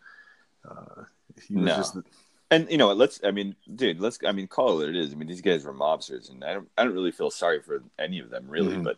uh, 0.69 1.05
he 1.47 1.55
was 1.57 1.65
No. 1.67 1.77
just 1.77 1.95
the, 1.95 2.05
And 2.51 2.71
you 2.71 2.79
know 2.79 2.87
what? 2.89 2.97
Let's. 2.97 3.21
I 3.23 3.31
mean, 3.31 3.55
dude. 3.75 4.01
Let's. 4.01 4.19
I 4.27 4.33
mean, 4.33 4.47
call 4.47 4.73
it 4.73 4.87
what 4.87 4.89
it 4.89 4.97
is. 4.97 5.13
I 5.13 5.17
mean, 5.17 5.29
these 5.29 5.43
guys 5.43 5.65
were 5.65 5.75
mobsters, 5.75 6.31
and 6.31 6.43
I 6.43 6.55
don't. 6.55 6.69
I 6.79 6.85
don't 6.85 6.95
really 6.95 7.13
feel 7.13 7.31
sorry 7.31 7.61
for 7.61 7.83
any 7.99 8.21
of 8.21 8.31
them, 8.31 8.47
really. 8.49 8.77
Mhm. 8.77 8.85
But 8.85 8.97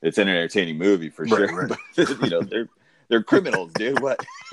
it's 0.00 0.16
an 0.16 0.28
entertaining 0.28 0.78
movie 0.78 1.10
for 1.10 1.24
Right, 1.24 1.48
sure. 1.48 1.68
right. 1.68 1.78
But, 1.96 2.22
you 2.22 2.30
know, 2.30 2.42
they're 2.42 2.68
they're 3.08 3.22
criminals, 3.22 3.72
dude. 3.74 4.00
What? 4.00 4.24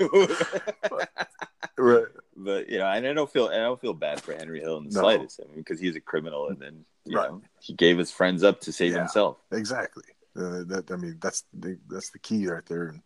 right, 1.78 2.04
but 2.36 2.68
you 2.68 2.78
know, 2.78 2.86
and 2.86 3.06
I 3.06 3.12
don't 3.12 3.30
feel. 3.30 3.46
I 3.48 3.56
don't 3.56 3.80
feel 3.80 3.94
bad 3.94 4.22
for 4.22 4.32
Henry 4.34 4.60
Hill 4.60 4.78
in 4.78 4.84
the 4.84 4.94
No. 4.94 5.00
slightest. 5.00 5.40
I 5.42 5.46
mean, 5.48 5.56
because 5.58 5.80
he's 5.80 5.96
a 5.96 6.00
criminal, 6.00 6.48
and 6.48 6.58
then 6.60 6.84
you 7.04 7.16
Right. 7.16 7.30
know 7.30 7.42
he 7.60 7.72
gave 7.74 7.98
his 7.98 8.10
friends 8.10 8.42
up 8.42 8.60
to 8.62 8.72
save 8.72 8.92
Yeah. 8.92 8.98
himself. 9.00 9.38
exactly. 9.52 10.04
Uh, 10.36 10.64
that 10.66 10.90
I 10.90 10.96
mean, 10.96 11.18
that's 11.20 11.44
the, 11.52 11.78
that's 11.88 12.10
the 12.10 12.18
key 12.18 12.48
right 12.48 12.66
there. 12.66 12.88
And, 12.88 13.02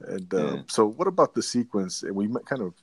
and 0.00 0.34
uh, 0.34 0.54
Yeah. 0.56 0.62
so, 0.68 0.86
what 0.86 1.08
about 1.08 1.34
the 1.34 1.42
sequence? 1.42 2.02
And 2.04 2.14
we 2.14 2.28
kind 2.46 2.62
of 2.62 2.74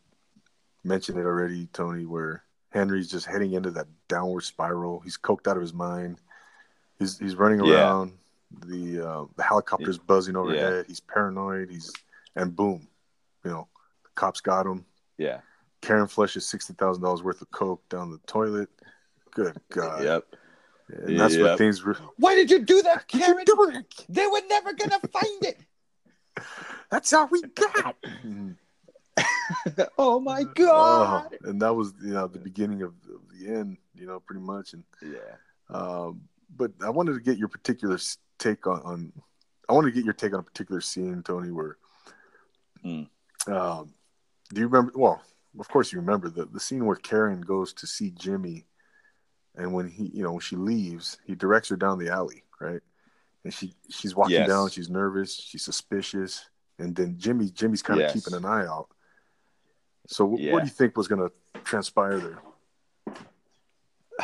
mentioned 0.83 1.17
it 1.17 1.25
already, 1.25 1.67
Tony, 1.71 2.05
where 2.05 2.43
Henry's 2.71 3.09
just 3.09 3.25
heading 3.25 3.53
into 3.53 3.71
that 3.71 3.87
downward 4.09 4.41
spiral. 4.41 4.99
He's 4.99 5.17
coked 5.17 5.47
out 5.47 5.55
of 5.55 5.61
his 5.61 5.73
mind. 5.73 6.19
He's 6.97 7.17
he's 7.17 7.35
running 7.35 7.63
Yeah. 7.63 7.85
Around. 8.51 8.69
The 8.69 9.07
uh, 9.07 9.25
the 9.35 9.43
helicopter's 9.43 9.97
buzzing 9.97 10.35
overhead. 10.35 10.85
He's 10.87 10.99
paranoid. 10.99 11.69
He's 11.69 11.91
and 12.35 12.55
boom, 12.55 12.87
you 13.43 13.51
know, 13.51 13.67
the 14.03 14.09
cops 14.15 14.41
got 14.41 14.65
him. 14.65 14.85
Yeah. 15.17 15.41
Karen 15.81 16.07
flushes 16.07 16.47
sixty 16.47 16.73
thousand 16.73 17.03
dollars 17.03 17.23
worth 17.23 17.41
of 17.41 17.49
coke 17.51 17.87
down 17.89 18.11
the 18.11 18.19
toilet. 18.27 18.69
Good 19.31 19.57
God! 19.69 20.03
Yep. 20.03 20.25
And 21.03 21.19
that's 21.19 21.35
Yep. 21.35 21.41
what 21.43 21.57
things. 21.57 21.83
Re- 21.83 21.93
Why 22.17 22.35
did 22.35 22.49
you 22.49 22.59
do 22.59 22.81
that, 22.81 23.05
What 23.13 23.21
you 23.21 23.45
doing? 23.45 23.85
They 24.09 24.25
were 24.27 24.41
never 24.49 24.73
gonna 24.73 24.99
find 25.11 25.45
it. 25.45 25.59
That's 26.91 27.13
all 27.13 27.27
we 27.27 27.43
got. 27.43 27.95
oh 29.97 30.19
my 30.19 30.45
Oh, 30.59 31.29
and 31.43 31.61
that 31.61 31.73
was 31.73 31.93
you 32.01 32.13
know 32.13 32.27
the 32.27 32.39
beginning 32.39 32.81
of, 32.81 32.93
of 33.13 33.21
the 33.37 33.47
end. 33.53 33.77
You 33.93 34.07
know, 34.07 34.19
pretty 34.19 34.41
much. 34.41 34.73
And 34.73 34.83
Yeah. 35.01 35.19
um, 35.69 36.21
but 36.55 36.71
I 36.83 36.89
wanted 36.89 37.13
to 37.13 37.19
get 37.19 37.37
your 37.37 37.47
particular 37.49 37.95
s- 37.95 38.17
take 38.39 38.65
on, 38.67 38.81
on. 38.83 39.13
I 39.69 39.73
want 39.73 39.85
to 39.85 39.91
get 39.91 40.03
your 40.05 40.13
take 40.13 40.33
on 40.33 40.39
a 40.39 40.43
particular 40.43 40.81
scene, 40.81 41.21
Tony. 41.23 41.51
Where, 41.51 41.77
Hmm. 42.81 43.03
um, 43.47 43.93
do 44.53 44.61
you 44.61 44.67
remember? 44.67 44.91
Well, 44.95 45.21
of 45.59 45.67
course 45.67 45.91
you 45.91 45.99
remember 45.99 46.29
the 46.29 46.45
the 46.45 46.59
scene 46.59 46.85
where 46.85 46.95
Karen 46.95 47.41
goes 47.41 47.73
to 47.73 47.85
see 47.87 48.11
Jimmy, 48.11 48.65
and 49.55 49.73
when 49.73 49.87
he, 49.87 50.07
you 50.07 50.23
know, 50.23 50.31
when 50.31 50.39
she 50.41 50.55
leaves, 50.55 51.17
he 51.25 51.35
directs 51.35 51.69
her 51.69 51.75
down 51.75 51.99
the 51.99 52.09
alley, 52.09 52.43
right? 52.59 52.81
And 53.43 53.53
she 53.53 53.75
she's 53.89 54.15
walking 54.15 54.35
Yes. 54.35 54.47
down. 54.49 54.69
She's 54.69 54.89
nervous. 54.89 55.35
She's 55.35 55.63
suspicious. 55.63 56.49
And 56.79 56.95
then 56.95 57.17
Jimmy 57.17 57.49
Jimmy's 57.49 57.81
kind 57.81 57.99
of 57.99 58.05
Yes. 58.05 58.13
keeping 58.13 58.33
an 58.37 58.45
eye 58.45 58.65
out. 58.65 58.89
So 60.07 60.35
wh- 60.35 60.39
Yeah. 60.39 60.53
what 60.53 60.59
do 60.61 60.65
you 60.65 60.71
think 60.73 60.97
was 60.97 61.07
going 61.07 61.29
to 61.29 61.59
transpire 61.63 62.19
there? 62.19 62.39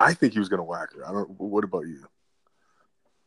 I 0.00 0.14
think 0.14 0.32
he 0.32 0.38
was 0.38 0.48
going 0.48 0.58
to 0.58 0.64
whack 0.64 0.92
her. 0.94 1.06
I 1.06 1.12
don't. 1.12 1.28
What 1.38 1.64
about 1.64 1.86
you? 1.86 2.04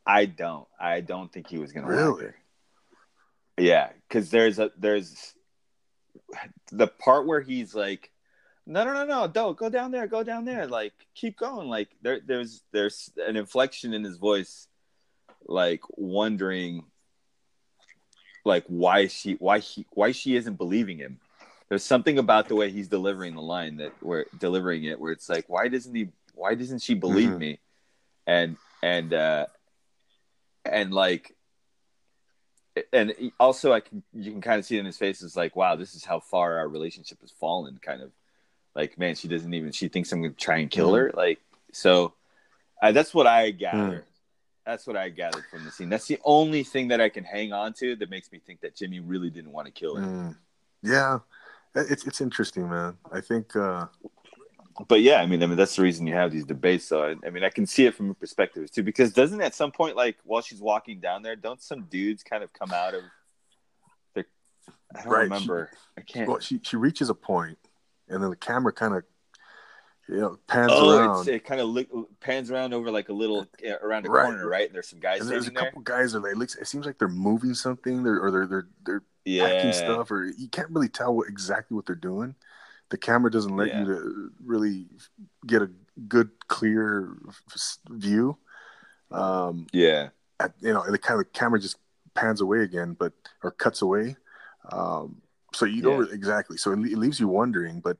I 0.06 0.26
don't. 0.26 0.68
I 0.78 1.00
don't 1.00 1.32
think 1.32 1.48
he 1.48 1.58
was 1.58 1.72
gonna 1.72 1.88
whack 1.88 1.96
Really? 1.96 2.32
Yeah, 3.58 3.90
because 4.08 4.30
there's 4.30 4.58
a 4.58 4.70
there's 4.76 5.34
the 6.72 6.86
part 6.86 7.26
where 7.26 7.40
he's 7.40 7.74
like, 7.74 8.10
no, 8.66 8.84
no, 8.84 8.92
no, 8.92 9.04
no, 9.04 9.26
don't 9.28 9.56
go 9.56 9.68
down 9.68 9.90
there, 9.90 10.06
go 10.06 10.22
down 10.22 10.44
there, 10.44 10.66
like 10.66 10.92
keep 11.14 11.36
going. 11.38 11.68
Like 11.68 11.88
there, 12.02 12.20
there's 12.24 12.62
there's 12.72 13.10
an 13.16 13.36
inflection 13.36 13.94
in 13.94 14.04
his 14.04 14.18
voice, 14.18 14.68
like 15.46 15.80
wondering, 15.96 16.84
like 18.44 18.64
why 18.66 19.06
she 19.06 19.34
why 19.34 19.58
he 19.60 19.86
why 19.90 20.12
she 20.12 20.36
isn't 20.36 20.56
believing 20.58 20.98
him. 20.98 21.18
There's 21.68 21.84
something 21.84 22.18
about 22.18 22.48
the 22.48 22.54
way 22.54 22.70
he's 22.70 22.88
delivering 22.88 23.34
the 23.34 23.42
line 23.42 23.78
that 23.78 23.92
we're 24.00 24.26
delivering 24.38 24.84
it 24.84 25.00
where 25.00 25.12
it's 25.12 25.28
like 25.28 25.48
why 25.48 25.68
doesn't 25.68 25.94
he 25.94 26.08
why 26.34 26.54
doesn't 26.54 26.82
she 26.82 26.94
believe 26.94 27.30
Mhm. 27.30 27.38
me, 27.38 27.58
and 28.26 28.56
and 28.82 29.14
uh 29.14 29.46
and 30.72 30.92
like 30.92 31.34
and 32.92 33.14
also 33.40 33.72
i 33.72 33.80
can 33.80 34.02
you 34.12 34.30
can 34.30 34.40
kind 34.40 34.58
of 34.58 34.64
see 34.64 34.76
it 34.76 34.80
in 34.80 34.86
his 34.86 34.98
face 34.98 35.22
is 35.22 35.36
like 35.36 35.56
wow 35.56 35.76
this 35.76 35.94
is 35.94 36.04
how 36.04 36.20
far 36.20 36.58
our 36.58 36.68
relationship 36.68 37.20
has 37.20 37.30
fallen 37.30 37.78
kind 37.80 38.02
of 38.02 38.10
like 38.74 38.98
man 38.98 39.14
she 39.14 39.28
doesn't 39.28 39.54
even 39.54 39.72
she 39.72 39.88
thinks 39.88 40.12
i'm 40.12 40.20
gonna 40.22 40.34
try 40.34 40.58
and 40.58 40.70
kill 40.70 40.94
her 40.94 41.10
like 41.14 41.40
so 41.72 42.12
that's 42.82 43.14
what 43.14 43.26
i 43.26 43.50
gather 43.50 44.04
that's 44.66 44.86
what 44.86 44.96
i 44.96 45.08
gathered 45.08 45.44
from 45.50 45.64
the 45.64 45.70
scene 45.70 45.88
that's 45.88 46.06
the 46.06 46.18
only 46.24 46.62
thing 46.62 46.88
that 46.88 47.00
i 47.00 47.08
can 47.08 47.24
hang 47.24 47.52
on 47.52 47.72
to 47.72 47.96
that 47.96 48.10
makes 48.10 48.30
me 48.30 48.38
think 48.38 48.60
that 48.60 48.76
jimmy 48.76 49.00
really 49.00 49.30
didn't 49.30 49.52
want 49.52 49.66
to 49.66 49.72
kill 49.72 49.96
her 49.96 50.02
Mm. 50.02 50.36
Yeah, 50.82 51.18
it's 51.74 52.06
it's 52.06 52.20
interesting, 52.20 52.68
man. 52.68 52.96
I 53.10 53.20
think. 53.20 53.56
uh 53.56 53.86
but 54.88 55.00
yeah, 55.00 55.20
I 55.20 55.26
mean, 55.26 55.42
I 55.42 55.46
mean 55.46 55.56
that's 55.56 55.76
the 55.76 55.82
reason 55.82 56.06
you 56.06 56.14
have 56.14 56.32
these 56.32 56.44
debates. 56.44 56.84
So 56.84 57.02
I, 57.02 57.14
I 57.26 57.30
mean, 57.30 57.44
I 57.44 57.50
can 57.50 57.66
see 57.66 57.86
it 57.86 57.94
from 57.94 58.10
a 58.10 58.14
perspective 58.14 58.70
too, 58.70 58.82
because 58.82 59.12
doesn't 59.12 59.40
at 59.40 59.54
some 59.54 59.72
point, 59.72 59.96
like 59.96 60.18
while 60.24 60.42
she's 60.42 60.60
walking 60.60 61.00
down 61.00 61.22
there, 61.22 61.36
don't 61.36 61.62
some 61.62 61.82
dudes 61.82 62.22
kind 62.22 62.42
of 62.42 62.52
come 62.52 62.72
out 62.72 62.94
of 62.94 63.02
the? 64.14 64.24
I 64.94 65.02
don't 65.02 65.12
Right, 65.12 65.22
remember. 65.22 65.70
I 65.96 66.02
can't. 66.02 66.28
Well, 66.28 66.40
she 66.40 66.60
she 66.62 66.76
reaches 66.76 67.10
a 67.10 67.14
point, 67.14 67.58
and 68.08 68.22
then 68.22 68.30
the 68.30 68.36
camera 68.36 68.72
kind 68.72 68.94
of 68.94 69.04
you 70.08 70.16
know, 70.16 70.38
pans 70.46 70.72
oh, 70.72 70.98
around. 70.98 71.28
it 71.28 71.44
kind 71.44 71.60
of 71.60 71.68
look, 71.68 71.88
pans 72.20 72.50
around 72.50 72.72
over 72.72 72.90
like 72.90 73.08
a 73.08 73.12
little 73.12 73.46
uh, 73.66 73.78
around 73.82 74.06
a 74.06 74.10
Right. 74.10 74.24
corner, 74.24 74.48
right? 74.48 74.66
And 74.66 74.74
there's 74.74 74.88
some 74.88 75.00
guys 75.00 75.20
and 75.20 75.30
there's 75.30 75.48
a 75.48 75.50
there. 75.50 75.64
couple 75.64 75.80
guys 75.82 76.12
that 76.12 76.24
it 76.24 76.36
looks. 76.36 76.54
It 76.54 76.66
seems 76.68 76.86
like 76.86 76.98
they're 76.98 77.08
moving 77.08 77.54
something, 77.54 78.02
they're, 78.04 78.20
or 78.20 78.30
they're 78.30 78.46
they're 78.46 78.68
they're 78.84 79.48
packing 79.48 79.72
stuff, 79.72 80.10
or 80.10 80.26
you 80.26 80.48
can't 80.48 80.70
really 80.70 80.88
tell 80.88 81.14
what, 81.14 81.28
exactly 81.28 81.74
what 81.74 81.86
they're 81.86 81.96
doing. 81.96 82.34
The 82.90 82.98
camera 82.98 83.30
doesn't 83.30 83.56
let 83.56 83.68
Yeah. 83.68 83.80
you 83.80 83.86
to 83.86 84.30
really 84.44 84.86
get 85.46 85.62
a 85.62 85.70
good, 86.08 86.30
clear 86.48 87.16
view. 87.90 88.38
Um, 89.10 89.66
yeah, 89.72 90.10
at, 90.40 90.54
you 90.60 90.72
know, 90.72 90.84
the 90.90 90.98
kind 90.98 91.18
of 91.20 91.26
the 91.26 91.30
camera 91.38 91.60
just 91.60 91.78
pans 92.14 92.40
away 92.40 92.60
again, 92.60 92.94
but 92.98 93.12
or 93.42 93.50
cuts 93.50 93.82
away. 93.82 94.16
Um, 94.70 95.22
so 95.54 95.64
you 95.64 95.82
don't 95.82 96.06
Yeah. 96.08 96.14
exactly. 96.14 96.56
So 96.56 96.72
it, 96.72 96.78
it 96.80 96.98
leaves 96.98 97.20
you 97.20 97.28
wondering. 97.28 97.80
But 97.80 97.98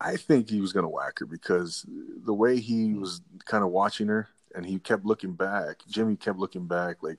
I 0.00 0.16
think 0.16 0.48
he 0.50 0.60
was 0.60 0.72
going 0.72 0.84
to 0.84 0.88
whack 0.88 1.18
her 1.20 1.26
because 1.26 1.84
the 1.88 2.34
way 2.34 2.58
he 2.58 2.88
Hmm. 2.88 3.00
was 3.00 3.20
kind 3.44 3.64
of 3.64 3.70
watching 3.70 4.08
her, 4.08 4.28
and 4.54 4.64
he 4.64 4.78
kept 4.78 5.04
looking 5.04 5.34
back. 5.34 5.82
Jimmy 5.88 6.16
kept 6.16 6.38
looking 6.38 6.66
back, 6.66 7.02
like 7.02 7.18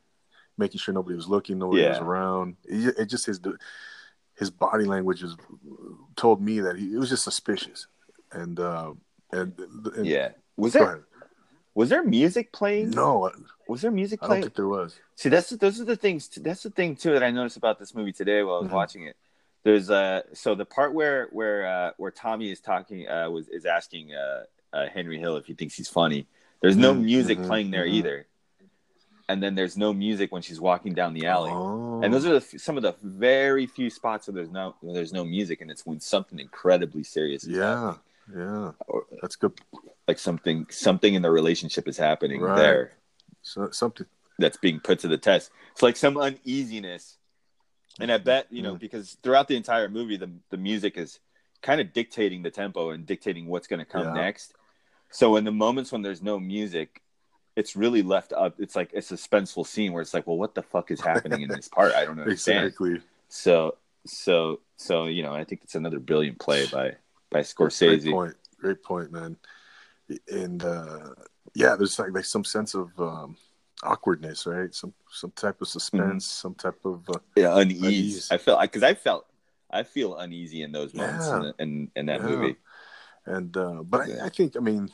making 0.58 0.80
sure 0.80 0.94
nobody 0.94 1.16
was 1.16 1.28
looking, 1.28 1.60
nobody 1.60 1.84
was 1.88 2.00
around. 2.00 2.58
It, 2.66 2.98
it 2.98 3.06
just 3.06 3.26
his 3.28 3.40
his 4.38 4.50
body 4.50 4.86
language 4.86 5.24
is 5.24 5.36
told 6.16 6.42
me 6.42 6.60
that 6.62 6.78
he 6.78 6.94
it 6.94 6.98
was 6.98 7.10
just 7.10 7.24
suspicious, 7.24 7.88
and 8.32 8.60
uh, 8.60 8.94
and, 9.32 9.58
and 9.96 10.06
yeah. 10.06 10.30
Was 10.58 10.74
there 10.74 10.84
ahead. 10.84 11.04
was 11.76 11.90
there 11.90 12.04
music 12.04 12.52
playing? 12.52 12.92
No, 12.92 13.32
Was 13.68 13.82
there 13.82 13.92
music 13.92 14.20
playing? 14.20 14.32
I 14.32 14.36
don't 14.36 14.44
think 14.44 14.56
there 14.56 14.68
was. 14.68 15.00
See, 15.16 15.30
that's 15.30 15.50
those 15.50 15.80
are 15.82 15.86
the 15.86 15.96
things. 15.96 16.28
That's 16.30 16.64
the 16.64 16.70
thing 16.70 16.96
too 16.96 17.14
that 17.14 17.24
I 17.24 17.32
noticed 17.32 17.58
about 17.58 17.80
this 17.80 17.94
movie 17.94 18.14
today 18.14 18.44
while 18.44 18.58
I 18.58 18.60
was 18.62 18.70
Mhm. 18.70 18.74
watching 18.74 19.04
it. 19.04 19.16
There's 19.64 19.90
uh 19.90 20.22
so 20.34 20.56
the 20.56 20.66
part 20.66 20.94
where 20.94 21.28
where 21.32 21.66
uh, 21.66 21.92
where 21.98 22.12
Tommy 22.12 22.52
is 22.52 22.62
talking 22.62 23.08
uh, 23.08 23.30
was 23.30 23.48
is 23.50 23.66
asking 23.66 24.14
uh, 24.14 24.44
uh, 24.72 24.88
Henry 24.88 25.20
Hill 25.20 25.36
if 25.38 25.46
he 25.46 25.54
thinks 25.54 25.76
he's 25.76 25.90
funny. 25.90 26.28
There's 26.62 26.78
no 26.78 26.94
Mhm, 26.94 27.04
music 27.04 27.40
mhm, 27.40 27.48
playing 27.48 27.72
there 27.72 27.86
mhm. 27.86 27.94
either, 27.94 28.28
and 29.30 29.42
then 29.44 29.56
there's 29.56 29.78
no 29.78 29.94
music 29.94 30.32
when 30.32 30.42
she's 30.42 30.60
walking 30.60 30.94
down 30.94 31.14
the 31.14 31.26
alley. 31.28 31.52
Oh. 31.54 32.02
And 32.02 32.14
those 32.14 32.26
are 32.26 32.40
the, 32.40 32.60
some 32.60 32.78
of 32.78 32.84
the 32.84 32.96
very 33.04 33.66
few 33.66 33.90
spots 33.90 34.28
where 34.28 34.36
there's 34.36 34.50
no 34.52 34.76
where 34.82 34.94
there's 34.94 35.14
no 35.14 35.26
music, 35.26 35.62
and 35.62 35.70
it's 35.72 35.86
when 35.86 36.00
something 36.00 36.40
incredibly 36.40 37.04
serious 37.04 37.44
is 37.44 37.50
yeah, 37.58 37.94
happening, 37.94 38.00
yeah. 38.38 38.72
or 38.88 39.06
That's 39.22 39.36
good. 39.36 39.54
like 40.08 40.20
something 40.20 40.68
something 40.70 41.14
in 41.14 41.22
the 41.22 41.32
relationship 41.32 41.88
is 41.88 41.98
happening 41.98 42.42
Right. 42.42 42.56
there 42.56 42.92
So, 43.42 43.70
something. 43.72 44.06
that's 44.40 44.58
being 44.58 44.80
put 44.80 45.00
to 45.00 45.08
the 45.08 45.18
test. 45.18 45.52
It's 45.74 45.82
like 45.82 45.98
some 45.98 46.18
uneasiness, 46.18 47.18
and 48.00 48.12
I 48.12 48.18
bet 48.20 48.48
you 48.52 48.62
know 48.62 48.76
Mhm. 48.76 48.80
because 48.80 49.18
throughout 49.24 49.48
the 49.48 49.56
entire 49.58 49.90
movie, 49.90 50.18
the 50.18 50.30
the 50.50 50.58
music 50.58 50.98
is 50.98 51.20
kind 51.64 51.82
of 51.82 51.92
dictating 51.92 52.44
the 52.44 52.52
tempo 52.52 52.92
and 52.92 53.06
dictating 53.08 53.48
what's 53.48 53.68
going 53.68 53.80
to 53.80 53.86
come 53.86 54.06
Yeah. 54.06 54.14
next. 54.14 54.54
So 55.10 55.36
in 55.38 55.44
the 55.44 55.52
moments 55.52 55.92
when 55.92 56.04
there's 56.04 56.22
no 56.22 56.40
music, 56.40 57.02
it's 57.58 57.76
really 57.76 58.04
left 58.04 58.32
up. 58.34 58.54
It's 58.60 58.76
like 58.76 58.94
a 58.94 58.98
suspenseful 59.00 59.66
scene 59.66 59.92
where 59.92 60.04
it's 60.04 60.14
like, 60.14 60.28
well, 60.28 60.38
what 60.38 60.54
the 60.54 60.62
fuck 60.62 60.92
is 60.92 61.02
happening 61.02 61.42
in 61.42 61.50
this 61.50 61.68
part? 61.68 61.94
I 61.94 62.06
don't 62.06 62.20
understand. 62.26 62.66
Exactly. 62.68 63.02
So 63.30 63.76
so 64.06 64.62
so 64.78 65.06
you 65.06 65.24
know, 65.24 65.34
I 65.34 65.44
think 65.44 65.62
it's 65.64 65.74
another 65.76 66.00
brilliant 66.00 66.40
play 66.40 66.68
by 66.68 66.94
by 67.32 67.40
Scorsese. 67.42 68.04
Great 68.04 68.12
point. 68.14 68.36
Great 68.60 68.84
point, 68.84 69.12
man. 69.12 69.36
And 70.32 70.64
uh, 70.64 71.16
yeah, 71.56 71.76
there's 71.76 71.98
like, 72.00 72.12
like 72.14 72.26
some 72.26 72.46
sense 72.46 72.76
of 72.76 72.92
um, 73.00 73.36
awkwardness, 73.82 74.46
right? 74.46 74.74
Some 74.74 74.94
some 75.12 75.32
type 75.32 75.60
of 75.60 75.68
suspense, 75.68 76.26
some 76.26 76.54
type 76.54 76.80
of 76.86 77.10
uh, 77.10 77.20
Yeah, 77.36 77.58
unease. 77.60 77.82
Unease. 77.84 78.32
I 78.32 78.38
felt 78.38 78.62
because 78.62 78.84
I 78.84 78.94
felt 78.94 79.26
I 79.72 79.82
feel 79.82 80.16
uneasy 80.18 80.62
in 80.62 80.72
those 80.72 80.94
moments 80.94 81.26
Yeah. 81.28 81.36
in, 81.36 81.42
the, 81.42 81.54
in 81.58 81.92
in 81.96 82.06
that 82.06 82.22
Yeah. 82.22 82.28
movie. 82.28 82.56
and 83.26 83.58
uh, 83.58 83.82
but 83.84 84.08
Yeah. 84.08 84.22
I, 84.22 84.28
I 84.28 84.30
think 84.30 84.56
I 84.56 84.60
mean 84.60 84.90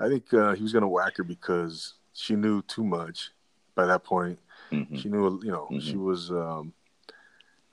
I 0.00 0.08
think 0.08 0.32
uh, 0.32 0.54
he 0.54 0.62
was 0.62 0.72
gonna 0.72 0.88
whack 0.88 1.16
her 1.16 1.24
because 1.24 1.94
she 2.12 2.36
knew 2.36 2.62
too 2.62 2.84
much 2.84 3.30
by 3.74 3.86
that 3.86 4.04
point. 4.04 4.38
Mhm. 4.72 4.96
She 5.00 5.08
knew, 5.08 5.40
you 5.42 5.50
know, 5.50 5.68
Mhm. 5.70 5.80
she 5.80 5.96
was, 5.96 6.30
um, 6.30 6.72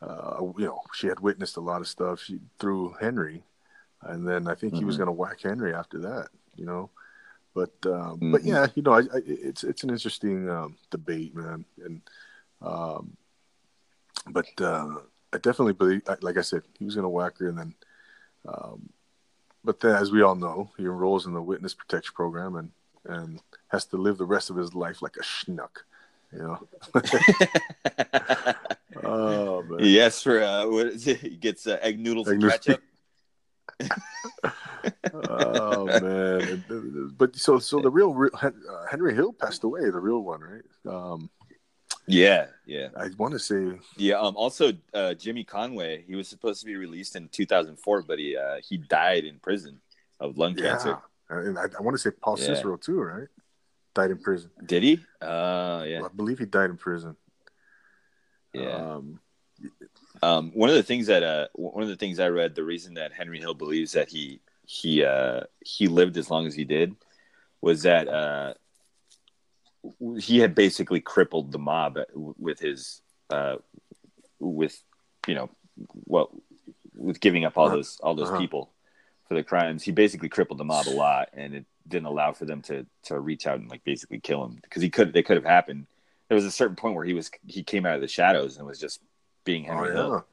uh, 0.02 0.38
you 0.58 0.66
know, 0.66 0.82
she 0.94 1.08
had 1.08 1.20
witnessed 1.20 1.58
a 1.58 1.62
lot 1.62 1.82
of 1.82 1.88
stuff 1.88 2.22
she, 2.22 2.40
through 2.60 2.94
Henry, 3.00 3.44
and 4.02 4.28
then 4.28 4.48
I 4.48 4.56
think 4.56 4.76
he 4.76 4.84
was 4.86 4.96
Mhm. 4.96 5.00
going 5.00 5.08
to 5.08 5.12
whack 5.14 5.42
Henry 5.42 5.74
after 5.74 5.98
that, 6.00 6.30
you 6.56 6.66
know. 6.66 6.90
But 7.54 7.74
um, 7.86 8.20
but 8.32 8.42
Mhm. 8.42 8.46
yeah, 8.46 8.68
you 8.76 8.82
know, 8.84 8.94
I, 8.94 9.00
I, 9.00 9.22
it's 9.26 9.64
it's 9.64 9.84
an 9.84 9.90
interesting 9.90 10.50
um, 10.50 10.78
debate, 10.90 11.34
man, 11.36 11.66
and 11.84 12.02
um, 12.62 13.16
but 14.30 14.48
uh, 14.60 15.00
I 15.34 15.38
definitely 15.38 15.74
believe, 15.74 16.02
like 16.22 16.38
I 16.38 16.42
said, 16.42 16.64
he 16.78 16.86
was 16.86 16.96
going 16.96 17.04
to 17.04 17.10
whack 17.10 17.38
her, 17.40 17.48
and 17.50 17.58
then, 17.58 17.76
um, 18.48 18.90
but 19.66 19.80
then, 19.80 19.96
as 19.96 20.12
we 20.12 20.22
all 20.22 20.36
know, 20.36 20.70
he 20.78 20.84
enrolls 20.84 21.26
in 21.26 21.34
the 21.34 21.42
witness 21.42 21.74
protection 21.74 22.14
program 22.16 22.56
and 22.56 22.72
and 23.08 23.40
has 23.68 23.86
to 23.86 23.98
live 23.98 24.18
the 24.18 24.26
rest 24.26 24.50
of 24.50 24.56
his 24.56 24.74
life 24.74 25.02
like 25.02 25.16
a 25.18 25.24
schnuck, 25.24 25.84
you 26.32 26.40
know. 26.40 26.68
Oh 29.04 29.62
man. 29.64 29.80
yes, 29.82 30.24
for 30.24 30.42
uh, 30.42 30.66
what 30.68 30.88
is 30.88 31.06
it? 31.08 31.20
He 31.20 31.30
gets 31.32 31.68
uh, 31.68 31.78
egg 31.82 32.00
noodles 32.00 32.28
Egg 32.30 32.42
and 32.42 32.52
ketchup. 32.52 32.82
oh 35.14 35.86
man! 35.86 36.64
Uh, 36.70 37.10
But 37.18 37.36
so 37.36 37.60
so 37.60 37.80
the 37.82 37.92
real, 37.92 38.14
real 38.14 38.32
uh, 38.42 38.52
Henry 38.90 39.14
Hill 39.14 39.34
passed 39.34 39.64
away, 39.64 39.90
the 39.90 40.00
real 40.00 40.22
one, 40.22 40.42
right? 40.42 40.64
Um, 40.88 41.30
Yeah, 42.08 42.48
yeah, 42.66 42.90
I 42.96 43.10
want 43.18 43.34
to 43.34 43.40
say 43.40 43.80
yeah. 43.98 44.20
Um, 44.20 44.36
also, 44.38 44.74
uh, 44.94 45.14
Jimmy 45.16 45.44
Conway. 45.44 46.04
He 46.08 46.16
was 46.16 46.28
supposed 46.28 46.60
to 46.62 46.66
be 46.68 46.76
released 46.76 47.16
in 47.16 47.30
2004, 47.30 48.04
but 48.04 48.20
he 48.20 48.38
uh, 48.38 48.58
he 48.68 48.78
died 48.78 49.24
in 49.26 49.40
prison 49.40 49.82
of 50.20 50.38
lung 50.38 50.56
yeah, 50.58 50.70
cancer. 50.70 50.98
and 51.30 51.58
I, 51.58 51.64
I 51.78 51.82
want 51.82 51.96
to 51.96 51.98
say 51.98 52.12
Paul 52.12 52.38
Yeah. 52.40 52.46
Cicero 52.46 52.78
too, 52.78 53.02
right? 53.02 53.28
Died 53.96 54.12
in 54.12 54.20
prison. 54.20 54.52
Did 54.66 54.84
he? 54.84 55.00
Uh, 55.22 55.84
yeah, 55.88 56.02
I 56.06 56.10
believe 56.16 56.38
he 56.40 56.46
died 56.46 56.70
in 56.70 56.78
prison. 56.78 57.16
yeah. 58.54 58.76
Um, 58.96 59.20
Um, 60.22 60.52
one 60.54 60.70
of 60.70 60.76
the 60.76 60.84
things 60.84 61.08
that 61.08 61.24
uh, 61.24 61.48
one 61.54 61.84
of 61.84 61.90
the 61.90 61.96
things 61.96 62.20
I 62.20 62.28
read, 62.30 62.56
the 62.56 62.64
reason 62.64 62.94
that 62.96 63.14
Henry 63.14 63.40
Hill 63.40 63.54
believes 63.54 63.92
that 63.94 64.10
he 64.10 64.40
he 64.66 65.04
uh, 65.04 65.42
he 65.62 65.88
lived 65.88 66.18
as 66.18 66.30
long 66.30 66.46
as 66.48 66.54
he 66.56 66.64
did 66.66 66.96
was 67.62 67.84
that 67.84 68.08
uh, 68.08 68.54
he 70.20 70.40
had 70.40 70.56
basically 70.56 71.00
crippled 71.02 71.52
the 71.52 71.60
mob 71.60 71.98
with 72.14 72.60
his 72.60 73.02
uh, 73.30 73.56
with 74.40 74.82
you 75.28 75.36
know 75.36 75.50
well 76.06 76.30
with 76.96 77.20
giving 77.20 77.46
up 77.46 77.58
all 77.58 77.70
those 77.70 78.00
all 78.02 78.16
those 78.16 78.30
Uh-huh. 78.30 78.40
people 78.40 78.72
for 79.28 79.34
the 79.34 79.44
crimes. 79.44 79.84
He 79.84 79.92
basically 79.92 80.30
crippled 80.30 80.60
the 80.60 80.64
mob 80.66 80.88
a 80.88 80.92
lot, 80.92 81.30
and 81.34 81.54
it 81.54 81.66
didn't 81.88 82.08
allow 82.08 82.32
for 82.32 82.46
them 82.46 82.62
to 82.64 82.86
to 83.04 83.20
reach 83.20 83.48
out 83.48 83.60
and 83.60 83.70
like 83.70 83.84
basically 83.84 84.20
kill 84.20 84.44
him 84.46 84.60
because 84.62 84.82
he 84.82 84.90
could 84.90 85.14
they 85.14 85.24
could 85.24 85.38
have 85.38 85.46
happened. 85.46 85.88
There 86.30 86.36
was 86.36 86.46
a 86.46 86.52
certain 86.52 86.76
point 86.76 86.96
where 86.96 87.06
he 87.06 87.14
was 87.14 87.30
he 87.46 87.64
came 87.64 87.86
out 87.86 87.96
of 87.96 88.02
the 88.02 88.08
shadows 88.08 88.58
and 88.58 88.66
was 88.66 88.80
just 88.80 89.02
being 89.44 89.64
Henry 89.66 89.90
oh 89.90 89.94
Henry 89.94 89.98
yeah, 89.98 90.04
Hill. 90.08 90.26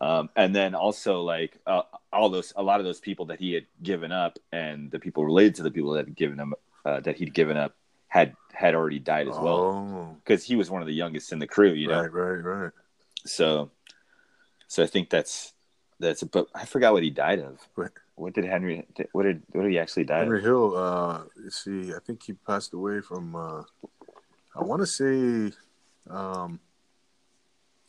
Um, 0.00 0.28
and 0.36 0.54
then 0.54 0.74
also 0.74 1.22
like 1.22 1.58
uh, 1.66 1.82
all 2.12 2.28
those 2.28 2.52
a 2.56 2.62
lot 2.62 2.80
of 2.80 2.84
those 2.84 3.00
people 3.00 3.26
that 3.26 3.38
he 3.38 3.52
had 3.52 3.66
given 3.82 4.12
up 4.12 4.38
and 4.52 4.90
the 4.90 4.98
people 4.98 5.24
related 5.24 5.54
to 5.56 5.62
the 5.62 5.70
people 5.70 5.92
that 5.92 6.06
had 6.06 6.16
given 6.16 6.38
him 6.38 6.54
uh, 6.84 7.00
that 7.00 7.16
he'd 7.16 7.32
given 7.32 7.56
up 7.56 7.74
had 8.08 8.34
had 8.54 8.74
already 8.74 8.98
died 8.98 9.28
as 9.28 9.36
well 9.36 9.58
Oh, 9.58 10.16
because 10.24 10.44
he 10.44 10.56
was 10.56 10.70
one 10.70 10.80
of 10.82 10.86
the 10.86 10.94
youngest 10.94 11.32
in 11.32 11.38
the 11.38 11.46
crew 11.46 11.72
you 11.72 11.88
know 11.88 12.00
right, 12.02 12.12
right, 12.12 12.62
right. 12.62 12.72
so 13.26 13.70
so 14.68 14.82
i 14.82 14.86
think 14.86 15.10
that's 15.10 15.52
that's 16.00 16.22
but 16.22 16.46
i 16.54 16.64
forgot 16.64 16.92
what 16.92 17.02
he 17.02 17.10
died 17.10 17.40
of 17.40 17.58
What? 17.74 17.92
what 18.16 18.32
did 18.34 18.44
henry 18.44 18.86
what 19.12 19.24
did 19.24 19.42
what 19.52 19.62
did 19.62 19.70
he 19.72 19.78
actually 19.78 20.04
die 20.04 20.18
Henry 20.20 20.38
of 20.38 20.44
Hill. 20.44 20.76
Uh, 20.76 21.22
let's 21.42 21.64
see. 21.64 21.92
I 21.92 21.98
think 22.06 22.22
he 22.22 22.32
passed 22.34 22.72
away 22.72 23.00
from. 23.00 23.34
Uh, 23.34 23.62
I 24.56 24.62
want 24.62 24.80
to 24.82 24.86
say. 24.86 25.52
Um, 26.08 26.60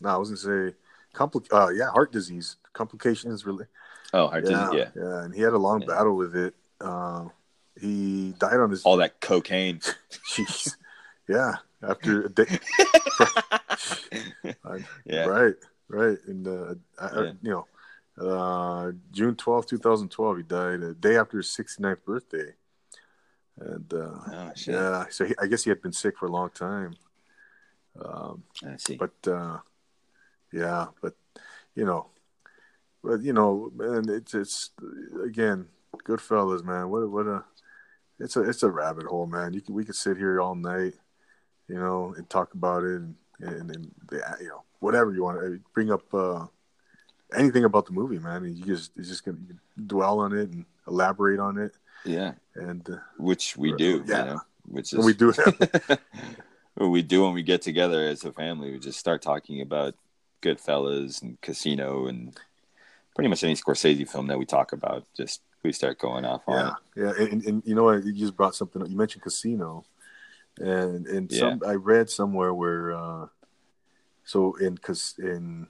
no, 0.02 0.10
I 0.10 0.18
was 0.18 0.30
gonna 0.30 0.72
say. 0.72 0.76
Compli- 1.14 1.48
uh, 1.54 1.70
yeah, 1.70 1.90
heart 1.92 2.12
disease 2.12 2.58
complications. 2.74 3.46
Really. 3.46 3.66
oh 4.14 4.28
heart 4.28 4.46
yeah, 4.46 4.50
disease 4.52 4.92
yeah 4.96 5.02
yeah, 5.04 5.24
and 5.24 5.34
he 5.36 5.42
had 5.42 5.54
a 5.54 5.58
long 5.58 5.82
Yeah. 5.82 5.88
battle 5.88 6.16
with 6.18 6.36
it. 6.36 6.54
Uh, 6.82 7.26
he 7.80 8.34
died 8.40 8.60
on 8.60 8.70
his. 8.72 8.84
all 8.84 8.98
that 8.98 9.20
cocaine 9.22 9.80
Jeez. 10.30 10.76
Yeah, 11.28 11.56
after 11.82 12.24
a 12.26 12.30
day. 12.30 12.46
Yeah 15.06 15.26
Right, 15.26 15.56
right. 15.88 16.18
And 16.28 16.48
uh, 16.48 16.76
I, 17.00 17.06
I- 17.08 17.24
Yeah. 17.24 17.32
you 17.42 17.52
know, 17.52 17.68
uh, 18.30 18.92
June 19.12 19.36
twelfth, 19.36 19.68
two 19.70 19.78
thousand 19.78 20.10
twelve, 20.10 20.38
he 20.38 20.44
died 20.44 20.82
a 20.84 20.94
day 20.94 21.18
after 21.18 21.38
his 21.38 21.48
69th 21.48 22.04
birthday. 22.06 22.54
And 23.60 23.94
uh, 23.94 24.20
oh 24.28 24.52
yeah, 24.68 25.06
so 25.10 25.26
he, 25.26 25.34
I 25.42 25.48
guess 25.48 25.64
he 25.64 25.70
had 25.70 25.82
been 25.82 25.94
sick 25.94 26.18
for 26.18 26.26
a 26.28 26.32
long 26.32 26.50
time. 26.50 26.96
Um, 28.00 28.44
i 28.66 28.76
see 28.78 28.98
but 28.98 29.14
uh, 29.32 29.60
yeah, 30.52 30.88
but 31.02 31.14
you 31.76 31.86
know, 31.86 32.08
but 33.04 33.22
you 33.22 33.32
know, 33.34 33.72
man, 33.76 34.10
it's 34.10 34.34
it's 34.34 34.72
again, 35.24 35.68
Goodfellas, 36.06 36.64
man. 36.64 36.90
What 36.90 37.10
what 37.10 37.28
a 37.28 37.44
it's 38.20 38.36
a 38.36 38.42
it's 38.42 38.64
a 38.64 38.70
rabbit 38.70 39.06
hole, 39.06 39.28
man. 39.28 39.54
You 39.54 39.62
can 39.62 39.76
we 39.76 39.86
could 39.86 39.96
sit 39.96 40.18
here 40.18 40.40
all 40.42 40.56
night, 40.56 40.94
you 41.68 41.76
know, 41.76 42.14
and 42.18 42.30
talk 42.30 42.54
about 42.54 42.84
it, 42.84 43.02
and 43.02 43.16
and, 43.40 43.72
and 43.72 43.92
you 44.40 44.48
know 44.48 44.64
whatever 44.80 45.14
you 45.14 45.24
want 45.24 45.40
to 45.40 45.60
bring 45.74 45.92
up. 45.92 46.14
Uh, 46.14 46.46
anything 47.36 47.64
about 47.64 47.86
the 47.86 47.92
movie, 47.92 48.20
man. 48.20 48.44
You 48.44 48.64
just 48.66 48.92
you 48.96 49.04
just 49.04 49.26
gonna 49.26 49.38
dwell 49.86 50.20
on 50.20 50.34
it 50.34 50.50
and 50.50 50.66
elaborate 50.88 51.40
on 51.40 51.58
it. 51.58 51.74
Yeah, 52.04 52.34
and 52.56 52.88
uh, 52.90 52.98
which 53.18 53.58
we 53.58 53.74
do. 53.74 54.04
Yeah. 54.06 54.20
You 54.20 54.30
know, 54.32 54.42
which 54.68 54.94
is 54.94 55.06
we 55.06 55.14
do 55.14 55.32
what 55.32 56.00
we 56.78 57.02
do 57.02 57.24
when 57.24 57.34
we 57.34 57.44
get 57.44 57.62
together 57.62 58.06
as 58.08 58.24
a 58.24 58.32
family. 58.32 58.72
We 58.72 58.80
just 58.80 59.00
start 59.00 59.22
talking 59.22 59.62
about 59.62 59.96
Goodfellas 60.42 61.22
and 61.22 61.40
Casino 61.42 62.08
and 62.08 62.38
pretty 63.16 63.30
much 63.30 63.44
any 63.44 63.56
Scorsese 63.56 64.10
film 64.10 64.28
that 64.28 64.38
we 64.40 64.46
talk 64.46 64.74
about. 64.74 65.06
Just 65.16 65.42
we 65.66 65.74
start 65.74 65.98
going 66.00 66.26
off 66.26 66.44
on 66.48 66.56
yeah, 66.96 67.12
it. 67.12 67.18
yeah, 67.20 67.26
and, 67.26 67.44
and 67.46 67.64
you 67.66 67.76
know 67.76 67.84
what? 67.86 68.06
You 68.06 68.14
just 68.14 68.36
brought 68.36 68.56
something. 68.56 68.82
up. 68.82 68.88
You 68.90 68.96
mentioned 68.96 69.24
Casino, 69.24 69.84
and 70.60 71.08
and 71.08 71.32
Yeah. 71.32 71.40
some 71.40 71.62
I 71.66 71.74
read 71.74 72.10
somewhere 72.10 72.54
where, 72.54 72.94
uh, 72.94 73.28
so 74.24 74.56
in 74.56 74.78
cause 74.78 75.16
in 75.18 75.68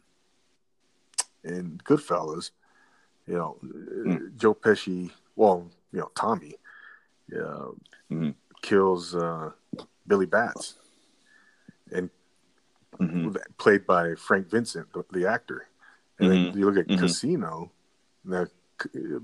in 1.44 1.80
Goodfellas, 1.84 2.52
you 3.26 3.36
know, 3.36 3.58
Hmm. 3.62 4.36
Joe 4.36 4.54
Pesci, 4.54 5.12
well, 5.36 5.72
you 5.92 6.00
know, 6.00 6.12
Tommy, 6.16 6.56
yeah, 7.32 7.68
Mhm. 8.12 8.36
kills 8.62 9.16
uh, 9.16 9.52
Billy 10.06 10.26
Batts, 10.26 10.76
and 11.92 12.10
Mhm. 13.00 13.36
played 13.58 13.86
by 13.86 14.16
Frank 14.16 14.48
Vincent, 14.50 14.92
the, 14.94 15.04
the 15.12 15.28
actor. 15.28 15.68
And 16.18 16.30
then 16.30 16.38
Mhm. 16.46 16.56
you 16.56 16.66
look 16.66 16.78
at 16.78 16.88
Mhm. 16.88 16.98
Casino, 17.00 17.72
now 18.24 18.46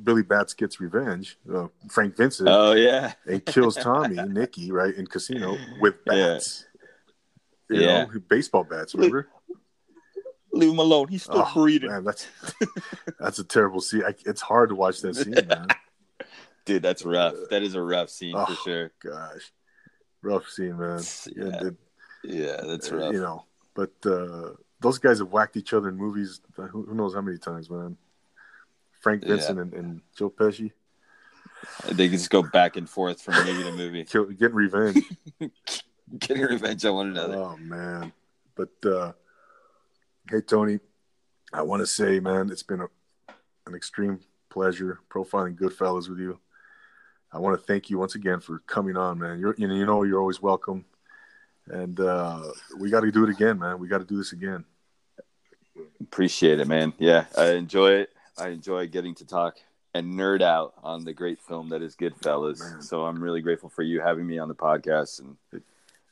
Billy 0.04 0.24
Batts 0.24 0.54
gets 0.54 0.80
revenge. 0.80 1.38
Uh, 1.54 1.68
Frank 1.90 2.16
Vincent 2.18 2.48
Oh 2.50 2.72
yeah, 2.74 3.14
and 3.26 3.46
kills 3.46 3.76
Tommy, 3.82 4.16
Nicky, 4.16 4.72
right 4.72 4.94
in 4.96 5.06
Casino 5.08 5.58
with 5.80 5.96
Yeah. 6.08 6.14
bats. 6.34 6.66
You 7.70 7.82
Yeah. 7.82 8.04
know, 8.06 8.20
baseball 8.30 8.64
bats. 8.64 8.94
Remember? 8.96 9.28
leave 10.54 10.72
him 10.72 10.80
alone. 10.80 11.08
He's 11.08 11.24
still 11.24 11.46
Oh, 11.48 11.52
breathing. 11.54 11.90
man, 11.90 12.04
that's 12.04 12.28
that's 13.20 13.40
a 13.40 13.44
terrible 13.44 13.80
scene. 13.82 14.04
I, 14.06 14.14
it's 14.26 14.42
hard 14.42 14.70
to 14.70 14.76
watch 14.76 15.00
that 15.02 15.16
scene, 15.16 15.48
man. 15.48 15.68
Dude, 16.66 16.82
that's 16.84 17.04
rough. 17.06 17.34
That 17.50 17.64
is 17.64 17.74
a 17.76 17.82
rough 17.82 18.10
scene 18.10 18.34
for 18.36 18.46
Oh. 18.50 18.58
sure. 18.66 18.92
Gosh, 19.02 19.52
rough 20.22 20.48
scene, 20.50 20.78
man. 20.78 21.02
Yeah, 21.36 21.44
And 21.46 21.68
it- 21.68 21.78
yeah, 22.24 22.62
that's 22.68 22.92
uh, 22.92 22.98
rough. 22.98 23.14
You 23.14 23.22
know, 23.22 23.46
but 23.74 23.92
uh, 24.06 24.52
those 24.82 25.00
guys 25.00 25.20
have 25.20 25.32
whacked 25.32 25.56
each 25.58 25.74
other 25.74 25.88
in 25.90 25.96
movies. 25.96 26.42
uh, 26.58 26.64
Who, 26.68 26.84
who 26.86 26.94
knows 26.96 27.14
how 27.16 27.22
many 27.22 27.38
times, 27.38 27.70
man? 27.70 27.98
Frank 29.02 29.24
Yeah. 29.24 29.30
Vincent 29.36 29.60
and, 29.60 29.74
and 29.74 30.02
Joe 30.18 30.30
Pesci 30.30 30.72
They 31.92 32.08
can 32.08 32.18
just 32.18 32.30
go 32.30 32.42
back 32.42 32.78
and 32.78 32.90
forth 32.90 33.22
from 33.22 33.34
movie 33.46 33.64
to 33.64 33.72
movie, 33.72 34.04
getting 34.36 34.56
revenge. 34.56 35.04
getting 36.20 36.44
revenge 36.44 36.86
on 36.86 36.96
one 36.96 37.08
another. 37.10 37.36
Oh 37.36 37.58
man. 37.58 38.14
But 38.56 38.86
uh 38.86 39.12
hey 40.30 40.42
Tony, 40.42 40.80
I 41.52 41.64
want 41.64 41.82
to 41.82 41.88
say, 41.88 42.20
man, 42.20 42.50
it's 42.50 42.64
been 42.64 42.82
a, 42.82 42.88
an 43.68 43.76
extreme 43.76 44.20
pleasure 44.50 45.00
profiling 45.10 45.56
Goodfellas 45.58 46.10
with 46.10 46.20
you. 46.20 46.40
I 47.34 47.40
want 47.40 47.60
to 47.60 47.66
thank 47.66 47.90
you 47.90 47.98
once 47.98 48.16
again 48.16 48.40
for 48.40 48.60
coming 48.68 48.98
on, 48.98 49.20
man. 49.20 49.40
You're 49.40 49.56
you 49.58 49.68
know, 49.68 49.76
you 49.76 49.86
know 49.86 50.04
you're 50.04 50.20
always 50.20 50.42
welcome. 50.42 50.86
And 51.68 52.00
uh 52.00 52.42
we 52.78 52.90
got 52.90 53.02
to 53.02 53.12
do 53.12 53.24
it 53.24 53.30
again, 53.30 53.60
man. 53.60 53.80
We 53.80 53.88
got 53.88 54.00
to 54.00 54.06
do 54.06 54.18
this 54.18 54.34
again. 54.34 54.66
Appreciate 56.02 56.60
it, 56.60 56.68
man. 56.68 56.94
Yeah, 57.00 57.26
I 57.38 57.52
enjoy 57.52 57.92
it. 57.92 58.11
I 58.38 58.50
enjoy 58.50 58.88
getting 58.88 59.16
to 59.16 59.26
talk 59.26 59.58
and 59.94 60.14
nerd 60.14 60.42
out 60.42 60.74
on 60.84 61.04
the 61.04 61.14
great 61.14 61.40
film 61.42 61.70
that 61.70 61.82
is 61.82 61.96
Goodfellas. 61.96 62.60
Man. 62.60 62.82
So 62.82 63.06
I'm 63.06 63.22
really 63.22 63.42
grateful 63.42 63.70
for 63.70 63.84
you 63.84 64.02
having 64.02 64.26
me 64.26 64.38
on 64.38 64.48
the 64.48 64.56
podcast 64.56 65.20
and 65.20 65.62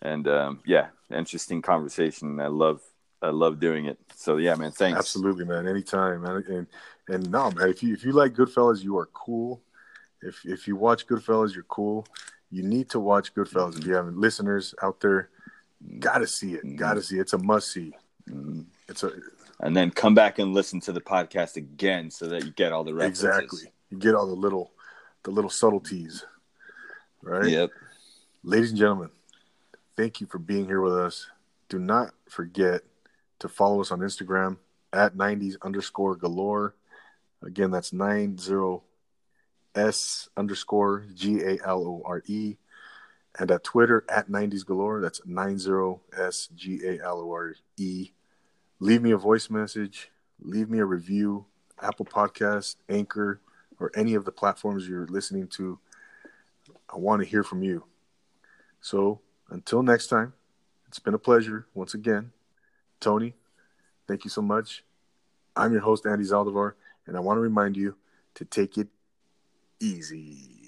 and 0.01 0.27
um, 0.27 0.61
yeah, 0.65 0.87
interesting 1.11 1.61
conversation. 1.61 2.39
I 2.39 2.47
love 2.47 2.81
I 3.21 3.29
love 3.29 3.59
doing 3.59 3.85
it. 3.85 3.97
So 4.15 4.37
yeah, 4.37 4.55
man, 4.55 4.71
thanks. 4.71 4.97
Absolutely, 4.97 5.45
man. 5.45 5.67
Anytime, 5.67 6.21
man. 6.21 6.43
And 6.47 6.67
and 7.07 7.31
no, 7.31 7.51
man. 7.51 7.69
If 7.69 7.83
you 7.83 7.93
if 7.93 8.03
you 8.03 8.11
like 8.11 8.33
Goodfellas, 8.33 8.83
you 8.83 8.97
are 8.97 9.07
cool. 9.07 9.61
If 10.21 10.45
if 10.45 10.67
you 10.67 10.75
watch 10.75 11.07
Goodfellas, 11.07 11.53
you're 11.53 11.63
cool. 11.63 12.05
You 12.51 12.63
need 12.63 12.89
to 12.91 12.99
watch 12.99 13.33
Goodfellas. 13.33 13.77
If 13.77 13.85
you 13.85 13.93
haven't, 13.93 14.17
listeners 14.17 14.73
out 14.81 14.99
there, 15.01 15.29
gotta 15.99 16.27
see 16.27 16.53
it. 16.53 16.77
Gotta 16.77 17.01
see 17.01 17.17
it. 17.17 17.21
It's 17.21 17.33
a 17.33 17.37
must 17.37 17.71
see. 17.71 17.93
Mhm. 18.29 18.65
It's 18.87 19.03
a 19.03 19.11
And 19.59 19.75
then 19.75 19.91
come 19.91 20.15
back 20.15 20.39
and 20.39 20.53
listen 20.53 20.79
to 20.81 20.93
the 20.93 21.01
podcast 21.01 21.57
again 21.57 22.11
so 22.11 22.27
that 22.29 22.45
you 22.45 22.51
get 22.51 22.71
all 22.71 22.83
the 22.83 22.93
references. 22.93 23.25
exactly. 23.25 23.73
You 23.89 23.97
get 23.97 24.15
all 24.15 24.27
the 24.27 24.33
little 24.33 24.71
the 25.23 25.31
little 25.31 25.49
subtleties, 25.49 26.23
right? 27.21 27.49
Yep. 27.49 27.71
Ladies 28.43 28.69
and 28.69 28.79
gentlemen, 28.79 29.09
thank 29.97 30.21
you 30.21 30.27
for 30.27 30.39
being 30.39 30.65
here 30.65 30.81
with 30.81 30.93
us. 30.93 31.27
Do 31.67 31.77
not 31.77 32.13
forget 32.29 32.81
to 33.39 33.49
follow 33.49 33.81
us 33.81 33.91
on 33.91 33.99
Instagram 33.99 34.57
at 34.93 35.15
90s 35.15 35.55
underscore 35.61 36.15
galore. 36.15 36.75
Again, 37.43 37.71
that's 37.71 37.91
90s 37.91 38.51
underscore 40.37 41.05
G 41.13 41.41
A 41.41 41.57
L 41.65 41.79
O 41.79 42.01
R 42.05 42.23
E. 42.27 42.57
And 43.37 43.51
at 43.51 43.63
Twitter 43.63 44.05
at 44.09 44.29
90s 44.29 44.65
galore. 44.65 45.01
That's 45.01 45.21
90s 45.21 46.55
G 46.55 46.81
A 46.85 47.03
L 47.03 47.19
O 47.19 47.31
R 47.31 47.55
E. 47.77 48.11
Leave 48.79 49.01
me 49.01 49.11
a 49.11 49.17
voice 49.17 49.49
message, 49.49 50.09
leave 50.41 50.69
me 50.69 50.79
a 50.79 50.85
review, 50.85 51.45
Apple 51.81 52.05
Podcast, 52.05 52.77
Anchor, 52.87 53.41
or 53.77 53.91
any 53.93 54.13
of 54.13 54.23
the 54.23 54.31
platforms 54.31 54.87
you're 54.87 55.07
listening 55.07 55.47
to. 55.47 55.79
I 56.89 56.97
want 56.97 57.21
to 57.21 57.27
hear 57.27 57.43
from 57.43 57.61
you. 57.61 57.83
So 58.79 59.19
until 59.49 59.83
next 59.83 60.07
time, 60.07 60.33
it's 60.87 60.99
been 60.99 61.13
a 61.13 61.19
pleasure 61.19 61.67
once 61.73 61.93
again. 61.93 62.31
Tony, 62.99 63.35
thank 64.07 64.23
you 64.23 64.29
so 64.29 64.41
much. 64.41 64.83
I'm 65.55 65.73
your 65.73 65.81
host, 65.81 66.05
Andy 66.05 66.23
Zaldivar, 66.23 66.73
and 67.05 67.17
I 67.17 67.19
want 67.19 67.37
to 67.37 67.41
remind 67.41 67.75
you 67.75 67.95
to 68.35 68.45
take 68.45 68.77
it 68.77 68.87
easy. 69.79 70.58